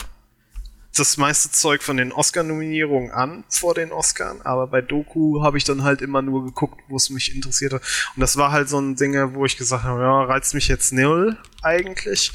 das 0.99 1.17
meiste 1.17 1.51
Zeug 1.51 1.83
von 1.83 1.97
den 1.97 2.11
Oscar-Nominierungen 2.11 3.11
an 3.11 3.43
vor 3.49 3.73
den 3.73 3.91
Oscars, 3.91 4.41
aber 4.45 4.67
bei 4.67 4.81
Doku 4.81 5.43
habe 5.43 5.57
ich 5.57 5.63
dann 5.63 5.83
halt 5.83 6.01
immer 6.01 6.21
nur 6.21 6.45
geguckt, 6.45 6.81
wo 6.87 6.95
es 6.95 7.09
mich 7.09 7.33
interessierte. 7.33 7.81
Und 8.15 8.19
das 8.19 8.37
war 8.37 8.51
halt 8.51 8.69
so 8.69 8.79
ein 8.79 8.95
Ding, 8.95 9.13
wo 9.33 9.45
ich 9.45 9.57
gesagt 9.57 9.83
habe, 9.83 10.01
ja, 10.01 10.23
reizt 10.23 10.53
mich 10.53 10.67
jetzt 10.67 10.93
null 10.93 11.37
eigentlich. 11.61 12.31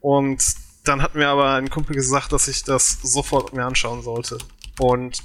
Und 0.00 0.42
dann 0.84 1.02
hat 1.02 1.14
mir 1.14 1.28
aber 1.28 1.54
ein 1.54 1.70
Kumpel 1.70 1.94
gesagt, 1.96 2.32
dass 2.32 2.48
ich 2.48 2.62
das 2.62 2.98
sofort 3.02 3.52
mir 3.52 3.64
anschauen 3.64 4.02
sollte. 4.02 4.38
Und 4.78 5.22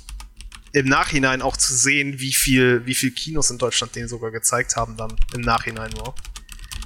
im 0.73 0.87
Nachhinein 0.87 1.41
auch 1.41 1.57
zu 1.57 1.75
sehen, 1.75 2.19
wie 2.19 2.33
viel, 2.33 2.85
wie 2.85 2.95
viel 2.95 3.11
Kinos 3.11 3.51
in 3.51 3.57
Deutschland 3.57 3.95
den 3.95 4.07
sogar 4.07 4.31
gezeigt 4.31 4.75
haben, 4.75 4.97
dann 4.97 5.15
im 5.33 5.41
Nachhinein 5.41 5.91
nur. 5.91 6.15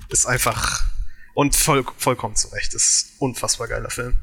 Ist 0.10 0.26
einfach 0.26 0.84
und 1.34 1.56
voll, 1.56 1.86
vollkommen 1.98 2.36
zurecht. 2.36 2.74
Ist 2.74 3.14
unfassbar 3.20 3.68
geiler 3.68 3.90
Film. 3.90 4.18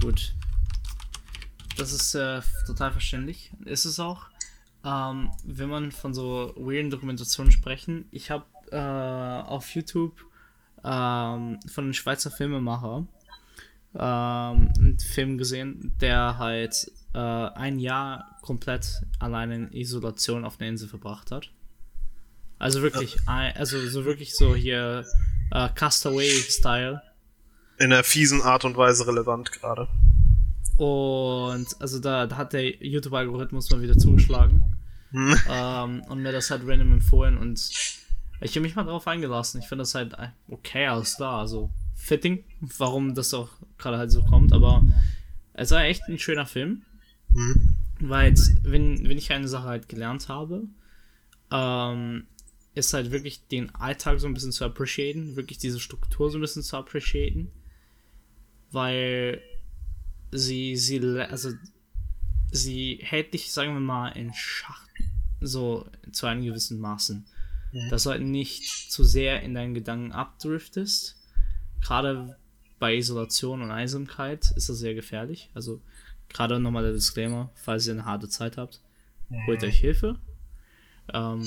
Gut. 0.00 0.32
Das 1.76 1.92
ist 1.92 2.14
äh, 2.14 2.40
total 2.66 2.92
verständlich. 2.92 3.52
Ist 3.64 3.84
es 3.84 4.00
auch. 4.00 4.26
Ähm, 4.84 5.30
wenn 5.44 5.68
man 5.68 5.92
von 5.92 6.14
so 6.14 6.54
weirden 6.56 6.90
Dokumentationen 6.90 7.52
sprechen, 7.52 8.06
ich 8.10 8.30
habe 8.30 8.44
äh, 8.70 8.76
auf 8.76 9.74
YouTube 9.74 10.18
ähm, 10.82 11.60
von 11.66 11.84
einem 11.84 11.92
Schweizer 11.92 12.30
Filmemacher 12.30 13.06
ähm, 13.94 14.72
einen 14.78 14.98
Film 14.98 15.36
gesehen, 15.36 15.94
der 16.00 16.38
halt 16.38 16.90
äh, 17.12 17.18
ein 17.18 17.78
Jahr 17.78 18.38
komplett 18.40 19.02
allein 19.18 19.50
in 19.50 19.72
Isolation 19.72 20.44
auf 20.44 20.60
einer 20.60 20.70
Insel 20.70 20.88
verbracht 20.88 21.30
hat. 21.30 21.50
Also 22.58 22.82
wirklich, 22.82 23.16
also 23.26 23.86
so 23.88 24.04
wirklich 24.04 24.34
so 24.34 24.54
hier 24.54 25.04
äh, 25.50 25.68
Castaway-Style 25.74 27.02
in 27.80 27.92
einer 27.92 28.04
fiesen 28.04 28.42
Art 28.42 28.64
und 28.64 28.76
Weise 28.76 29.06
relevant 29.06 29.52
gerade. 29.52 29.88
Und 30.76 31.66
also 31.80 31.98
da, 31.98 32.26
da 32.26 32.36
hat 32.36 32.52
der 32.52 32.76
YouTube-Algorithmus 32.84 33.70
mal 33.70 33.82
wieder 33.82 33.96
zugeschlagen. 33.96 34.62
Hm. 35.10 35.36
Ähm, 35.50 36.02
und 36.08 36.22
mir 36.22 36.30
das 36.30 36.50
halt 36.52 36.62
random 36.64 36.92
empfohlen 36.92 37.36
und 37.36 37.58
ich 38.40 38.50
habe 38.52 38.60
mich 38.60 38.76
mal 38.76 38.84
drauf 38.84 39.08
eingelassen. 39.08 39.60
Ich 39.60 39.66
finde 39.66 39.82
das 39.82 39.94
halt 39.96 40.16
okay, 40.48 40.86
alles 40.86 41.16
klar. 41.16 41.40
Also 41.40 41.70
fitting, 41.96 42.44
warum 42.60 43.14
das 43.14 43.34
auch 43.34 43.48
gerade 43.76 43.98
halt 43.98 44.12
so 44.12 44.22
kommt, 44.22 44.52
aber 44.52 44.84
es 45.54 45.72
war 45.72 45.82
echt 45.82 46.02
ein 46.08 46.18
schöner 46.18 46.46
Film. 46.46 46.82
Hm. 47.34 47.76
Weil, 48.00 48.34
wenn, 48.62 49.08
wenn 49.08 49.18
ich 49.18 49.32
eine 49.32 49.48
Sache 49.48 49.66
halt 49.66 49.88
gelernt 49.88 50.28
habe, 50.28 50.62
ähm, 51.50 52.26
ist 52.74 52.94
halt 52.94 53.10
wirklich 53.10 53.46
den 53.48 53.74
Alltag 53.74 54.20
so 54.20 54.26
ein 54.26 54.34
bisschen 54.34 54.52
zu 54.52 54.64
appreciaten, 54.64 55.36
wirklich 55.36 55.58
diese 55.58 55.80
Struktur 55.80 56.30
so 56.30 56.38
ein 56.38 56.40
bisschen 56.40 56.62
zu 56.62 56.76
appreciaten, 56.76 57.50
weil 58.72 59.40
sie, 60.30 60.76
sie, 60.76 61.00
also, 61.20 61.50
sie 62.50 62.98
hält 63.02 63.34
dich, 63.34 63.52
sagen 63.52 63.74
wir 63.74 63.80
mal, 63.80 64.10
in 64.10 64.32
Schach, 64.34 64.86
so 65.40 65.86
zu 66.12 66.26
einem 66.26 66.44
gewissen 66.44 66.80
Maßen. 66.80 67.26
Mhm. 67.72 67.88
Dass 67.90 68.04
du 68.04 68.10
halt 68.10 68.22
nicht 68.22 68.90
zu 68.90 69.04
sehr 69.04 69.42
in 69.42 69.54
deinen 69.54 69.74
Gedanken 69.74 70.12
abdriftest. 70.12 71.16
Gerade 71.80 72.36
bei 72.78 72.96
Isolation 72.96 73.62
und 73.62 73.70
Einsamkeit 73.70 74.50
ist 74.56 74.68
das 74.68 74.78
sehr 74.78 74.94
gefährlich. 74.94 75.50
Also, 75.54 75.80
gerade 76.28 76.60
nochmal 76.60 76.82
der 76.82 76.92
Disclaimer, 76.92 77.50
falls 77.54 77.86
ihr 77.86 77.94
eine 77.94 78.04
harte 78.04 78.28
Zeit 78.28 78.56
habt, 78.56 78.80
holt 79.46 79.62
euch 79.62 79.78
Hilfe. 79.78 80.18
Ähm, 81.12 81.46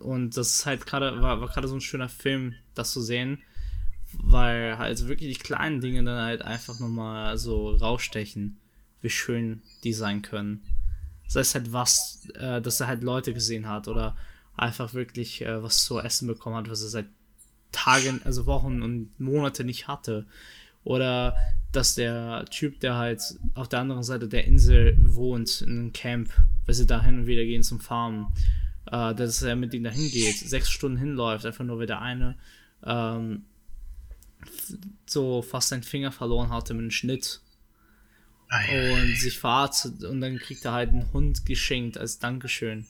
und 0.00 0.36
das 0.36 0.54
ist 0.54 0.66
halt 0.66 0.86
gerade, 0.86 1.20
war, 1.20 1.40
war 1.40 1.48
gerade 1.48 1.68
so 1.68 1.74
ein 1.74 1.80
schöner 1.80 2.08
Film, 2.08 2.54
das 2.74 2.92
zu 2.92 3.00
sehen, 3.00 3.42
weil 4.22 4.78
halt 4.78 5.06
wirklich 5.08 5.36
die 5.36 5.42
kleinen 5.42 5.80
Dinge 5.80 6.02
dann 6.04 6.20
halt 6.20 6.42
einfach 6.42 6.78
nochmal 6.80 7.38
so 7.38 7.70
rausstechen, 7.70 8.58
wie 9.00 9.10
schön 9.10 9.62
die 9.84 9.92
sein 9.92 10.22
können. 10.22 10.62
Das 11.24 11.36
heißt 11.36 11.54
halt 11.54 11.72
was, 11.72 12.26
äh, 12.34 12.60
dass 12.60 12.80
er 12.80 12.86
halt 12.86 13.02
Leute 13.02 13.34
gesehen 13.34 13.68
hat 13.68 13.88
oder 13.88 14.16
einfach 14.56 14.94
wirklich 14.94 15.42
äh, 15.42 15.62
was 15.62 15.84
zu 15.84 15.98
essen 16.00 16.26
bekommen 16.26 16.56
hat, 16.56 16.70
was 16.70 16.82
er 16.82 16.88
seit 16.88 17.06
Tagen, 17.70 18.20
also 18.24 18.46
Wochen 18.46 18.82
und 18.82 19.18
Monate 19.20 19.64
nicht 19.64 19.88
hatte. 19.88 20.26
Oder 20.84 21.36
dass 21.70 21.94
der 21.94 22.46
Typ, 22.50 22.80
der 22.80 22.96
halt 22.96 23.20
auf 23.54 23.68
der 23.68 23.80
anderen 23.80 24.02
Seite 24.02 24.26
der 24.26 24.46
Insel 24.46 24.96
wohnt, 25.00 25.60
in 25.60 25.70
einem 25.70 25.92
Camp, 25.92 26.30
weil 26.64 26.74
sie 26.74 26.86
da 26.86 27.02
hin 27.02 27.20
und 27.20 27.26
wieder 27.26 27.44
gehen 27.44 27.62
zum 27.62 27.78
Farmen, 27.78 28.28
äh, 28.86 29.14
dass 29.14 29.42
er 29.42 29.54
mit 29.54 29.74
ihnen 29.74 29.84
dahin 29.84 30.10
geht, 30.10 30.38
sechs 30.38 30.70
Stunden 30.70 30.96
hinläuft, 30.96 31.44
einfach 31.44 31.64
nur 31.64 31.78
weil 31.78 31.86
der 31.86 32.00
eine 32.00 32.36
ähm, 32.84 33.44
so 35.06 35.42
fast 35.42 35.68
seinen 35.68 35.82
Finger 35.82 36.12
verloren 36.12 36.50
hatte 36.50 36.74
mit 36.74 36.82
einem 36.82 36.90
Schnitt 36.90 37.40
und 38.50 39.16
sich 39.16 39.38
verarztet 39.38 40.04
und 40.04 40.20
dann 40.20 40.38
kriegt 40.38 40.64
er 40.64 40.72
halt 40.72 40.90
einen 40.90 41.12
Hund 41.12 41.44
geschenkt 41.44 41.98
als 41.98 42.18
Dankeschön. 42.18 42.86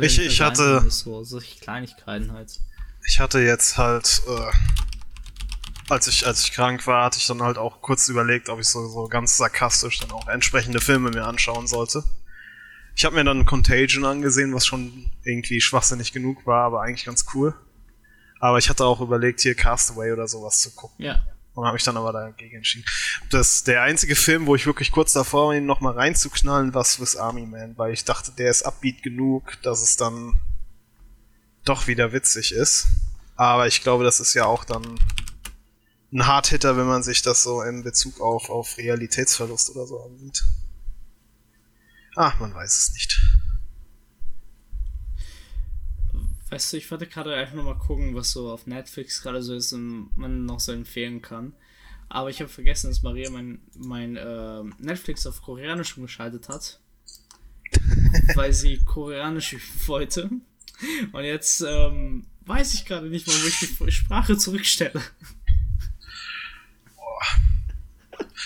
ich, 0.00 0.18
ich 0.18 0.40
hatte 0.40 0.90
so 0.90 1.24
solche 1.24 1.58
Kleinigkeiten 1.60 2.32
halt. 2.32 2.60
Ich 3.06 3.20
hatte 3.20 3.40
jetzt 3.40 3.78
halt 3.78 4.22
äh, 4.26 4.52
als 5.90 6.06
ich 6.06 6.26
als 6.26 6.44
ich 6.44 6.52
krank 6.52 6.86
war, 6.86 7.04
hatte 7.04 7.18
ich 7.18 7.26
dann 7.26 7.42
halt 7.42 7.58
auch 7.58 7.82
kurz 7.82 8.08
überlegt, 8.08 8.48
ob 8.48 8.60
ich 8.60 8.68
so, 8.68 8.86
so 8.88 9.08
ganz 9.08 9.36
sarkastisch 9.36 10.00
dann 10.00 10.10
auch 10.10 10.28
entsprechende 10.28 10.80
Filme 10.80 11.10
mir 11.10 11.24
anschauen 11.24 11.66
sollte. 11.66 12.04
Ich 12.96 13.04
habe 13.04 13.16
mir 13.16 13.24
dann 13.24 13.44
Contagion 13.44 14.04
angesehen, 14.04 14.54
was 14.54 14.66
schon 14.66 15.10
irgendwie 15.24 15.60
schwachsinnig 15.60 16.12
genug 16.12 16.46
war, 16.46 16.64
aber 16.64 16.82
eigentlich 16.82 17.04
ganz 17.04 17.26
cool. 17.34 17.54
Aber 18.44 18.58
ich 18.58 18.68
hatte 18.68 18.84
auch 18.84 19.00
überlegt, 19.00 19.40
hier 19.40 19.54
Castaway 19.54 20.12
oder 20.12 20.28
sowas 20.28 20.60
zu 20.60 20.70
gucken. 20.72 21.02
Ja. 21.02 21.24
Und 21.54 21.64
habe 21.64 21.76
mich 21.76 21.82
dann 21.82 21.96
aber 21.96 22.12
dagegen 22.12 22.56
entschieden. 22.56 22.84
Das 23.30 23.64
der 23.64 23.80
einzige 23.80 24.14
Film, 24.14 24.46
wo 24.46 24.54
ich 24.54 24.66
wirklich 24.66 24.92
kurz 24.92 25.14
davor 25.14 25.48
war, 25.48 25.54
ihn 25.54 25.64
nochmal 25.64 25.94
reinzuknallen, 25.94 26.74
war 26.74 26.84
Swiss 26.84 27.16
Army 27.16 27.46
Man, 27.46 27.78
weil 27.78 27.94
ich 27.94 28.04
dachte, 28.04 28.32
der 28.32 28.50
ist 28.50 28.60
upbeat 28.60 29.02
genug, 29.02 29.56
dass 29.62 29.80
es 29.80 29.96
dann 29.96 30.34
doch 31.64 31.86
wieder 31.86 32.12
witzig 32.12 32.52
ist. 32.52 32.88
Aber 33.34 33.66
ich 33.66 33.80
glaube, 33.80 34.04
das 34.04 34.20
ist 34.20 34.34
ja 34.34 34.44
auch 34.44 34.66
dann 34.66 35.00
ein 36.12 36.26
Hardhitter, 36.26 36.76
wenn 36.76 36.86
man 36.86 37.02
sich 37.02 37.22
das 37.22 37.42
so 37.42 37.62
in 37.62 37.82
Bezug 37.82 38.20
auf, 38.20 38.50
auf 38.50 38.76
Realitätsverlust 38.76 39.70
oder 39.70 39.86
so 39.86 40.02
ansieht. 40.02 40.44
Ah, 42.14 42.34
man 42.38 42.54
weiß 42.54 42.78
es 42.78 42.92
nicht. 42.92 43.23
Weißt 46.54 46.72
du, 46.72 46.76
ich 46.76 46.88
wollte 46.88 47.08
gerade 47.08 47.34
einfach 47.34 47.54
nochmal 47.54 47.78
gucken, 47.78 48.14
was 48.14 48.30
so 48.30 48.48
auf 48.48 48.68
Netflix 48.68 49.20
gerade 49.20 49.42
so 49.42 49.56
ist 49.56 49.72
und 49.72 50.16
man 50.16 50.44
noch 50.44 50.60
so 50.60 50.70
empfehlen 50.70 51.20
kann. 51.20 51.52
Aber 52.08 52.30
ich 52.30 52.38
habe 52.38 52.48
vergessen, 52.48 52.90
dass 52.90 53.02
Maria 53.02 53.28
mein, 53.28 53.60
mein 53.76 54.16
äh, 54.16 54.62
Netflix 54.78 55.26
auf 55.26 55.42
Koreanisch 55.42 55.96
umgeschaltet 55.96 56.48
hat. 56.48 56.78
weil 58.36 58.52
sie 58.52 58.78
Koreanisch 58.84 59.56
wollte. 59.88 60.30
Und 61.10 61.24
jetzt 61.24 61.60
ähm, 61.60 62.24
weiß 62.46 62.74
ich 62.74 62.84
gerade 62.84 63.08
nicht 63.08 63.26
mal, 63.26 63.34
wo 63.34 63.46
ich 63.48 63.58
die 63.58 63.90
Sprache 63.90 64.38
zurückstelle. 64.38 65.02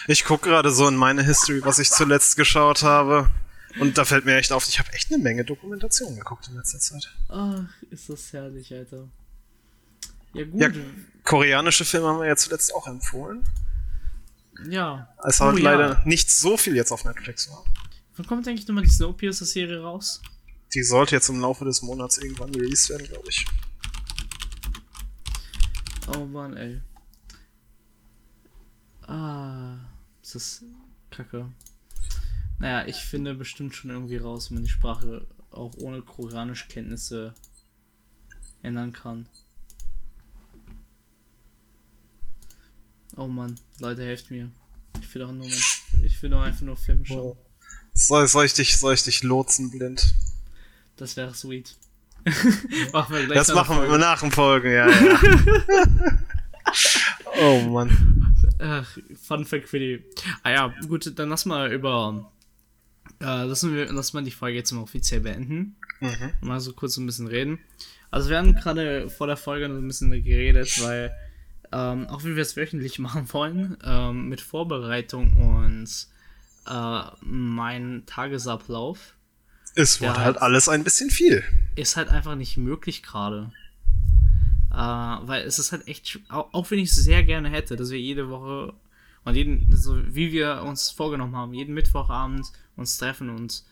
Ich 0.06 0.24
gucke 0.24 0.48
gerade 0.48 0.70
so 0.70 0.88
in 0.88 0.96
meine 0.96 1.22
History, 1.22 1.62
was 1.62 1.78
ich 1.78 1.90
zuletzt 1.90 2.38
geschaut 2.38 2.82
habe. 2.82 3.28
Und 3.78 3.98
da 3.98 4.04
fällt 4.04 4.24
mir 4.24 4.36
echt 4.36 4.52
auf, 4.52 4.66
ich 4.68 4.78
habe 4.78 4.92
echt 4.92 5.12
eine 5.12 5.22
Menge 5.22 5.44
Dokumentation 5.44 6.16
geguckt 6.16 6.48
in 6.48 6.56
letzter 6.56 6.78
Zeit. 6.78 7.14
Ach, 7.28 7.68
ist 7.90 8.08
das 8.08 8.32
herrlich, 8.32 8.72
Alter. 8.72 9.08
Ja, 10.32 10.44
gut. 10.44 10.60
Ja, 10.60 10.70
koreanische 11.24 11.84
Filme 11.84 12.08
haben 12.08 12.20
wir 12.20 12.26
ja 12.26 12.36
zuletzt 12.36 12.74
auch 12.74 12.86
empfohlen. 12.86 13.44
Ja. 14.68 15.14
Es 15.24 15.40
hat 15.40 15.54
oh, 15.54 15.58
leider 15.58 15.90
ja. 15.90 16.02
nicht 16.04 16.30
so 16.30 16.56
viel 16.56 16.74
jetzt 16.76 16.92
auf 16.92 17.04
Netflix. 17.04 17.50
Wann 18.16 18.26
kommt 18.26 18.48
eigentlich 18.48 18.66
nochmal 18.66 18.84
die 18.84 18.90
Snowpiercer-Serie 18.90 19.80
raus? 19.80 20.20
Die 20.74 20.82
sollte 20.82 21.14
jetzt 21.14 21.28
im 21.28 21.40
Laufe 21.40 21.64
des 21.64 21.82
Monats 21.82 22.18
irgendwann 22.18 22.54
released 22.54 22.90
werden, 22.90 23.06
glaube 23.06 23.28
ich. 23.28 23.46
Oh 26.14 26.24
Mann, 26.24 26.56
ey. 26.56 26.80
Ah, 29.06 29.76
ist 30.22 30.34
das 30.34 30.64
kacke. 31.10 31.50
Naja, 32.58 32.86
ich 32.86 32.96
finde 32.96 33.34
bestimmt 33.34 33.74
schon 33.74 33.90
irgendwie 33.90 34.16
raus, 34.16 34.50
wenn 34.50 34.56
man 34.56 34.64
die 34.64 34.70
Sprache 34.70 35.26
auch 35.50 35.74
ohne 35.76 36.02
koreanische 36.02 36.68
Kenntnisse 36.68 37.34
ändern 38.62 38.92
kann. 38.92 39.28
Oh 43.16 43.26
Mann, 43.26 43.58
Leute, 43.78 44.02
helft 44.04 44.30
mir. 44.30 44.50
Ich 45.00 45.12
will 45.14 45.22
doch 45.22 45.32
nur, 45.32 45.48
mein, 45.48 46.04
ich 46.04 46.22
will 46.22 46.30
doch 46.30 46.42
einfach 46.42 46.62
nur 46.62 46.76
Film 46.76 47.04
schauen. 47.04 47.36
Soll, 47.92 48.28
soll, 48.28 48.44
ich 48.44 48.54
dich, 48.54 48.76
soll 48.76 48.94
ich 48.94 49.02
dich 49.02 49.22
lotsen 49.22 49.70
blind? 49.70 50.14
Das 50.96 51.16
wäre 51.16 51.34
sweet. 51.34 51.76
machen 52.92 53.14
wir 53.14 53.26
gleich 53.26 53.38
das 53.38 53.54
machen 53.54 53.76
Folge. 53.76 53.92
wir 53.92 53.98
nach 53.98 54.20
dem 54.20 54.32
Folgen, 54.32 54.72
ja. 54.72 54.88
ja. 54.88 55.20
oh 57.40 57.60
Mann. 57.68 58.36
Ach, 58.58 58.98
Fun 59.20 59.44
Fact 59.44 59.68
für 59.68 59.78
die. 59.78 60.04
Ah 60.42 60.50
ja, 60.50 60.74
gut, 60.86 61.18
dann 61.18 61.28
lass 61.28 61.44
mal 61.44 61.72
über. 61.72 62.30
Äh, 63.20 63.44
lassen 63.44 63.74
wir 63.74 63.92
lass 63.92 64.12
mal 64.12 64.22
die 64.22 64.30
Folge 64.30 64.56
jetzt 64.56 64.72
mal 64.72 64.82
offiziell 64.82 65.20
beenden. 65.20 65.76
Mhm. 66.00 66.32
Mal 66.40 66.60
so 66.60 66.72
kurz 66.72 66.96
ein 66.96 67.06
bisschen 67.06 67.26
reden. 67.26 67.58
Also 68.10 68.30
wir 68.30 68.38
haben 68.38 68.54
gerade 68.54 69.10
vor 69.10 69.26
der 69.26 69.36
Folge 69.36 69.68
noch 69.68 69.76
ein 69.76 69.86
bisschen 69.86 70.10
geredet, 70.10 70.82
weil 70.82 71.14
ähm, 71.72 72.06
auch 72.06 72.24
wenn 72.24 72.36
wir 72.36 72.42
es 72.42 72.56
wöchentlich 72.56 72.98
machen 72.98 73.30
wollen, 73.32 73.76
ähm, 73.84 74.28
mit 74.28 74.40
Vorbereitung 74.40 75.32
und 75.36 75.88
äh, 76.66 77.02
mein 77.20 78.04
Tagesablauf. 78.06 79.14
Es 79.74 80.00
wurde 80.00 80.18
halt 80.18 80.38
alles 80.38 80.68
ein 80.68 80.82
bisschen 80.82 81.10
viel. 81.10 81.44
Ist 81.76 81.96
halt 81.96 82.08
einfach 82.08 82.34
nicht 82.34 82.56
möglich 82.56 83.02
gerade. 83.02 83.52
Äh, 84.72 84.76
weil 84.76 85.42
es 85.42 85.58
ist 85.58 85.72
halt 85.72 85.86
echt, 85.86 86.18
auch, 86.28 86.52
auch 86.52 86.70
wenn 86.70 86.78
ich 86.78 86.90
es 86.90 86.96
sehr 86.96 87.22
gerne 87.22 87.50
hätte, 87.50 87.76
dass 87.76 87.90
wir 87.90 88.00
jede 88.00 88.28
Woche 88.28 88.74
und 89.24 89.34
jeden, 89.34 89.66
so 89.74 89.96
wie 90.14 90.32
wir 90.32 90.62
uns 90.62 90.90
vorgenommen 90.90 91.36
haben, 91.36 91.54
jeden 91.54 91.74
Mittwochabend 91.74 92.46
uns 92.76 92.98
treffen 92.98 93.30
und 93.30 93.64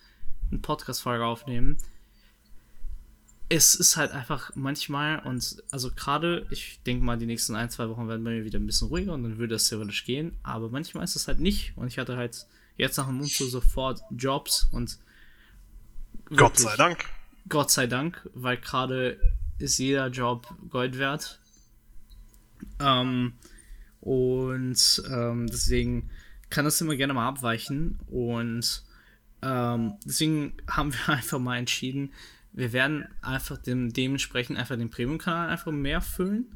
eine 0.50 0.60
Podcast-Folge 0.60 1.24
aufnehmen. 1.24 1.76
Es 3.48 3.76
ist 3.76 3.96
halt 3.96 4.10
einfach 4.10 4.50
manchmal 4.56 5.20
und 5.20 5.62
also 5.70 5.90
gerade, 5.92 6.46
ich 6.50 6.80
denke 6.84 7.04
mal, 7.04 7.16
die 7.16 7.26
nächsten 7.26 7.54
ein, 7.54 7.70
zwei 7.70 7.88
Wochen 7.88 8.08
werden 8.08 8.24
bei 8.24 8.30
mir 8.30 8.44
wieder 8.44 8.58
ein 8.58 8.66
bisschen 8.66 8.88
ruhiger 8.88 9.14
und 9.14 9.22
dann 9.22 9.38
würde 9.38 9.54
es 9.54 9.68
theoretisch 9.68 10.04
gehen, 10.04 10.36
aber 10.42 10.68
manchmal 10.68 11.04
ist 11.04 11.14
es 11.14 11.28
halt 11.28 11.38
nicht 11.38 11.72
und 11.76 11.86
ich 11.86 11.98
hatte 11.98 12.16
halt 12.16 12.46
jetzt 12.76 12.96
nach 12.96 13.06
dem 13.06 13.18
Mund 13.18 13.30
so 13.30 13.46
sofort 13.46 14.02
Jobs 14.10 14.68
und 14.72 14.98
Gott 16.34 16.58
sei 16.58 16.76
Dank. 16.76 17.04
Gott 17.48 17.70
sei 17.70 17.86
Dank, 17.86 18.28
weil 18.34 18.56
gerade 18.56 19.20
ist 19.58 19.78
jeder 19.78 20.08
Job 20.08 20.52
Gold 20.68 20.98
wert. 20.98 21.38
Ähm, 22.80 23.34
und 24.06 25.02
ähm, 25.10 25.48
deswegen 25.48 26.08
kann 26.48 26.64
das 26.64 26.80
immer 26.80 26.94
gerne 26.94 27.12
mal 27.12 27.26
abweichen. 27.26 27.98
Und 28.06 28.84
ähm, 29.42 29.94
deswegen 30.04 30.52
haben 30.70 30.94
wir 30.94 31.08
einfach 31.14 31.40
mal 31.40 31.58
entschieden, 31.58 32.12
wir 32.52 32.72
werden 32.72 33.08
einfach 33.20 33.58
dem, 33.58 33.92
dementsprechend 33.92 34.58
einfach 34.58 34.76
den 34.76 34.90
Premium-Kanal 34.90 35.48
einfach 35.48 35.72
mehr 35.72 36.00
füllen. 36.00 36.46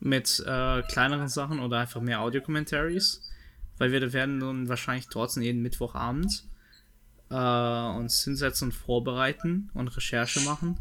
Mit 0.00 0.42
äh, 0.46 0.80
kleineren 0.84 1.28
Sachen 1.28 1.60
oder 1.60 1.80
einfach 1.80 2.00
mehr 2.00 2.22
Audio-Commentaries. 2.22 3.30
Weil 3.76 3.92
wir 3.92 4.12
werden 4.14 4.40
dann 4.40 4.70
wahrscheinlich 4.70 5.08
trotzdem 5.08 5.42
jeden 5.42 5.60
Mittwochabend 5.60 6.44
äh, 7.28 7.34
uns 7.34 8.24
hinsetzen 8.24 8.68
und 8.68 8.72
vorbereiten 8.72 9.68
und 9.74 9.94
Recherche 9.94 10.40
machen 10.40 10.80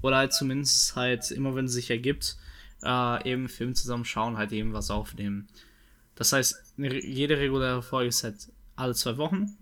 oder 0.00 0.16
halt 0.16 0.32
zumindest 0.32 0.96
halt 0.96 1.30
immer, 1.30 1.54
wenn 1.54 1.66
es 1.66 1.74
sich 1.74 1.90
ergibt, 1.90 2.38
äh, 2.82 3.30
eben 3.30 3.48
Film 3.48 3.74
zusammen 3.74 4.04
schauen, 4.04 4.36
halt 4.36 4.52
eben 4.52 4.72
was 4.72 4.90
aufnehmen. 4.90 5.48
Das 6.14 6.32
heißt, 6.32 6.74
jede 6.76 7.38
reguläre 7.38 7.82
Folge 7.82 8.08
ist 8.08 8.24
halt 8.24 8.48
alle 8.76 8.94
zwei 8.94 9.16
Wochen. 9.16 9.56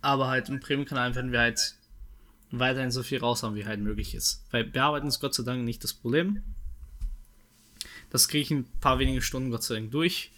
Aber 0.00 0.28
halt 0.28 0.48
im 0.48 0.60
Premium-Kanal 0.60 1.14
werden 1.14 1.32
wir 1.32 1.40
halt 1.40 1.76
weiterhin 2.50 2.90
so 2.90 3.02
viel 3.02 3.18
raushauen, 3.18 3.54
wie 3.54 3.66
halt 3.66 3.80
möglich 3.80 4.14
ist. 4.14 4.44
Weil 4.50 4.64
bearbeiten 4.64 5.08
ist 5.08 5.20
Gott 5.20 5.34
sei 5.34 5.42
Dank 5.42 5.64
nicht 5.64 5.82
das 5.84 5.92
Problem. 5.92 6.42
Das 8.10 8.28
kriege 8.28 8.42
ich 8.42 8.50
ein 8.50 8.64
paar 8.80 8.98
wenige 8.98 9.22
Stunden 9.22 9.50
Gott 9.50 9.62
sei 9.62 9.74
Dank 9.74 9.90
durch. 9.90 10.32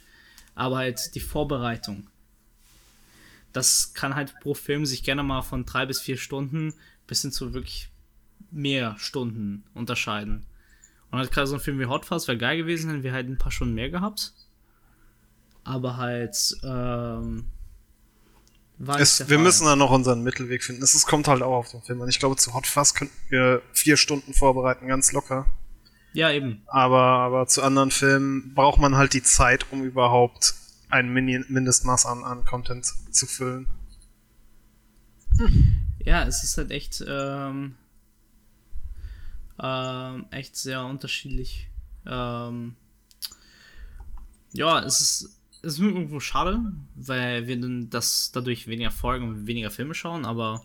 Aber 0.55 0.79
halt 0.79 1.15
die 1.15 1.21
Vorbereitung. 1.21 2.09
Das 3.53 3.95
kann 3.95 4.15
halt 4.15 4.35
pro 4.41 4.55
Film 4.55 4.87
sich 4.87 5.03
gerne 5.03 5.23
mal 5.23 5.43
von 5.43 5.65
drei 5.65 5.87
bis 5.87 6.01
vier 6.01 6.17
Stunden 6.17 6.75
bis 7.07 7.23
hin 7.23 7.33
zu 7.33 7.55
wirklich 7.55 7.89
mehr 8.51 8.97
Stunden 8.99 9.65
unterscheiden. 9.75 10.47
Und 11.11 11.19
halt 11.19 11.33
gerade 11.33 11.47
so 11.47 11.55
ein 11.55 11.61
Film 11.61 11.79
wie 11.79 11.87
Hot 11.87 12.05
Fuzz 12.05 12.29
wäre 12.29 12.39
geil 12.39 12.57
gewesen, 12.57 12.91
hätten 12.91 13.03
wir 13.03 13.13
halt 13.13 13.29
ein 13.29 13.39
paar 13.39 13.53
Stunden 13.53 13.75
mehr 13.75 13.91
gehabt. 13.91 14.33
Aber 15.65 15.97
halt, 15.97 16.57
ähm, 16.63 17.47
es, 18.99 19.29
wir 19.29 19.39
müssen 19.39 19.67
da 19.67 19.77
noch 19.77 19.91
unseren 19.91 20.23
Mittelweg 20.23 20.63
finden. 20.63 20.83
Es 20.83 21.07
kommt 21.07 21.29
halt 21.29 21.43
auch 21.43 21.59
auf 21.59 21.71
den 21.71 21.83
Film 21.83 22.01
an. 22.01 22.09
Ich 22.09 22.19
glaube, 22.19 22.37
zu 22.37 22.55
Hot 22.55 22.67
Fuzz 22.67 22.95
könnten 22.95 23.15
wir 23.29 23.61
vier 23.73 23.97
Stunden 23.97 24.33
vorbereiten, 24.33 24.87
ganz 24.87 25.13
locker. 25.13 25.47
Ja, 26.13 26.31
eben. 26.31 26.63
Aber, 26.67 27.01
aber 27.01 27.47
zu 27.47 27.63
anderen 27.63 27.91
Filmen 27.91 28.55
braucht 28.55 28.81
man 28.81 28.97
halt 28.97 29.13
die 29.13 29.23
Zeit, 29.23 29.67
um 29.71 29.85
überhaupt 29.85 30.55
ein 30.89 31.13
Mini 31.13 31.45
Mindestmaß 31.49 32.07
an, 32.07 32.25
an 32.25 32.45
Content 32.45 32.87
zu 33.11 33.27
füllen. 33.27 33.67
Ja, 36.05 36.25
es 36.25 36.43
ist 36.43 36.57
halt 36.57 36.71
echt, 36.71 37.05
ähm, 37.07 37.77
ähm, 39.63 40.27
echt 40.31 40.57
sehr 40.57 40.85
unterschiedlich. 40.85 41.69
Ähm, 42.07 42.77
ja, 44.53 44.81
es 44.81 45.01
ist, 45.01 45.41
es 45.63 45.75
ist 45.75 45.81
irgendwo 45.81 46.21
schade, 46.21 46.61
weil 46.95 47.47
wir 47.47 47.61
dann 47.61 47.91
das 47.91 48.33
dadurch 48.33 48.67
weniger 48.67 48.91
Folgen 48.91 49.29
und 49.29 49.47
weniger 49.47 49.71
Filme 49.71 49.95
schauen, 49.95 50.25
aber 50.25 50.63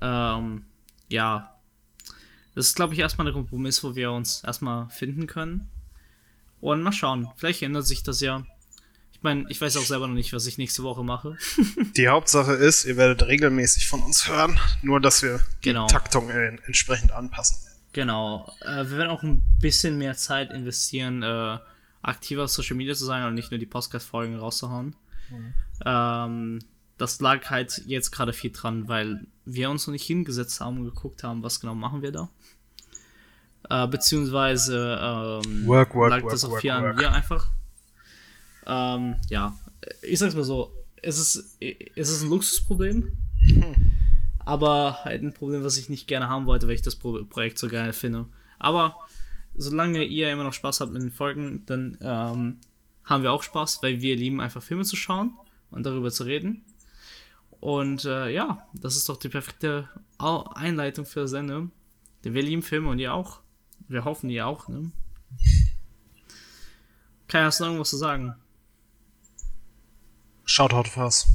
ähm, 0.00 0.64
ja, 1.08 1.56
das 2.54 2.68
ist, 2.68 2.76
glaube 2.76 2.94
ich, 2.94 3.00
erstmal 3.00 3.26
der 3.26 3.34
Kompromiss, 3.34 3.84
wo 3.84 3.94
wir 3.94 4.10
uns 4.12 4.42
erstmal 4.42 4.88
finden 4.88 5.26
können. 5.26 5.68
Und 6.60 6.82
mal 6.82 6.92
schauen, 6.92 7.28
vielleicht 7.36 7.62
ändert 7.62 7.86
sich 7.86 8.02
das 8.02 8.20
ja. 8.20 8.44
Ich 9.12 9.22
meine, 9.22 9.44
ich 9.50 9.60
weiß 9.60 9.76
auch 9.76 9.82
selber 9.82 10.08
noch 10.08 10.14
nicht, 10.14 10.32
was 10.32 10.46
ich 10.46 10.56
nächste 10.56 10.82
Woche 10.82 11.04
mache. 11.04 11.36
die 11.96 12.08
Hauptsache 12.08 12.52
ist, 12.52 12.86
ihr 12.86 12.96
werdet 12.96 13.26
regelmäßig 13.26 13.86
von 13.88 14.02
uns 14.02 14.26
hören, 14.28 14.58
nur 14.82 15.00
dass 15.00 15.22
wir 15.22 15.40
genau. 15.60 15.86
die 15.86 15.92
Taktung 15.92 16.30
äh, 16.30 16.56
entsprechend 16.66 17.12
anpassen. 17.12 17.65
Genau. 17.96 18.52
Äh, 18.60 18.90
wir 18.90 18.98
werden 18.98 19.08
auch 19.08 19.22
ein 19.22 19.42
bisschen 19.58 19.96
mehr 19.96 20.14
Zeit 20.14 20.50
investieren, 20.50 21.22
äh, 21.22 21.58
aktiver 22.02 22.44
auf 22.44 22.50
Social 22.50 22.76
Media 22.76 22.94
zu 22.94 23.06
sein 23.06 23.24
und 23.24 23.32
nicht 23.32 23.50
nur 23.50 23.58
die 23.58 23.64
Podcast-Folgen 23.64 24.38
rauszuhauen. 24.38 24.94
Mhm. 25.30 25.54
Ähm, 25.82 26.58
das 26.98 27.22
lag 27.22 27.48
halt 27.48 27.80
jetzt 27.86 28.10
gerade 28.10 28.34
viel 28.34 28.52
dran, 28.52 28.86
weil 28.86 29.26
wir 29.46 29.70
uns 29.70 29.86
noch 29.86 29.92
nicht 29.92 30.04
hingesetzt 30.04 30.60
haben 30.60 30.76
und 30.76 30.84
geguckt 30.84 31.22
haben, 31.22 31.42
was 31.42 31.58
genau 31.58 31.74
machen 31.74 32.02
wir 32.02 32.12
da. 32.12 32.28
Äh, 33.70 33.88
beziehungsweise 33.88 34.98
ähm, 35.00 35.66
work, 35.66 35.94
work, 35.94 36.10
lag 36.10 36.22
work, 36.22 36.32
das 36.32 36.44
auf 36.44 36.58
vier 36.60 36.74
an 36.74 36.96
mir 36.96 37.10
einfach. 37.10 37.48
Ähm, 38.66 39.16
ja, 39.30 39.58
ich 40.02 40.18
sag's 40.18 40.34
mal 40.34 40.44
so, 40.44 40.70
es 41.00 41.18
ist, 41.18 41.56
es 41.60 42.10
ist 42.10 42.22
ein 42.24 42.28
Luxusproblem, 42.28 43.10
hm. 43.46 43.92
aber 44.46 45.04
halt 45.04 45.22
ein 45.22 45.34
Problem, 45.34 45.64
was 45.64 45.76
ich 45.76 45.88
nicht 45.88 46.06
gerne 46.06 46.28
haben 46.28 46.46
wollte, 46.46 46.68
weil 46.68 46.76
ich 46.76 46.82
das 46.82 46.94
Projekt 46.96 47.58
so 47.58 47.68
geil 47.68 47.92
finde. 47.92 48.26
Aber 48.60 48.96
solange 49.56 50.04
ihr 50.04 50.30
immer 50.30 50.44
noch 50.44 50.52
Spaß 50.52 50.80
habt 50.80 50.92
mit 50.92 51.02
den 51.02 51.10
Folgen, 51.10 51.66
dann 51.66 51.98
ähm, 52.00 52.58
haben 53.04 53.22
wir 53.24 53.32
auch 53.32 53.42
Spaß, 53.42 53.82
weil 53.82 54.00
wir 54.00 54.14
lieben 54.16 54.40
einfach 54.40 54.62
Filme 54.62 54.84
zu 54.84 54.94
schauen 54.94 55.36
und 55.70 55.84
darüber 55.84 56.12
zu 56.12 56.22
reden. 56.22 56.64
Und 57.58 58.04
äh, 58.04 58.30
ja, 58.30 58.64
das 58.72 58.96
ist 58.96 59.08
doch 59.08 59.16
die 59.16 59.28
perfekte 59.28 59.88
Einleitung 60.18 61.06
für 61.06 61.20
das 61.20 61.32
Ende. 61.32 61.68
Denn 62.24 62.34
wir 62.34 62.42
lieben 62.42 62.62
Filme 62.62 62.88
und 62.88 63.00
ihr 63.00 63.12
auch. 63.12 63.40
Wir 63.88 64.04
hoffen, 64.04 64.30
ihr 64.30 64.46
auch, 64.46 64.68
ne? 64.68 64.92
Kai, 67.26 67.42
hast 67.42 67.58
du 67.58 67.64
noch 67.64 67.70
irgendwas 67.70 67.90
zu 67.90 67.96
sagen? 67.96 68.36
Schaut 70.44 70.72
haut 70.72 70.96
was. 70.96 71.26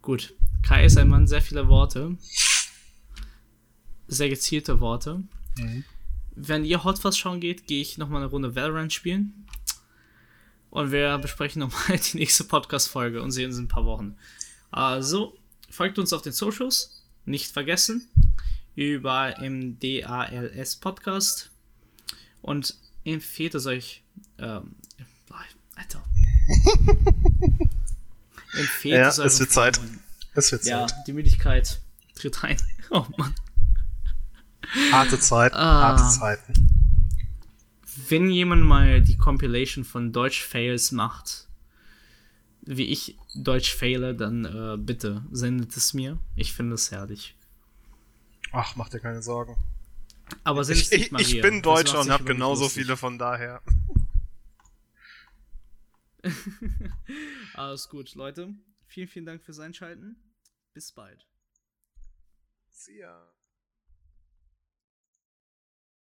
Gut. 0.00 0.37
Kai 0.68 0.84
ist 0.84 0.98
ein 0.98 1.08
Mann 1.08 1.26
sehr 1.26 1.42
vieler 1.42 1.68
Worte. 1.68 2.16
Sehr 4.06 4.28
gezielte 4.28 4.80
Worte. 4.80 5.22
Mhm 5.58 5.84
wenn 6.40 6.64
ihr 6.64 6.84
Hot 6.84 6.98
Fuzz 6.98 7.16
schauen 7.16 7.40
geht, 7.40 7.66
gehe 7.66 7.82
ich 7.82 7.98
nochmal 7.98 8.22
eine 8.22 8.30
Runde 8.30 8.54
Valorant 8.54 8.92
spielen. 8.92 9.46
Und 10.70 10.92
wir 10.92 11.18
besprechen 11.18 11.60
nochmal 11.60 11.98
die 12.12 12.18
nächste 12.18 12.44
Podcast-Folge 12.44 13.22
und 13.22 13.32
sehen 13.32 13.46
uns 13.46 13.58
in 13.58 13.64
ein 13.64 13.68
paar 13.68 13.84
Wochen. 13.84 14.16
Also, 14.70 15.36
folgt 15.68 15.98
uns 15.98 16.12
auf 16.12 16.22
den 16.22 16.32
Socials. 16.32 17.02
Nicht 17.24 17.52
vergessen. 17.52 18.08
Über 18.76 19.38
im 19.38 19.78
DALS 19.80 20.76
Podcast. 20.76 21.50
Und 22.42 22.76
empfehlt 23.04 23.54
es 23.54 23.66
euch. 23.66 24.02
Ähm, 24.38 24.76
Alter. 25.74 26.04
empfehlt 28.52 28.94
ja, 28.94 29.08
es 29.08 29.18
euch. 29.18 29.26
Es 29.26 29.40
wird 29.40 29.50
Zeit. 29.50 29.80
Es 30.38 30.52
wird 30.52 30.62
Zeit. 30.62 30.90
Ja, 30.90 31.02
die 31.06 31.12
Müdigkeit 31.12 31.80
tritt 32.14 32.44
ein. 32.44 32.56
Oh 32.90 33.04
Mann. 33.18 33.34
Harte 34.92 35.20
Zeiten, 35.20 35.54
ah, 35.56 35.88
harte 35.88 36.08
Zeiten. 36.08 36.54
Wenn 38.08 38.30
jemand 38.30 38.64
mal 38.64 39.02
die 39.02 39.18
Compilation 39.18 39.84
von 39.84 40.10
Deutsch-Fails 40.10 40.92
macht, 40.92 41.48
wie 42.62 42.84
ich 42.84 43.18
Deutsch 43.34 43.74
faile, 43.74 44.14
dann 44.14 44.46
äh, 44.46 44.78
bitte 44.78 45.22
sendet 45.30 45.76
es 45.76 45.92
mir. 45.92 46.18
Ich 46.34 46.54
finde 46.54 46.76
es 46.76 46.90
herrlich. 46.90 47.36
Ach, 48.52 48.74
mach 48.76 48.88
dir 48.88 49.00
keine 49.00 49.20
Sorgen. 49.20 49.54
Aber 50.44 50.62
ich, 50.62 50.90
ich, 50.90 51.12
ich 51.12 51.40
bin 51.42 51.60
Deutscher 51.60 52.00
und 52.00 52.10
habe 52.10 52.24
genauso 52.24 52.62
lustig. 52.62 52.84
viele 52.84 52.96
von 52.96 53.18
daher. 53.18 53.60
Alles 57.54 57.90
gut, 57.90 58.14
Leute. 58.14 58.54
Vielen, 58.86 59.08
vielen 59.08 59.26
Dank 59.26 59.42
fürs 59.42 59.58
Einschalten. 59.58 60.16
Bis 60.78 60.92
bald. 60.92 61.26
See 62.70 62.98
ya. 62.98 63.37